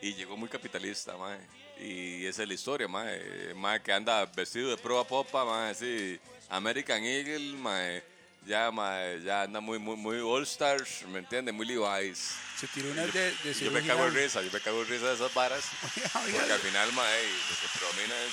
Y 0.03 0.15
llegó 0.15 0.37
muy 0.37 0.49
capitalista, 0.49 1.17
mae. 1.17 1.39
Y 1.79 2.27
esa 2.27 2.43
es 2.43 2.49
la 2.49 2.55
historia, 2.55 2.87
mae. 2.89 3.55
Mae 3.55 3.83
que 3.83 3.93
anda 3.93 4.25
vestido 4.27 4.69
de 4.71 4.77
proa 4.77 5.05
popa, 5.07 5.45
mae, 5.47 5.71
así. 5.71 6.21
American 6.51 7.03
Eagle, 7.05 7.55
mae. 7.57 8.03
Ya, 8.47 8.71
mae, 8.71 9.21
ya 9.23 9.43
anda 9.43 9.61
muy, 9.61 9.79
muy, 9.79 9.97
muy 9.97 10.19
All 10.21 10.43
Stars, 10.45 11.03
¿me 11.09 11.19
entiendes? 11.19 11.55
Muy 11.55 11.67
Levi's. 11.67 12.33
Se 12.59 12.67
tiró 12.69 12.91
una 12.91 13.07
de, 13.07 13.35
de 13.35 13.55
yo 13.55 13.71
me 13.71 13.87
cago 13.87 14.07
en 14.07 14.15
risa, 14.15 14.43
yo 14.43 14.51
me 14.53 14.61
cago 14.61 14.83
en 14.83 14.89
risa 14.89 15.07
de 15.07 15.15
esas 15.15 15.33
varas. 15.33 15.65
Oiga, 16.25 16.39
Porque 16.39 16.53
al 16.53 16.61
final, 16.61 16.93
mae, 16.93 17.23
lo 17.23 17.57
que 17.57 17.79
predomina 17.79 18.15
es 18.25 18.33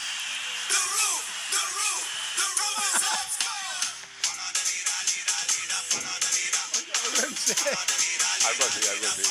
algo 8.48 8.64
así, 8.66 8.88
algo 8.88 9.08
así. 9.08 9.24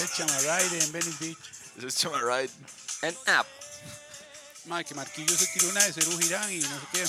El 0.00 0.10
Chamarride 0.10 0.84
en 0.84 0.92
Venice 0.92 1.16
Beach. 1.20 1.38
Is 1.76 1.96
Chama 1.96 2.20
Ride. 2.20 2.50
And 3.02 3.16
up. 3.28 3.46
Madre, 4.66 4.84
que 4.84 4.94
Marquillos 4.94 5.38
se 5.38 5.46
tiró 5.48 5.68
una 5.68 5.84
de 5.84 5.92
Cerú 5.92 6.16
Girán 6.18 6.50
y 6.50 6.58
no 6.58 6.80
sé 6.80 6.86
qué. 6.92 7.04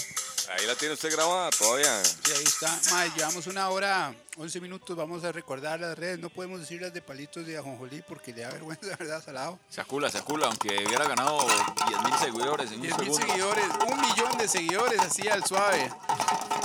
Ahí 0.52 0.68
la 0.68 0.76
tiene 0.76 0.94
usted 0.94 1.12
grabada 1.12 1.50
todavía. 1.52 2.04
Sí, 2.04 2.32
ahí 2.36 2.44
está. 2.44 2.80
Madre, 2.92 3.12
llevamos 3.16 3.48
una 3.48 3.70
hora, 3.70 4.14
11 4.38 4.62
minutos. 4.62 4.96
Vamos 4.96 5.24
a 5.24 5.32
recordar 5.32 5.80
las 5.80 5.98
redes. 5.98 6.20
No 6.20 6.30
podemos 6.30 6.60
decir 6.60 6.82
las 6.82 6.94
de 6.94 7.02
palitos 7.02 7.48
de 7.48 7.58
ajonjolí 7.58 8.04
porque 8.08 8.34
le 8.34 8.42
da 8.42 8.50
vergüenza, 8.52 8.96
¿verdad, 9.00 9.24
Salado? 9.24 9.60
Se 9.70 9.82
acula, 9.82 10.12
se 10.12 10.20
acula, 10.20 10.48
aunque 10.48 10.86
hubiera 10.86 11.08
ganado 11.08 11.40
10.000 11.40 12.20
seguidores 12.20 12.72
en 12.72 12.76
un 12.76 12.82
10 12.82 12.98
mil 13.00 13.14
seguidores, 13.14 13.66
un 13.88 14.02
millón 14.02 14.38
de 14.38 14.48
seguidores 14.48 15.00
así 15.00 15.28
al 15.28 15.44
suave. 15.46 15.92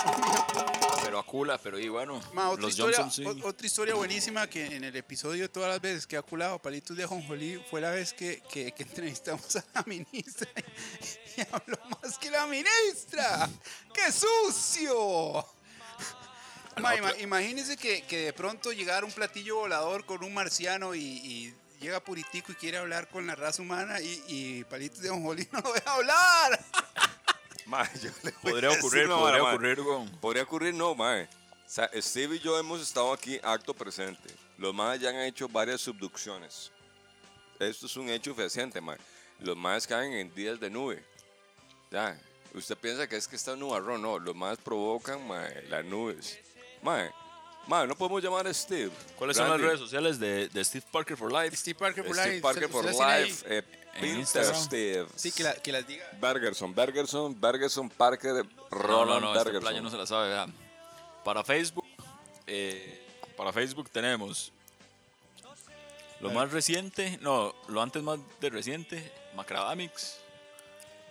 Pero 0.04 0.39
acula, 1.20 1.58
pero 1.58 1.78
y 1.78 1.88
bueno, 1.88 2.20
Ma, 2.32 2.50
otra, 2.50 2.62
los 2.62 2.70
historia, 2.72 2.98
Johnson 3.02 3.34
sí. 3.34 3.40
o- 3.42 3.48
otra 3.48 3.66
historia 3.66 3.94
buenísima 3.94 4.48
que 4.48 4.66
en 4.66 4.84
el 4.84 4.96
episodio 4.96 5.50
todas 5.50 5.70
las 5.70 5.80
veces 5.80 6.06
que 6.06 6.16
ha 6.16 6.22
culado 6.22 6.58
Palitos 6.58 6.96
de 6.96 7.04
Ajonjolí 7.04 7.62
fue 7.70 7.80
la 7.80 7.90
vez 7.90 8.12
que, 8.12 8.42
que- 8.50 8.72
que 8.72 8.82
entrevistamos 8.82 9.56
a 9.56 9.64
la 9.74 9.82
ministra 9.86 10.48
y, 11.36 11.40
habló 11.52 11.78
más 12.02 12.18
que 12.18 12.30
la 12.30 12.46
ministra. 12.46 13.48
¡Qué 13.94 14.10
sucio! 14.12 15.46
Ma, 16.80 16.96
ima- 16.96 17.14
imagínense 17.20 17.76
que, 17.76 18.02
que 18.02 18.18
de 18.26 18.32
pronto 18.32 18.72
llegara 18.72 19.04
un 19.04 19.12
platillo 19.12 19.56
volador 19.56 20.04
con 20.06 20.22
un 20.24 20.32
marciano 20.32 20.94
y, 20.94 21.00
y 21.02 21.54
llega 21.80 22.00
Puritico 22.02 22.52
y 22.52 22.54
quiere 22.54 22.78
hablar 22.78 23.08
con 23.08 23.26
la 23.26 23.34
raza 23.34 23.60
humana 23.62 24.00
y, 24.00 24.22
y 24.28 24.64
Palitos 24.64 25.00
de 25.00 25.08
Ajonjolí 25.10 25.46
no 25.52 25.60
lo 25.60 25.72
deja 25.72 25.92
hablar. 25.94 26.60
Mae, 27.70 27.88
yo 28.02 28.10
le 28.24 28.32
voy 28.42 28.50
Podría 28.52 28.68
a 28.70 28.72
ocurrir, 28.72 29.08
podría 29.08 29.42
mae. 29.42 29.52
ocurrir, 29.54 29.80
weón. 29.80 30.08
Podría 30.20 30.42
ocurrir, 30.42 30.74
no, 30.74 30.94
mae. 30.94 31.24
O 31.24 31.28
sea, 31.72 31.88
Steve 31.94 32.36
y 32.36 32.38
yo 32.40 32.58
hemos 32.58 32.80
estado 32.80 33.12
aquí 33.12 33.38
acto 33.42 33.72
presente. 33.72 34.28
Los 34.58 34.74
maes 34.74 35.00
ya 35.00 35.10
han 35.10 35.20
hecho 35.20 35.48
varias 35.48 35.80
subducciones. 35.80 36.72
Esto 37.60 37.86
es 37.86 37.96
un 37.96 38.08
hecho 38.08 38.34
fehaciente, 38.34 38.80
mae. 38.80 38.98
Los 39.38 39.56
maes 39.56 39.86
caen 39.86 40.12
en 40.14 40.34
días 40.34 40.58
de 40.58 40.68
nube. 40.68 41.04
Ya. 41.92 42.18
Usted 42.54 42.76
piensa 42.76 43.06
que 43.08 43.16
es 43.16 43.28
que 43.28 43.36
está 43.36 43.54
nubarrón, 43.54 44.02
no. 44.02 44.18
Los 44.18 44.34
maes 44.34 44.58
provocan, 44.58 45.24
mae, 45.28 45.62
las 45.68 45.84
nubes. 45.84 46.38
Mae, 46.82 47.10
mae, 47.68 47.86
no 47.86 47.94
podemos 47.94 48.20
llamar 48.22 48.46
a 48.48 48.52
Steve. 48.52 48.90
¿Cuáles 49.16 49.36
son 49.36 49.44
las 49.44 49.52
Randy. 49.52 49.66
redes 49.68 49.78
sociales 49.80 50.18
de, 50.18 50.48
de 50.48 50.64
Steve 50.64 50.84
Parker 50.90 51.16
for 51.16 51.32
Life? 51.32 51.56
Steve 51.56 51.78
Parker 51.78 52.04
por 52.04 52.16
Steve 52.16 52.34
ahí. 52.34 52.40
Parker 52.40 52.64
¿usted- 52.64 52.92
for 52.92 53.06
Life. 53.20 53.44
Eh, 53.48 53.62
En 54.00 54.16
Pinter 54.16 54.20
Instagram. 54.20 54.62
Steve. 54.64 55.06
Sí, 55.16 55.32
que, 55.32 55.42
la- 55.42 55.54
que 55.54 55.72
las 55.72 55.86
diga. 55.86 56.04
Bergerson, 56.20 56.74
Bergerson, 56.74 57.40
Bergerson 57.40 57.88
Parker, 57.90 58.44
No, 58.44 58.68
Roland 58.70 59.20
no, 59.22 59.32
no, 59.32 59.38
este 59.38 59.50
Bergerson. 59.52 59.82
no 59.84 59.90
se 59.90 59.96
la 59.96 60.06
sabe, 60.06 60.28
vea. 60.28 60.46
Para 61.24 61.44
Facebook, 61.44 61.84
eh, 62.46 63.06
para 63.36 63.52
Facebook 63.52 63.90
tenemos 63.90 64.52
lo 66.20 66.30
más 66.30 66.50
reciente, 66.52 67.18
no, 67.22 67.54
lo 67.68 67.80
antes 67.82 68.02
más 68.02 68.18
de 68.40 68.50
reciente, 68.50 69.12
Macradamics. 69.34 70.18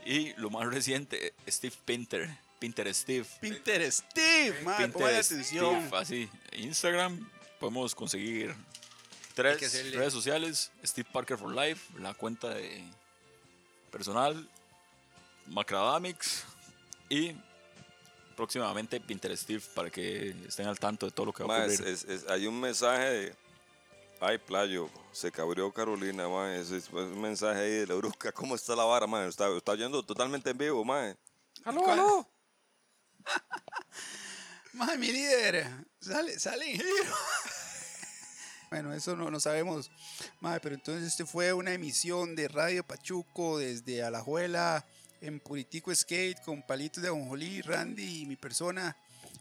Y 0.06 0.34
lo 0.36 0.50
más 0.50 0.66
reciente, 0.68 1.34
Steve 1.48 1.76
Pinter, 1.86 2.30
Pinter 2.58 2.94
Steve. 2.94 3.26
Pinter 3.42 3.92
Steve, 3.92 4.62
madre, 4.64 4.88
Pinter 4.88 5.16
atención. 5.16 5.82
Steve, 5.88 5.98
así. 5.98 6.30
Instagram, 6.54 7.30
podemos 7.60 7.94
conseguir 7.94 8.56
que 9.30 9.34
tres 9.36 9.64
hacerle- 9.64 9.98
redes 9.98 10.14
sociales, 10.14 10.72
Steve 10.86 11.08
Parker 11.12 11.38
for 11.38 11.54
Life, 11.54 11.94
la 12.00 12.14
cuenta 12.14 12.50
de 12.50 12.84
personal, 13.92 14.48
Macradamics 15.48 16.44
y 17.10 17.36
próximamente 18.36 19.00
Pinter 19.00 19.36
Steve 19.38 19.64
para 19.74 19.90
que 19.90 20.30
estén 20.48 20.68
al 20.68 20.80
tanto 20.80 21.06
de 21.06 21.12
todo 21.12 21.26
lo 21.28 21.34
que 21.34 21.44
va 21.44 21.56
a 21.58 21.60
ocurrir. 21.66 21.88
es- 21.88 22.04
es- 22.06 22.28
hay 22.30 22.46
un 22.48 22.60
mensaje 22.60 23.04
de. 23.10 23.36
Ay, 24.22 24.38
playo, 24.38 24.90
se 25.14 25.32
cabrió 25.32 25.72
Carolina, 25.72 26.28
ma. 26.28 26.54
Es, 26.54 26.72
es 26.72 26.90
un 26.90 27.22
mensaje 27.22 27.60
ahí 27.62 27.72
de 27.72 27.88
la 27.88 27.96
bruca. 27.96 28.32
¿Cómo 28.34 28.54
está 28.56 28.76
la 28.76 28.84
vara, 28.84 29.08
man? 29.08 29.28
Está, 29.30 29.48
está 29.56 29.72
oyendo 29.72 30.04
totalmente 30.04 30.50
en 30.50 30.58
vivo, 30.58 30.84
ma. 30.84 31.16
¡Aló, 31.64 31.90
aló! 31.90 32.30
Madre, 34.74 34.98
mi 34.98 35.08
líder, 35.12 35.68
sale, 36.00 36.38
sale 36.40 36.70
en 36.72 36.82
giro. 36.82 37.16
Bueno, 38.70 38.94
eso 38.94 39.16
no, 39.16 39.32
no 39.32 39.40
sabemos. 39.40 39.90
Madre, 40.42 40.60
pero 40.62 40.76
entonces 40.76 41.08
este 41.08 41.26
fue 41.26 41.54
una 41.54 41.74
emisión 41.74 42.36
de 42.36 42.48
Radio 42.48 42.84
Pachuco 42.86 43.58
desde 43.58 44.04
Alajuela 44.04 44.86
en 45.22 45.40
Puritico 45.40 45.94
Skate 45.94 46.42
con 46.44 46.62
Palitos 46.62 47.02
de 47.02 47.10
Ajonjolí, 47.10 47.62
Randy 47.62 48.22
y 48.22 48.26
mi 48.26 48.36
persona. 48.36 48.96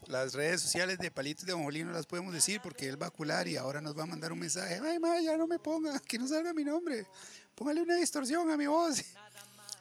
Las 0.07 0.33
redes 0.33 0.61
sociales 0.61 0.97
de 0.97 1.11
Palitos 1.11 1.45
de 1.45 1.51
Ajonjolí 1.51 1.83
no 1.83 1.91
las 1.91 2.05
podemos 2.07 2.33
decir 2.33 2.59
porque 2.61 2.87
él 2.87 3.01
va 3.01 3.07
a 3.07 3.11
cular 3.11 3.47
y 3.47 3.55
ahora 3.57 3.81
nos 3.81 3.97
va 3.97 4.03
a 4.03 4.07
mandar 4.07 4.31
un 4.31 4.39
mensaje. 4.39 4.79
Ay, 4.83 4.97
madre, 4.99 5.23
ya 5.23 5.37
no 5.37 5.45
me 5.45 5.59
ponga, 5.59 5.99
que 5.99 6.17
no 6.17 6.27
salga 6.27 6.53
mi 6.53 6.63
nombre. 6.63 7.05
Póngale 7.53 7.81
una 7.81 7.95
distorsión 7.95 8.49
a 8.49 8.57
mi 8.57 8.65
voz. 8.65 9.03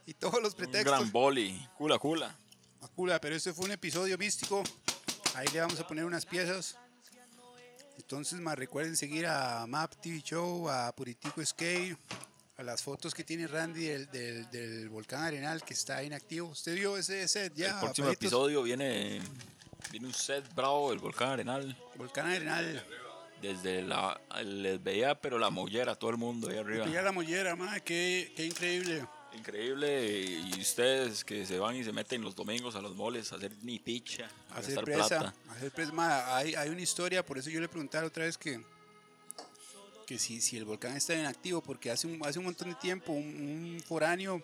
Y 0.05 0.15
todos 0.15 0.43
los 0.43 0.53
Un 0.53 0.59
pretextos. 0.59 0.99
gran 0.99 1.11
boli, 1.11 1.69
cula, 1.77 1.99
cula. 1.99 2.37
Macula, 2.81 3.21
pero 3.21 3.35
este 3.35 3.53
fue 3.53 3.65
un 3.65 3.73
episodio 3.73 4.17
místico. 4.19 4.63
Ahí 5.35 5.47
le 5.53 5.61
vamos 5.61 5.81
a 5.81 5.87
poner 5.87 6.05
unas 6.05 6.25
piezas. 6.27 6.77
Entonces, 8.11 8.41
más 8.41 8.57
recuerden 8.59 8.97
seguir 8.97 9.27
a 9.27 9.67
Map 9.67 9.95
TV 10.01 10.23
Show, 10.23 10.67
a 10.71 10.91
Puritico 10.97 11.45
Skate, 11.45 11.95
a 12.57 12.63
las 12.63 12.83
fotos 12.83 13.13
que 13.13 13.23
tiene 13.23 13.47
Randy 13.47 13.85
del, 13.85 14.11
del, 14.11 14.51
del 14.51 14.89
volcán 14.89 15.25
Arenal 15.25 15.63
que 15.63 15.75
está 15.75 16.03
inactivo. 16.03 16.49
¿Usted 16.49 16.75
vio 16.75 16.97
ese 16.97 17.29
set 17.29 17.53
ya? 17.55 17.73
El 17.75 17.81
próximo 17.81 18.09
episodio 18.09 18.63
viene, 18.63 19.21
viene 19.91 20.07
un 20.07 20.15
set 20.15 20.43
bravo 20.55 20.89
del 20.89 21.01
volcán 21.01 21.33
Arenal. 21.33 21.77
Volcán 21.97 22.31
Arenal. 22.31 22.83
Desde 23.43 23.83
la. 23.83 24.19
Les 24.43 24.83
veía, 24.83 25.15
pero 25.21 25.39
la 25.39 25.51
mollera, 25.51 25.95
todo 25.95 26.09
el 26.09 26.17
mundo 26.17 26.49
ahí 26.49 26.57
arriba. 26.57 26.87
Pilla 26.87 27.03
la 27.03 27.13
mollera, 27.13 27.57
madre, 27.57 27.83
qué, 27.83 28.33
qué 28.35 28.47
increíble. 28.47 29.07
Increíble. 29.35 30.11
Y 30.11 30.61
ustedes 30.61 31.25
que 31.25 31.45
se 31.47 31.59
van 31.59 31.77
y 31.77 31.85
se 31.85 31.93
meten 31.93 32.23
los 32.23 32.35
domingos 32.35 32.75
a 32.75 32.81
los 32.81 32.95
moles 32.97 33.33
a 33.33 33.37
hacer 33.37 33.53
ni 33.63 33.79
picha, 33.79 34.29
a 34.51 34.59
Hacer 34.59 34.83
presa. 34.85 35.07
plata. 35.21 35.35
Hacer 35.51 35.71
presa. 35.71 35.93
Ma, 35.93 36.37
hay, 36.37 36.55
hay 36.55 36.71
una 36.71 36.81
historia, 36.81 37.25
por 37.25 37.39
eso 37.39 37.51
yo 37.51 37.61
le 37.61 37.69
preguntaba 37.69 38.07
otra 38.07 38.25
vez 38.25 38.37
que, 38.39 38.61
que 40.07 40.19
si, 40.19 40.41
si 40.41 40.57
el 40.57 40.65
volcán 40.65 40.97
está 40.97 41.15
inactivo, 41.15 41.61
porque 41.63 41.91
hace 41.91 42.07
un, 42.07 42.25
hace 42.27 42.39
un 42.39 42.47
montón 42.47 42.71
de 42.71 42.75
tiempo 42.77 43.13
un, 43.13 43.25
un 43.27 43.81
foráneo, 43.87 44.43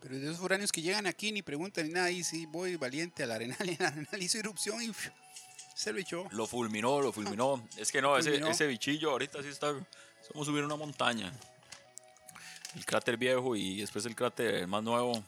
pero 0.00 0.14
de 0.18 0.24
esos 0.24 0.38
foráneos 0.38 0.72
que 0.72 0.80
llegan 0.80 1.06
aquí 1.06 1.32
ni 1.32 1.42
preguntan 1.42 1.86
ni 1.88 1.92
nada, 1.92 2.10
y 2.10 2.22
sí 2.24 2.46
voy 2.46 2.76
valiente 2.76 3.22
al 3.24 3.32
arenal, 3.32 3.68
y 3.68 3.74
el 3.78 3.84
arenal 3.84 4.22
hizo 4.22 4.38
erupción 4.38 4.80
y 4.82 4.92
se 5.74 5.92
lo 5.92 5.98
echó. 5.98 6.26
Lo 6.30 6.46
fulminó, 6.46 7.00
lo 7.00 7.12
fulminó. 7.12 7.66
Es 7.76 7.90
que 7.90 8.00
no, 8.00 8.16
ese, 8.16 8.30
Fulminó. 8.30 8.50
ese 8.50 8.66
bichillo 8.66 9.10
ahorita 9.10 9.42
sí 9.42 9.48
está. 9.48 9.70
Es 9.70 10.28
como 10.32 10.44
subir 10.44 10.62
una 10.64 10.76
montaña. 10.76 11.32
El 12.76 12.84
cráter 12.86 13.16
viejo 13.16 13.56
y 13.56 13.80
después 13.80 14.04
el 14.06 14.14
cráter 14.14 14.66
más 14.66 14.82
nuevo 14.82 15.22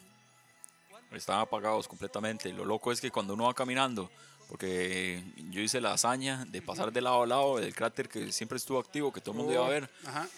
están 1.12 1.40
apagados 1.40 1.88
completamente. 1.88 2.52
Lo 2.52 2.64
loco 2.64 2.92
es 2.92 3.00
que 3.00 3.10
cuando 3.10 3.34
uno 3.34 3.44
va 3.44 3.54
caminando, 3.54 4.10
porque 4.48 5.22
yo 5.50 5.60
hice 5.60 5.80
la 5.80 5.92
hazaña 5.92 6.44
de 6.46 6.62
pasar 6.62 6.92
de 6.92 7.00
lado 7.00 7.22
a 7.22 7.26
lado 7.26 7.56
del 7.58 7.74
cráter 7.74 8.08
que 8.08 8.32
siempre 8.32 8.56
estuvo 8.58 8.78
activo, 8.78 9.12
que 9.12 9.20
todo 9.20 9.32
el 9.32 9.38
mundo 9.38 9.52
iba 9.52 9.66
a 9.66 9.70
ver. 9.70 9.90
Ajá. 10.06 10.28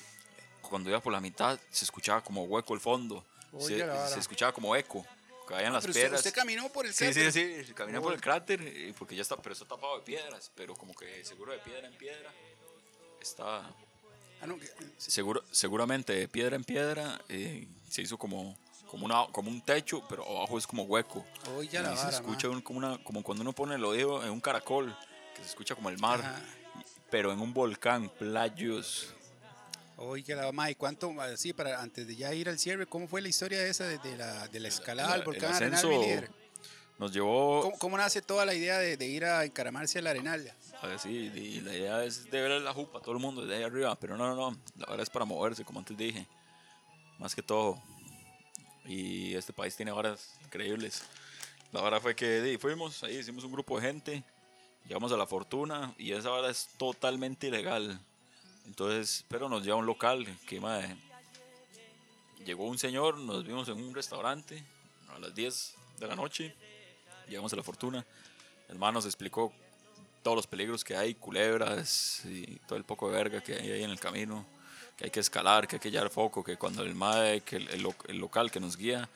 cuando 0.63 0.89
iba 0.89 0.99
por 1.01 1.13
la 1.13 1.21
mitad 1.21 1.59
se 1.71 1.85
escuchaba 1.85 2.23
como 2.23 2.45
hueco 2.45 2.75
el 2.75 2.81
fondo. 2.81 3.25
Se, 3.61 3.79
se 4.09 4.19
escuchaba 4.19 4.53
como 4.53 4.75
eco. 4.75 5.05
Caían 5.47 5.75
las 5.75 5.83
Pero 5.83 5.91
usted, 5.91 6.01
piedras. 6.05 6.21
usted 6.21 6.33
caminó 6.35 6.71
por 6.73 6.87
el 6.87 6.95
Sí, 6.95 7.05
cráter. 7.05 7.31
sí, 7.33 7.65
sí, 7.67 7.75
caminé 7.75 8.01
por 8.01 8.15
el 8.15 8.21
cráter, 8.21 8.63
eh, 8.63 8.95
porque 8.99 9.15
ya 9.15 9.21
está, 9.21 9.37
pero 9.37 9.53
está 9.53 9.67
tapado 9.67 9.99
de 9.99 10.03
piedras, 10.03 10.51
pero 10.57 10.75
como 10.75 10.95
que 10.95 11.23
seguro 11.23 11.53
de 11.53 11.59
piedra 11.59 11.87
en 11.87 11.95
piedra. 11.99 12.33
Está 13.21 13.59
Ah, 13.59 13.71
seguro, 14.99 15.43
seguramente 15.51 16.13
de 16.15 16.29
piedra 16.29 16.57
en 16.57 16.65
piedra, 16.65 17.21
eh, 17.29 17.67
se 17.89 18.03
hizo 18.03 18.19
como, 18.19 18.57
como, 18.87 19.07
una, 19.07 19.27
como 19.33 19.51
un 19.51 19.61
techo, 19.61 20.03
pero 20.09 20.25
abajo 20.39 20.59
es 20.59 20.67
como 20.67 20.85
hueco. 20.85 21.25
Y 21.61 21.69
la 21.75 21.97
se 21.97 22.05
vara, 22.05 22.09
escucha 22.11 22.49
un- 22.49 22.61
como, 22.61 22.79
una, 22.79 23.03
como 23.05 23.23
cuando 23.23 23.43
uno 23.43 23.53
pone 23.53 23.75
el 23.77 23.85
oído 23.85 24.23
en 24.25 24.31
un 24.31 24.41
caracol, 24.41 24.97
que 25.35 25.43
se 25.43 25.49
escucha 25.49 25.75
como 25.75 25.89
el 25.91 25.99
mar, 25.99 26.21
Ajá. 26.21 26.43
pero 27.11 27.33
en 27.33 27.41
un 27.41 27.53
volcán, 27.53 28.09
playos. 28.09 29.15
La 30.27 30.43
mamá, 30.47 30.71
¿y 30.71 30.75
cuánto, 30.75 31.19
así, 31.21 31.53
para 31.53 31.81
antes 31.81 32.07
de 32.07 32.17
ya 32.17 32.35
ir 32.35 32.49
al 32.49 32.59
cierre, 32.59 32.87
cómo 32.87 33.07
fue 33.07 33.23
la 33.23 33.29
historia 33.29 33.65
esa 33.65 33.85
de, 33.87 33.99
de 33.99 34.17
la, 34.17 34.49
de 34.49 34.59
la 34.61 34.69
escalada 34.69 35.15
al 35.15 35.21
el 35.21 35.25
volcán 35.25 35.53
ascenso 35.53 35.87
Arenal, 35.87 36.01
mi 36.01 36.07
líder? 36.07 36.31
nos 36.99 37.13
llevó 37.13 37.63
¿Cómo, 37.63 37.79
cómo 37.79 37.97
nace 37.97 38.21
toda 38.21 38.45
la 38.45 38.55
idea 38.55 38.79
de, 38.79 38.97
de 38.97 39.07
ir 39.07 39.25
a 39.25 39.45
encaramarse 39.45 40.01
al 40.01 40.07
Arenal? 40.09 40.53
A 40.85 40.87
ver, 40.87 40.99
sí, 40.99 41.33
y 41.35 41.61
la 41.63 41.75
idea 41.75 42.05
es 42.05 42.31
de 42.31 42.43
ver 42.43 42.61
la 42.61 42.75
jupa, 42.75 43.01
todo 43.01 43.13
el 43.13 43.19
mundo 43.19 43.41
desde 43.41 43.57
ahí 43.57 43.63
arriba, 43.63 43.97
pero 43.97 44.19
no, 44.19 44.29
no, 44.29 44.51
no, 44.51 44.59
la 44.77 44.85
verdad 44.85 45.01
es 45.01 45.09
para 45.09 45.25
moverse, 45.25 45.65
como 45.65 45.79
antes 45.79 45.97
dije, 45.97 46.27
más 47.19 47.35
que 47.35 47.43
todo. 47.43 47.83
Y 48.85 49.35
este 49.35 49.55
país 49.55 49.75
tiene 49.75 49.93
horas 49.93 50.39
increíbles. 50.45 51.03
La 51.73 51.81
verdad 51.81 52.03
fue 52.03 52.15
que 52.15 52.59
fuimos, 52.61 53.03
ahí 53.03 53.17
hicimos 53.17 53.45
un 53.45 53.53
grupo 53.53 53.81
de 53.81 53.87
gente, 53.87 54.25
llegamos 54.85 55.11
a 55.11 55.17
la 55.17 55.27
fortuna 55.27 55.95
y 55.97 56.13
esa 56.13 56.31
hora 56.31 56.51
es 56.51 56.69
totalmente 56.77 57.47
ilegal. 57.47 57.99
Entonces, 58.67 59.25
pero 59.29 59.49
nos 59.49 59.65
lleva 59.65 59.77
a 59.77 59.79
un 59.79 59.87
local 59.87 60.27
que, 60.47 60.61
madre, 60.61 60.99
llegó 62.45 62.67
un 62.67 62.77
señor, 62.77 63.17
nos 63.17 63.43
vimos 63.43 63.67
en 63.71 63.83
un 63.83 63.95
restaurante 63.95 64.63
a 65.09 65.19
las 65.19 65.35
10 65.35 65.77
de 66.01 66.07
la 66.09 66.15
noche, 66.15 66.55
llegamos 67.27 67.55
a 67.55 67.57
la 67.57 67.63
fortuna, 67.63 68.05
el 68.69 68.79
man 68.79 68.93
nos 68.93 69.07
explicó 69.07 69.51
todos 70.25 70.37
los 70.37 70.47
peligros 70.49 70.83
que 70.83 70.97
hay, 70.97 71.15
culebras 71.15 72.23
y 72.25 72.57
todo 72.67 72.77
el 72.77 72.85
poco 72.85 73.09
de 73.09 73.17
verga 73.17 73.41
que 73.41 73.55
hay 73.55 73.71
ahí 73.71 73.85
en 73.85 73.91
el 73.91 74.01
camino, 74.01 74.45
que 74.97 75.05
hay 75.05 75.11
que 75.11 75.21
escalar, 75.21 75.69
que 75.69 75.77
hay 75.77 75.81
que 75.81 75.91
llevar 75.91 76.11
foco, 76.11 76.43
que 76.43 76.57
cuando 76.57 76.83
el 76.83 76.97
mae, 76.97 77.43
que 77.43 77.57
el, 77.57 77.69
el 77.69 77.95
el 78.09 78.19
local 78.19 78.51
que 78.51 78.59
nos 78.59 78.77
guía, 78.77 79.09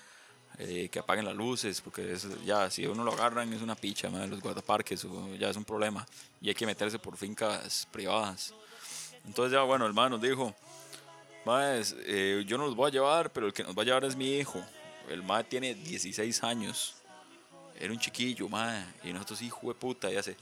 eh, 0.59 0.89
que 0.91 0.99
apaguen 0.99 1.25
las 1.25 1.35
luces, 1.35 1.81
porque 1.81 2.13
es, 2.13 2.27
ya 2.45 2.71
si 2.71 2.87
uno 2.87 3.05
lo 3.05 3.13
agarran 3.13 3.53
es 3.53 3.63
una 3.63 3.75
picha, 3.75 4.09
los 4.11 4.41
guardaparques, 4.41 5.05
o 5.05 5.35
ya 5.37 5.49
es 5.49 5.57
un 5.57 5.65
problema, 5.65 6.07
y 6.41 6.49
hay 6.49 6.55
que 6.55 6.67
meterse 6.67 6.99
por 6.99 7.17
fincas 7.17 7.89
privadas. 7.91 8.53
Entonces 9.25 9.53
ya 9.53 9.63
bueno, 9.63 9.87
el 9.87 9.95
mae 9.95 10.11
nos 10.11 10.21
dijo, 10.21 10.55
Maes, 11.45 11.97
eh, 12.01 12.45
yo 12.47 12.59
no 12.59 12.67
los 12.67 12.77
voy 12.77 12.89
a 12.89 12.93
llevar, 12.93 13.33
pero 13.33 13.47
el 13.47 13.53
que 13.55 13.63
nos 13.63 13.77
va 13.77 13.83
a 13.83 13.85
llevar 13.85 14.05
es 14.05 14.15
mi 14.15 14.37
hijo. 14.37 14.63
El 15.09 15.23
mae 15.23 15.45
tiene 15.45 15.75
16 15.75 16.45
años. 16.45 16.97
Era 17.79 17.93
un 17.93 17.99
chiquillo, 17.99 18.49
mae. 18.49 18.85
Y 19.05 19.13
nosotros, 19.13 19.41
hijo 19.41 19.69
de 19.69 19.75
puta, 19.75 20.11
ya 20.11 20.23
sé. 20.23 20.37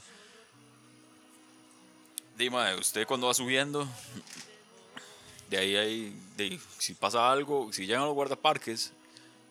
Dime, 2.36 2.74
usted 2.74 3.06
cuando 3.06 3.28
va 3.28 3.32
subiendo, 3.32 3.88
de 5.48 5.56
ahí 5.56 6.14
de, 6.36 6.60
si 6.76 6.92
pasa 6.92 7.32
algo, 7.32 7.72
si 7.72 7.86
llegan 7.86 8.04
los 8.04 8.12
guardaparques, 8.12 8.92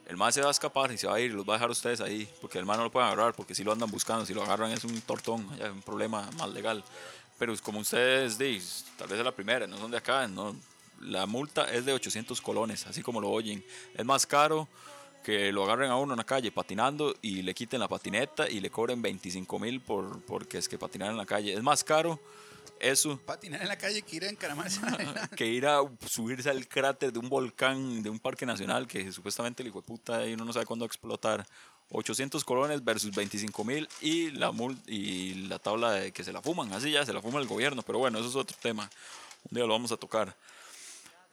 el 0.05 0.17
mae 0.17 0.31
se 0.31 0.41
va 0.41 0.49
a 0.49 0.51
escapar 0.51 0.91
y 0.91 0.97
se 0.99 1.07
va 1.07 1.15
a 1.15 1.19
ir, 1.19 1.33
los 1.33 1.49
va 1.49 1.53
a 1.53 1.57
dejar 1.57 1.71
ustedes 1.71 1.99
ahí, 1.99 2.29
porque 2.41 2.59
el 2.59 2.65
mae 2.65 2.77
no 2.77 2.83
lo 2.83 2.91
pueden 2.91 3.07
agarrar, 3.07 3.33
porque 3.33 3.55
si 3.55 3.63
lo 3.63 3.71
andan 3.71 3.89
buscando, 3.89 4.23
si 4.23 4.35
lo 4.35 4.43
agarran 4.43 4.69
es 4.69 4.83
un 4.83 5.01
tortón, 5.01 5.49
es 5.59 5.67
un 5.67 5.81
problema 5.81 6.29
más 6.37 6.49
legal. 6.51 6.83
Pero 7.39 7.55
como 7.63 7.79
ustedes, 7.79 8.37
de, 8.37 8.61
tal 8.99 9.07
vez 9.07 9.17
es 9.17 9.25
la 9.25 9.31
primera, 9.31 9.65
no 9.65 9.79
son 9.79 9.89
de 9.89 9.97
acá, 9.97 10.27
no, 10.27 10.55
la 11.01 11.25
multa 11.25 11.63
es 11.73 11.85
de 11.85 11.93
800 11.93 12.39
colones, 12.39 12.85
así 12.85 13.01
como 13.01 13.19
lo 13.19 13.31
oyen. 13.31 13.65
Es 13.95 14.05
más 14.05 14.27
caro 14.27 14.67
que 15.23 15.51
lo 15.51 15.63
agarren 15.63 15.89
a 15.89 15.95
uno 15.95 16.13
en 16.13 16.17
la 16.17 16.23
calle 16.23 16.51
patinando 16.51 17.15
y 17.23 17.41
le 17.41 17.55
quiten 17.55 17.79
la 17.79 17.87
patineta 17.87 18.47
y 18.47 18.59
le 18.59 18.69
cobren 18.69 19.01
25 19.01 19.57
mil 19.57 19.81
por, 19.81 20.21
porque 20.21 20.59
es 20.59 20.69
que 20.69 20.77
patinar 20.77 21.09
en 21.09 21.17
la 21.17 21.25
calle. 21.25 21.51
Es 21.51 21.63
más 21.63 21.83
caro 21.83 22.19
eso 22.79 23.19
Patinar 23.25 23.61
en 23.61 23.67
la 23.67 23.77
calle 23.77 24.01
que 24.01 24.15
ir 24.15 24.25
a 24.25 24.29
encaramarse 24.29 24.81
que 25.35 25.45
ir 25.47 25.65
a 25.65 25.79
subirse 26.07 26.49
al 26.49 26.67
cráter 26.67 27.11
de 27.11 27.19
un 27.19 27.29
volcán, 27.29 28.03
de 28.03 28.09
un 28.09 28.19
parque 28.19 28.45
nacional 28.45 28.87
que 28.87 29.11
supuestamente 29.11 29.63
el 29.63 29.69
hijo 29.69 29.81
de 29.81 29.87
puta 29.87 30.25
y 30.25 30.33
uno 30.33 30.45
no 30.45 30.53
sabe 30.53 30.65
cuándo 30.65 30.83
va 30.83 30.87
a 30.87 30.91
explotar. 30.91 31.45
800 31.91 32.43
colones 32.43 32.83
versus 32.83 33.13
25 33.15 33.63
mil 33.63 33.87
y 34.01 34.31
la 34.31 34.51
y 34.87 35.35
la 35.47 35.59
tabla 35.59 35.91
de 35.91 36.11
que 36.11 36.23
se 36.23 36.33
la 36.33 36.41
fuman, 36.41 36.73
así 36.73 36.91
ya 36.91 37.05
se 37.05 37.13
la 37.13 37.21
fuma 37.21 37.39
el 37.39 37.47
gobierno, 37.47 37.83
pero 37.83 37.99
bueno, 37.99 38.17
eso 38.17 38.27
es 38.27 38.35
otro 38.35 38.57
tema. 38.59 38.89
Un 39.49 39.55
día 39.55 39.65
lo 39.65 39.73
vamos 39.73 39.91
a 39.91 39.97
tocar. 39.97 40.35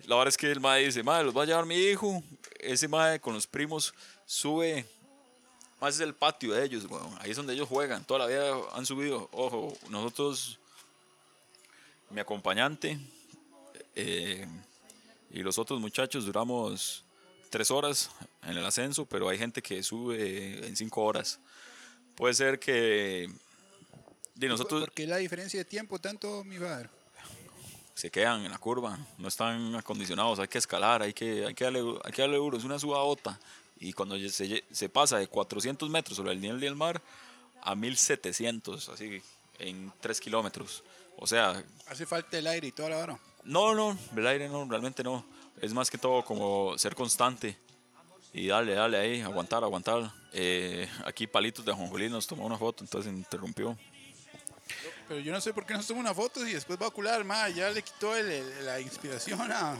La 0.06 0.16
verdad 0.16 0.28
es 0.28 0.36
que 0.36 0.50
el 0.50 0.60
mae 0.60 0.84
dice, 0.84 1.02
mae, 1.02 1.22
los 1.24 1.36
va 1.36 1.42
a 1.42 1.46
llevar 1.46 1.64
mi 1.64 1.76
hijo. 1.76 2.22
Ese 2.58 2.88
mae 2.88 3.20
con 3.20 3.34
los 3.34 3.46
primos 3.46 3.94
sube, 4.26 4.84
más 5.80 5.94
es 5.94 6.00
el 6.00 6.14
patio 6.14 6.52
de 6.52 6.64
ellos, 6.64 6.84
weón. 6.88 7.14
Ahí 7.20 7.30
es 7.30 7.36
donde 7.36 7.54
ellos 7.54 7.68
juegan. 7.68 8.04
Toda 8.04 8.20
la 8.20 8.26
vida 8.26 8.54
han 8.72 8.84
subido. 8.84 9.28
Ojo, 9.32 9.76
nosotros, 9.90 10.58
mi 12.12 12.20
acompañante 12.20 12.98
eh, 13.94 14.46
y 15.30 15.42
los 15.42 15.58
otros 15.58 15.80
muchachos 15.80 16.24
duramos 16.26 17.04
tres 17.50 17.70
horas 17.70 18.10
en 18.42 18.56
el 18.56 18.64
ascenso, 18.64 19.06
pero 19.06 19.28
hay 19.28 19.38
gente 19.38 19.62
que 19.62 19.82
sube 19.82 20.66
en 20.66 20.76
cinco 20.76 21.02
horas. 21.02 21.40
Puede 22.14 22.34
ser 22.34 22.58
que 22.58 23.30
de 24.34 24.48
nosotros 24.48 24.80
¿Por 24.80 24.92
qué 24.92 25.06
la 25.06 25.16
diferencia 25.16 25.58
de 25.58 25.64
tiempo 25.64 25.98
tanto, 25.98 26.44
mi 26.44 26.58
padre? 26.58 26.88
se 27.94 28.10
quedan 28.10 28.44
en 28.44 28.50
la 28.50 28.58
curva, 28.58 28.98
no 29.18 29.28
están 29.28 29.74
acondicionados, 29.76 30.38
hay 30.38 30.48
que 30.48 30.58
escalar, 30.58 31.02
hay 31.02 31.12
que, 31.12 31.46
hay 31.46 31.54
que, 31.54 31.64
darle, 31.64 31.80
hay 32.02 32.12
que 32.12 32.22
darle 32.22 32.36
duro, 32.36 32.56
es 32.56 32.64
una 32.64 32.78
subadota. 32.78 33.38
Y 33.78 33.92
cuando 33.92 34.18
se, 34.28 34.64
se 34.70 34.88
pasa 34.88 35.18
de 35.18 35.26
400 35.26 35.88
metros 35.90 36.16
sobre 36.16 36.32
el 36.32 36.40
nivel 36.40 36.60
del 36.60 36.74
mar 36.74 37.02
a 37.62 37.74
1700, 37.74 38.88
así 38.88 39.22
en 39.58 39.92
3 40.00 40.20
kilómetros. 40.20 40.82
O 41.22 41.26
sea, 41.26 41.62
Hace 41.86 42.04
falta 42.04 42.36
el 42.38 42.46
aire 42.48 42.66
y 42.68 42.72
toda 42.72 42.88
la 42.90 42.98
hora. 42.98 43.18
no, 43.44 43.74
no, 43.74 43.96
el 44.16 44.26
aire 44.26 44.48
no, 44.48 44.66
realmente 44.68 45.04
no. 45.04 45.24
Es 45.60 45.72
más 45.72 45.88
que 45.90 45.98
todo 45.98 46.24
como 46.24 46.76
ser 46.78 46.94
constante 46.96 47.56
y 48.32 48.48
darle, 48.48 48.74
darle 48.74 48.98
ahí, 48.98 49.20
aguantar, 49.20 49.62
aguantar. 49.62 50.10
Eh, 50.32 50.88
aquí 51.04 51.26
Palitos 51.28 51.64
de 51.64 51.72
Jonjolí 51.72 52.08
nos 52.08 52.26
tomó 52.26 52.44
una 52.46 52.58
foto, 52.58 52.82
entonces 52.82 53.12
interrumpió. 53.12 53.78
Pero 55.06 55.20
yo 55.20 55.30
no 55.32 55.40
sé 55.40 55.52
por 55.54 55.64
qué 55.66 55.74
nos 55.74 55.86
toma 55.86 56.00
una 56.00 56.14
foto 56.14 56.44
y 56.46 56.54
después 56.54 56.80
va 56.80 56.86
a 56.86 56.88
ocular, 56.88 57.22
ma, 57.24 57.48
ya 57.50 57.70
le 57.70 57.82
quitó 57.82 58.16
el- 58.16 58.30
el- 58.30 58.66
la 58.66 58.80
inspiración 58.80 59.52
a... 59.52 59.78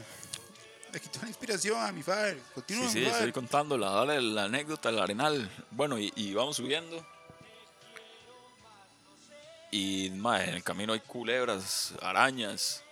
Le 0.92 1.00
quitó 1.00 1.20
la 1.22 1.28
inspiración 1.28 1.80
a 1.80 1.90
mi 1.90 2.02
padre. 2.02 2.38
Continúa, 2.54 2.88
Sí, 2.90 3.00
sí, 3.02 3.06
estoy 3.06 3.32
contando 3.32 3.78
la, 3.78 3.90
dale 3.90 4.20
la 4.20 4.44
anécdota 4.44 4.90
del 4.90 5.00
arenal. 5.00 5.50
Bueno, 5.70 5.98
y, 5.98 6.12
y 6.16 6.34
vamos 6.34 6.56
subiendo. 6.56 7.04
Y 9.72 10.10
mae, 10.10 10.48
en 10.50 10.54
el 10.56 10.62
camino 10.62 10.92
hay 10.92 11.00
culebras, 11.00 11.92
arañas, 12.00 12.82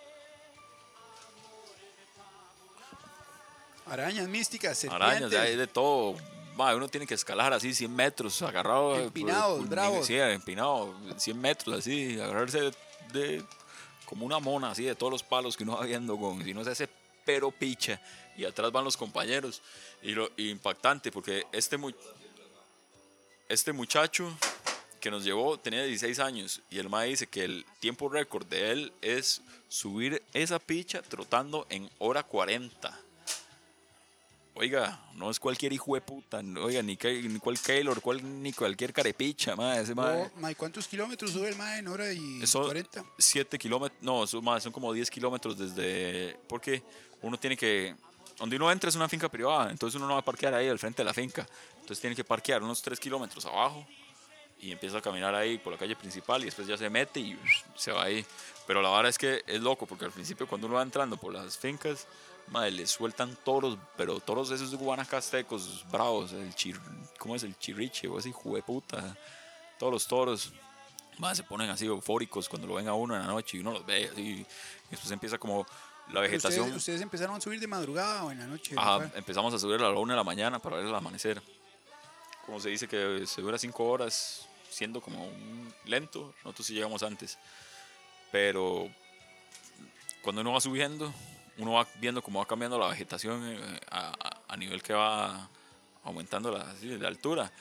Arañas 3.86 4.28
místicas, 4.28 4.78
serpientes. 4.78 5.08
arañas, 5.08 5.32
hay 5.34 5.56
de 5.56 5.66
todo. 5.66 6.14
Mae, 6.56 6.74
uno 6.76 6.88
tiene 6.88 7.06
que 7.08 7.14
escalar 7.14 7.52
así 7.52 7.74
100 7.74 7.94
metros, 7.94 8.40
agarrado. 8.42 8.90
por- 8.92 9.00
Empinados, 9.00 9.68
bravos. 9.68 10.06
Sí, 10.06 10.16
empinado, 10.16 10.94
100 11.16 11.40
metros 11.40 11.78
así, 11.80 12.18
agarrarse 12.20 12.60
de, 12.60 12.74
de- 13.12 13.44
como 14.06 14.24
una 14.26 14.38
mona 14.38 14.70
así 14.70 14.84
de 14.84 14.94
todos 14.94 15.12
los 15.12 15.22
palos 15.24 15.56
que 15.56 15.64
uno 15.64 15.76
va 15.76 15.84
viendo 15.86 16.16
con, 16.18 16.42
si 16.44 16.54
no 16.54 16.62
se 16.64 16.70
hace 16.70 16.88
pero 17.24 17.50
picha. 17.50 18.00
Y 18.36 18.44
atrás 18.44 18.70
van 18.72 18.84
los 18.84 18.96
compañeros. 18.96 19.60
Y 20.02 20.12
lo 20.12 20.30
y 20.36 20.50
impactante 20.50 21.10
porque 21.12 21.46
este, 21.52 21.76
mu- 21.76 21.90
este 23.48 23.72
muchacho 23.72 24.32
que 25.00 25.10
nos 25.10 25.24
llevó 25.24 25.58
tenía 25.58 25.82
16 25.82 26.18
años 26.20 26.60
y 26.70 26.78
el 26.78 26.88
mae 26.88 27.08
dice 27.08 27.26
que 27.26 27.44
el 27.44 27.64
tiempo 27.80 28.08
récord 28.08 28.46
de 28.46 28.70
él 28.70 28.92
es 29.00 29.42
subir 29.68 30.22
esa 30.32 30.58
picha 30.58 31.02
trotando 31.02 31.66
en 31.70 31.90
hora 31.98 32.22
40. 32.22 33.00
Oiga, 34.54 35.00
no 35.14 35.30
es 35.30 35.40
cualquier 35.40 35.72
hijo 35.72 35.94
de 35.94 36.02
puta, 36.02 36.42
no, 36.42 36.64
oiga, 36.64 36.82
ni, 36.82 36.98
ni 37.02 37.38
cual 37.38 37.58
Keylor, 37.58 38.02
cual, 38.02 38.42
ni 38.42 38.52
cualquier 38.52 38.92
carepicha, 38.92 39.56
mae, 39.56 39.80
ese 39.80 39.94
mae. 39.94 40.22
Oh, 40.22 40.30
ma, 40.38 40.50
¿y 40.50 40.54
¿Cuántos 40.54 40.86
kilómetros 40.86 41.30
sube 41.30 41.48
el 41.48 41.56
ma 41.56 41.78
en 41.78 41.88
hora 41.88 42.12
y 42.12 42.46
Son 42.46 42.64
40? 42.64 43.02
7 43.16 43.58
kilómetros, 43.58 44.02
no, 44.02 44.26
son, 44.26 44.44
son 44.60 44.72
como 44.72 44.92
10 44.92 45.08
kilómetros 45.08 45.56
desde, 45.56 46.36
porque 46.46 46.82
uno 47.22 47.38
tiene 47.38 47.56
que, 47.56 47.94
donde 48.38 48.56
uno 48.56 48.70
entra 48.70 48.90
es 48.90 48.96
una 48.96 49.08
finca 49.08 49.30
privada, 49.30 49.70
entonces 49.70 49.96
uno 49.96 50.06
no 50.06 50.14
va 50.14 50.20
a 50.20 50.24
parquear 50.24 50.52
ahí 50.52 50.68
al 50.68 50.78
frente 50.78 51.00
de 51.00 51.06
la 51.06 51.14
finca, 51.14 51.46
entonces 51.76 52.00
tiene 52.00 52.14
que 52.14 52.24
parquear 52.24 52.62
unos 52.62 52.82
3 52.82 53.00
kilómetros 53.00 53.46
abajo 53.46 53.86
y 54.62 54.72
empieza 54.72 54.98
a 54.98 55.00
caminar 55.00 55.34
ahí 55.34 55.58
por 55.58 55.72
la 55.72 55.78
calle 55.78 55.96
principal 55.96 56.42
y 56.42 56.46
después 56.46 56.66
ya 56.68 56.76
se 56.76 56.90
mete 56.90 57.20
y 57.20 57.38
se 57.74 57.92
va 57.92 58.04
ahí. 58.04 58.24
Pero 58.66 58.82
la 58.82 58.90
verdad 58.90 59.08
es 59.08 59.18
que 59.18 59.42
es 59.46 59.60
loco 59.60 59.86
porque 59.86 60.04
al 60.04 60.12
principio 60.12 60.46
cuando 60.46 60.66
uno 60.66 60.76
va 60.76 60.82
entrando 60.82 61.16
por 61.16 61.32
las 61.32 61.56
fincas, 61.56 62.06
madre, 62.48 62.70
le 62.72 62.86
sueltan 62.86 63.36
toros, 63.44 63.78
pero 63.96 64.20
toros 64.20 64.50
esos 64.50 64.74
guanacastecos 64.74 65.84
bravos, 65.90 66.32
el 66.32 66.54
chir, 66.54 66.78
¿cómo 67.18 67.36
es 67.36 67.42
el 67.42 67.58
chirriche 67.58 68.06
o 68.08 68.18
ese 68.18 68.28
hijo 68.28 68.54
de 68.54 68.62
puta? 68.62 69.16
Todos 69.78 69.92
los 69.92 70.06
toros, 70.06 70.52
madre, 71.18 71.36
se 71.36 71.42
ponen 71.44 71.70
así 71.70 71.86
eufóricos 71.86 72.48
cuando 72.48 72.68
lo 72.68 72.74
ven 72.74 72.88
a 72.88 72.94
uno 72.94 73.14
en 73.14 73.22
la 73.22 73.28
noche 73.28 73.56
y 73.56 73.60
uno 73.60 73.72
los 73.72 73.86
ve 73.86 74.10
así, 74.12 74.22
y 74.22 74.46
después 74.90 75.10
empieza 75.10 75.38
como 75.38 75.66
La 76.12 76.20
vegetación. 76.20 76.62
Ustedes, 76.62 76.76
ustedes 76.76 77.00
empezaron 77.00 77.36
a 77.36 77.40
subir 77.40 77.60
de 77.60 77.66
madrugada 77.66 78.24
o 78.24 78.30
en 78.30 78.38
la 78.38 78.46
noche. 78.46 78.74
Ajá, 78.76 79.10
empezamos 79.14 79.54
a 79.54 79.58
subir 79.58 79.76
a 79.76 79.88
la 79.88 79.90
1 79.90 80.12
de 80.12 80.16
la 80.16 80.24
mañana 80.24 80.58
para 80.58 80.76
ver 80.76 80.86
el 80.86 80.94
amanecer. 80.94 81.40
Como 82.44 82.58
se 82.58 82.70
dice 82.70 82.88
que 82.88 83.24
se 83.26 83.40
dura 83.40 83.58
5 83.58 83.84
horas 83.84 84.48
siendo 84.70 85.00
como 85.00 85.26
un 85.26 85.74
lento, 85.84 86.34
nosotros 86.44 86.66
sí 86.66 86.74
llegamos 86.74 87.02
antes. 87.02 87.38
Pero 88.32 88.88
cuando 90.22 90.40
uno 90.42 90.52
va 90.52 90.60
subiendo, 90.60 91.12
uno 91.58 91.72
va 91.72 91.86
viendo 91.96 92.22
cómo 92.22 92.38
va 92.38 92.46
cambiando 92.46 92.78
la 92.78 92.88
vegetación 92.88 93.42
eh, 93.46 93.80
a, 93.90 94.08
a- 94.10 94.40
a 94.48 94.56
nivel 94.56 94.82
que 94.82 94.92
va 94.92 95.48
aumentando 96.04 96.50
la, 96.50 96.74
la 96.82 97.08
altura. 97.08 97.52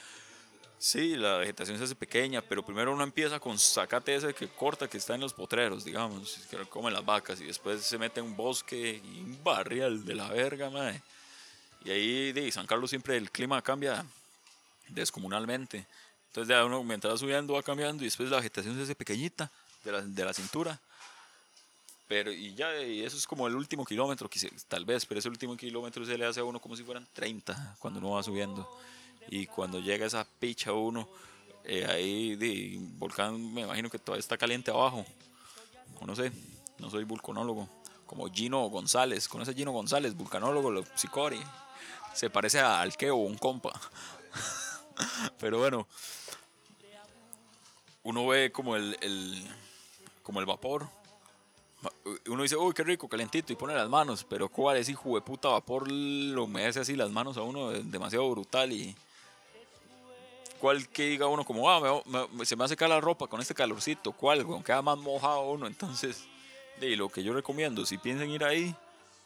Sí, 0.78 1.18
la 1.18 1.38
vegetación 1.38 1.78
se 1.78 1.84
hace 1.84 1.96
pequeña, 1.96 2.42
pero 2.42 2.64
primero 2.64 2.94
uno 2.94 3.04
empieza 3.04 3.38
con 3.40 3.60
zacate 3.60 4.16
ese 4.16 4.34
que 4.34 4.48
corta, 4.48 4.88
que 4.88 4.98
está 4.98 5.14
en 5.14 5.20
los 5.22 5.34
potreros, 5.34 5.84
digamos, 5.84 6.48
que 6.50 6.58
comen 6.68 6.94
las 6.94 7.04
vacas, 7.04 7.42
y 7.42 7.46
después 7.46 7.82
se 7.84 7.98
mete 7.98 8.22
en 8.22 8.28
un 8.28 8.38
bosque 8.38 9.02
y 9.04 9.20
un 9.20 9.44
barrial 9.44 10.06
de 10.06 10.16
la 10.16 10.30
verga, 10.30 10.70
madre. 10.70 11.02
Y 11.84 11.92
ahí 11.92 12.32
de 12.32 12.50
San 12.52 12.66
Carlos 12.66 12.90
siempre 12.90 13.18
el 13.18 13.30
clima 13.30 13.62
cambia 13.62 14.06
descomunalmente. 14.88 15.86
Entonces 16.30 16.50
ya 16.50 16.64
uno 16.64 16.84
mientras 16.84 17.20
subiendo 17.20 17.54
va 17.54 17.64
cambiando 17.64 18.04
y 18.04 18.06
después 18.06 18.30
la 18.30 18.38
vegetación 18.38 18.76
se 18.76 18.84
hace 18.84 18.96
pequeñita 18.96 19.52
de 19.84 19.92
la, 19.92 20.02
de 20.02 20.26
la 20.26 20.34
cintura. 20.34 20.80
Pero 22.08 22.32
y 22.32 22.56
ya 22.56 22.82
y 22.82 23.04
eso 23.04 23.18
es 23.18 23.28
como 23.28 23.48
el 23.48 23.56
último 23.56 23.86
kilómetro, 23.86 24.30
tal 24.68 24.84
vez, 24.84 25.06
pero 25.06 25.20
ese 25.20 25.30
último 25.30 25.56
kilómetro 25.56 26.04
se 26.06 26.18
le 26.18 26.26
hace 26.26 26.40
a 26.40 26.44
uno 26.44 26.60
como 26.60 26.76
si 26.76 26.84
fueran 26.84 27.08
30 27.14 27.76
cuando 27.80 28.00
uno 28.00 28.12
va 28.12 28.24
subiendo. 28.24 28.68
Y 29.30 29.46
cuando 29.46 29.80
llega 29.80 30.08
esa 30.08 30.26
picha 30.40 30.74
uno, 30.74 31.08
eh, 31.64 31.86
ahí 31.86 32.36
de 32.36 32.78
volcán 32.98 33.54
me 33.54 33.62
imagino 33.62 33.92
que 33.92 34.00
todavía 34.00 34.22
está 34.22 34.38
caliente 34.38 34.72
abajo. 34.72 35.06
O 36.00 36.06
no 36.08 36.16
sé, 36.16 36.32
no 36.80 36.90
soy 36.90 37.04
vulcanólogo. 37.04 37.70
Como 38.08 38.28
Gino 38.32 38.62
González, 38.70 39.28
conoce 39.28 39.52
a 39.52 39.54
Gino 39.54 39.72
González, 39.72 40.16
vulcanólogo, 40.16 40.72
lo 40.72 40.84
psicori. 40.96 41.40
Se 42.16 42.32
parece 42.32 42.60
a 42.60 42.82
Alqueo, 42.82 43.18
un 43.18 43.38
compa. 43.38 43.72
Pero 45.40 45.60
bueno, 45.60 45.88
uno 48.10 48.28
ve 48.28 48.52
como 48.52 48.76
el, 48.76 49.46
como 50.24 50.40
el 50.40 50.46
vapor. 50.46 50.88
Uno 52.28 52.44
dice, 52.44 52.58
uy, 52.58 52.74
qué 52.74 52.84
rico, 52.84 53.08
calentito, 53.08 53.54
y 53.54 53.56
pone 53.56 53.74
las 53.74 53.88
manos, 53.88 54.26
pero 54.28 54.50
cuál 54.50 54.78
es 54.78 54.90
hijo 54.90 55.16
de 55.16 55.22
puta 55.22 55.48
vapor, 55.50 55.90
lo 55.90 56.44
humedece 56.44 56.82
así 56.82 56.96
las 56.96 57.10
manos 57.10 57.38
a 57.38 57.42
uno 57.42 57.70
de- 57.70 57.84
demasiado 57.84 58.30
brutal 58.30 58.72
y 58.74 58.94
cuál 60.60 60.90
que 60.90 61.06
diga 61.06 61.28
uno 61.28 61.46
como, 61.46 61.70
ah, 61.70 62.02
me- 62.06 62.28
me- 62.34 62.46
se 62.46 62.58
me 62.58 62.66
hace 62.66 62.76
caer 62.76 62.90
la 62.90 63.00
ropa 63.00 63.28
con 63.28 63.40
este 63.40 63.54
calorcito, 63.54 64.12
cuál, 64.12 64.44
weón, 64.44 64.62
queda 64.62 64.82
más 64.82 64.98
mojado 64.98 65.52
uno, 65.52 65.68
entonces, 65.68 66.26
de 66.82 66.98
lo 66.98 67.08
que 67.08 67.24
yo 67.24 67.32
recomiendo, 67.34 67.86
si 67.86 67.98
piensan 67.98 68.30
ir 68.30 68.44
ahí, 68.44 68.76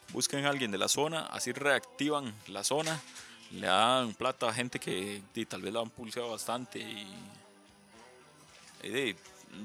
busquen 0.09 0.45
a 0.45 0.49
alguien 0.49 0.69
de 0.69 0.77
la 0.77 0.87
zona, 0.89 1.25
así 1.27 1.53
reactivan 1.53 2.31
la 2.47 2.63
zona, 2.63 3.01
le 3.49 3.65
dan 3.65 4.13
plata 4.13 4.47
a 4.49 4.53
gente 4.53 4.79
que 4.79 5.23
di, 5.33 5.45
tal 5.47 5.61
vez 5.63 5.73
la 5.73 5.79
han 5.79 5.89
pulseado 5.89 6.29
bastante 6.29 6.79
y, 6.79 7.07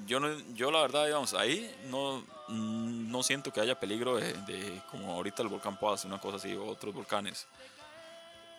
yo, 0.06 0.20
no, 0.20 0.28
yo 0.54 0.70
la 0.70 0.82
verdad, 0.82 1.06
ahí 1.38 1.74
no, 1.90 2.24
no 2.48 3.22
siento 3.22 3.52
que 3.52 3.60
haya 3.60 3.78
peligro 3.78 4.16
de, 4.16 4.82
como 4.90 5.12
ahorita 5.12 5.42
el 5.42 5.48
volcán 5.48 5.78
Paz, 5.78 6.04
una 6.04 6.20
cosa 6.20 6.36
así, 6.36 6.54
o 6.54 6.66
otros 6.66 6.94
volcanes. 6.94 7.46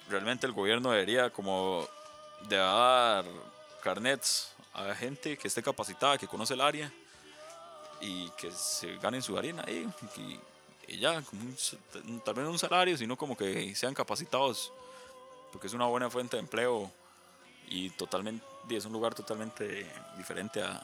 Realmente 0.09 0.47
el 0.47 0.53
gobierno 0.53 0.91
debería 0.91 1.29
como 1.29 1.87
de 2.47 2.57
dar 2.57 3.25
carnets 3.83 4.53
a 4.73 4.93
gente 4.95 5.37
que 5.37 5.47
esté 5.47 5.61
capacitada, 5.61 6.17
que 6.17 6.27
conoce 6.27 6.53
el 6.53 6.61
área 6.61 6.91
y 8.01 8.29
que 8.31 8.51
se 8.51 8.97
ganen 8.97 9.21
su 9.21 9.37
harina 9.37 9.63
ahí. 9.67 9.87
Y, 10.87 10.99
ya, 10.99 11.21
tal 12.25 12.33
vez 12.33 12.45
no 12.45 12.51
un 12.51 12.59
salario, 12.59 12.97
sino 12.97 13.15
como 13.15 13.37
que 13.37 13.75
sean 13.75 13.93
capacitados, 13.93 14.73
porque 15.51 15.67
es 15.67 15.73
una 15.73 15.85
buena 15.85 16.09
fuente 16.09 16.37
de 16.37 16.41
empleo 16.41 16.91
y 17.67 17.91
totalmente, 17.91 18.43
es 18.69 18.85
un 18.85 18.93
lugar 18.93 19.15
totalmente 19.15 19.91
diferente 20.17 20.61
a, 20.61 20.81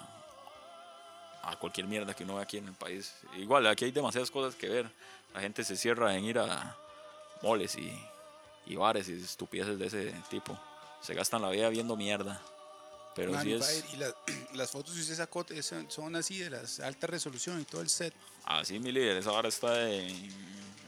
a 1.43 1.56
cualquier 1.57 1.85
mierda 1.88 2.14
que 2.14 2.23
uno 2.23 2.35
ve 2.35 2.41
aquí 2.43 2.57
en 2.57 2.68
el 2.68 2.73
país. 2.73 3.14
Igual, 3.38 3.68
aquí 3.68 3.85
hay 3.85 3.91
demasiadas 3.91 4.31
cosas 4.31 4.56
que 4.56 4.68
ver. 4.69 4.89
La 5.34 5.41
gente 5.41 5.64
se 5.64 5.76
cierra 5.77 6.15
en 6.15 6.26
ir 6.26 6.39
a 6.39 6.76
moles 7.41 7.76
y, 7.76 7.91
y 8.65 8.76
bares 8.76 9.07
y 9.10 9.14
estupideces 9.14 9.77
de 9.77 9.88
ese 9.88 10.14
tipo. 10.30 10.57
Se 11.02 11.14
gastan 11.14 11.41
la 11.41 11.49
vida 11.49 11.69
viendo 11.69 11.95
mierda. 11.95 12.41
Pero 13.15 13.31
Man, 13.31 13.43
sí 13.43 13.49
y 13.49 13.53
es... 13.53 13.85
y 13.93 13.97
la- 13.97 14.15
las 14.56 14.72
fotos 14.72 14.93
que 14.93 15.02
usted 15.02 15.15
sacó 15.15 15.45
eh, 15.49 15.61
son, 15.64 16.15
así 16.15 16.39
de 16.39 16.49
las 16.49 16.80
alta 16.80 17.07
resolución 17.07 17.61
y 17.61 17.65
todo 17.65 17.81
el 17.81 17.89
set 17.89 18.14
Así, 18.45 18.80
mi 18.80 18.91
líder, 18.91 19.18
esa 19.18 19.31
hora 19.31 19.47
está 19.49 19.89
en, 19.89 20.10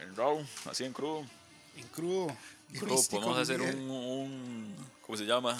en 0.00 0.16
RAW, 0.16 0.44
así 0.70 0.84
en 0.84 0.92
crudo. 0.92 1.24
en 1.76 1.86
crudo. 1.88 2.36
Dijo, 2.68 2.86
místico, 2.86 3.22
podemos 3.22 3.38
hacer 3.42 3.60
un- 3.62 4.76
¿Cómo 5.00 5.16
se 5.16 5.24
llama? 5.24 5.56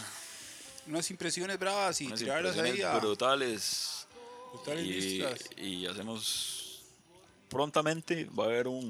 Unas 0.88 1.10
impresiones 1.10 1.58
bravas 1.58 2.00
y 2.00 2.06
Unas 2.06 2.18
tirarlas 2.18 2.58
ahí 2.58 2.80
a 2.82 2.98
brutales. 2.98 4.06
brutales 4.52 4.84
Y, 4.84 5.22
y 5.62 5.86
hacemos... 5.86 6.82
Prontamente 7.48 8.24
va 8.26 8.44
a 8.44 8.46
haber 8.48 8.68
un, 8.68 8.84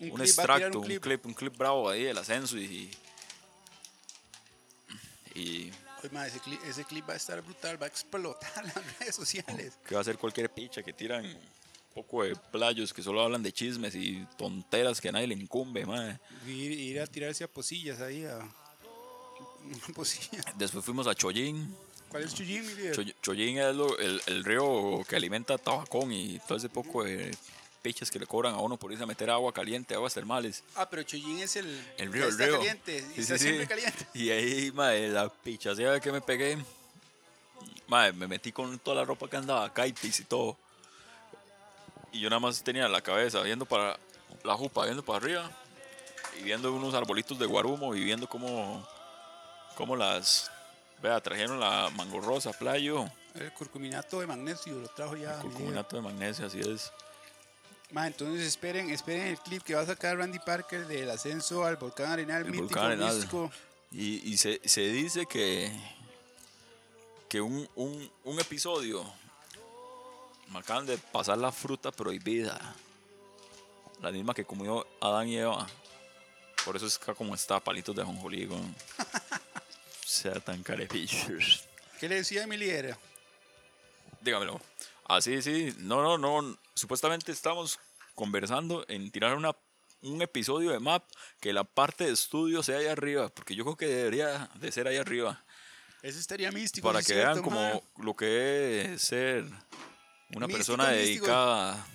Un, 0.00 0.10
un 0.10 0.10
clip, 0.10 0.10
va 0.10 0.12
a 0.12 0.16
tirar 0.16 0.22
extracto, 0.26 0.78
un 0.80 0.84
clip. 1.00 1.26
un 1.26 1.34
clip 1.34 1.56
bravo 1.56 1.88
ahí 1.88 2.04
del 2.04 2.18
ascenso 2.18 2.56
y... 2.58 2.90
Y 5.34 5.70
Oye, 6.02 6.10
ma, 6.12 6.26
ese, 6.26 6.38
clip, 6.40 6.60
ese 6.64 6.84
clip 6.84 7.08
va 7.08 7.14
a 7.14 7.16
estar 7.16 7.40
brutal, 7.42 7.80
va 7.80 7.86
a 7.86 7.88
explotar 7.88 8.64
las 8.64 8.98
redes 8.98 9.14
sociales. 9.14 9.78
que 9.86 9.94
va 9.94 10.00
a 10.00 10.04
ser 10.04 10.16
cualquier 10.18 10.50
picha 10.50 10.82
que 10.82 10.92
tiran 10.92 11.24
un 11.24 11.38
poco 11.94 12.22
de 12.22 12.36
playos 12.36 12.92
que 12.92 13.02
solo 13.02 13.20
hablan 13.20 13.42
de 13.42 13.52
chismes 13.52 13.94
y 13.96 14.24
tonteras 14.36 15.00
que 15.00 15.08
a 15.08 15.12
nadie 15.12 15.26
le 15.26 15.34
incumbe, 15.34 15.84
madre. 15.84 16.20
Ir, 16.46 16.70
ir 16.72 17.00
a 17.00 17.06
tirarse 17.06 17.42
a 17.42 17.48
posillas 17.48 18.00
ahí 18.00 18.24
a 18.24 18.38
posilla. 19.94 20.42
Después 20.56 20.84
fuimos 20.84 21.06
a 21.06 21.14
Chollín. 21.14 21.74
¿Cuál 22.08 22.22
es 22.22 22.32
Chuyín, 22.34 22.66
mi 22.66 22.72
líder? 22.74 22.94
Choy- 22.96 23.14
Chollín 23.22 23.58
es 23.58 23.74
lo- 23.76 23.98
el, 23.98 24.22
el 24.26 24.42
río 24.44 25.02
que 25.06 25.16
alimenta 25.16 25.58
Tabacón 25.58 26.10
y 26.10 26.38
todo 26.40 26.56
ese 26.56 26.70
poco 26.70 27.04
de 27.04 27.36
pichas 27.82 28.10
que 28.10 28.18
le 28.18 28.26
cobran 28.26 28.54
a 28.54 28.58
uno 28.58 28.76
por 28.78 28.90
irse 28.90 29.04
a 29.04 29.06
meter 29.06 29.28
agua 29.30 29.52
caliente, 29.52 29.94
aguas 29.94 30.14
termales. 30.14 30.64
Ah, 30.74 30.88
pero 30.88 31.02
Chuyín 31.02 31.38
es 31.40 31.56
el, 31.56 31.66
El 31.98 32.10
río, 32.12 32.26
el 32.28 32.38
río. 32.38 32.56
caliente, 32.56 33.00
Sí, 33.14 33.20
está 33.20 33.36
sí, 33.36 33.44
siempre 33.44 33.64
sí. 33.64 33.68
caliente. 33.68 34.06
Y 34.14 34.30
ahí, 34.30 34.72
madre, 34.72 35.10
la 35.10 35.28
pichasea 35.28 36.00
que 36.00 36.10
me 36.10 36.22
pegué, 36.22 36.56
madre, 37.86 38.14
me 38.14 38.26
metí 38.26 38.52
con 38.52 38.78
toda 38.78 38.96
la 38.96 39.04
ropa 39.04 39.28
que 39.28 39.36
andaba, 39.36 39.70
kaitis 39.72 40.20
y 40.20 40.24
todo. 40.24 40.56
Y 42.12 42.20
yo 42.20 42.30
nada 42.30 42.40
más 42.40 42.62
tenía 42.64 42.88
la 42.88 43.02
cabeza 43.02 43.42
viendo 43.42 43.66
para 43.66 43.98
la 44.44 44.54
jupa, 44.54 44.84
viendo 44.84 45.04
para 45.04 45.18
arriba 45.18 45.50
y 46.40 46.42
viendo 46.42 46.72
unos 46.72 46.94
arbolitos 46.94 47.38
de 47.38 47.44
guarumo 47.44 47.94
y 47.94 48.02
viendo 48.02 48.26
cómo, 48.26 48.86
cómo 49.78 49.94
las, 49.94 50.50
vea, 51.00 51.20
trajeron 51.20 51.60
la 51.60 51.88
mango 51.94 52.20
rosa, 52.20 52.50
playo, 52.52 53.08
El 53.36 53.52
curcuminato 53.52 54.18
de 54.18 54.26
magnesio 54.26 54.74
lo 54.74 54.88
trajo 54.88 55.16
ya. 55.16 55.38
curcuminato 55.38 55.94
de 55.94 56.02
magnesio, 56.02 56.46
así 56.46 56.58
es. 56.58 56.90
Ma, 57.92 58.08
entonces 58.08 58.44
esperen, 58.44 58.90
esperen 58.90 59.28
el 59.28 59.38
clip 59.38 59.62
que 59.62 59.76
va 59.76 59.82
a 59.82 59.86
sacar 59.86 60.18
Randy 60.18 60.40
Parker 60.40 60.84
del 60.88 61.08
ascenso 61.08 61.64
al 61.64 61.76
volcán 61.76 62.10
Arenal 62.10 62.38
El 62.44 62.46
mítico, 62.50 62.66
volcán 62.66 62.86
Arenal. 62.86 63.14
místico. 63.14 63.52
Y, 63.92 64.28
y 64.28 64.36
se, 64.36 64.60
se 64.64 64.80
dice 64.80 65.26
que, 65.26 65.70
que 67.28 67.40
un, 67.40 67.68
un, 67.76 68.10
un 68.24 68.40
episodio 68.40 69.04
me 70.50 70.58
acaban 70.58 70.86
de 70.86 70.98
pasar 70.98 71.38
la 71.38 71.52
fruta 71.52 71.92
prohibida. 71.92 72.58
La 74.02 74.10
misma 74.10 74.34
que 74.34 74.44
comió 74.44 74.84
Adán 75.00 75.28
y 75.28 75.36
Eva. 75.36 75.66
Por 76.64 76.74
eso 76.74 76.86
es 76.86 76.98
que 76.98 77.14
como 77.14 77.34
está, 77.36 77.60
palitos 77.60 77.94
de 77.94 78.02
jonjolí. 78.02 78.48
sea 80.08 80.40
tan 80.40 80.62
carepichos. 80.62 81.64
¿Qué 82.00 82.08
le 82.08 82.16
decía 82.16 82.44
a 82.44 82.46
mi 82.46 82.56
líder? 82.56 82.96
Dígamelo. 84.22 84.60
Así, 85.04 85.42
sí. 85.42 85.74
No, 85.78 86.02
no, 86.02 86.16
no. 86.16 86.58
Supuestamente 86.74 87.30
estamos 87.30 87.78
conversando 88.14 88.84
en 88.88 89.10
tirar 89.10 89.36
una, 89.36 89.54
un 90.02 90.22
episodio 90.22 90.70
de 90.70 90.80
map 90.80 91.04
que 91.40 91.52
la 91.52 91.64
parte 91.64 92.04
de 92.04 92.12
estudio 92.12 92.62
sea 92.62 92.78
ahí 92.78 92.86
arriba. 92.86 93.28
Porque 93.28 93.54
yo 93.54 93.64
creo 93.64 93.76
que 93.76 93.86
debería 93.86 94.48
de 94.54 94.72
ser 94.72 94.88
ahí 94.88 94.96
arriba. 94.96 95.44
Ese 96.02 96.18
estaría 96.20 96.50
místico. 96.52 96.88
Para 96.88 97.02
que 97.02 97.14
vean 97.14 97.42
como 97.42 97.82
lo 97.98 98.14
que 98.16 98.94
es 98.94 99.02
ser 99.02 99.44
una 100.34 100.46
Místico, 100.46 100.52
persona 100.56 100.90
místico. 100.92 101.26
dedicada 101.26 101.86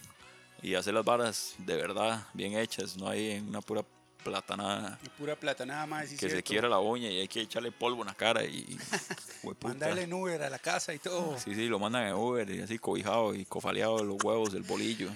y 0.61 0.75
hacer 0.75 0.93
las 0.93 1.05
varas 1.05 1.55
de 1.57 1.75
verdad, 1.75 2.27
bien 2.33 2.57
hechas. 2.57 2.95
No 2.97 3.09
hay 3.09 3.39
una 3.39 3.61
pura 3.61 3.83
platanada 4.23 4.99
Y 5.03 5.09
pura 5.09 5.35
plata, 5.35 5.65
nada 5.65 5.85
más. 5.85 6.09
sí 6.09 6.17
que 6.17 6.29
se 6.29 6.41
quiera 6.43 6.69
la 6.69 6.79
uña 6.79 7.09
y 7.09 7.19
hay 7.19 7.27
que 7.27 7.41
echarle 7.41 7.71
polvo 7.71 8.01
en 8.01 8.07
la 8.07 8.15
cara 8.15 8.43
y... 8.43 8.77
Mandarle 9.61 10.03
en 10.03 10.13
Uber 10.13 10.41
a 10.41 10.49
la 10.49 10.59
casa 10.59 10.93
y 10.93 10.99
todo. 10.99 11.37
Sí, 11.37 11.53
sí, 11.53 11.67
lo 11.67 11.79
mandan 11.79 12.07
en 12.07 12.13
Uber 12.13 12.49
y 12.49 12.61
así 12.61 12.79
cobijado 12.79 13.35
y 13.35 13.45
cofaleado 13.45 14.03
los 14.03 14.23
huevos 14.23 14.53
del 14.53 14.63
bolillo. 14.63 15.09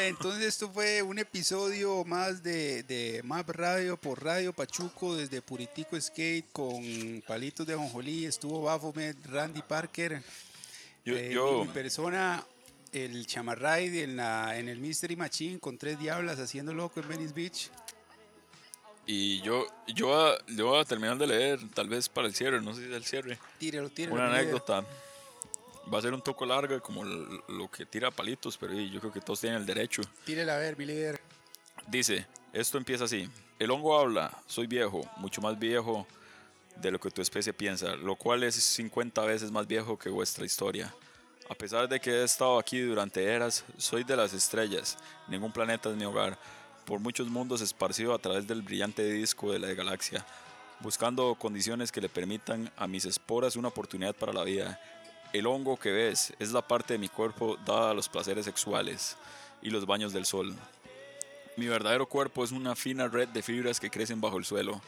Entonces 0.00 0.44
esto 0.44 0.70
fue 0.70 1.02
un 1.02 1.18
episodio 1.18 2.04
más 2.04 2.42
de, 2.42 2.82
de 2.82 3.22
Map 3.24 3.48
Radio 3.50 3.96
por 3.96 4.22
Radio 4.22 4.52
Pachuco 4.52 5.14
desde 5.14 5.40
Puritico 5.40 6.00
Skate 6.00 6.46
con 6.52 6.82
palitos 7.26 7.66
de 7.66 7.74
ajonjolí. 7.74 8.26
Estuvo 8.26 8.62
Baphomet, 8.62 9.16
Randy 9.26 9.62
Parker. 9.62 10.22
Yo, 11.04 11.16
eh, 11.16 11.30
yo, 11.32 11.64
mi 11.64 11.70
persona 11.70 12.44
el 12.92 13.26
chamarride 13.26 14.02
en, 14.02 14.16
la, 14.16 14.58
en 14.58 14.68
el 14.68 14.78
Mystery 14.78 15.16
Machine 15.16 15.58
con 15.58 15.78
tres 15.78 15.98
diablas 15.98 16.38
haciendo 16.38 16.74
loco 16.74 17.00
en 17.00 17.08
Venice 17.08 17.32
Beach. 17.32 17.70
Y 19.06 19.40
yo, 19.42 19.66
yo, 19.88 20.06
voy 20.08 20.30
a- 20.30 20.38
yo 20.54 20.66
voy 20.68 20.80
a 20.80 20.84
terminar 20.84 21.16
de 21.18 21.26
leer, 21.26 21.58
tal 21.74 21.88
vez 21.88 22.08
para 22.08 22.26
el 22.28 22.34
cierre, 22.34 22.60
no 22.60 22.72
sé 22.74 22.82
si 22.84 22.88
es 22.88 22.94
el 22.94 23.04
cierre. 23.04 23.38
Tíralo, 23.58 23.88
tíralo. 23.90 24.14
Una 24.14 24.26
anécdota. 24.26 24.84
Va 25.92 25.98
a 25.98 26.02
ser 26.02 26.14
un 26.14 26.22
toco 26.22 26.46
larga 26.46 26.78
como 26.80 27.04
lo 27.04 27.68
que 27.70 27.84
tira 27.84 28.10
palitos, 28.10 28.56
pero 28.56 28.72
yo 28.72 29.00
creo 29.00 29.12
que 29.12 29.20
todos 29.20 29.40
tienen 29.40 29.60
el 29.60 29.66
derecho. 29.66 30.02
Tírela 30.24 30.54
a 30.54 30.58
ver, 30.58 30.76
mi 30.78 30.86
líder. 30.86 31.20
Dice, 31.88 32.26
esto 32.52 32.78
empieza 32.78 33.04
así. 33.04 33.28
El 33.58 33.70
hongo 33.72 33.98
habla, 33.98 34.30
soy 34.46 34.66
viejo, 34.68 35.02
mucho 35.16 35.40
más 35.40 35.58
viejo 35.58 36.06
de 36.76 36.90
lo 36.92 36.98
que 37.00 37.10
tu 37.10 37.20
especie 37.20 37.52
piensa, 37.52 37.96
lo 37.96 38.14
cual 38.16 38.44
es 38.44 38.54
50 38.54 39.22
veces 39.24 39.50
más 39.50 39.66
viejo 39.66 39.98
que 39.98 40.08
vuestra 40.08 40.44
historia. 40.46 40.94
A 41.50 41.54
pesar 41.54 41.88
de 41.88 42.00
que 42.00 42.10
he 42.10 42.24
estado 42.24 42.58
aquí 42.58 42.78
durante 42.80 43.22
eras, 43.24 43.64
soy 43.76 44.04
de 44.04 44.16
las 44.16 44.32
estrellas, 44.32 44.96
ningún 45.28 45.52
planeta 45.52 45.90
es 45.90 45.96
mi 45.96 46.04
hogar, 46.04 46.38
por 46.84 47.00
muchos 47.00 47.28
mundos 47.28 47.60
esparcido 47.60 48.14
a 48.14 48.18
través 48.18 48.46
del 48.46 48.62
brillante 48.62 49.04
disco 49.10 49.52
de 49.52 49.58
la 49.58 49.72
galaxia, 49.74 50.24
buscando 50.80 51.34
condiciones 51.36 51.92
que 51.92 52.00
le 52.00 52.08
permitan 52.08 52.70
a 52.76 52.86
mis 52.86 53.04
esporas 53.04 53.56
una 53.56 53.68
oportunidad 53.68 54.14
para 54.14 54.32
la 54.32 54.44
vida. 54.44 54.80
El 55.32 55.46
hongo 55.46 55.78
que 55.78 55.92
ves 55.92 56.32
es 56.38 56.52
la 56.52 56.66
parte 56.66 56.94
de 56.94 56.98
mi 56.98 57.08
cuerpo 57.08 57.56
dada 57.64 57.90
a 57.90 57.94
los 57.94 58.08
placeres 58.08 58.44
sexuales 58.44 59.16
y 59.62 59.70
los 59.70 59.86
baños 59.86 60.12
del 60.12 60.26
sol. 60.26 60.54
Mi 61.56 61.66
verdadero 61.66 62.06
cuerpo 62.06 62.44
es 62.44 62.52
una 62.52 62.74
fina 62.74 63.08
red 63.08 63.28
de 63.28 63.42
fibras 63.42 63.78
que 63.78 63.90
crecen 63.90 64.20
bajo 64.20 64.38
el 64.38 64.44
suelo. 64.44 64.80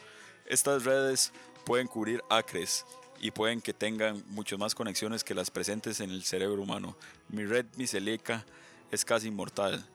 Estas 0.47 0.83
redes 0.83 1.31
pueden 1.63 1.87
cubrir 1.87 2.23
acres 2.29 2.85
y 3.19 3.31
pueden 3.31 3.61
que 3.61 3.73
tengan 3.73 4.23
mucho 4.29 4.57
más 4.57 4.75
conexiones 4.75 5.23
que 5.23 5.33
las 5.33 5.49
presentes 5.49 5.99
en 5.99 6.11
el 6.11 6.23
cerebro 6.23 6.61
humano. 6.61 6.95
Mi 7.29 7.45
red 7.45 7.65
micelica 7.77 8.45
es 8.91 9.05
casi 9.05 9.27
inmortal. 9.27 9.85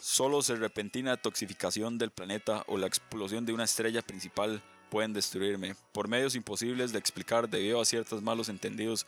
Solo 0.00 0.42
su 0.42 0.54
repentina 0.54 1.16
toxificación 1.16 1.98
del 1.98 2.10
planeta 2.10 2.62
o 2.68 2.78
la 2.78 2.86
explosión 2.86 3.44
de 3.44 3.52
una 3.52 3.64
estrella 3.64 4.00
principal 4.00 4.62
pueden 4.90 5.12
destruirme, 5.12 5.74
por 5.92 6.06
medios 6.06 6.36
imposibles 6.36 6.92
de 6.92 6.98
explicar 6.98 7.48
debido 7.48 7.80
a 7.80 7.84
ciertos 7.84 8.22
malos 8.22 8.48
entendidos 8.48 9.06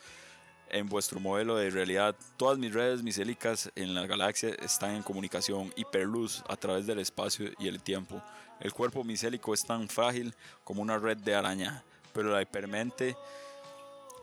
en 0.69 0.87
vuestro 0.87 1.19
modelo 1.19 1.55
de 1.55 1.69
realidad. 1.69 2.15
Todas 2.37 2.57
mis 2.57 2.73
redes 2.73 3.03
micélicas 3.03 3.71
en 3.75 3.93
la 3.93 4.05
galaxia 4.05 4.49
están 4.61 4.95
en 4.95 5.03
comunicación 5.03 5.73
hiperluz 5.75 6.43
a 6.49 6.57
través 6.57 6.85
del 6.85 6.99
espacio 6.99 7.51
y 7.57 7.67
el 7.69 7.81
tiempo. 7.81 8.21
El 8.59 8.73
cuerpo 8.73 9.03
micélico 9.03 9.53
es 9.53 9.63
tan 9.63 9.87
frágil 9.87 10.35
como 10.63 10.81
una 10.81 10.97
red 10.97 11.17
de 11.17 11.35
araña, 11.35 11.83
pero 12.13 12.31
la 12.31 12.41
hipermente 12.41 13.15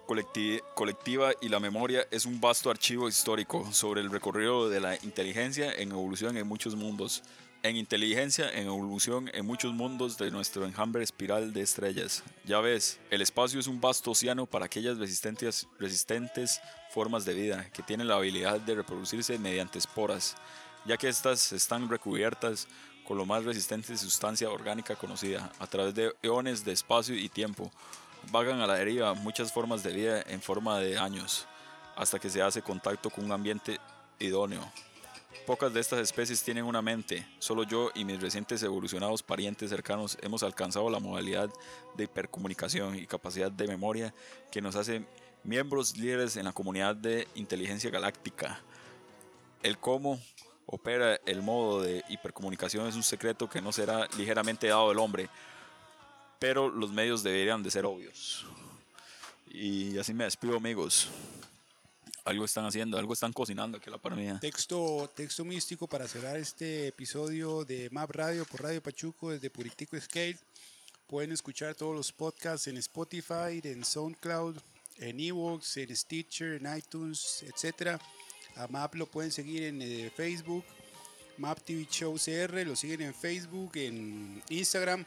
colecti- 0.08 0.62
colectiva 0.74 1.32
y 1.40 1.50
la 1.50 1.60
memoria 1.60 2.06
es 2.10 2.24
un 2.24 2.40
vasto 2.40 2.70
archivo 2.70 3.08
histórico 3.08 3.70
sobre 3.72 4.00
el 4.00 4.10
recorrido 4.10 4.70
de 4.70 4.80
la 4.80 4.96
inteligencia 5.04 5.70
en 5.72 5.92
evolución 5.92 6.36
en 6.38 6.48
muchos 6.48 6.74
mundos. 6.74 7.22
En 7.62 7.76
inteligencia, 7.76 8.48
en 8.50 8.68
evolución 8.68 9.30
en 9.34 9.44
muchos 9.44 9.74
mundos 9.74 10.16
de 10.16 10.30
nuestro 10.30 10.64
enjambre 10.64 11.02
espiral 11.02 11.52
de 11.52 11.60
estrellas. 11.60 12.22
Ya 12.44 12.60
ves, 12.60 13.00
el 13.10 13.20
espacio 13.20 13.60
es 13.60 13.66
un 13.66 13.80
vasto 13.80 14.12
océano 14.12 14.46
para 14.46 14.66
aquellas 14.66 14.96
resistentes, 14.96 15.66
resistentes 15.78 16.60
formas 16.90 17.24
de 17.24 17.34
vida 17.34 17.68
que 17.72 17.82
tienen 17.82 18.08
la 18.08 18.14
habilidad 18.14 18.60
de 18.60 18.76
reproducirse 18.76 19.38
mediante 19.38 19.78
esporas, 19.78 20.36
ya 20.86 20.96
que 20.96 21.08
estas 21.08 21.52
están 21.52 21.90
recubiertas 21.90 22.68
con 23.06 23.18
lo 23.18 23.26
más 23.26 23.44
resistente 23.44 23.96
sustancia 23.98 24.48
orgánica 24.48 24.94
conocida 24.94 25.52
a 25.58 25.66
través 25.66 25.94
de 25.94 26.14
eones 26.22 26.64
de 26.64 26.72
espacio 26.72 27.16
y 27.16 27.28
tiempo. 27.28 27.70
Vagan 28.30 28.60
a 28.60 28.66
la 28.66 28.74
deriva 28.74 29.14
muchas 29.14 29.52
formas 29.52 29.82
de 29.82 29.92
vida 29.92 30.22
en 30.26 30.42
forma 30.42 30.78
de 30.78 30.98
años, 30.98 31.46
hasta 31.96 32.18
que 32.18 32.30
se 32.30 32.42
hace 32.42 32.62
contacto 32.62 33.10
con 33.10 33.24
un 33.24 33.32
ambiente 33.32 33.78
idóneo. 34.18 34.70
Pocas 35.46 35.72
de 35.72 35.80
estas 35.80 36.00
especies 36.00 36.42
tienen 36.42 36.64
una 36.64 36.82
mente. 36.82 37.26
Solo 37.38 37.62
yo 37.62 37.90
y 37.94 38.04
mis 38.04 38.20
recientes 38.20 38.62
evolucionados 38.62 39.22
parientes 39.22 39.70
cercanos 39.70 40.18
hemos 40.20 40.42
alcanzado 40.42 40.90
la 40.90 41.00
modalidad 41.00 41.48
de 41.96 42.04
hipercomunicación 42.04 42.96
y 42.96 43.06
capacidad 43.06 43.50
de 43.50 43.66
memoria 43.66 44.12
que 44.50 44.60
nos 44.60 44.76
hace 44.76 45.06
miembros 45.44 45.96
líderes 45.96 46.36
en 46.36 46.44
la 46.44 46.52
comunidad 46.52 46.96
de 46.96 47.26
inteligencia 47.34 47.88
galáctica. 47.90 48.60
El 49.62 49.78
cómo 49.78 50.20
opera 50.66 51.18
el 51.24 51.40
modo 51.40 51.80
de 51.80 52.04
hipercomunicación 52.10 52.86
es 52.86 52.94
un 52.94 53.02
secreto 53.02 53.48
que 53.48 53.62
no 53.62 53.72
será 53.72 54.06
ligeramente 54.18 54.68
dado 54.68 54.90
al 54.90 54.98
hombre, 54.98 55.30
pero 56.38 56.68
los 56.68 56.92
medios 56.92 57.22
deberían 57.22 57.62
de 57.62 57.70
ser 57.70 57.84
obvios. 57.84 58.46
Y 59.50 59.98
así 59.98 60.14
me 60.14 60.24
despido 60.24 60.56
amigos. 60.56 61.08
Algo 62.24 62.44
están 62.44 62.66
haciendo, 62.66 62.98
algo 62.98 63.14
están 63.14 63.32
cocinando 63.32 63.78
aquí 63.78 63.88
la 63.90 63.96
par. 63.96 64.14
Texto, 64.40 65.10
texto 65.16 65.44
místico 65.44 65.86
para 65.86 66.06
cerrar 66.06 66.36
este 66.36 66.88
episodio 66.88 67.64
de 67.64 67.88
Map 67.90 68.10
Radio 68.10 68.44
por 68.44 68.62
Radio 68.62 68.82
Pachuco 68.82 69.30
desde 69.30 69.48
Puritico 69.48 69.98
Scale. 69.98 70.36
Pueden 71.06 71.32
escuchar 71.32 71.74
todos 71.74 71.96
los 71.96 72.12
podcasts 72.12 72.66
en 72.66 72.76
Spotify, 72.76 73.62
en 73.64 73.82
SoundCloud, 73.82 74.56
en 74.98 75.20
Evox, 75.20 75.78
en 75.78 75.96
Stitcher, 75.96 76.60
en 76.62 76.76
iTunes, 76.76 77.44
etc. 77.44 77.98
A 78.56 78.66
Map 78.68 78.94
lo 78.94 79.06
pueden 79.06 79.32
seguir 79.32 79.62
en 79.62 79.80
eh, 79.80 80.12
Facebook, 80.14 80.64
Map 81.38 81.58
TV 81.64 81.86
Show 81.90 82.14
CR, 82.18 82.66
lo 82.66 82.76
siguen 82.76 83.00
en 83.00 83.14
Facebook, 83.14 83.70
en 83.76 84.42
Instagram. 84.50 85.06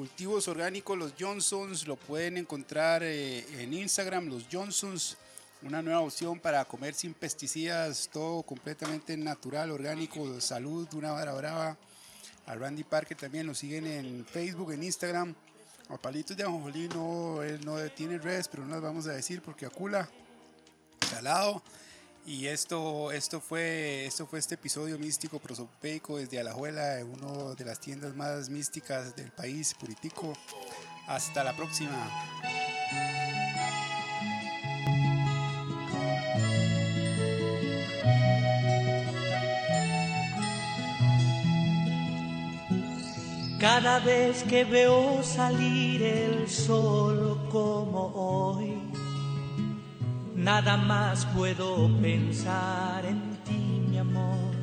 Cultivos 0.00 0.48
orgánicos, 0.48 0.96
los 0.96 1.12
Johnsons, 1.20 1.86
lo 1.86 1.94
pueden 1.94 2.38
encontrar 2.38 3.02
eh, 3.02 3.44
en 3.62 3.74
Instagram, 3.74 4.30
los 4.30 4.46
Johnsons 4.50 5.18
una 5.60 5.82
nueva 5.82 6.00
opción 6.00 6.40
para 6.40 6.64
comer 6.64 6.94
sin 6.94 7.12
pesticidas, 7.12 8.08
todo 8.10 8.42
completamente 8.42 9.14
natural, 9.18 9.70
orgánico, 9.70 10.40
salud, 10.40 10.88
una 10.94 11.12
vara 11.12 11.34
brava. 11.34 11.76
A 12.46 12.54
Randy 12.54 12.82
Parker 12.82 13.14
también 13.14 13.46
lo 13.46 13.52
siguen 13.52 13.86
en 13.86 14.24
Facebook, 14.24 14.72
en 14.72 14.84
Instagram. 14.84 15.34
A 15.90 15.98
Palitos 15.98 16.34
de 16.34 16.44
Ajonjolí 16.44 16.88
no, 16.88 17.42
él 17.42 17.62
no 17.62 17.76
tiene 17.90 18.16
redes, 18.16 18.48
pero 18.48 18.64
no 18.64 18.70
las 18.70 18.80
vamos 18.80 19.06
a 19.06 19.12
decir 19.12 19.42
porque 19.42 19.66
acula. 19.66 20.08
Salado. 21.10 21.62
Y 22.26 22.46
esto, 22.46 23.10
esto, 23.12 23.40
fue, 23.40 24.06
esto 24.06 24.26
fue 24.26 24.38
este 24.38 24.54
episodio 24.54 24.98
místico 24.98 25.38
prosopeico 25.38 26.18
desde 26.18 26.38
Alajuela, 26.38 26.98
una 27.04 27.54
de 27.54 27.64
las 27.64 27.80
tiendas 27.80 28.14
más 28.14 28.48
místicas 28.50 29.16
del 29.16 29.30
país, 29.30 29.74
Puritico. 29.74 30.32
Hasta 31.06 31.42
la 31.42 31.56
próxima. 31.56 32.08
Cada 43.60 43.98
vez 43.98 44.42
que 44.44 44.64
veo 44.64 45.22
salir 45.22 46.02
el 46.02 46.48
sol 46.48 47.46
como 47.50 48.06
hoy, 48.14 48.89
nada 50.42 50.76
más 50.76 51.26
puedo 51.26 51.88
pensar 52.00 53.04
en 53.04 53.36
ti, 53.44 53.82
mi 53.88 53.98
amor. 53.98 54.54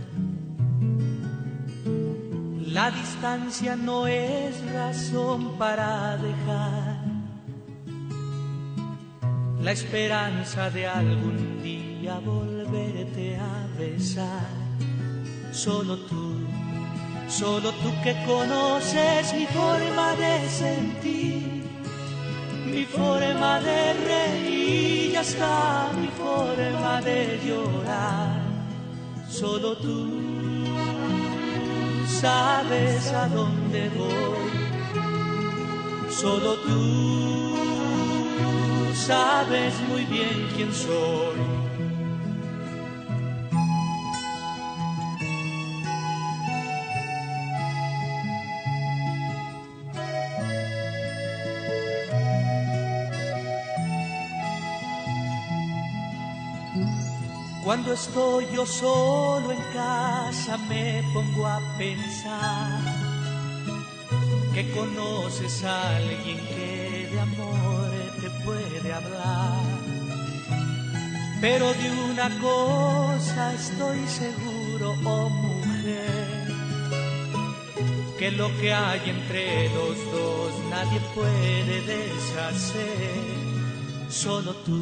La 2.65 2.91
distancia 2.91 3.75
no 3.75 4.07
es 4.07 4.53
razón 4.73 5.57
para 5.57 6.17
dejar 6.17 6.97
la 9.61 9.71
esperanza 9.71 10.69
de 10.69 10.87
algún 10.87 11.61
día 11.63 12.19
volverte 12.19 13.37
a 13.37 13.67
besar. 13.77 14.47
Solo 15.51 15.97
tú 15.97 16.27
Solo 17.29 17.71
tú 17.73 17.91
que 18.03 18.15
conoces 18.25 19.33
mi 19.33 19.45
forma 19.47 20.15
de 20.15 20.49
sentir, 20.49 21.65
mi 22.65 22.85
forma 22.85 23.59
de 23.59 23.93
reír 23.93 25.06
hasta 25.17 25.91
mi 25.99 26.07
forma 26.07 27.01
de 27.01 27.39
llorar. 27.45 28.41
Solo 29.29 29.75
tú 29.77 30.09
sabes 32.07 33.11
a 33.11 33.27
dónde 33.27 33.89
voy. 33.89 34.51
Solo 36.09 36.55
tú 36.67 37.55
sabes 38.93 39.73
muy 39.89 40.05
bien 40.05 40.49
quién 40.55 40.73
soy. 40.73 41.56
Cuando 57.67 57.91
estoy 57.91 58.47
yo 58.53 58.65
solo 58.65 59.51
en 59.51 59.61
casa 59.73 60.57
me 60.69 61.03
pongo 61.13 61.45
a 61.45 61.59
pensar 61.77 62.79
que 64.53 64.71
conoces 64.71 65.65
a 65.65 65.97
alguien 65.97 66.37
que 66.47 67.09
de 67.11 67.19
amor 67.19 67.91
te 68.21 68.29
puede 68.45 68.93
hablar. 68.93 69.65
Pero 71.41 71.73
de 71.73 71.91
una 72.09 72.29
cosa 72.39 73.53
estoy 73.53 73.99
seguro, 74.07 74.95
oh 75.03 75.27
mujer, 75.27 76.47
que 78.17 78.31
lo 78.31 78.47
que 78.61 78.73
hay 78.73 79.09
entre 79.09 79.67
los 79.73 79.97
dos 80.13 80.53
nadie 80.69 81.01
puede 81.13 81.81
deshacer. 81.81 83.27
Solo 84.07 84.53
tú, 84.65 84.81